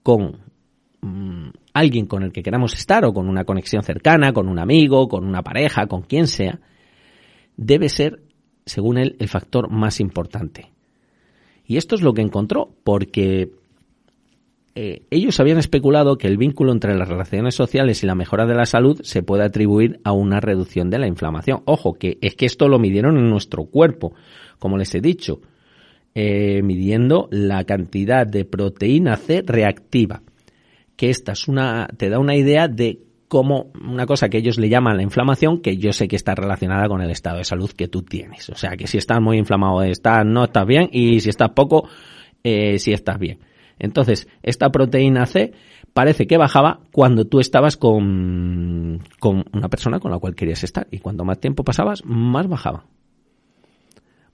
con 0.02 0.40
mm, 1.00 1.50
alguien 1.72 2.06
con 2.06 2.22
el 2.22 2.32
que 2.32 2.42
queramos 2.42 2.74
estar 2.74 3.04
o 3.04 3.12
con 3.12 3.28
una 3.28 3.44
conexión 3.44 3.82
cercana, 3.82 4.32
con 4.32 4.48
un 4.48 4.58
amigo, 4.58 5.08
con 5.08 5.24
una 5.24 5.42
pareja, 5.42 5.86
con 5.86 6.02
quien 6.02 6.26
sea, 6.26 6.60
debe 7.56 7.88
ser, 7.88 8.22
según 8.64 8.98
él, 8.98 9.16
el 9.18 9.28
factor 9.28 9.70
más 9.70 10.00
importante. 10.00 10.72
Y 11.66 11.76
esto 11.76 11.94
es 11.96 12.02
lo 12.02 12.14
que 12.14 12.22
encontró, 12.22 12.72
porque 12.84 13.50
eh, 14.78 15.06
ellos 15.10 15.40
habían 15.40 15.56
especulado 15.56 16.18
que 16.18 16.26
el 16.26 16.36
vínculo 16.36 16.70
entre 16.70 16.94
las 16.94 17.08
relaciones 17.08 17.54
sociales 17.54 18.02
y 18.02 18.06
la 18.06 18.14
mejora 18.14 18.44
de 18.44 18.54
la 18.54 18.66
salud 18.66 19.00
se 19.02 19.22
puede 19.22 19.42
atribuir 19.42 20.00
a 20.04 20.12
una 20.12 20.38
reducción 20.38 20.90
de 20.90 20.98
la 20.98 21.06
inflamación. 21.06 21.62
Ojo, 21.64 21.94
que 21.94 22.18
es 22.20 22.34
que 22.34 22.44
esto 22.44 22.68
lo 22.68 22.78
midieron 22.78 23.16
en 23.16 23.30
nuestro 23.30 23.64
cuerpo, 23.64 24.12
como 24.58 24.76
les 24.76 24.94
he 24.94 25.00
dicho, 25.00 25.40
eh, 26.14 26.60
midiendo 26.62 27.26
la 27.30 27.64
cantidad 27.64 28.26
de 28.26 28.44
proteína 28.44 29.16
C 29.16 29.42
reactiva. 29.46 30.20
Que 30.94 31.08
esta 31.08 31.32
es 31.32 31.48
una, 31.48 31.88
te 31.96 32.10
da 32.10 32.18
una 32.18 32.36
idea 32.36 32.68
de 32.68 33.00
cómo 33.28 33.72
una 33.82 34.04
cosa 34.04 34.28
que 34.28 34.36
ellos 34.36 34.58
le 34.58 34.68
llaman 34.68 34.98
la 34.98 35.02
inflamación, 35.02 35.62
que 35.62 35.78
yo 35.78 35.94
sé 35.94 36.06
que 36.06 36.16
está 36.16 36.34
relacionada 36.34 36.86
con 36.86 37.00
el 37.00 37.10
estado 37.10 37.38
de 37.38 37.44
salud 37.44 37.70
que 37.70 37.88
tú 37.88 38.02
tienes. 38.02 38.50
O 38.50 38.56
sea, 38.56 38.76
que 38.76 38.86
si 38.86 38.98
estás 38.98 39.22
muy 39.22 39.38
inflamado, 39.38 39.82
estás, 39.82 40.26
no 40.26 40.44
estás 40.44 40.66
bien, 40.66 40.90
y 40.92 41.20
si 41.20 41.30
estás 41.30 41.52
poco, 41.52 41.88
eh, 42.44 42.78
si 42.78 42.92
estás 42.92 43.18
bien. 43.18 43.38
Entonces, 43.78 44.28
esta 44.42 44.70
proteína 44.70 45.26
C 45.26 45.52
parece 45.92 46.26
que 46.26 46.36
bajaba 46.36 46.80
cuando 46.92 47.24
tú 47.24 47.40
estabas 47.40 47.76
con, 47.76 49.00
con 49.18 49.44
una 49.52 49.68
persona 49.68 49.98
con 49.98 50.10
la 50.10 50.18
cual 50.18 50.34
querías 50.34 50.64
estar. 50.64 50.86
Y 50.90 50.98
cuanto 50.98 51.24
más 51.24 51.40
tiempo 51.40 51.64
pasabas, 51.64 52.04
más 52.04 52.48
bajaba. 52.48 52.84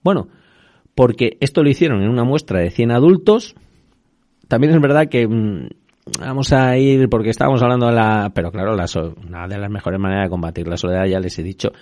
Bueno, 0.03 0.29
porque 0.95 1.37
esto 1.41 1.63
lo 1.63 1.71
hicieron 1.71 2.03
en 2.03 2.11
una 2.11 2.25
muestra 2.25 2.61
de 2.61 2.71
100 2.71 2.91
adultos. 2.91 3.55
También 4.49 4.75
es 4.75 4.81
verdad 4.81 5.09
que 5.09 5.27
mm, 5.27 5.69
vamos 6.21 6.53
a 6.53 6.77
ir, 6.77 7.09
porque 7.09 7.31
estábamos 7.31 7.63
hablando 7.63 7.87
de 7.87 7.93
la... 7.93 8.33
Pero 8.35 8.51
claro, 8.51 8.75
la 8.75 8.87
una 9.27 9.47
de 9.47 9.59
las 9.59 9.71
mejores 9.71 10.01
maneras 10.01 10.27
de 10.27 10.31
combatir 10.31 10.69
la 10.69 10.77
soledad, 10.77 11.07
ya 11.07 11.21
les 11.21 11.39
he 11.39 11.43
dicho, 11.43 11.73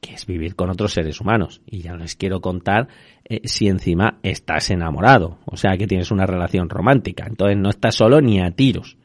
que 0.00 0.14
es 0.14 0.26
vivir 0.26 0.54
con 0.54 0.70
otros 0.70 0.92
seres 0.92 1.20
humanos. 1.20 1.60
Y 1.66 1.80
ya 1.80 1.94
les 1.94 2.16
quiero 2.16 2.40
contar 2.40 2.88
eh, 3.24 3.40
si 3.44 3.68
encima 3.68 4.18
estás 4.22 4.70
enamorado, 4.70 5.38
o 5.46 5.56
sea 5.56 5.76
que 5.76 5.86
tienes 5.86 6.10
una 6.10 6.26
relación 6.26 6.68
romántica. 6.68 7.26
Entonces 7.28 7.56
no 7.56 7.70
estás 7.70 7.94
solo 7.94 8.20
ni 8.20 8.40
a 8.40 8.50
tiros. 8.50 8.96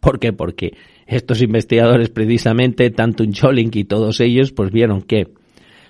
¿Por 0.00 0.18
qué? 0.18 0.32
Porque 0.32 0.76
estos 1.06 1.42
investigadores 1.42 2.08
precisamente, 2.08 2.90
tanto 2.90 3.24
Jolink 3.32 3.76
y 3.76 3.84
todos 3.84 4.20
ellos, 4.20 4.52
pues 4.52 4.72
vieron 4.72 5.02
que 5.02 5.28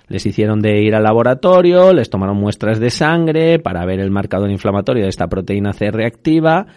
les 0.07 0.25
hicieron 0.25 0.61
de 0.61 0.81
ir 0.83 0.93
al 0.93 1.03
laboratorio, 1.03 1.93
les 1.93 2.09
tomaron 2.09 2.37
muestras 2.37 2.79
de 2.79 2.91
sangre 2.91 3.57
para 3.57 3.85
ver 3.85 3.99
el 3.99 4.11
marcador 4.11 4.51
inflamatorio 4.51 5.03
de 5.03 5.09
esta 5.09 5.27
proteína 5.27 5.73
C 5.73 5.89
reactiva 5.89 6.67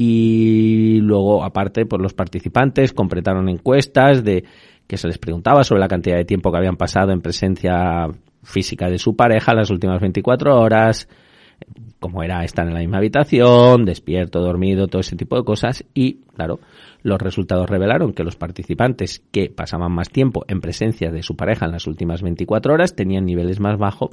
y 0.00 1.00
luego, 1.00 1.42
aparte, 1.42 1.84
pues 1.84 2.00
los 2.00 2.14
participantes 2.14 2.92
completaron 2.92 3.48
encuestas 3.48 4.22
de 4.22 4.44
que 4.88 4.96
se 4.96 5.06
les 5.06 5.18
preguntaba 5.18 5.62
sobre 5.62 5.80
la 5.80 5.88
cantidad 5.88 6.16
de 6.16 6.24
tiempo 6.24 6.50
que 6.50 6.58
habían 6.58 6.76
pasado 6.76 7.12
en 7.12 7.20
presencia 7.20 8.08
física 8.42 8.88
de 8.88 8.98
su 8.98 9.14
pareja 9.14 9.54
las 9.54 9.70
últimas 9.70 10.00
24 10.00 10.58
horas, 10.58 11.08
cómo 12.00 12.22
era 12.22 12.42
estar 12.42 12.66
en 12.66 12.74
la 12.74 12.80
misma 12.80 12.98
habitación, 12.98 13.84
despierto, 13.84 14.40
dormido, 14.40 14.86
todo 14.86 15.00
ese 15.00 15.16
tipo 15.16 15.36
de 15.36 15.44
cosas 15.44 15.84
y, 15.92 16.20
claro, 16.34 16.60
los 17.02 17.20
resultados 17.20 17.68
revelaron 17.68 18.12
que 18.12 18.24
los 18.24 18.36
participantes 18.36 19.22
que 19.30 19.50
pasaban 19.50 19.92
más 19.92 20.08
tiempo 20.08 20.44
en 20.48 20.60
presencia 20.60 21.10
de 21.10 21.22
su 21.22 21.36
pareja 21.36 21.66
en 21.66 21.72
las 21.72 21.86
últimas 21.86 22.22
24 22.22 22.72
horas 22.72 22.96
tenían 22.96 23.26
niveles 23.26 23.60
más 23.60 23.78
bajos 23.78 24.10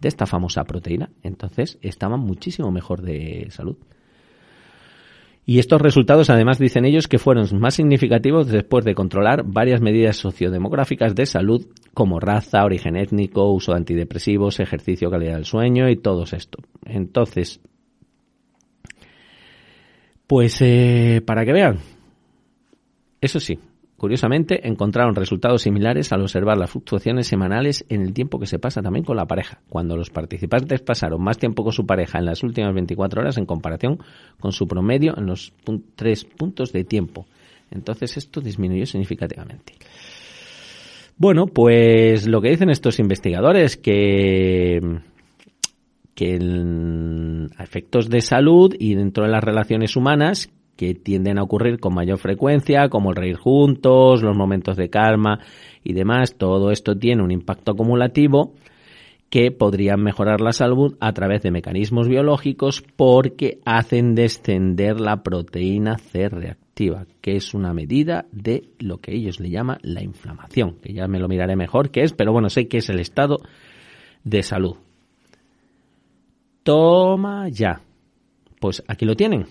de 0.00 0.08
esta 0.08 0.26
famosa 0.26 0.64
proteína. 0.64 1.10
Entonces 1.22 1.78
estaban 1.82 2.20
muchísimo 2.20 2.70
mejor 2.72 3.02
de 3.02 3.46
salud. 3.50 3.76
Y 5.48 5.60
estos 5.60 5.80
resultados, 5.80 6.28
además, 6.28 6.58
dicen 6.58 6.84
ellos 6.84 7.06
que 7.06 7.20
fueron 7.20 7.46
más 7.60 7.74
significativos 7.74 8.48
después 8.48 8.84
de 8.84 8.96
controlar 8.96 9.44
varias 9.46 9.80
medidas 9.80 10.16
sociodemográficas 10.16 11.14
de 11.14 11.24
salud, 11.24 11.64
como 11.94 12.18
raza, 12.18 12.64
origen 12.64 12.96
étnico, 12.96 13.52
uso 13.52 13.70
de 13.70 13.78
antidepresivos, 13.78 14.58
ejercicio, 14.58 15.08
calidad 15.08 15.34
del 15.34 15.44
sueño 15.44 15.88
y 15.88 15.98
todo 15.98 16.24
esto. 16.24 16.58
Entonces, 16.84 17.60
pues 20.26 20.60
eh, 20.62 21.22
para 21.24 21.44
que 21.44 21.52
vean, 21.52 21.78
eso 23.20 23.38
sí, 23.38 23.56
curiosamente 23.96 24.66
encontraron 24.68 25.14
resultados 25.14 25.62
similares 25.62 26.12
al 26.12 26.22
observar 26.22 26.58
las 26.58 26.70
fluctuaciones 26.70 27.26
semanales 27.26 27.84
en 27.88 28.02
el 28.02 28.12
tiempo 28.12 28.38
que 28.38 28.46
se 28.46 28.58
pasa 28.58 28.82
también 28.82 29.04
con 29.04 29.16
la 29.16 29.26
pareja, 29.26 29.60
cuando 29.68 29.96
los 29.96 30.10
participantes 30.10 30.80
pasaron 30.80 31.22
más 31.22 31.38
tiempo 31.38 31.62
con 31.64 31.72
su 31.72 31.86
pareja 31.86 32.18
en 32.18 32.26
las 32.26 32.42
últimas 32.42 32.74
24 32.74 33.20
horas 33.20 33.38
en 33.38 33.46
comparación 33.46 33.98
con 34.38 34.52
su 34.52 34.66
promedio 34.66 35.14
en 35.16 35.26
los 35.26 35.52
tres 35.94 36.24
puntos 36.24 36.72
de 36.72 36.84
tiempo. 36.84 37.26
Entonces 37.70 38.16
esto 38.16 38.40
disminuyó 38.40 38.86
significativamente. 38.86 39.74
Bueno, 41.18 41.46
pues 41.46 42.26
lo 42.26 42.40
que 42.42 42.50
dicen 42.50 42.70
estos 42.70 42.98
investigadores 42.98 43.76
que 43.76 44.80
que 46.14 46.34
en 46.34 47.50
efectos 47.58 48.08
de 48.08 48.22
salud 48.22 48.74
y 48.78 48.94
dentro 48.94 49.24
de 49.24 49.30
las 49.30 49.44
relaciones 49.44 49.96
humanas 49.96 50.50
que 50.76 50.94
tienden 50.94 51.38
a 51.38 51.42
ocurrir 51.42 51.80
con 51.80 51.94
mayor 51.94 52.18
frecuencia, 52.18 52.88
como 52.88 53.10
el 53.10 53.16
reír 53.16 53.36
juntos, 53.36 54.22
los 54.22 54.36
momentos 54.36 54.76
de 54.76 54.90
calma 54.90 55.40
y 55.82 55.94
demás, 55.94 56.36
todo 56.36 56.70
esto 56.70 56.96
tiene 56.96 57.22
un 57.22 57.30
impacto 57.30 57.72
acumulativo 57.72 58.52
que 59.30 59.50
podrían 59.50 60.02
mejorar 60.02 60.40
la 60.40 60.52
salud 60.52 60.96
a 61.00 61.12
través 61.12 61.42
de 61.42 61.50
mecanismos 61.50 62.08
biológicos 62.08 62.82
porque 62.96 63.58
hacen 63.64 64.14
descender 64.14 65.00
la 65.00 65.22
proteína 65.22 65.98
C 65.98 66.28
reactiva, 66.28 67.06
que 67.20 67.36
es 67.36 67.52
una 67.52 67.74
medida 67.74 68.26
de 68.30 68.68
lo 68.78 68.98
que 68.98 69.14
ellos 69.14 69.40
le 69.40 69.50
llaman 69.50 69.78
la 69.82 70.02
inflamación, 70.02 70.76
que 70.80 70.92
ya 70.92 71.08
me 71.08 71.18
lo 71.18 71.28
miraré 71.28 71.56
mejor 71.56 71.90
qué 71.90 72.02
es, 72.02 72.12
pero 72.12 72.32
bueno, 72.32 72.48
sé 72.50 72.68
que 72.68 72.78
es 72.78 72.88
el 72.88 73.00
estado 73.00 73.38
de 74.22 74.42
salud. 74.42 74.76
Toma 76.62 77.48
ya. 77.48 77.80
Pues 78.60 78.82
aquí 78.88 79.04
lo 79.04 79.14
tienen. 79.14 79.46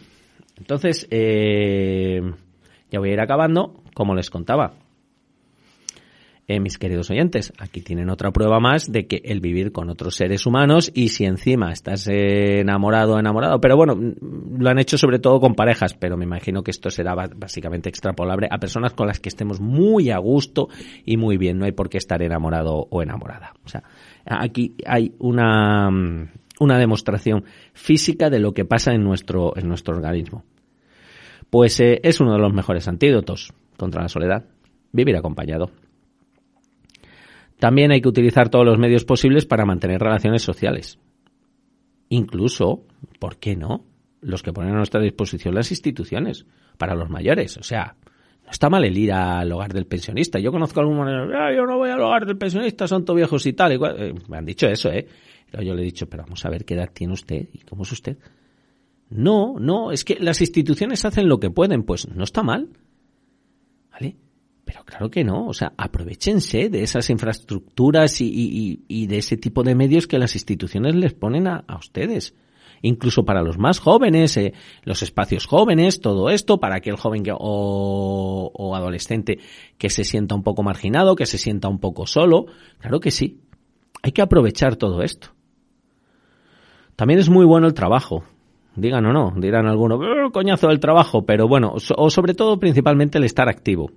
Entonces, 0.57 1.07
eh, 1.11 2.21
ya 2.89 2.99
voy 2.99 3.09
a 3.09 3.13
ir 3.13 3.19
acabando, 3.19 3.81
como 3.93 4.15
les 4.15 4.29
contaba. 4.29 4.73
Eh, 6.47 6.59
mis 6.59 6.77
queridos 6.77 7.09
oyentes, 7.09 7.51
aquí 7.57 7.81
tienen 7.81 8.11
otra 8.11 8.29
prueba 8.29 8.59
más 8.59 8.91
de 8.91 9.07
que 9.07 9.19
el 9.25 9.39
vivir 9.39 9.71
con 9.71 9.89
otros 9.89 10.15
seres 10.15 10.45
humanos 10.45 10.91
y 10.93 11.07
si 11.07 11.25
encima 11.25 11.71
estás 11.71 12.07
enamorado 12.07 13.15
o 13.15 13.19
enamorado, 13.19 13.59
pero 13.59 13.75
bueno, 13.75 13.95
mm, 13.95 14.61
lo 14.61 14.69
han 14.69 14.77
hecho 14.77 14.95
sobre 14.99 15.17
todo 15.17 15.39
con 15.39 15.55
parejas, 15.55 15.95
pero 15.95 16.17
me 16.17 16.25
imagino 16.25 16.61
que 16.61 16.69
esto 16.69 16.91
será 16.91 17.15
básicamente 17.15 17.89
extrapolable 17.89 18.47
a 18.51 18.59
personas 18.59 18.93
con 18.93 19.07
las 19.07 19.19
que 19.19 19.29
estemos 19.29 19.59
muy 19.59 20.11
a 20.11 20.19
gusto 20.19 20.69
y 21.03 21.17
muy 21.17 21.37
bien, 21.37 21.57
no 21.57 21.65
hay 21.65 21.71
por 21.71 21.89
qué 21.89 21.97
estar 21.97 22.21
enamorado 22.21 22.75
o 22.91 23.01
enamorada. 23.01 23.53
O 23.65 23.67
sea, 23.67 23.81
aquí 24.23 24.75
hay 24.85 25.15
una 25.17 25.89
mm, 25.89 26.27
una 26.59 26.77
demostración 26.77 27.45
física 27.73 28.29
de 28.29 28.39
lo 28.39 28.53
que 28.53 28.65
pasa 28.65 28.93
en 28.93 29.03
nuestro, 29.03 29.57
en 29.57 29.67
nuestro 29.67 29.95
organismo. 29.95 30.43
Pues 31.49 31.79
eh, 31.79 31.99
es 32.03 32.19
uno 32.19 32.33
de 32.33 32.39
los 32.39 32.53
mejores 32.53 32.87
antídotos 32.87 33.53
contra 33.77 34.01
la 34.01 34.09
soledad, 34.09 34.45
vivir 34.91 35.15
acompañado. 35.15 35.71
También 37.59 37.91
hay 37.91 38.01
que 38.01 38.09
utilizar 38.09 38.49
todos 38.49 38.65
los 38.65 38.77
medios 38.77 39.05
posibles 39.05 39.45
para 39.45 39.65
mantener 39.65 40.01
relaciones 40.01 40.41
sociales. 40.41 40.99
Incluso, 42.09 42.83
¿por 43.19 43.37
qué 43.37 43.55
no? 43.55 43.85
Los 44.21 44.43
que 44.43 44.53
ponen 44.53 44.73
a 44.73 44.77
nuestra 44.77 45.01
disposición 45.01 45.55
las 45.55 45.71
instituciones 45.71 46.45
para 46.77 46.95
los 46.95 47.09
mayores. 47.09 47.57
O 47.57 47.63
sea, 47.63 47.95
no 48.43 48.51
está 48.51 48.69
mal 48.69 48.83
el 48.83 48.97
ir 48.97 49.13
al 49.13 49.51
hogar 49.51 49.73
del 49.73 49.85
pensionista. 49.85 50.39
Yo 50.39 50.51
conozco 50.51 50.79
a 50.79 50.83
algunos, 50.83 51.07
ah, 51.33 51.51
yo 51.55 51.65
no 51.65 51.77
voy 51.77 51.89
al 51.89 52.01
hogar 52.01 52.25
del 52.25 52.37
pensionista, 52.37 52.87
son 52.87 53.05
todos 53.05 53.17
viejos 53.17 53.45
y 53.45 53.53
tal. 53.53 53.71
Eh, 53.73 54.13
me 54.27 54.37
han 54.37 54.45
dicho 54.45 54.67
eso, 54.67 54.91
¿eh? 54.91 55.07
Yo 55.61 55.73
le 55.73 55.81
he 55.81 55.85
dicho, 55.85 56.07
pero 56.07 56.23
vamos 56.23 56.45
a 56.45 56.49
ver 56.49 56.65
qué 56.65 56.73
edad 56.73 56.91
tiene 56.93 57.13
usted 57.13 57.49
y 57.53 57.59
cómo 57.59 57.83
es 57.83 57.91
usted. 57.91 58.17
No, 59.09 59.55
no, 59.59 59.91
es 59.91 60.03
que 60.03 60.17
las 60.19 60.41
instituciones 60.41 61.05
hacen 61.05 61.29
lo 61.29 61.39
que 61.39 61.49
pueden, 61.49 61.83
pues 61.83 62.07
no 62.07 62.23
está 62.23 62.43
mal. 62.43 62.69
¿Vale? 63.91 64.17
Pero 64.65 64.83
claro 64.83 65.11
que 65.11 65.23
no, 65.23 65.47
o 65.47 65.53
sea, 65.53 65.73
aprovechense 65.77 66.69
de 66.69 66.81
esas 66.81 67.09
infraestructuras 67.11 68.19
y, 68.19 69.05
de 69.07 69.17
ese 69.17 69.37
tipo 69.37 69.61
de 69.63 69.75
medios 69.75 70.07
que 70.07 70.17
las 70.17 70.33
instituciones 70.33 70.95
les 70.95 71.13
ponen 71.13 71.47
a, 71.47 71.63
ustedes. 71.79 72.33
Incluso 72.81 73.25
para 73.25 73.41
los 73.41 73.57
más 73.57 73.79
jóvenes, 73.79 74.35
eh, 74.37 74.53
los 74.83 75.01
espacios 75.01 75.45
jóvenes, 75.45 76.01
todo 76.01 76.29
esto, 76.29 76.59
para 76.59 76.77
aquel 76.77 76.97
joven 76.97 77.23
o, 77.31 78.51
o 78.53 78.75
adolescente 78.75 79.39
que 79.77 79.89
se 79.89 80.03
sienta 80.03 80.35
un 80.35 80.43
poco 80.43 80.61
marginado, 80.61 81.15
que 81.15 81.25
se 81.25 81.37
sienta 81.37 81.67
un 81.67 81.79
poco 81.79 82.05
solo. 82.05 82.47
Claro 82.79 82.99
que 82.99 83.11
sí, 83.11 83.39
hay 84.01 84.11
que 84.11 84.21
aprovechar 84.21 84.75
todo 84.75 85.03
esto. 85.03 85.34
También 86.95 87.19
es 87.19 87.29
muy 87.29 87.45
bueno 87.45 87.67
el 87.67 87.73
trabajo. 87.73 88.23
Digan 88.75 89.05
o 89.05 89.13
no, 89.13 89.33
dirán 89.37 89.67
algunos, 89.67 90.01
eh, 90.01 90.31
coñazo 90.33 90.67
del 90.67 90.79
trabajo, 90.79 91.25
pero 91.25 91.47
bueno, 91.47 91.73
o 91.75 92.09
sobre 92.09 92.33
todo 92.33 92.59
principalmente 92.59 93.17
el 93.17 93.23
estar 93.23 93.47
activo. 93.47 93.89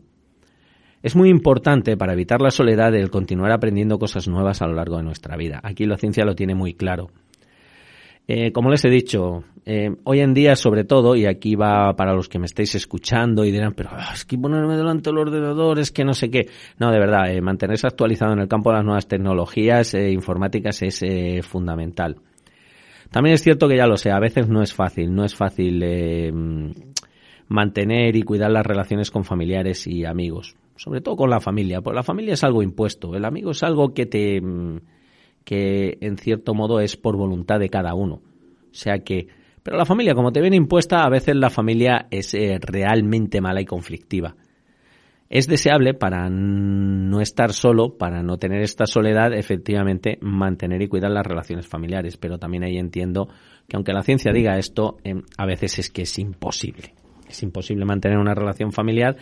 Es 1.03 1.15
muy 1.15 1.31
importante 1.31 1.97
para 1.97 2.13
evitar 2.13 2.41
la 2.41 2.51
soledad 2.51 2.95
el 2.95 3.11
continuar 3.11 3.53
aprendiendo 3.53 3.99
cosas 3.99 4.27
nuevas 4.29 4.63
a 4.63 4.67
lo 4.67 4.75
largo 4.75 4.97
de 4.97 5.05
nuestra 5.05 5.37
vida. 5.37 5.61
Aquí 5.63 5.85
la 5.85 5.97
ciencia 5.97 6.25
lo 6.25 6.35
tiene 6.35 6.55
muy 6.55 6.75
claro. 6.75 7.11
Eh, 8.27 8.53
como 8.53 8.69
les 8.71 8.85
he 8.85 8.91
dicho, 8.91 9.45
eh, 9.65 9.91
hoy 10.05 10.21
en 10.21 10.35
día 10.35 10.55
sobre 10.55 10.85
todo, 10.85 11.17
y 11.17 11.25
aquí 11.27 11.55
va 11.55 11.95
para 11.97 12.13
los 12.13 12.29
que 12.29 12.39
me 12.39 12.47
estéis 12.47 12.75
escuchando 12.75 13.45
y 13.45 13.51
dirán, 13.51 13.75
pero 13.75 13.91
ah, 13.93 14.11
es 14.13 14.25
que 14.25 14.37
ponerme 14.37 14.77
delante 14.77 15.11
del 15.11 15.19
ordenador 15.19 15.79
es 15.79 15.91
que 15.91 16.05
no 16.05 16.15
sé 16.15 16.31
qué. 16.31 16.49
No, 16.79 16.91
de 16.91 16.99
verdad, 16.99 17.25
mantenerse 17.43 17.87
actualizado 17.87 18.33
en 18.33 18.41
el 18.41 18.49
campo 18.49 18.71
de 18.71 18.77
las 18.77 18.85
nuevas 18.85 19.09
tecnologías 19.09 19.95
informáticas 19.95 20.83
es 20.83 21.47
fundamental. 21.47 22.17
También 23.11 23.35
es 23.35 23.43
cierto 23.43 23.69
que 23.69 23.77
ya 23.77 23.87
lo 23.87 23.97
sé, 23.97 24.11
a 24.11 24.19
veces 24.19 24.49
no 24.49 24.63
es 24.63 24.75
fácil, 24.75 25.15
no 25.15 25.25
es 25.25 25.35
fácil 25.35 25.83
eh, 25.83 26.31
mantener 27.49 28.17
y 28.17 28.23
cuidar 28.23 28.51
las 28.51 28.67
relaciones 28.67 29.11
con 29.11 29.25
familiares 29.25 29.87
y 29.87 30.05
amigos, 30.05 30.57
sobre 30.77 31.01
todo 31.01 31.17
con 31.17 31.31
la 31.31 31.41
familia, 31.41 31.81
porque 31.81 31.97
la 31.97 32.03
familia 32.03 32.35
es 32.35 32.45
algo 32.45 32.63
impuesto, 32.63 33.15
el 33.15 33.25
amigo 33.25 33.53
es 33.53 33.63
algo 33.63 33.95
que 33.95 34.07
te 34.07 34.43
que 35.45 35.97
en 36.03 36.19
cierto 36.19 36.53
modo 36.53 36.79
es 36.79 36.99
por 36.99 37.17
voluntad 37.17 37.59
de 37.59 37.71
cada 37.71 37.95
uno. 37.95 38.17
O 38.17 38.75
sea 38.75 38.99
que, 38.99 39.29
pero 39.63 39.79
la 39.79 39.87
familia 39.87 40.15
como 40.15 40.31
te 40.31 40.43
viene 40.43 40.57
impuesta, 40.57 41.05
a 41.05 41.09
veces 41.09 41.35
la 41.37 41.49
familia 41.49 42.07
es 42.11 42.35
eh, 42.35 42.59
realmente 42.61 43.41
mala 43.41 43.63
y 43.63 43.65
conflictiva. 43.65 44.37
Es 45.31 45.47
deseable 45.47 45.93
para 45.93 46.31
no 46.31 47.21
estar 47.21 47.53
solo, 47.53 47.99
para 47.99 48.23
no 48.23 48.39
tener 48.39 48.63
esta 48.63 48.87
soledad, 48.87 49.35
efectivamente 49.35 50.19
mantener 50.23 50.81
y 50.81 50.89
cuidar 50.89 51.11
las 51.11 51.27
relaciones 51.27 51.67
familiares. 51.67 52.17
Pero 52.17 52.39
también 52.39 52.65
ahí 52.65 52.79
entiendo 52.79 53.29
que 53.69 53.77
aunque 53.77 53.93
la 53.93 54.03
ciencia 54.03 54.33
diga 54.33 54.57
esto, 54.57 54.97
em, 55.05 55.23
a 55.37 55.45
veces 55.45 55.79
es 55.79 55.91
que 55.91 56.03
es 56.03 56.19
imposible. 56.19 56.95
Es 57.29 57.43
imposible 57.43 57.85
mantener 57.85 58.19
una 58.19 58.35
relación 58.35 58.73
familiar 58.73 59.17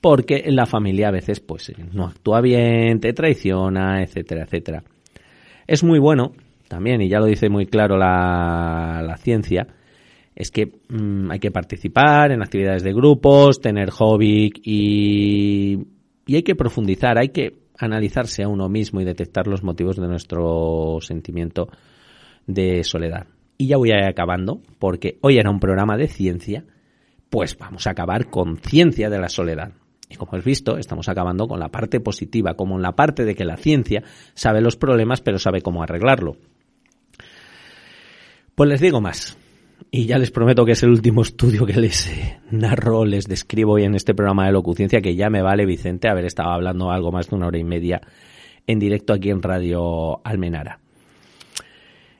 porque 0.00 0.44
la 0.48 0.66
familia 0.66 1.08
a 1.08 1.12
veces 1.12 1.40
pues 1.40 1.70
eh, 1.70 1.76
no 1.92 2.06
actúa 2.06 2.40
bien, 2.40 3.00
te 3.00 3.12
traiciona, 3.12 4.02
etcétera, 4.02 4.44
etcétera. 4.44 4.82
Es 5.66 5.84
muy 5.84 5.98
bueno 5.98 6.32
también, 6.68 7.00
y 7.00 7.08
ya 7.08 7.20
lo 7.20 7.26
dice 7.26 7.48
muy 7.48 7.66
claro 7.66 7.96
la, 7.96 9.02
la 9.02 9.16
ciencia, 9.16 9.66
es 10.34 10.50
que 10.50 10.72
mm, 10.88 11.30
hay 11.30 11.38
que 11.38 11.50
participar 11.50 12.32
en 12.32 12.42
actividades 12.42 12.82
de 12.82 12.92
grupos, 12.92 13.60
tener 13.60 13.90
hobby 13.90 14.52
y, 14.62 15.78
y 16.26 16.34
hay 16.34 16.42
que 16.42 16.54
profundizar, 16.54 17.18
hay 17.18 17.28
que 17.28 17.64
analizarse 17.78 18.42
a 18.42 18.48
uno 18.48 18.68
mismo 18.68 19.00
y 19.00 19.04
detectar 19.04 19.46
los 19.46 19.62
motivos 19.62 19.96
de 19.96 20.08
nuestro 20.08 20.98
sentimiento 21.00 21.68
de 22.46 22.84
soledad. 22.84 23.26
Y 23.56 23.68
ya 23.68 23.76
voy 23.76 23.92
a 23.92 23.98
ir 23.98 24.04
acabando, 24.04 24.60
porque 24.78 25.18
hoy 25.20 25.38
era 25.38 25.50
un 25.50 25.60
programa 25.60 25.96
de 25.96 26.08
ciencia, 26.08 26.64
pues 27.30 27.56
vamos 27.56 27.86
a 27.86 27.90
acabar 27.90 28.30
con 28.30 28.56
ciencia 28.58 29.10
de 29.10 29.18
la 29.18 29.28
soledad. 29.28 29.72
Y 30.08 30.16
como 30.16 30.36
has 30.36 30.44
visto, 30.44 30.76
estamos 30.76 31.08
acabando 31.08 31.46
con 31.46 31.60
la 31.60 31.70
parte 31.70 32.00
positiva, 32.00 32.54
como 32.54 32.76
en 32.76 32.82
la 32.82 32.92
parte 32.92 33.24
de 33.24 33.34
que 33.34 33.44
la 33.44 33.56
ciencia 33.56 34.02
sabe 34.34 34.60
los 34.60 34.76
problemas, 34.76 35.20
pero 35.20 35.38
sabe 35.38 35.62
cómo 35.62 35.82
arreglarlo. 35.82 36.36
Pues 38.54 38.68
les 38.68 38.80
digo 38.80 39.00
más. 39.00 39.36
Y 39.96 40.06
ya 40.06 40.18
les 40.18 40.32
prometo 40.32 40.64
que 40.64 40.72
es 40.72 40.82
el 40.82 40.90
último 40.90 41.22
estudio 41.22 41.64
que 41.64 41.80
les 41.80 42.08
eh, 42.08 42.40
narro, 42.50 43.04
les 43.04 43.28
describo 43.28 43.74
hoy 43.74 43.84
en 43.84 43.94
este 43.94 44.12
programa 44.12 44.44
de 44.44 44.50
locuciencia, 44.50 45.00
que 45.00 45.14
ya 45.14 45.30
me 45.30 45.40
vale, 45.40 45.66
Vicente, 45.66 46.08
haber 46.08 46.24
estado 46.24 46.50
hablando 46.50 46.90
algo 46.90 47.12
más 47.12 47.30
de 47.30 47.36
una 47.36 47.46
hora 47.46 47.58
y 47.58 47.62
media 47.62 48.00
en 48.66 48.80
directo 48.80 49.12
aquí 49.12 49.30
en 49.30 49.40
Radio 49.40 50.20
Almenara. 50.26 50.80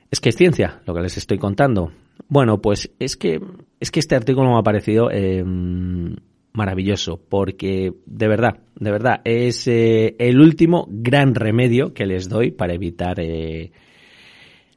Es 0.09 0.21
que 0.21 0.29
es 0.29 0.37
ciencia 0.37 0.79
lo 0.85 0.93
que 0.93 1.01
les 1.01 1.17
estoy 1.17 1.37
contando. 1.37 1.91
Bueno, 2.29 2.61
pues 2.61 2.91
es 2.97 3.17
que, 3.17 3.41
es 3.81 3.91
que 3.91 3.99
este 3.99 4.15
artículo 4.15 4.51
me 4.51 4.57
ha 4.57 4.63
parecido 4.63 5.11
em, 5.11 6.15
maravilloso, 6.53 7.19
porque 7.27 7.91
de 8.05 8.27
verdad, 8.29 8.59
de 8.79 8.91
verdad, 8.91 9.19
es 9.25 9.67
eh, 9.67 10.15
el 10.17 10.39
último 10.39 10.87
gran 10.89 11.35
remedio 11.35 11.93
que 11.93 12.05
les 12.05 12.29
doy 12.29 12.51
para 12.51 12.73
evitar 12.73 13.19
eh, 13.19 13.73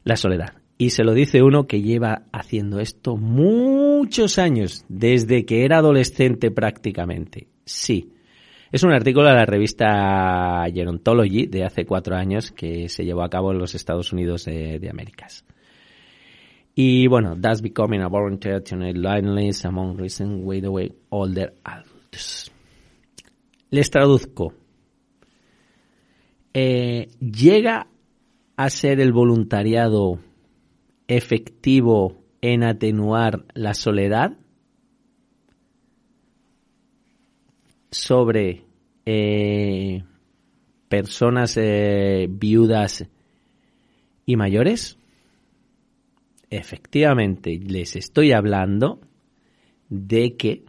la 0.02 0.16
soledad. 0.16 0.57
Y 0.80 0.90
se 0.90 1.02
lo 1.02 1.12
dice 1.12 1.42
uno 1.42 1.66
que 1.66 1.82
lleva 1.82 2.22
haciendo 2.32 2.78
esto 2.78 3.16
muchos 3.16 4.38
años, 4.38 4.84
desde 4.88 5.44
que 5.44 5.64
era 5.64 5.78
adolescente 5.78 6.52
prácticamente. 6.52 7.48
Sí. 7.64 8.12
Es 8.70 8.84
un 8.84 8.92
artículo 8.92 9.26
de 9.26 9.34
la 9.34 9.44
revista 9.44 10.64
Gerontology 10.72 11.46
de 11.46 11.64
hace 11.64 11.84
cuatro 11.84 12.14
años 12.14 12.52
que 12.52 12.88
se 12.88 13.04
llevó 13.04 13.22
a 13.22 13.28
cabo 13.28 13.50
en 13.50 13.58
los 13.58 13.74
Estados 13.74 14.12
Unidos 14.12 14.44
de, 14.44 14.78
de 14.78 14.88
Américas. 14.88 15.44
Y 16.76 17.08
bueno, 17.08 17.36
that's 17.40 17.60
becoming 17.60 18.02
a 18.02 18.08
volunteer 18.08 18.62
loneliness 18.94 19.64
among 19.64 19.98
recent 19.98 20.44
away 20.64 20.94
older 21.08 21.54
adults. 21.64 22.52
Les 23.70 23.90
traduzco. 23.90 24.54
Eh, 26.54 27.08
¿Llega 27.18 27.88
a 28.56 28.70
ser 28.70 29.00
el 29.00 29.12
voluntariado 29.12 30.20
efectivo 31.08 32.22
en 32.40 32.62
atenuar 32.62 33.44
la 33.54 33.74
soledad? 33.74 34.38
Sobre 37.90 38.64
eh, 39.06 40.04
personas 40.88 41.56
eh, 41.56 42.28
viudas 42.30 43.06
y 44.26 44.36
mayores? 44.36 44.98
efectivamente 46.50 47.58
les 47.58 47.96
estoy 47.96 48.32
hablando 48.32 49.00
de 49.88 50.36
que 50.36 50.64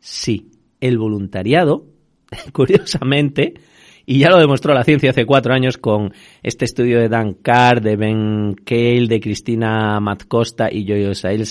sí, 0.00 0.50
el 0.80 0.98
voluntariado, 0.98 1.86
curiosamente, 2.52 3.54
y 4.06 4.18
ya 4.18 4.30
lo 4.30 4.38
demostró 4.38 4.74
la 4.74 4.84
ciencia 4.84 5.10
hace 5.10 5.24
cuatro 5.24 5.54
años 5.54 5.78
con 5.78 6.12
este 6.42 6.64
estudio 6.64 7.00
de 7.00 7.08
Dan 7.08 7.34
Carr, 7.34 7.80
de 7.80 7.96
Ben 7.96 8.54
Cale, 8.64 9.06
de 9.06 9.20
Cristina 9.20 9.98
Matcosta 10.00 10.68
y 10.70 10.86
Joyo 10.86 11.14
Sail 11.14 11.44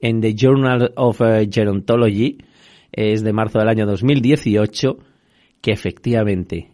en 0.00 0.20
The 0.20 0.34
Journal 0.34 0.92
of 0.96 1.20
eh, 1.20 1.48
Gerontology, 1.50 2.38
es 2.90 3.22
de 3.22 3.32
marzo 3.32 3.58
del 3.58 3.68
año 3.68 3.86
2018, 3.86 4.98
que 5.60 5.72
efectivamente 5.72 6.72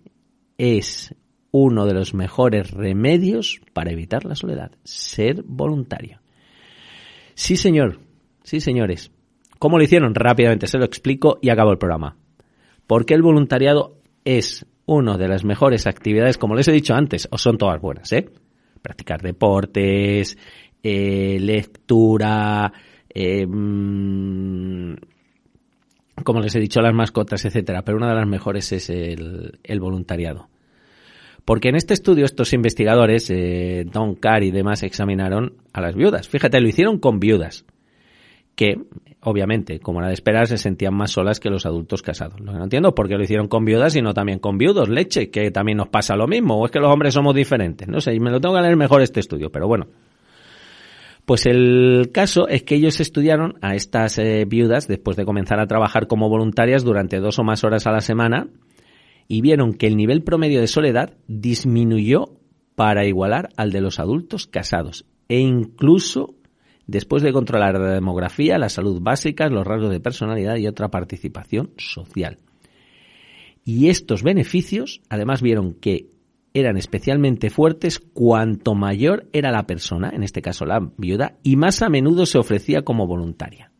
es 0.56 1.14
uno 1.50 1.86
de 1.86 1.94
los 1.94 2.14
mejores 2.14 2.70
remedios 2.70 3.60
para 3.72 3.90
evitar 3.90 4.24
la 4.24 4.34
soledad, 4.34 4.72
ser 4.84 5.42
voluntario. 5.42 6.20
Sí, 7.34 7.56
señor, 7.56 8.00
sí, 8.44 8.60
señores. 8.60 9.10
¿Cómo 9.58 9.78
lo 9.78 9.84
hicieron? 9.84 10.14
Rápidamente 10.14 10.66
se 10.66 10.78
lo 10.78 10.84
explico 10.84 11.38
y 11.42 11.50
acabo 11.50 11.72
el 11.72 11.78
programa. 11.78 12.16
Porque 12.86 13.14
el 13.14 13.22
voluntariado 13.22 13.98
es 14.24 14.66
una 14.86 15.18
de 15.18 15.28
las 15.28 15.44
mejores 15.44 15.86
actividades, 15.86 16.38
como 16.38 16.54
les 16.54 16.68
he 16.68 16.72
dicho 16.72 16.94
antes, 16.94 17.28
o 17.30 17.38
son 17.38 17.58
todas 17.58 17.80
buenas, 17.80 18.12
¿eh? 18.12 18.28
Practicar 18.80 19.20
deportes, 19.20 20.38
eh, 20.82 21.38
lectura, 21.40 22.72
eh, 23.08 23.46
mm, 23.46 24.94
como 26.24 26.40
les 26.40 26.54
he 26.54 26.60
dicho, 26.60 26.80
las 26.80 26.94
mascotas, 26.94 27.44
etcétera. 27.44 27.82
Pero 27.82 27.98
una 27.98 28.08
de 28.08 28.14
las 28.14 28.26
mejores 28.26 28.72
es 28.72 28.88
el 28.88 29.80
voluntariado. 29.80 30.48
Porque 31.46 31.68
en 31.68 31.76
este 31.76 31.94
estudio 31.94 32.24
estos 32.24 32.52
investigadores, 32.52 33.30
eh, 33.30 33.86
Don 33.90 34.16
Carr 34.16 34.42
y 34.42 34.50
demás, 34.50 34.82
examinaron 34.82 35.54
a 35.72 35.80
las 35.80 35.94
viudas. 35.94 36.28
Fíjate, 36.28 36.60
lo 36.60 36.66
hicieron 36.66 36.98
con 36.98 37.20
viudas, 37.20 37.64
que 38.56 38.80
obviamente, 39.26 39.80
como 39.80 39.98
era 39.98 40.06
de 40.08 40.14
esperar, 40.14 40.46
se 40.46 40.56
sentían 40.56 40.94
más 40.94 41.10
solas 41.10 41.40
que 41.40 41.50
los 41.50 41.66
adultos 41.66 42.00
casados. 42.00 42.38
Lo 42.38 42.52
que 42.52 42.58
no 42.58 42.64
entiendo 42.64 42.94
por 42.94 43.08
qué 43.08 43.16
lo 43.16 43.24
hicieron 43.24 43.48
con 43.48 43.64
viudas 43.64 43.96
y 43.96 44.00
no 44.00 44.14
también 44.14 44.38
con 44.38 44.56
viudos, 44.56 44.88
leche, 44.88 45.30
que 45.30 45.50
también 45.50 45.78
nos 45.78 45.88
pasa 45.88 46.14
lo 46.14 46.28
mismo, 46.28 46.56
o 46.56 46.64
es 46.64 46.70
que 46.70 46.78
los 46.78 46.92
hombres 46.92 47.12
somos 47.12 47.34
diferentes. 47.34 47.88
No 47.88 48.00
sé, 48.00 48.14
y 48.14 48.20
me 48.20 48.30
lo 48.30 48.40
tengo 48.40 48.54
que 48.54 48.62
leer 48.62 48.76
mejor 48.76 49.02
este 49.02 49.18
estudio, 49.18 49.50
pero 49.50 49.66
bueno. 49.66 49.88
Pues 51.24 51.44
el 51.46 52.10
caso 52.12 52.46
es 52.46 52.62
que 52.62 52.76
ellos 52.76 53.00
estudiaron 53.00 53.54
a 53.62 53.74
estas 53.74 54.16
eh, 54.18 54.44
viudas 54.46 54.86
después 54.86 55.16
de 55.16 55.24
comenzar 55.24 55.58
a 55.58 55.66
trabajar 55.66 56.06
como 56.06 56.28
voluntarias 56.28 56.84
durante 56.84 57.18
dos 57.18 57.40
o 57.40 57.42
más 57.42 57.64
horas 57.64 57.88
a 57.88 57.90
la 57.90 58.02
semana 58.02 58.46
y 59.26 59.40
vieron 59.40 59.74
que 59.74 59.88
el 59.88 59.96
nivel 59.96 60.22
promedio 60.22 60.60
de 60.60 60.68
soledad 60.68 61.14
disminuyó 61.26 62.26
para 62.76 63.06
igualar 63.06 63.48
al 63.56 63.72
de 63.72 63.80
los 63.80 63.98
adultos 63.98 64.46
casados 64.46 65.04
e 65.28 65.40
incluso 65.40 66.35
después 66.86 67.22
de 67.22 67.32
controlar 67.32 67.78
la 67.78 67.94
demografía, 67.94 68.58
la 68.58 68.68
salud 68.68 69.00
básica, 69.00 69.48
los 69.48 69.66
rasgos 69.66 69.90
de 69.90 70.00
personalidad 70.00 70.56
y 70.56 70.66
otra 70.66 70.88
participación 70.88 71.72
social. 71.76 72.38
Y 73.64 73.88
estos 73.88 74.22
beneficios 74.22 75.00
además 75.08 75.42
vieron 75.42 75.74
que 75.74 76.10
eran 76.54 76.76
especialmente 76.76 77.50
fuertes 77.50 77.98
cuanto 77.98 78.74
mayor 78.74 79.28
era 79.32 79.50
la 79.50 79.66
persona, 79.66 80.10
en 80.14 80.22
este 80.22 80.40
caso 80.40 80.64
la 80.64 80.80
viuda, 80.96 81.36
y 81.42 81.56
más 81.56 81.82
a 81.82 81.90
menudo 81.90 82.24
se 82.24 82.38
ofrecía 82.38 82.82
como 82.82 83.06
voluntaria. 83.06 83.72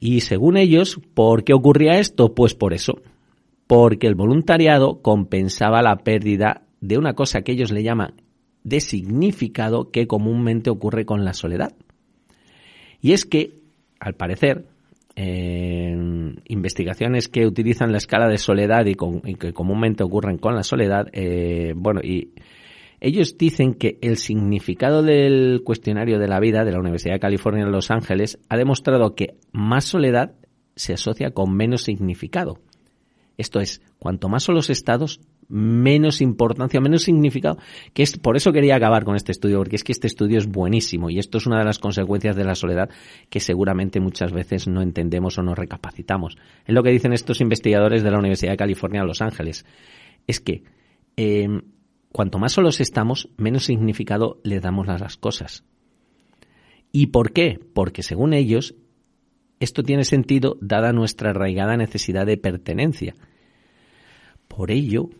Y 0.00 0.22
según 0.22 0.56
ellos, 0.56 0.98
¿por 1.14 1.44
qué 1.44 1.52
ocurría 1.52 1.98
esto? 2.00 2.34
Pues 2.34 2.54
por 2.54 2.72
eso. 2.72 3.02
Porque 3.66 4.06
el 4.06 4.14
voluntariado 4.14 5.02
compensaba 5.02 5.82
la 5.82 5.98
pérdida 5.98 6.62
de 6.80 6.96
una 6.96 7.12
cosa 7.12 7.42
que 7.42 7.52
ellos 7.52 7.70
le 7.70 7.82
llaman 7.82 8.14
de 8.64 8.80
significado 8.80 9.90
que 9.90 10.06
comúnmente 10.06 10.70
ocurre 10.70 11.04
con 11.04 11.24
la 11.24 11.32
soledad. 11.32 11.72
Y 13.00 13.12
es 13.12 13.24
que, 13.24 13.54
al 13.98 14.14
parecer, 14.14 14.66
investigaciones 16.46 17.28
que 17.28 17.46
utilizan 17.46 17.92
la 17.92 17.98
escala 17.98 18.28
de 18.28 18.38
soledad 18.38 18.86
y, 18.86 18.94
que 19.34 19.52
comúnmente 19.52 20.02
ocurren 20.02 20.38
con 20.38 20.54
la 20.54 20.62
soledad, 20.62 21.08
eh, 21.12 21.74
bueno, 21.76 22.00
y 22.02 22.32
ellos 23.00 23.36
dicen 23.38 23.74
que 23.74 23.98
el 24.02 24.16
significado 24.18 25.02
del 25.02 25.62
cuestionario 25.64 26.18
de 26.18 26.28
la 26.28 26.40
vida 26.40 26.64
de 26.64 26.72
la 26.72 26.80
Universidad 26.80 27.14
de 27.14 27.20
California 27.20 27.64
en 27.64 27.72
Los 27.72 27.90
Ángeles 27.90 28.38
ha 28.48 28.56
demostrado 28.56 29.14
que 29.14 29.36
más 29.52 29.84
soledad 29.84 30.34
se 30.76 30.94
asocia 30.94 31.30
con 31.30 31.54
menos 31.54 31.82
significado. 31.82 32.58
Esto 33.36 33.60
es, 33.60 33.82
cuanto 33.98 34.28
más 34.28 34.42
son 34.42 34.54
los 34.54 34.68
estados, 34.68 35.20
menos 35.50 36.20
importancia, 36.20 36.80
menos 36.80 37.02
significado. 37.02 37.58
Que 37.92 38.02
es, 38.02 38.16
por 38.16 38.36
eso 38.36 38.52
quería 38.52 38.76
acabar 38.76 39.04
con 39.04 39.16
este 39.16 39.32
estudio, 39.32 39.58
porque 39.58 39.76
es 39.76 39.84
que 39.84 39.92
este 39.92 40.06
estudio 40.06 40.38
es 40.38 40.46
buenísimo 40.46 41.10
y 41.10 41.18
esto 41.18 41.38
es 41.38 41.46
una 41.46 41.58
de 41.58 41.64
las 41.64 41.78
consecuencias 41.78 42.36
de 42.36 42.44
la 42.44 42.54
soledad 42.54 42.88
que 43.28 43.40
seguramente 43.40 44.00
muchas 44.00 44.32
veces 44.32 44.68
no 44.68 44.80
entendemos 44.80 45.36
o 45.38 45.42
no 45.42 45.54
recapacitamos. 45.54 46.38
Es 46.64 46.74
lo 46.74 46.82
que 46.82 46.90
dicen 46.90 47.12
estos 47.12 47.40
investigadores 47.40 48.02
de 48.02 48.10
la 48.10 48.18
Universidad 48.18 48.52
de 48.52 48.56
California 48.56 49.00
en 49.00 49.08
Los 49.08 49.20
Ángeles. 49.20 49.66
Es 50.26 50.40
que 50.40 50.62
eh, 51.16 51.48
cuanto 52.12 52.38
más 52.38 52.52
solos 52.52 52.80
estamos, 52.80 53.28
menos 53.36 53.64
significado 53.64 54.40
le 54.44 54.60
damos 54.60 54.88
a 54.88 54.98
las 54.98 55.16
cosas. 55.16 55.64
¿Y 56.92 57.08
por 57.08 57.32
qué? 57.32 57.58
Porque 57.74 58.02
según 58.02 58.32
ellos, 58.32 58.74
esto 59.60 59.82
tiene 59.82 60.04
sentido 60.04 60.56
dada 60.60 60.92
nuestra 60.92 61.30
arraigada 61.30 61.76
necesidad 61.76 62.26
de 62.26 62.36
pertenencia. 62.36 63.14
Por 64.48 64.70
ello, 64.70 65.10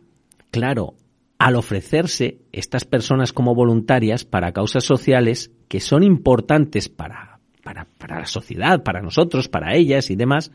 claro, 0.50 0.94
al 1.38 1.56
ofrecerse 1.56 2.38
estas 2.52 2.84
personas 2.84 3.32
como 3.32 3.54
voluntarias 3.54 4.24
para 4.24 4.52
causas 4.52 4.84
sociales 4.84 5.50
que 5.68 5.80
son 5.80 6.02
importantes 6.02 6.88
para, 6.88 7.40
para, 7.62 7.86
para 7.98 8.20
la 8.20 8.26
sociedad, 8.26 8.82
para 8.82 9.00
nosotros, 9.00 9.48
para 9.48 9.74
ellas 9.74 10.10
y 10.10 10.16
demás, 10.16 10.52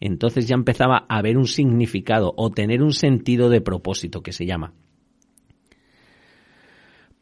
entonces 0.00 0.46
ya 0.46 0.54
empezaba 0.54 1.06
a 1.08 1.18
haber 1.18 1.36
un 1.36 1.46
significado 1.46 2.32
o 2.36 2.50
tener 2.50 2.82
un 2.82 2.92
sentido 2.92 3.48
de 3.50 3.60
propósito 3.60 4.22
que 4.22 4.32
se 4.32 4.46
llama 4.46 4.74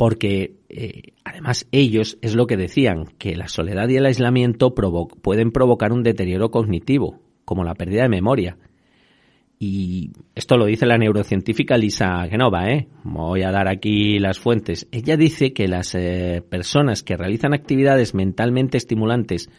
porque 0.00 0.56
eh, 0.70 1.12
además 1.24 1.68
ellos 1.72 2.16
es 2.22 2.34
lo 2.34 2.46
que 2.46 2.56
decían, 2.56 3.04
que 3.18 3.36
la 3.36 3.48
soledad 3.48 3.86
y 3.90 3.96
el 3.96 4.06
aislamiento 4.06 4.74
pueden 4.74 5.52
provocar 5.52 5.92
un 5.92 6.02
deterioro 6.02 6.50
cognitivo, 6.50 7.20
como 7.44 7.64
la 7.64 7.74
pérdida 7.74 8.04
de 8.04 8.08
memoria. 8.08 8.56
Y 9.62 10.12
esto 10.34 10.56
lo 10.56 10.64
dice 10.64 10.86
la 10.86 10.96
neurocientífica 10.96 11.76
Lisa 11.76 12.26
Genova, 12.30 12.70
¿eh? 12.70 12.88
Voy 13.04 13.42
a 13.42 13.50
dar 13.50 13.68
aquí 13.68 14.18
las 14.18 14.38
fuentes. 14.38 14.88
Ella 14.90 15.18
dice 15.18 15.52
que 15.52 15.68
las 15.68 15.94
eh, 15.94 16.42
personas 16.48 17.02
que 17.02 17.18
realizan 17.18 17.52
actividades 17.52 18.14
mentalmente 18.14 18.78
estimulantes 18.78 19.50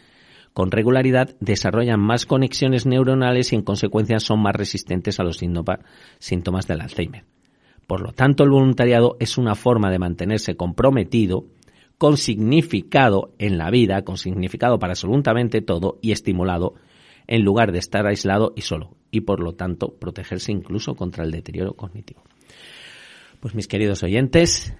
con 0.54 0.72
regularidad 0.72 1.36
desarrollan 1.38 2.00
más 2.00 2.26
conexiones 2.26 2.84
neuronales 2.84 3.52
y 3.52 3.54
en 3.54 3.62
consecuencia 3.62 4.18
son 4.18 4.42
más 4.42 4.56
resistentes 4.56 5.20
a 5.20 5.22
los 5.22 5.38
síntomas 5.38 6.66
del 6.66 6.80
Alzheimer. 6.80 7.24
Por 7.86 8.00
lo 8.00 8.10
tanto, 8.10 8.42
el 8.42 8.50
voluntariado 8.50 9.16
es 9.20 9.38
una 9.38 9.54
forma 9.54 9.92
de 9.92 10.00
mantenerse 10.00 10.56
comprometido 10.56 11.46
con 11.96 12.16
significado 12.16 13.34
en 13.38 13.56
la 13.56 13.70
vida, 13.70 14.02
con 14.02 14.16
significado 14.16 14.80
para 14.80 14.94
absolutamente 14.94 15.60
todo 15.60 16.00
y 16.02 16.10
estimulado 16.10 16.74
en 17.28 17.44
lugar 17.44 17.70
de 17.70 17.78
estar 17.78 18.04
aislado 18.04 18.52
y 18.56 18.62
solo 18.62 18.96
y 19.12 19.20
por 19.20 19.40
lo 19.40 19.52
tanto 19.52 19.94
protegerse 19.94 20.50
incluso 20.50 20.96
contra 20.96 21.22
el 21.22 21.30
deterioro 21.30 21.74
cognitivo. 21.74 22.22
Pues 23.38 23.54
mis 23.54 23.68
queridos 23.68 24.02
oyentes, 24.02 24.74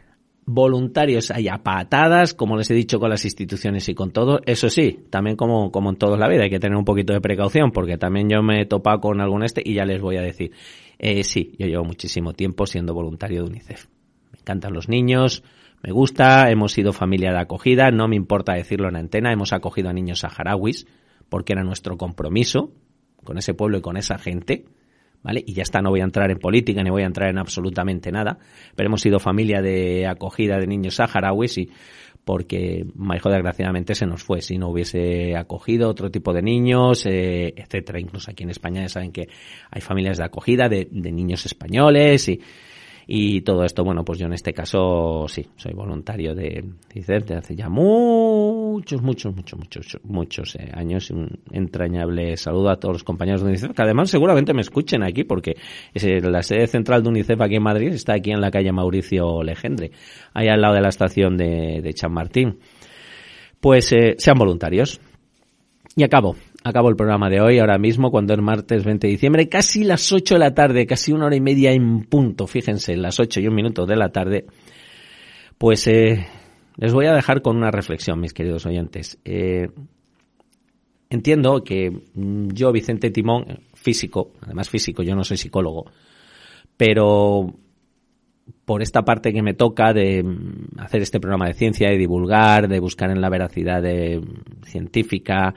voluntarios 0.44 1.30
hay 1.30 1.48
a 1.48 1.62
patadas, 1.62 2.34
como 2.34 2.56
les 2.56 2.70
he 2.70 2.74
dicho 2.74 2.98
con 2.98 3.10
las 3.10 3.24
instituciones 3.24 3.88
y 3.88 3.94
con 3.94 4.10
todo. 4.10 4.40
Eso 4.46 4.68
sí, 4.70 5.00
también 5.10 5.36
como, 5.36 5.70
como 5.70 5.90
en 5.90 5.96
toda 5.96 6.16
la 6.16 6.28
vida 6.28 6.44
hay 6.44 6.50
que 6.50 6.59
tener 6.59 6.76
un 6.76 6.84
poquito 6.84 7.12
de 7.12 7.20
precaución 7.20 7.70
porque 7.70 7.98
también 7.98 8.28
yo 8.28 8.42
me 8.42 8.62
he 8.62 8.66
topado 8.66 9.00
con 9.00 9.20
algún 9.20 9.44
este 9.44 9.62
y 9.64 9.74
ya 9.74 9.84
les 9.84 10.00
voy 10.00 10.16
a 10.16 10.22
decir. 10.22 10.52
Eh, 10.98 11.22
sí, 11.24 11.52
yo 11.59 11.66
llevo 11.66 11.84
muchísimo 11.84 12.32
tiempo 12.32 12.66
siendo 12.66 12.94
voluntario 12.94 13.42
de 13.42 13.50
UNICEF. 13.50 13.86
Me 14.32 14.38
encantan 14.40 14.72
los 14.72 14.88
niños, 14.88 15.42
me 15.82 15.92
gusta, 15.92 16.50
hemos 16.50 16.72
sido 16.72 16.92
familia 16.92 17.32
de 17.32 17.40
acogida, 17.40 17.90
no 17.90 18.09
me 18.09 18.16
importa 18.16 18.54
decirlo 18.54 18.88
en 18.88 18.96
antena, 18.96 19.32
hemos 19.32 19.52
acogido 19.52 19.90
a 19.90 19.92
niños 19.92 20.20
saharauis 20.20 20.86
porque 21.28 21.54
era 21.54 21.64
nuestro 21.64 21.96
compromiso, 21.96 22.72
con 23.24 23.38
ese 23.38 23.54
pueblo 23.54 23.78
y 23.78 23.80
con 23.80 23.96
esa 23.96 24.18
gente, 24.18 24.64
¿vale? 25.22 25.42
Y 25.46 25.54
ya 25.54 25.62
está, 25.62 25.80
no 25.80 25.90
voy 25.90 26.00
a 26.00 26.04
entrar 26.04 26.30
en 26.30 26.38
política 26.38 26.82
ni 26.82 26.90
voy 26.90 27.02
a 27.02 27.06
entrar 27.06 27.30
en 27.30 27.38
absolutamente 27.38 28.10
nada, 28.10 28.38
pero 28.74 28.88
hemos 28.88 29.00
sido 29.00 29.18
familia 29.18 29.62
de 29.62 30.06
acogida 30.06 30.58
de 30.58 30.66
niños 30.66 30.96
saharauis 30.96 31.58
y 31.58 31.70
porque 32.24 32.86
Maijo 32.94 33.30
desgraciadamente 33.30 33.94
se 33.94 34.06
nos 34.06 34.22
fue 34.22 34.42
si 34.42 34.56
no 34.56 34.68
hubiese 34.68 35.36
acogido 35.36 35.88
otro 35.88 36.10
tipo 36.10 36.32
de 36.32 36.42
niños, 36.42 37.04
eh, 37.06 37.52
etcétera. 37.56 37.98
Incluso 37.98 38.30
aquí 38.30 38.44
en 38.44 38.50
España 38.50 38.82
ya 38.82 38.88
saben 38.88 39.10
que 39.10 39.28
hay 39.70 39.80
familias 39.80 40.18
de 40.18 40.24
acogida 40.24 40.68
de, 40.68 40.86
de 40.90 41.12
niños 41.12 41.44
españoles 41.46 42.28
y 42.28 42.40
y 43.06 43.40
todo 43.42 43.64
esto, 43.64 43.84
bueno, 43.84 44.04
pues 44.04 44.18
yo 44.18 44.26
en 44.26 44.32
este 44.32 44.52
caso 44.52 45.26
sí, 45.28 45.46
soy 45.56 45.72
voluntario 45.72 46.34
de 46.34 46.64
CICEF 46.92 47.24
de 47.26 47.34
hace 47.36 47.56
ya 47.56 47.68
muchos, 47.68 49.02
muchos, 49.02 49.34
muchos, 49.34 49.58
muchos, 49.58 49.98
muchos 50.04 50.56
eh, 50.56 50.70
años. 50.72 51.10
Un 51.10 51.28
entrañable 51.50 52.36
saludo 52.36 52.70
a 52.70 52.76
todos 52.76 52.94
los 52.94 53.04
compañeros 53.04 53.42
de 53.42 53.48
UNICEF, 53.48 53.72
que 53.72 53.82
además 53.82 54.10
seguramente 54.10 54.54
me 54.54 54.60
escuchen 54.60 55.02
aquí, 55.02 55.24
porque 55.24 55.56
es 55.92 56.04
la 56.22 56.42
sede 56.42 56.66
central 56.66 57.02
de 57.02 57.08
UNICEF 57.08 57.40
aquí 57.40 57.56
en 57.56 57.62
Madrid 57.62 57.92
está 57.92 58.14
aquí 58.14 58.30
en 58.30 58.40
la 58.40 58.50
calle 58.50 58.72
Mauricio 58.72 59.42
Legendre, 59.42 59.90
ahí 60.34 60.48
al 60.48 60.60
lado 60.60 60.74
de 60.74 60.80
la 60.80 60.88
estación 60.88 61.36
de, 61.36 61.80
de 61.82 61.94
Chamartín. 61.94 62.58
Pues 63.60 63.92
eh, 63.92 64.14
sean 64.18 64.38
voluntarios. 64.38 65.00
Y 65.94 66.04
acabo 66.04 66.36
acabo 66.64 66.89
el 66.89 66.97
programa 66.97 67.28
de 67.28 67.40
hoy, 67.40 67.59
ahora 67.59 67.78
mismo, 67.78 68.10
cuando 68.10 68.34
es 68.34 68.40
martes 68.40 68.84
20 68.84 69.06
de 69.06 69.10
diciembre, 69.12 69.48
casi 69.48 69.84
las 69.84 70.12
8 70.12 70.34
de 70.34 70.40
la 70.40 70.55
tarde, 70.55 70.86
casi 70.86 71.12
una 71.12 71.26
hora 71.26 71.36
y 71.36 71.40
media 71.40 71.72
en 71.72 72.05
punto, 72.05 72.47
fíjense, 72.47 72.97
las 72.97 73.18
8 73.18 73.40
y 73.40 73.48
un 73.48 73.55
minuto 73.55 73.86
de 73.86 73.97
la 73.97 74.10
tarde, 74.10 74.47
pues 75.59 75.86
eh, 75.86 76.26
les 76.76 76.93
voy 76.93 77.06
a 77.06 77.14
dejar 77.14 77.43
con 77.43 77.56
una 77.56 77.70
reflexión, 77.70 78.20
mis 78.20 78.32
queridos 78.32 78.66
oyentes. 78.66 79.18
Eh, 79.24 79.68
entiendo 81.10 81.62
que 81.64 81.90
mm, 81.90 82.48
yo, 82.52 82.72
Vicente 82.72 83.10
Timón, 83.10 83.60
físico, 83.74 84.32
además 84.40 84.70
físico, 84.70 85.02
yo 85.02 85.14
no 85.14 85.24
soy 85.24 85.36
psicólogo, 85.36 85.86
pero 86.76 87.55
por 88.64 88.82
esta 88.82 89.02
parte 89.02 89.32
que 89.32 89.43
me 89.43 89.55
toca 89.55 89.93
de 89.93 90.22
mm, 90.22 90.78
hacer 90.78 91.02
este 91.02 91.20
programa 91.20 91.47
de 91.47 91.55
ciencia, 91.55 91.90
de 91.90 91.98
divulgar, 91.98 92.68
de 92.68 92.80
buscar 92.80 93.10
en 93.10 93.20
la 93.20 93.28
veracidad 93.28 93.82
mm, 93.82 94.64
científica, 94.64 95.55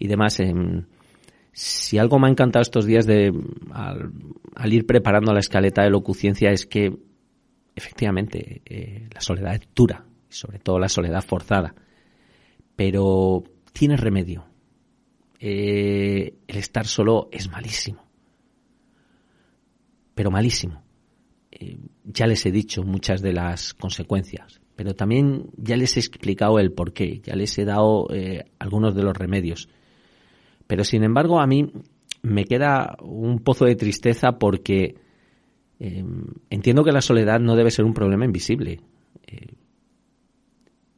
y 0.00 0.08
demás. 0.08 0.40
Em, 0.40 0.86
si 1.52 1.98
algo 1.98 2.18
me 2.18 2.26
ha 2.26 2.30
encantado 2.30 2.62
estos 2.62 2.86
días 2.86 3.06
de 3.06 3.32
al, 3.72 4.72
ir 4.72 4.86
preparando 4.86 5.32
la 5.32 5.40
escaleta 5.40 5.82
de 5.82 5.90
locuciencia 5.90 6.50
es 6.50 6.66
que 6.66 6.96
efectivamente 7.76 8.62
eh, 8.64 9.08
la 9.12 9.20
soledad 9.20 9.54
es 9.54 9.68
dura, 9.74 10.04
sobre 10.28 10.58
todo 10.58 10.78
la 10.78 10.88
soledad 10.88 11.22
forzada, 11.22 11.74
pero 12.74 13.44
tiene 13.72 13.96
remedio. 13.96 14.46
Eh, 15.38 16.34
el 16.46 16.56
estar 16.56 16.86
solo 16.86 17.28
es 17.32 17.50
malísimo, 17.50 18.06
pero 20.14 20.30
malísimo. 20.30 20.82
Eh, 21.50 21.78
ya 22.04 22.26
les 22.26 22.44
he 22.46 22.52
dicho 22.52 22.84
muchas 22.84 23.22
de 23.22 23.32
las 23.32 23.74
consecuencias, 23.74 24.60
pero 24.76 24.94
también 24.94 25.50
ya 25.56 25.76
les 25.76 25.96
he 25.96 26.00
explicado 26.00 26.58
el 26.58 26.72
porqué, 26.72 27.20
ya 27.22 27.34
les 27.34 27.58
he 27.58 27.64
dado 27.64 28.08
algunos 28.58 28.94
de 28.94 29.02
los 29.02 29.16
remedios. 29.16 29.68
Pero 30.70 30.84
sin 30.84 31.02
embargo, 31.02 31.40
a 31.40 31.48
mí 31.48 31.72
me 32.22 32.44
queda 32.44 32.96
un 33.02 33.40
pozo 33.40 33.64
de 33.64 33.74
tristeza 33.74 34.38
porque 34.38 34.94
eh, 35.80 36.04
entiendo 36.48 36.84
que 36.84 36.92
la 36.92 37.00
soledad 37.00 37.40
no 37.40 37.56
debe 37.56 37.72
ser 37.72 37.84
un 37.84 37.92
problema 37.92 38.24
invisible. 38.24 38.78
Eh, 39.26 39.48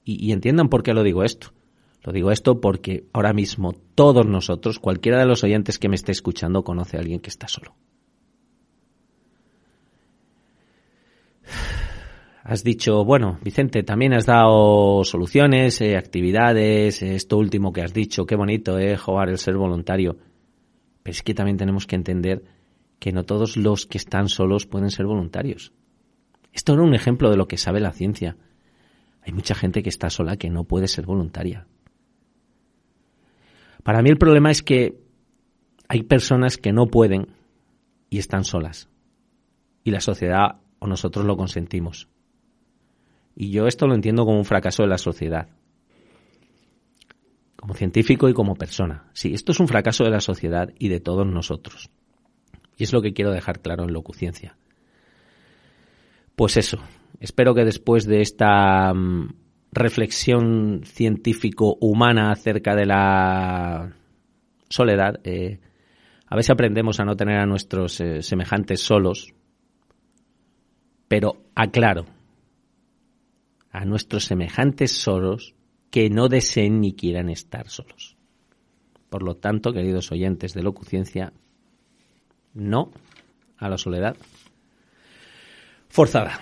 y, 0.04 0.26
y 0.26 0.32
entiendan 0.32 0.68
por 0.68 0.82
qué 0.82 0.92
lo 0.92 1.02
digo 1.02 1.24
esto. 1.24 1.54
Lo 2.02 2.12
digo 2.12 2.30
esto 2.30 2.60
porque 2.60 3.06
ahora 3.14 3.32
mismo 3.32 3.72
todos 3.94 4.26
nosotros, 4.26 4.78
cualquiera 4.78 5.18
de 5.18 5.24
los 5.24 5.42
oyentes 5.42 5.78
que 5.78 5.88
me 5.88 5.94
esté 5.94 6.12
escuchando, 6.12 6.64
conoce 6.64 6.98
a 6.98 7.00
alguien 7.00 7.20
que 7.20 7.30
está 7.30 7.48
solo. 7.48 7.74
Has 12.52 12.62
dicho, 12.62 13.02
bueno, 13.02 13.38
Vicente, 13.42 13.82
también 13.82 14.12
has 14.12 14.26
dado 14.26 15.04
soluciones, 15.04 15.80
eh, 15.80 15.96
actividades, 15.96 17.02
esto 17.02 17.38
último 17.38 17.72
que 17.72 17.80
has 17.80 17.94
dicho, 17.94 18.26
qué 18.26 18.36
bonito, 18.36 18.78
eh, 18.78 18.98
jugar 18.98 19.30
el 19.30 19.38
ser 19.38 19.56
voluntario. 19.56 20.18
Pero 21.02 21.12
es 21.12 21.22
que 21.22 21.32
también 21.32 21.56
tenemos 21.56 21.86
que 21.86 21.96
entender 21.96 22.44
que 22.98 23.10
no 23.10 23.24
todos 23.24 23.56
los 23.56 23.86
que 23.86 23.96
están 23.96 24.28
solos 24.28 24.66
pueden 24.66 24.90
ser 24.90 25.06
voluntarios. 25.06 25.72
Esto 26.52 26.74
era 26.74 26.82
un 26.82 26.94
ejemplo 26.94 27.30
de 27.30 27.38
lo 27.38 27.48
que 27.48 27.56
sabe 27.56 27.80
la 27.80 27.92
ciencia. 27.92 28.36
Hay 29.22 29.32
mucha 29.32 29.54
gente 29.54 29.82
que 29.82 29.88
está 29.88 30.10
sola 30.10 30.36
que 30.36 30.50
no 30.50 30.64
puede 30.64 30.88
ser 30.88 31.06
voluntaria. 31.06 31.66
Para 33.82 34.02
mí 34.02 34.10
el 34.10 34.18
problema 34.18 34.50
es 34.50 34.62
que 34.62 35.00
hay 35.88 36.02
personas 36.02 36.58
que 36.58 36.74
no 36.74 36.88
pueden 36.88 37.28
y 38.10 38.18
están 38.18 38.44
solas. 38.44 38.90
Y 39.84 39.90
la 39.90 40.00
sociedad 40.00 40.60
o 40.80 40.86
nosotros 40.86 41.24
lo 41.24 41.38
consentimos. 41.38 42.11
Y 43.34 43.50
yo 43.50 43.66
esto 43.66 43.86
lo 43.86 43.94
entiendo 43.94 44.24
como 44.24 44.38
un 44.38 44.44
fracaso 44.44 44.82
de 44.82 44.88
la 44.88 44.98
sociedad. 44.98 45.48
Como 47.56 47.74
científico 47.74 48.28
y 48.28 48.34
como 48.34 48.56
persona. 48.56 49.10
Sí, 49.12 49.32
esto 49.34 49.52
es 49.52 49.60
un 49.60 49.68
fracaso 49.68 50.04
de 50.04 50.10
la 50.10 50.20
sociedad 50.20 50.70
y 50.78 50.88
de 50.88 51.00
todos 51.00 51.26
nosotros. 51.26 51.90
Y 52.76 52.84
es 52.84 52.92
lo 52.92 53.02
que 53.02 53.12
quiero 53.12 53.30
dejar 53.30 53.60
claro 53.60 53.84
en 53.84 53.92
Locuciencia. 53.92 54.56
Pues 56.34 56.56
eso, 56.56 56.78
espero 57.20 57.54
que 57.54 57.64
después 57.64 58.06
de 58.06 58.20
esta 58.20 58.92
mm, 58.92 59.34
reflexión 59.70 60.82
científico-humana 60.84 62.30
acerca 62.30 62.74
de 62.74 62.86
la 62.86 63.94
soledad, 64.68 65.20
eh, 65.24 65.60
a 66.26 66.34
ver 66.34 66.44
si 66.44 66.52
aprendemos 66.52 66.98
a 66.98 67.04
no 67.04 67.16
tener 67.16 67.38
a 67.38 67.46
nuestros 67.46 68.00
eh, 68.00 68.22
semejantes 68.22 68.80
solos, 68.80 69.34
pero 71.06 71.42
aclaro, 71.54 72.06
a 73.72 73.84
nuestros 73.84 74.26
semejantes 74.26 74.92
solos 74.92 75.54
que 75.90 76.10
no 76.10 76.28
deseen 76.28 76.80
ni 76.80 76.92
quieran 76.94 77.28
estar 77.28 77.68
solos. 77.68 78.16
Por 79.08 79.22
lo 79.22 79.36
tanto, 79.36 79.72
queridos 79.72 80.12
oyentes 80.12 80.54
de 80.54 80.62
Locuciencia, 80.62 81.32
no 82.54 82.92
a 83.56 83.68
la 83.68 83.78
soledad 83.78 84.16
forzada. 85.88 86.40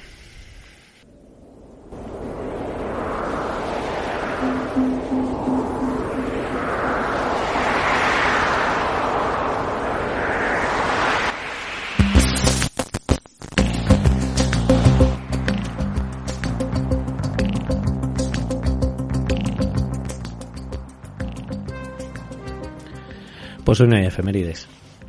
Pues 23.71 23.79
una 23.79 24.05
efemérides. 24.05 24.67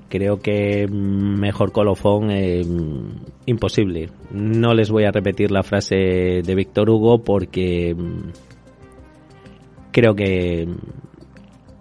Creo 0.07 0.39
que 0.39 0.85
mejor 0.87 1.71
colofón 1.71 2.29
eh, 2.29 2.61
imposible. 3.47 4.11
No 4.29 4.75
les 4.75 4.91
voy 4.91 5.05
a 5.05 5.11
repetir 5.11 5.49
la 5.49 5.63
frase 5.63 5.95
de 6.45 6.55
Víctor 6.55 6.87
Hugo 6.91 7.23
porque 7.23 7.95
mm, 7.95 8.29
creo 9.91 10.13
que 10.13 10.67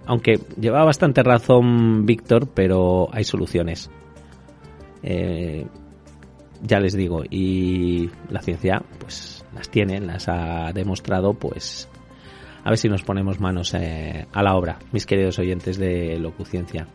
aunque 0.06 0.40
lleva 0.58 0.82
bastante 0.82 1.22
razón 1.22 2.06
Víctor, 2.06 2.48
pero 2.48 3.10
hay 3.12 3.24
soluciones. 3.24 3.90
Eh, 5.02 5.66
ya 6.62 6.80
les 6.80 6.94
digo, 6.94 7.24
y 7.28 8.08
la 8.30 8.40
ciencia, 8.40 8.82
pues 8.98 9.44
las 9.54 9.68
tiene, 9.68 10.00
las 10.00 10.30
ha 10.30 10.72
demostrado, 10.72 11.34
pues 11.34 11.90
a 12.64 12.70
ver 12.70 12.78
si 12.78 12.88
nos 12.88 13.02
ponemos 13.02 13.40
manos 13.40 13.74
eh, 13.74 14.26
a 14.32 14.42
la 14.42 14.54
obra, 14.54 14.78
mis 14.92 15.06
queridos 15.06 15.38
oyentes 15.38 15.78
de 15.78 16.18
Locuciencia. 16.18 16.86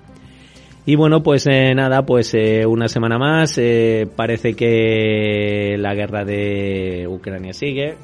Y 0.86 0.96
bueno, 0.96 1.24
pues 1.24 1.48
eh, 1.48 1.74
nada, 1.74 2.06
pues 2.06 2.34
eh, 2.36 2.66
una 2.66 2.88
semana 2.88 3.18
más. 3.18 3.60
Parece 4.16 4.54
que 4.54 5.76
la 5.80 5.96
guerra 5.96 6.24
de 6.24 7.08
Ucrania 7.10 7.54
sigue. 7.54 7.96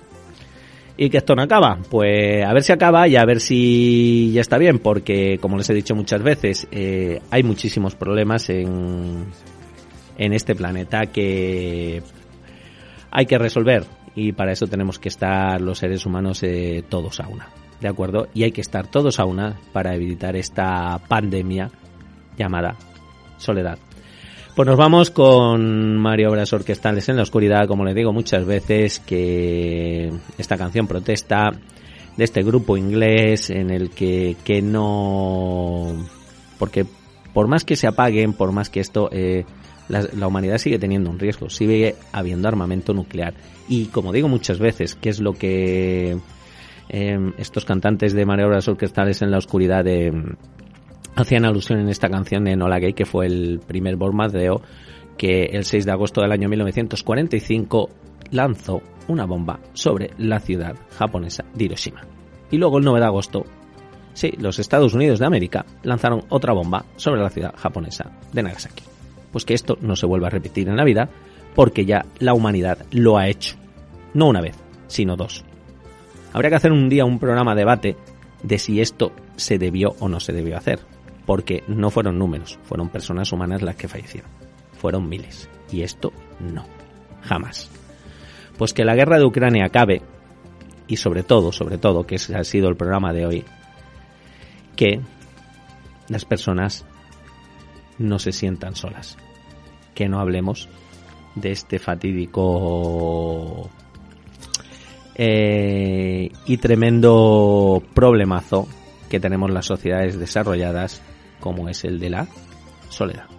Y 0.97 1.09
que 1.09 1.17
esto 1.17 1.35
no 1.35 1.43
acaba. 1.43 1.77
Pues 1.89 2.43
a 2.43 2.51
ver 2.53 2.63
si 2.63 2.71
acaba 2.71 3.07
y 3.07 3.15
a 3.17 3.25
ver 3.25 3.39
si 3.39 4.31
ya 4.33 4.41
está 4.41 4.57
bien, 4.57 4.79
porque 4.79 5.37
como 5.39 5.57
les 5.57 5.69
he 5.69 5.75
dicho 5.75 5.95
muchas 5.95 6.23
veces, 6.23 6.67
hay 6.71 7.43
muchísimos 7.43 7.95
problemas 7.95 8.49
en, 8.49 9.25
en 10.17 10.33
este 10.33 10.55
planeta 10.55 11.05
que 11.05 12.01
hay 13.11 13.25
que 13.25 13.37
resolver. 13.37 13.85
Y 14.15 14.33
para 14.33 14.51
eso 14.51 14.67
tenemos 14.67 14.99
que 14.99 15.09
estar 15.09 15.61
los 15.61 15.79
seres 15.79 16.05
humanos 16.05 16.43
todos 16.89 17.19
a 17.19 17.27
una. 17.27 17.47
¿De 17.79 17.87
acuerdo? 17.87 18.27
Y 18.33 18.43
hay 18.43 18.51
que 18.51 18.61
estar 18.61 18.87
todos 18.87 19.19
a 19.19 19.25
una 19.25 19.59
para 19.73 19.95
evitar 19.95 20.35
esta 20.35 20.99
pandemia 21.07 21.71
llamada 22.37 22.75
Soledad. 23.37 23.79
Pues 24.55 24.67
nos 24.67 24.77
vamos 24.77 25.09
con 25.11 25.97
Mario 25.97 26.29
Obras 26.29 26.51
Orquestales 26.51 27.07
en 27.09 27.15
la 27.15 27.23
Oscuridad, 27.23 27.67
como 27.67 27.85
le 27.85 27.93
digo 27.93 28.11
muchas 28.11 28.45
veces, 28.45 28.99
que 28.99 30.11
esta 30.37 30.57
canción 30.57 30.87
protesta 30.87 31.51
de 32.17 32.23
este 32.23 32.43
grupo 32.43 32.75
inglés 32.75 33.49
en 33.49 33.71
el 33.71 33.89
que, 33.89 34.35
que 34.43 34.61
no... 34.61 36.05
Porque 36.59 36.85
por 37.33 37.47
más 37.47 37.63
que 37.63 37.77
se 37.77 37.87
apaguen, 37.87 38.33
por 38.33 38.51
más 38.51 38.69
que 38.69 38.81
esto... 38.81 39.09
Eh, 39.11 39.45
la, 39.91 40.27
humanidad 40.27 40.57
sigue 40.57 40.79
teniendo 40.79 41.09
un 41.09 41.19
riesgo, 41.19 41.49
sigue 41.49 41.95
habiendo 42.11 42.47
armamento 42.47 42.93
nuclear. 42.93 43.33
Y 43.67 43.85
como 43.87 44.11
digo 44.11 44.27
muchas 44.27 44.59
veces, 44.59 44.95
¿qué 44.95 45.09
es 45.09 45.19
lo 45.19 45.33
que 45.33 46.17
eh, 46.89 47.31
estos 47.37 47.65
cantantes 47.65 48.13
de 48.13 48.25
maniobras 48.25 48.67
orquestales 48.67 49.21
en 49.21 49.31
la 49.31 49.37
oscuridad 49.37 49.83
de, 49.83 50.35
hacían 51.15 51.45
alusión 51.45 51.79
en 51.79 51.89
esta 51.89 52.09
canción 52.09 52.45
de 52.45 52.55
Nola 52.55 52.79
Gay, 52.79 52.93
que 52.93 53.05
fue 53.05 53.25
el 53.25 53.59
primer 53.65 53.97
bombardeo 53.97 54.61
que 55.17 55.43
el 55.51 55.65
6 55.65 55.85
de 55.85 55.91
agosto 55.91 56.21
del 56.21 56.31
año 56.31 56.49
1945 56.49 57.89
lanzó 58.31 58.81
una 59.07 59.25
bomba 59.25 59.59
sobre 59.73 60.11
la 60.17 60.39
ciudad 60.39 60.75
japonesa 60.97 61.43
de 61.53 61.65
Hiroshima. 61.65 62.01
Y 62.49 62.57
luego 62.57 62.77
el 62.77 62.85
9 62.85 62.99
de 62.99 63.05
agosto, 63.05 63.45
sí, 64.13 64.31
los 64.39 64.57
Estados 64.57 64.93
Unidos 64.93 65.19
de 65.19 65.25
América 65.25 65.65
lanzaron 65.83 66.23
otra 66.29 66.53
bomba 66.53 66.85
sobre 66.95 67.21
la 67.21 67.29
ciudad 67.29 67.53
japonesa 67.55 68.11
de 68.31 68.43
Nagasaki. 68.43 68.90
Pues 69.31 69.45
que 69.45 69.53
esto 69.53 69.77
no 69.81 69.95
se 69.95 70.05
vuelva 70.05 70.27
a 70.27 70.31
repetir 70.31 70.67
en 70.67 70.77
la 70.77 70.83
vida 70.83 71.09
porque 71.55 71.85
ya 71.85 72.05
la 72.19 72.33
humanidad 72.33 72.85
lo 72.91 73.17
ha 73.17 73.27
hecho. 73.27 73.55
No 74.13 74.27
una 74.27 74.41
vez, 74.41 74.55
sino 74.87 75.15
dos. 75.15 75.43
Habría 76.33 76.49
que 76.49 76.55
hacer 76.57 76.71
un 76.71 76.89
día 76.89 77.05
un 77.05 77.19
programa 77.19 77.55
debate 77.55 77.97
de 78.43 78.59
si 78.59 78.81
esto 78.81 79.11
se 79.35 79.57
debió 79.57 79.95
o 79.99 80.09
no 80.09 80.19
se 80.19 80.33
debió 80.33 80.57
hacer 80.57 80.79
porque 81.25 81.63
no 81.67 81.89
fueron 81.89 82.17
números, 82.17 82.59
fueron 82.63 82.89
personas 82.89 83.31
humanas 83.31 83.61
las 83.61 83.75
que 83.75 83.87
fallecieron. 83.87 84.29
Fueron 84.73 85.07
miles. 85.07 85.49
Y 85.71 85.83
esto 85.83 86.11
no. 86.39 86.65
Jamás. 87.21 87.69
Pues 88.57 88.73
que 88.73 88.83
la 88.83 88.95
guerra 88.95 89.17
de 89.17 89.25
Ucrania 89.25 89.65
acabe, 89.65 90.01
y 90.87 90.97
sobre 90.97 91.23
todo, 91.23 91.51
sobre 91.51 91.77
todo, 91.77 92.05
que 92.05 92.15
ese 92.15 92.35
ha 92.35 92.43
sido 92.43 92.67
el 92.67 92.75
programa 92.75 93.13
de 93.13 93.25
hoy, 93.25 93.45
que 94.75 94.99
las 96.09 96.25
personas 96.25 96.85
no 98.01 98.19
se 98.19 98.31
sientan 98.31 98.75
solas. 98.75 99.17
Que 99.95 100.09
no 100.09 100.19
hablemos 100.19 100.69
de 101.35 101.51
este 101.51 101.79
fatídico 101.79 103.69
eh, 105.15 106.31
y 106.45 106.57
tremendo 106.57 107.81
problemazo 107.93 108.67
que 109.09 109.19
tenemos 109.19 109.51
las 109.51 109.65
sociedades 109.65 110.19
desarrolladas 110.19 111.01
como 111.39 111.69
es 111.69 111.83
el 111.83 111.99
de 111.99 112.09
la 112.09 112.27
soledad. 112.89 113.30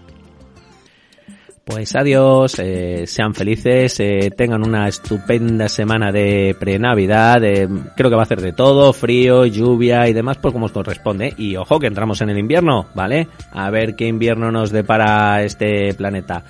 Pues 1.65 1.95
adiós, 1.95 2.59
eh, 2.59 3.05
sean 3.07 3.35
felices, 3.35 4.01
eh, 4.01 4.33
tengan 4.37 4.67
una 4.67 4.89
estupenda 4.89 5.69
semana 5.69 6.11
de 6.11 6.57
pre-Navidad, 6.59 7.45
eh, 7.45 7.69
creo 7.97 8.11
que 8.11 8.17
va 8.17 8.23
a 8.23 8.25
hacer 8.25 8.41
de 8.41 8.53
todo, 8.53 8.93
frío, 8.93 9.47
lluvia 9.47 10.09
y 10.09 10.13
demás, 10.13 10.39
pues 10.39 10.53
como 10.53 10.67
os 10.67 10.73
corresponde. 10.73 11.33
Y 11.37 11.55
ojo 11.55 11.79
que 11.79 11.87
entramos 11.87 12.21
en 12.21 12.31
el 12.31 12.39
invierno, 12.39 12.89
¿vale? 12.95 13.29
A 13.53 13.71
ver 13.71 13.95
qué 13.95 14.09
invierno 14.09 14.51
nos 14.51 14.73
depara 14.73 15.45
este 15.45 15.95
planeta. 15.95 16.43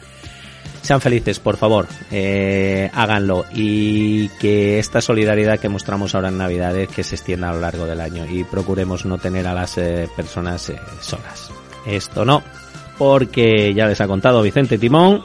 Sean 0.80 1.02
felices, 1.02 1.38
por 1.38 1.58
favor, 1.58 1.86
háganlo 2.92 3.44
y 3.54 4.28
que 4.40 4.80
esta 4.80 5.00
solidaridad 5.00 5.60
que 5.60 5.68
mostramos 5.68 6.14
ahora 6.14 6.30
en 6.30 6.38
Navidades 6.38 6.88
que 6.88 7.04
se 7.04 7.14
extienda 7.14 7.50
a 7.50 7.54
lo 7.54 7.60
largo 7.60 7.86
del 7.86 8.00
año 8.00 8.26
y 8.28 8.42
procuremos 8.42 9.06
no 9.06 9.18
tener 9.18 9.46
a 9.46 9.54
las 9.54 9.76
personas 10.16 10.72
solas. 11.00 11.52
Esto 11.86 12.24
no, 12.24 12.42
porque 12.98 13.74
ya 13.74 13.86
les 13.86 14.00
ha 14.00 14.06
contado 14.06 14.42
Vicente 14.42 14.78
Timón 14.78 15.22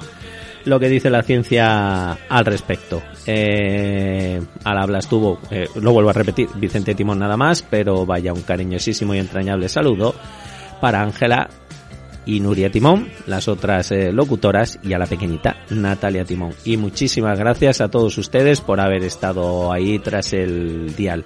lo 0.66 0.80
que 0.80 0.90
dice 0.90 1.10
la 1.10 1.24
ciencia 1.24 2.12
al 2.12 2.46
respecto. 2.46 3.02
Eh, 3.26 4.42
al 4.64 4.78
habla 4.78 5.00
estuvo, 5.00 5.40
eh, 5.50 5.68
lo 5.82 5.94
vuelvo 5.94 6.10
a 6.10 6.14
repetir, 6.14 6.50
Vicente 6.56 6.94
Timón 6.94 7.20
nada 7.20 7.38
más, 7.38 7.64
pero 7.64 8.06
vaya 8.06 8.34
un 8.34 8.42
cariñosísimo 8.42 9.16
y 9.16 9.20
entrañable 9.20 9.70
saludo 9.70 10.14
para 10.82 11.02
Ángela 11.02 11.50
y 12.26 12.42
Nuria 12.42 12.70
Timón, 12.70 13.08
las 13.26 13.48
otras 13.48 13.92
eh, 13.92 14.12
locutoras, 14.12 14.80
y 14.84 14.92
a 14.92 15.00
la 15.00 15.06
pequeñita 15.06 15.56
Natalia 15.70 16.26
Timón. 16.26 16.52
Y 16.66 16.76
muchísimas 16.76 17.40
gracias 17.40 17.80
a 17.80 17.88
todos 17.88 18.18
ustedes 18.18 18.60
por 18.60 18.82
haber 18.82 19.04
estado 19.04 19.72
ahí 19.72 19.98
tras 20.00 20.34
el 20.34 20.94
dial. 20.96 21.24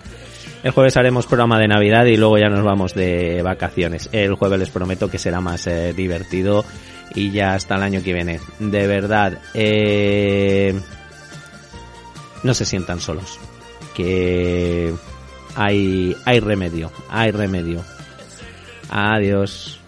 El 0.63 0.71
jueves 0.71 0.95
haremos 0.95 1.25
programa 1.25 1.57
de 1.57 1.67
Navidad 1.67 2.05
y 2.05 2.17
luego 2.17 2.37
ya 2.37 2.47
nos 2.47 2.63
vamos 2.63 2.93
de 2.93 3.41
vacaciones. 3.41 4.09
El 4.11 4.35
jueves 4.35 4.59
les 4.59 4.69
prometo 4.69 5.09
que 5.09 5.17
será 5.17 5.41
más 5.41 5.65
eh, 5.65 5.93
divertido 5.93 6.63
y 7.15 7.31
ya 7.31 7.55
hasta 7.55 7.75
el 7.75 7.83
año 7.83 8.03
que 8.03 8.13
viene. 8.13 8.39
De 8.59 8.85
verdad, 8.85 9.39
eh, 9.55 10.79
no 12.43 12.53
se 12.53 12.65
sientan 12.65 12.99
solos. 12.99 13.39
Que 13.95 14.93
hay, 15.55 16.15
hay 16.25 16.39
remedio, 16.39 16.91
hay 17.09 17.31
remedio. 17.31 17.83
Adiós. 18.89 19.79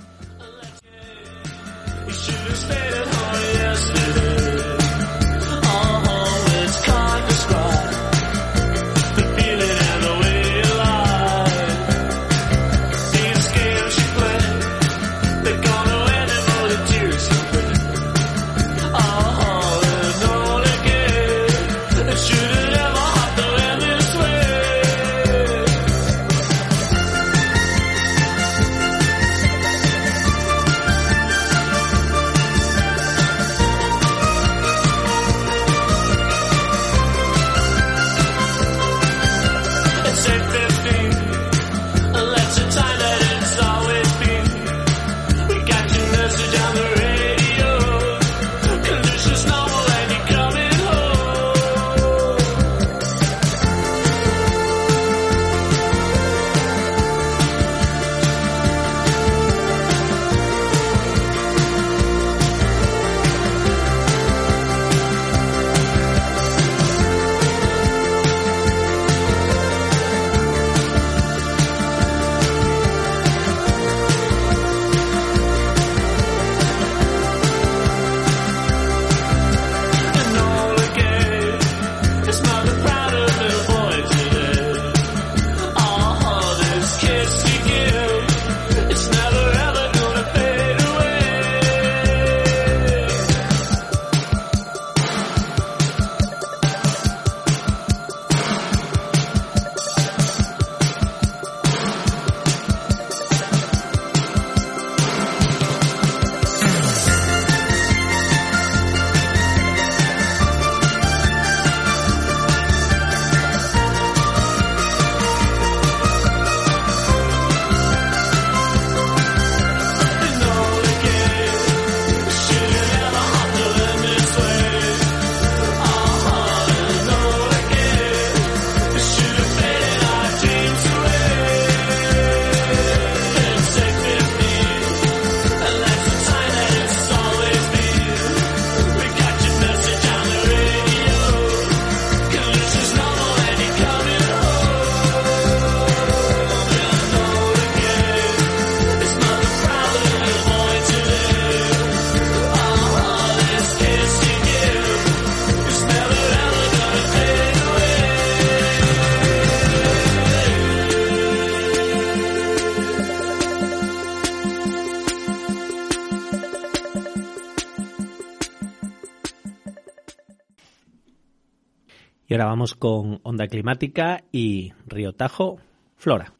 Vamos 172.45 172.75
con 172.75 173.19
Onda 173.23 173.47
Climática 173.47 174.23
y 174.31 174.73
Río 174.87 175.13
Tajo, 175.13 175.57
Flora. 175.97 176.33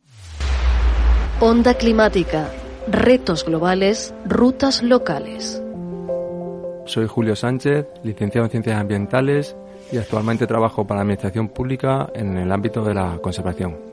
Onda 1.40 1.74
Climática, 1.76 2.50
retos 2.88 3.46
globales, 3.46 4.14
rutas 4.26 4.84
locales. 4.84 5.62
Soy 6.86 7.08
Julio 7.08 7.36
Sánchez, 7.36 7.86
licenciado 8.04 8.46
en 8.46 8.52
Ciencias 8.52 8.80
Ambientales 8.80 9.56
y 9.92 9.98
actualmente 9.98 10.48
trabajo 10.48 10.86
para 10.86 11.00
la 11.00 11.02
Administración 11.04 11.50
Pública 11.50 12.10
en 12.14 12.38
el 12.38 12.52
ámbito 12.52 12.84
de 12.84 12.94
la 12.94 13.20
conservación. 13.22 13.93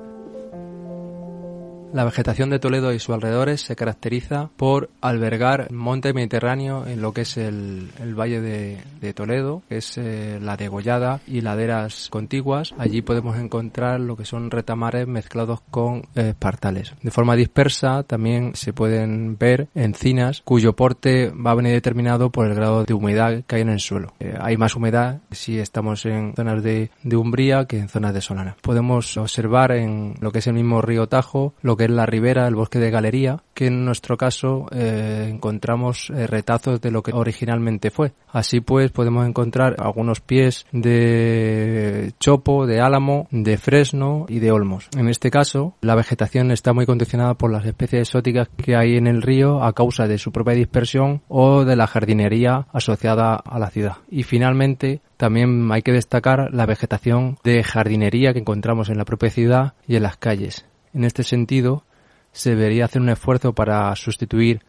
La 1.92 2.04
vegetación 2.04 2.50
de 2.50 2.60
Toledo 2.60 2.92
y 2.92 3.00
sus 3.00 3.14
alrededores 3.14 3.62
se 3.62 3.74
caracteriza 3.74 4.50
por 4.56 4.90
albergar 5.00 5.72
monte 5.72 6.12
mediterráneo 6.12 6.86
en 6.86 7.02
lo 7.02 7.12
que 7.12 7.22
es 7.22 7.36
el, 7.36 7.90
valle 8.16 8.40
de, 8.40 9.12
Toledo, 9.12 9.62
que 9.68 9.78
es 9.78 9.98
eh, 9.98 10.38
la 10.40 10.56
degollada 10.56 11.20
y 11.26 11.40
laderas 11.40 12.08
contiguas. 12.08 12.74
Allí 12.78 13.02
podemos 13.02 13.36
encontrar 13.38 13.98
lo 13.98 14.16
que 14.16 14.24
son 14.24 14.52
retamares 14.52 15.08
mezclados 15.08 15.62
con 15.70 16.06
eh, 16.14 16.28
espartales. 16.30 16.94
De 17.02 17.10
forma 17.10 17.34
dispersa 17.34 18.04
también 18.04 18.52
se 18.54 18.72
pueden 18.72 19.36
ver 19.36 19.68
encinas 19.74 20.42
cuyo 20.44 20.76
porte 20.76 21.30
va 21.30 21.50
a 21.50 21.56
venir 21.56 21.72
determinado 21.72 22.30
por 22.30 22.46
el 22.46 22.54
grado 22.54 22.84
de 22.84 22.94
humedad 22.94 23.42
que 23.48 23.56
hay 23.56 23.62
en 23.62 23.70
el 23.70 23.80
suelo. 23.80 24.14
Eh, 24.20 24.36
hay 24.40 24.56
más 24.56 24.76
humedad 24.76 25.22
si 25.32 25.58
estamos 25.58 26.06
en 26.06 26.34
zonas 26.36 26.62
de, 26.62 26.90
de 27.02 27.16
umbría 27.16 27.64
que 27.64 27.78
en 27.78 27.88
zonas 27.88 28.14
de 28.14 28.20
solana. 28.20 28.56
Podemos 28.62 29.16
observar 29.16 29.72
en 29.72 30.14
lo 30.20 30.30
que 30.30 30.38
es 30.38 30.46
el 30.46 30.54
mismo 30.54 30.82
río 30.82 31.08
Tajo 31.08 31.54
lo 31.62 31.76
que 31.80 31.84
es 31.84 31.90
la 31.90 32.04
ribera, 32.04 32.46
el 32.46 32.54
bosque 32.54 32.78
de 32.78 32.90
galería, 32.90 33.42
que 33.54 33.68
en 33.68 33.86
nuestro 33.86 34.18
caso 34.18 34.66
eh, 34.70 35.30
encontramos 35.30 36.10
eh, 36.10 36.26
retazos 36.26 36.78
de 36.82 36.90
lo 36.90 37.02
que 37.02 37.12
originalmente 37.14 37.90
fue. 37.90 38.12
Así 38.28 38.60
pues 38.60 38.90
podemos 38.90 39.26
encontrar 39.26 39.76
algunos 39.78 40.20
pies 40.20 40.66
de 40.72 42.12
chopo, 42.20 42.66
de 42.66 42.82
álamo, 42.82 43.28
de 43.30 43.56
fresno 43.56 44.26
y 44.28 44.40
de 44.40 44.52
olmos. 44.52 44.90
En 44.94 45.08
este 45.08 45.30
caso, 45.30 45.74
la 45.80 45.94
vegetación 45.94 46.50
está 46.50 46.74
muy 46.74 46.84
condicionada 46.84 47.32
por 47.32 47.50
las 47.50 47.64
especies 47.64 48.08
exóticas 48.08 48.50
que 48.62 48.76
hay 48.76 48.96
en 48.96 49.06
el 49.06 49.22
río 49.22 49.64
a 49.64 49.72
causa 49.72 50.06
de 50.06 50.18
su 50.18 50.32
propia 50.32 50.52
dispersión 50.52 51.22
o 51.28 51.64
de 51.64 51.76
la 51.76 51.86
jardinería 51.86 52.66
asociada 52.74 53.36
a 53.36 53.58
la 53.58 53.70
ciudad. 53.70 53.96
Y 54.10 54.24
finalmente, 54.24 55.00
también 55.16 55.72
hay 55.72 55.80
que 55.80 55.92
destacar 55.92 56.52
la 56.52 56.66
vegetación 56.66 57.38
de 57.42 57.62
jardinería 57.62 58.34
que 58.34 58.40
encontramos 58.40 58.90
en 58.90 58.98
la 58.98 59.06
propia 59.06 59.30
ciudad 59.30 59.72
y 59.88 59.96
en 59.96 60.02
las 60.02 60.18
calles. 60.18 60.66
En 60.92 61.04
este 61.04 61.22
sentido, 61.22 61.84
se 62.32 62.50
debería 62.50 62.84
hacer 62.84 63.02
un 63.02 63.08
esfuerzo 63.08 63.52
para 63.52 63.94
sustituir 63.96 64.62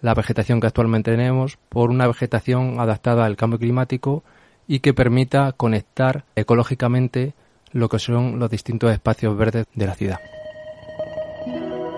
la 0.00 0.14
vegetación 0.14 0.60
que 0.60 0.66
actualmente 0.66 1.10
tenemos 1.10 1.58
por 1.68 1.90
una 1.90 2.06
vegetación 2.06 2.80
adaptada 2.80 3.24
al 3.24 3.36
cambio 3.36 3.58
climático 3.58 4.22
y 4.66 4.80
que 4.80 4.94
permita 4.94 5.52
conectar 5.52 6.24
ecológicamente 6.36 7.34
lo 7.72 7.88
que 7.88 7.98
son 7.98 8.38
los 8.38 8.50
distintos 8.50 8.92
espacios 8.92 9.36
verdes 9.36 9.66
de 9.74 9.86
la 9.86 9.94
ciudad. 9.94 10.18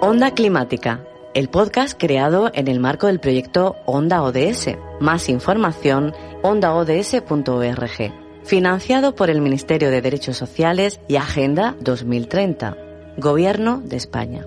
Onda 0.01 0.33
Climática, 0.33 1.05
el 1.35 1.49
podcast 1.49 1.99
creado 1.99 2.51
en 2.55 2.69
el 2.69 2.81
marco 2.81 3.07
del 3.07 3.21
proyecto 3.21 3.77
Onda 3.87 4.23
ODS. 4.23 4.77
Más 5.01 5.29
información, 5.29 6.15
ondaods.org. 6.43 8.13
Financiado 8.45 9.15
por 9.15 9.29
el 9.31 9.43
Ministerio 9.43 9.91
de 9.91 10.01
Derechos 10.01 10.37
Sociales 10.37 11.01
y 11.09 11.17
Agenda 11.17 11.77
2030. 11.81 12.90
Gobierno 13.17 13.83
de 13.85 13.97
España. 13.97 14.47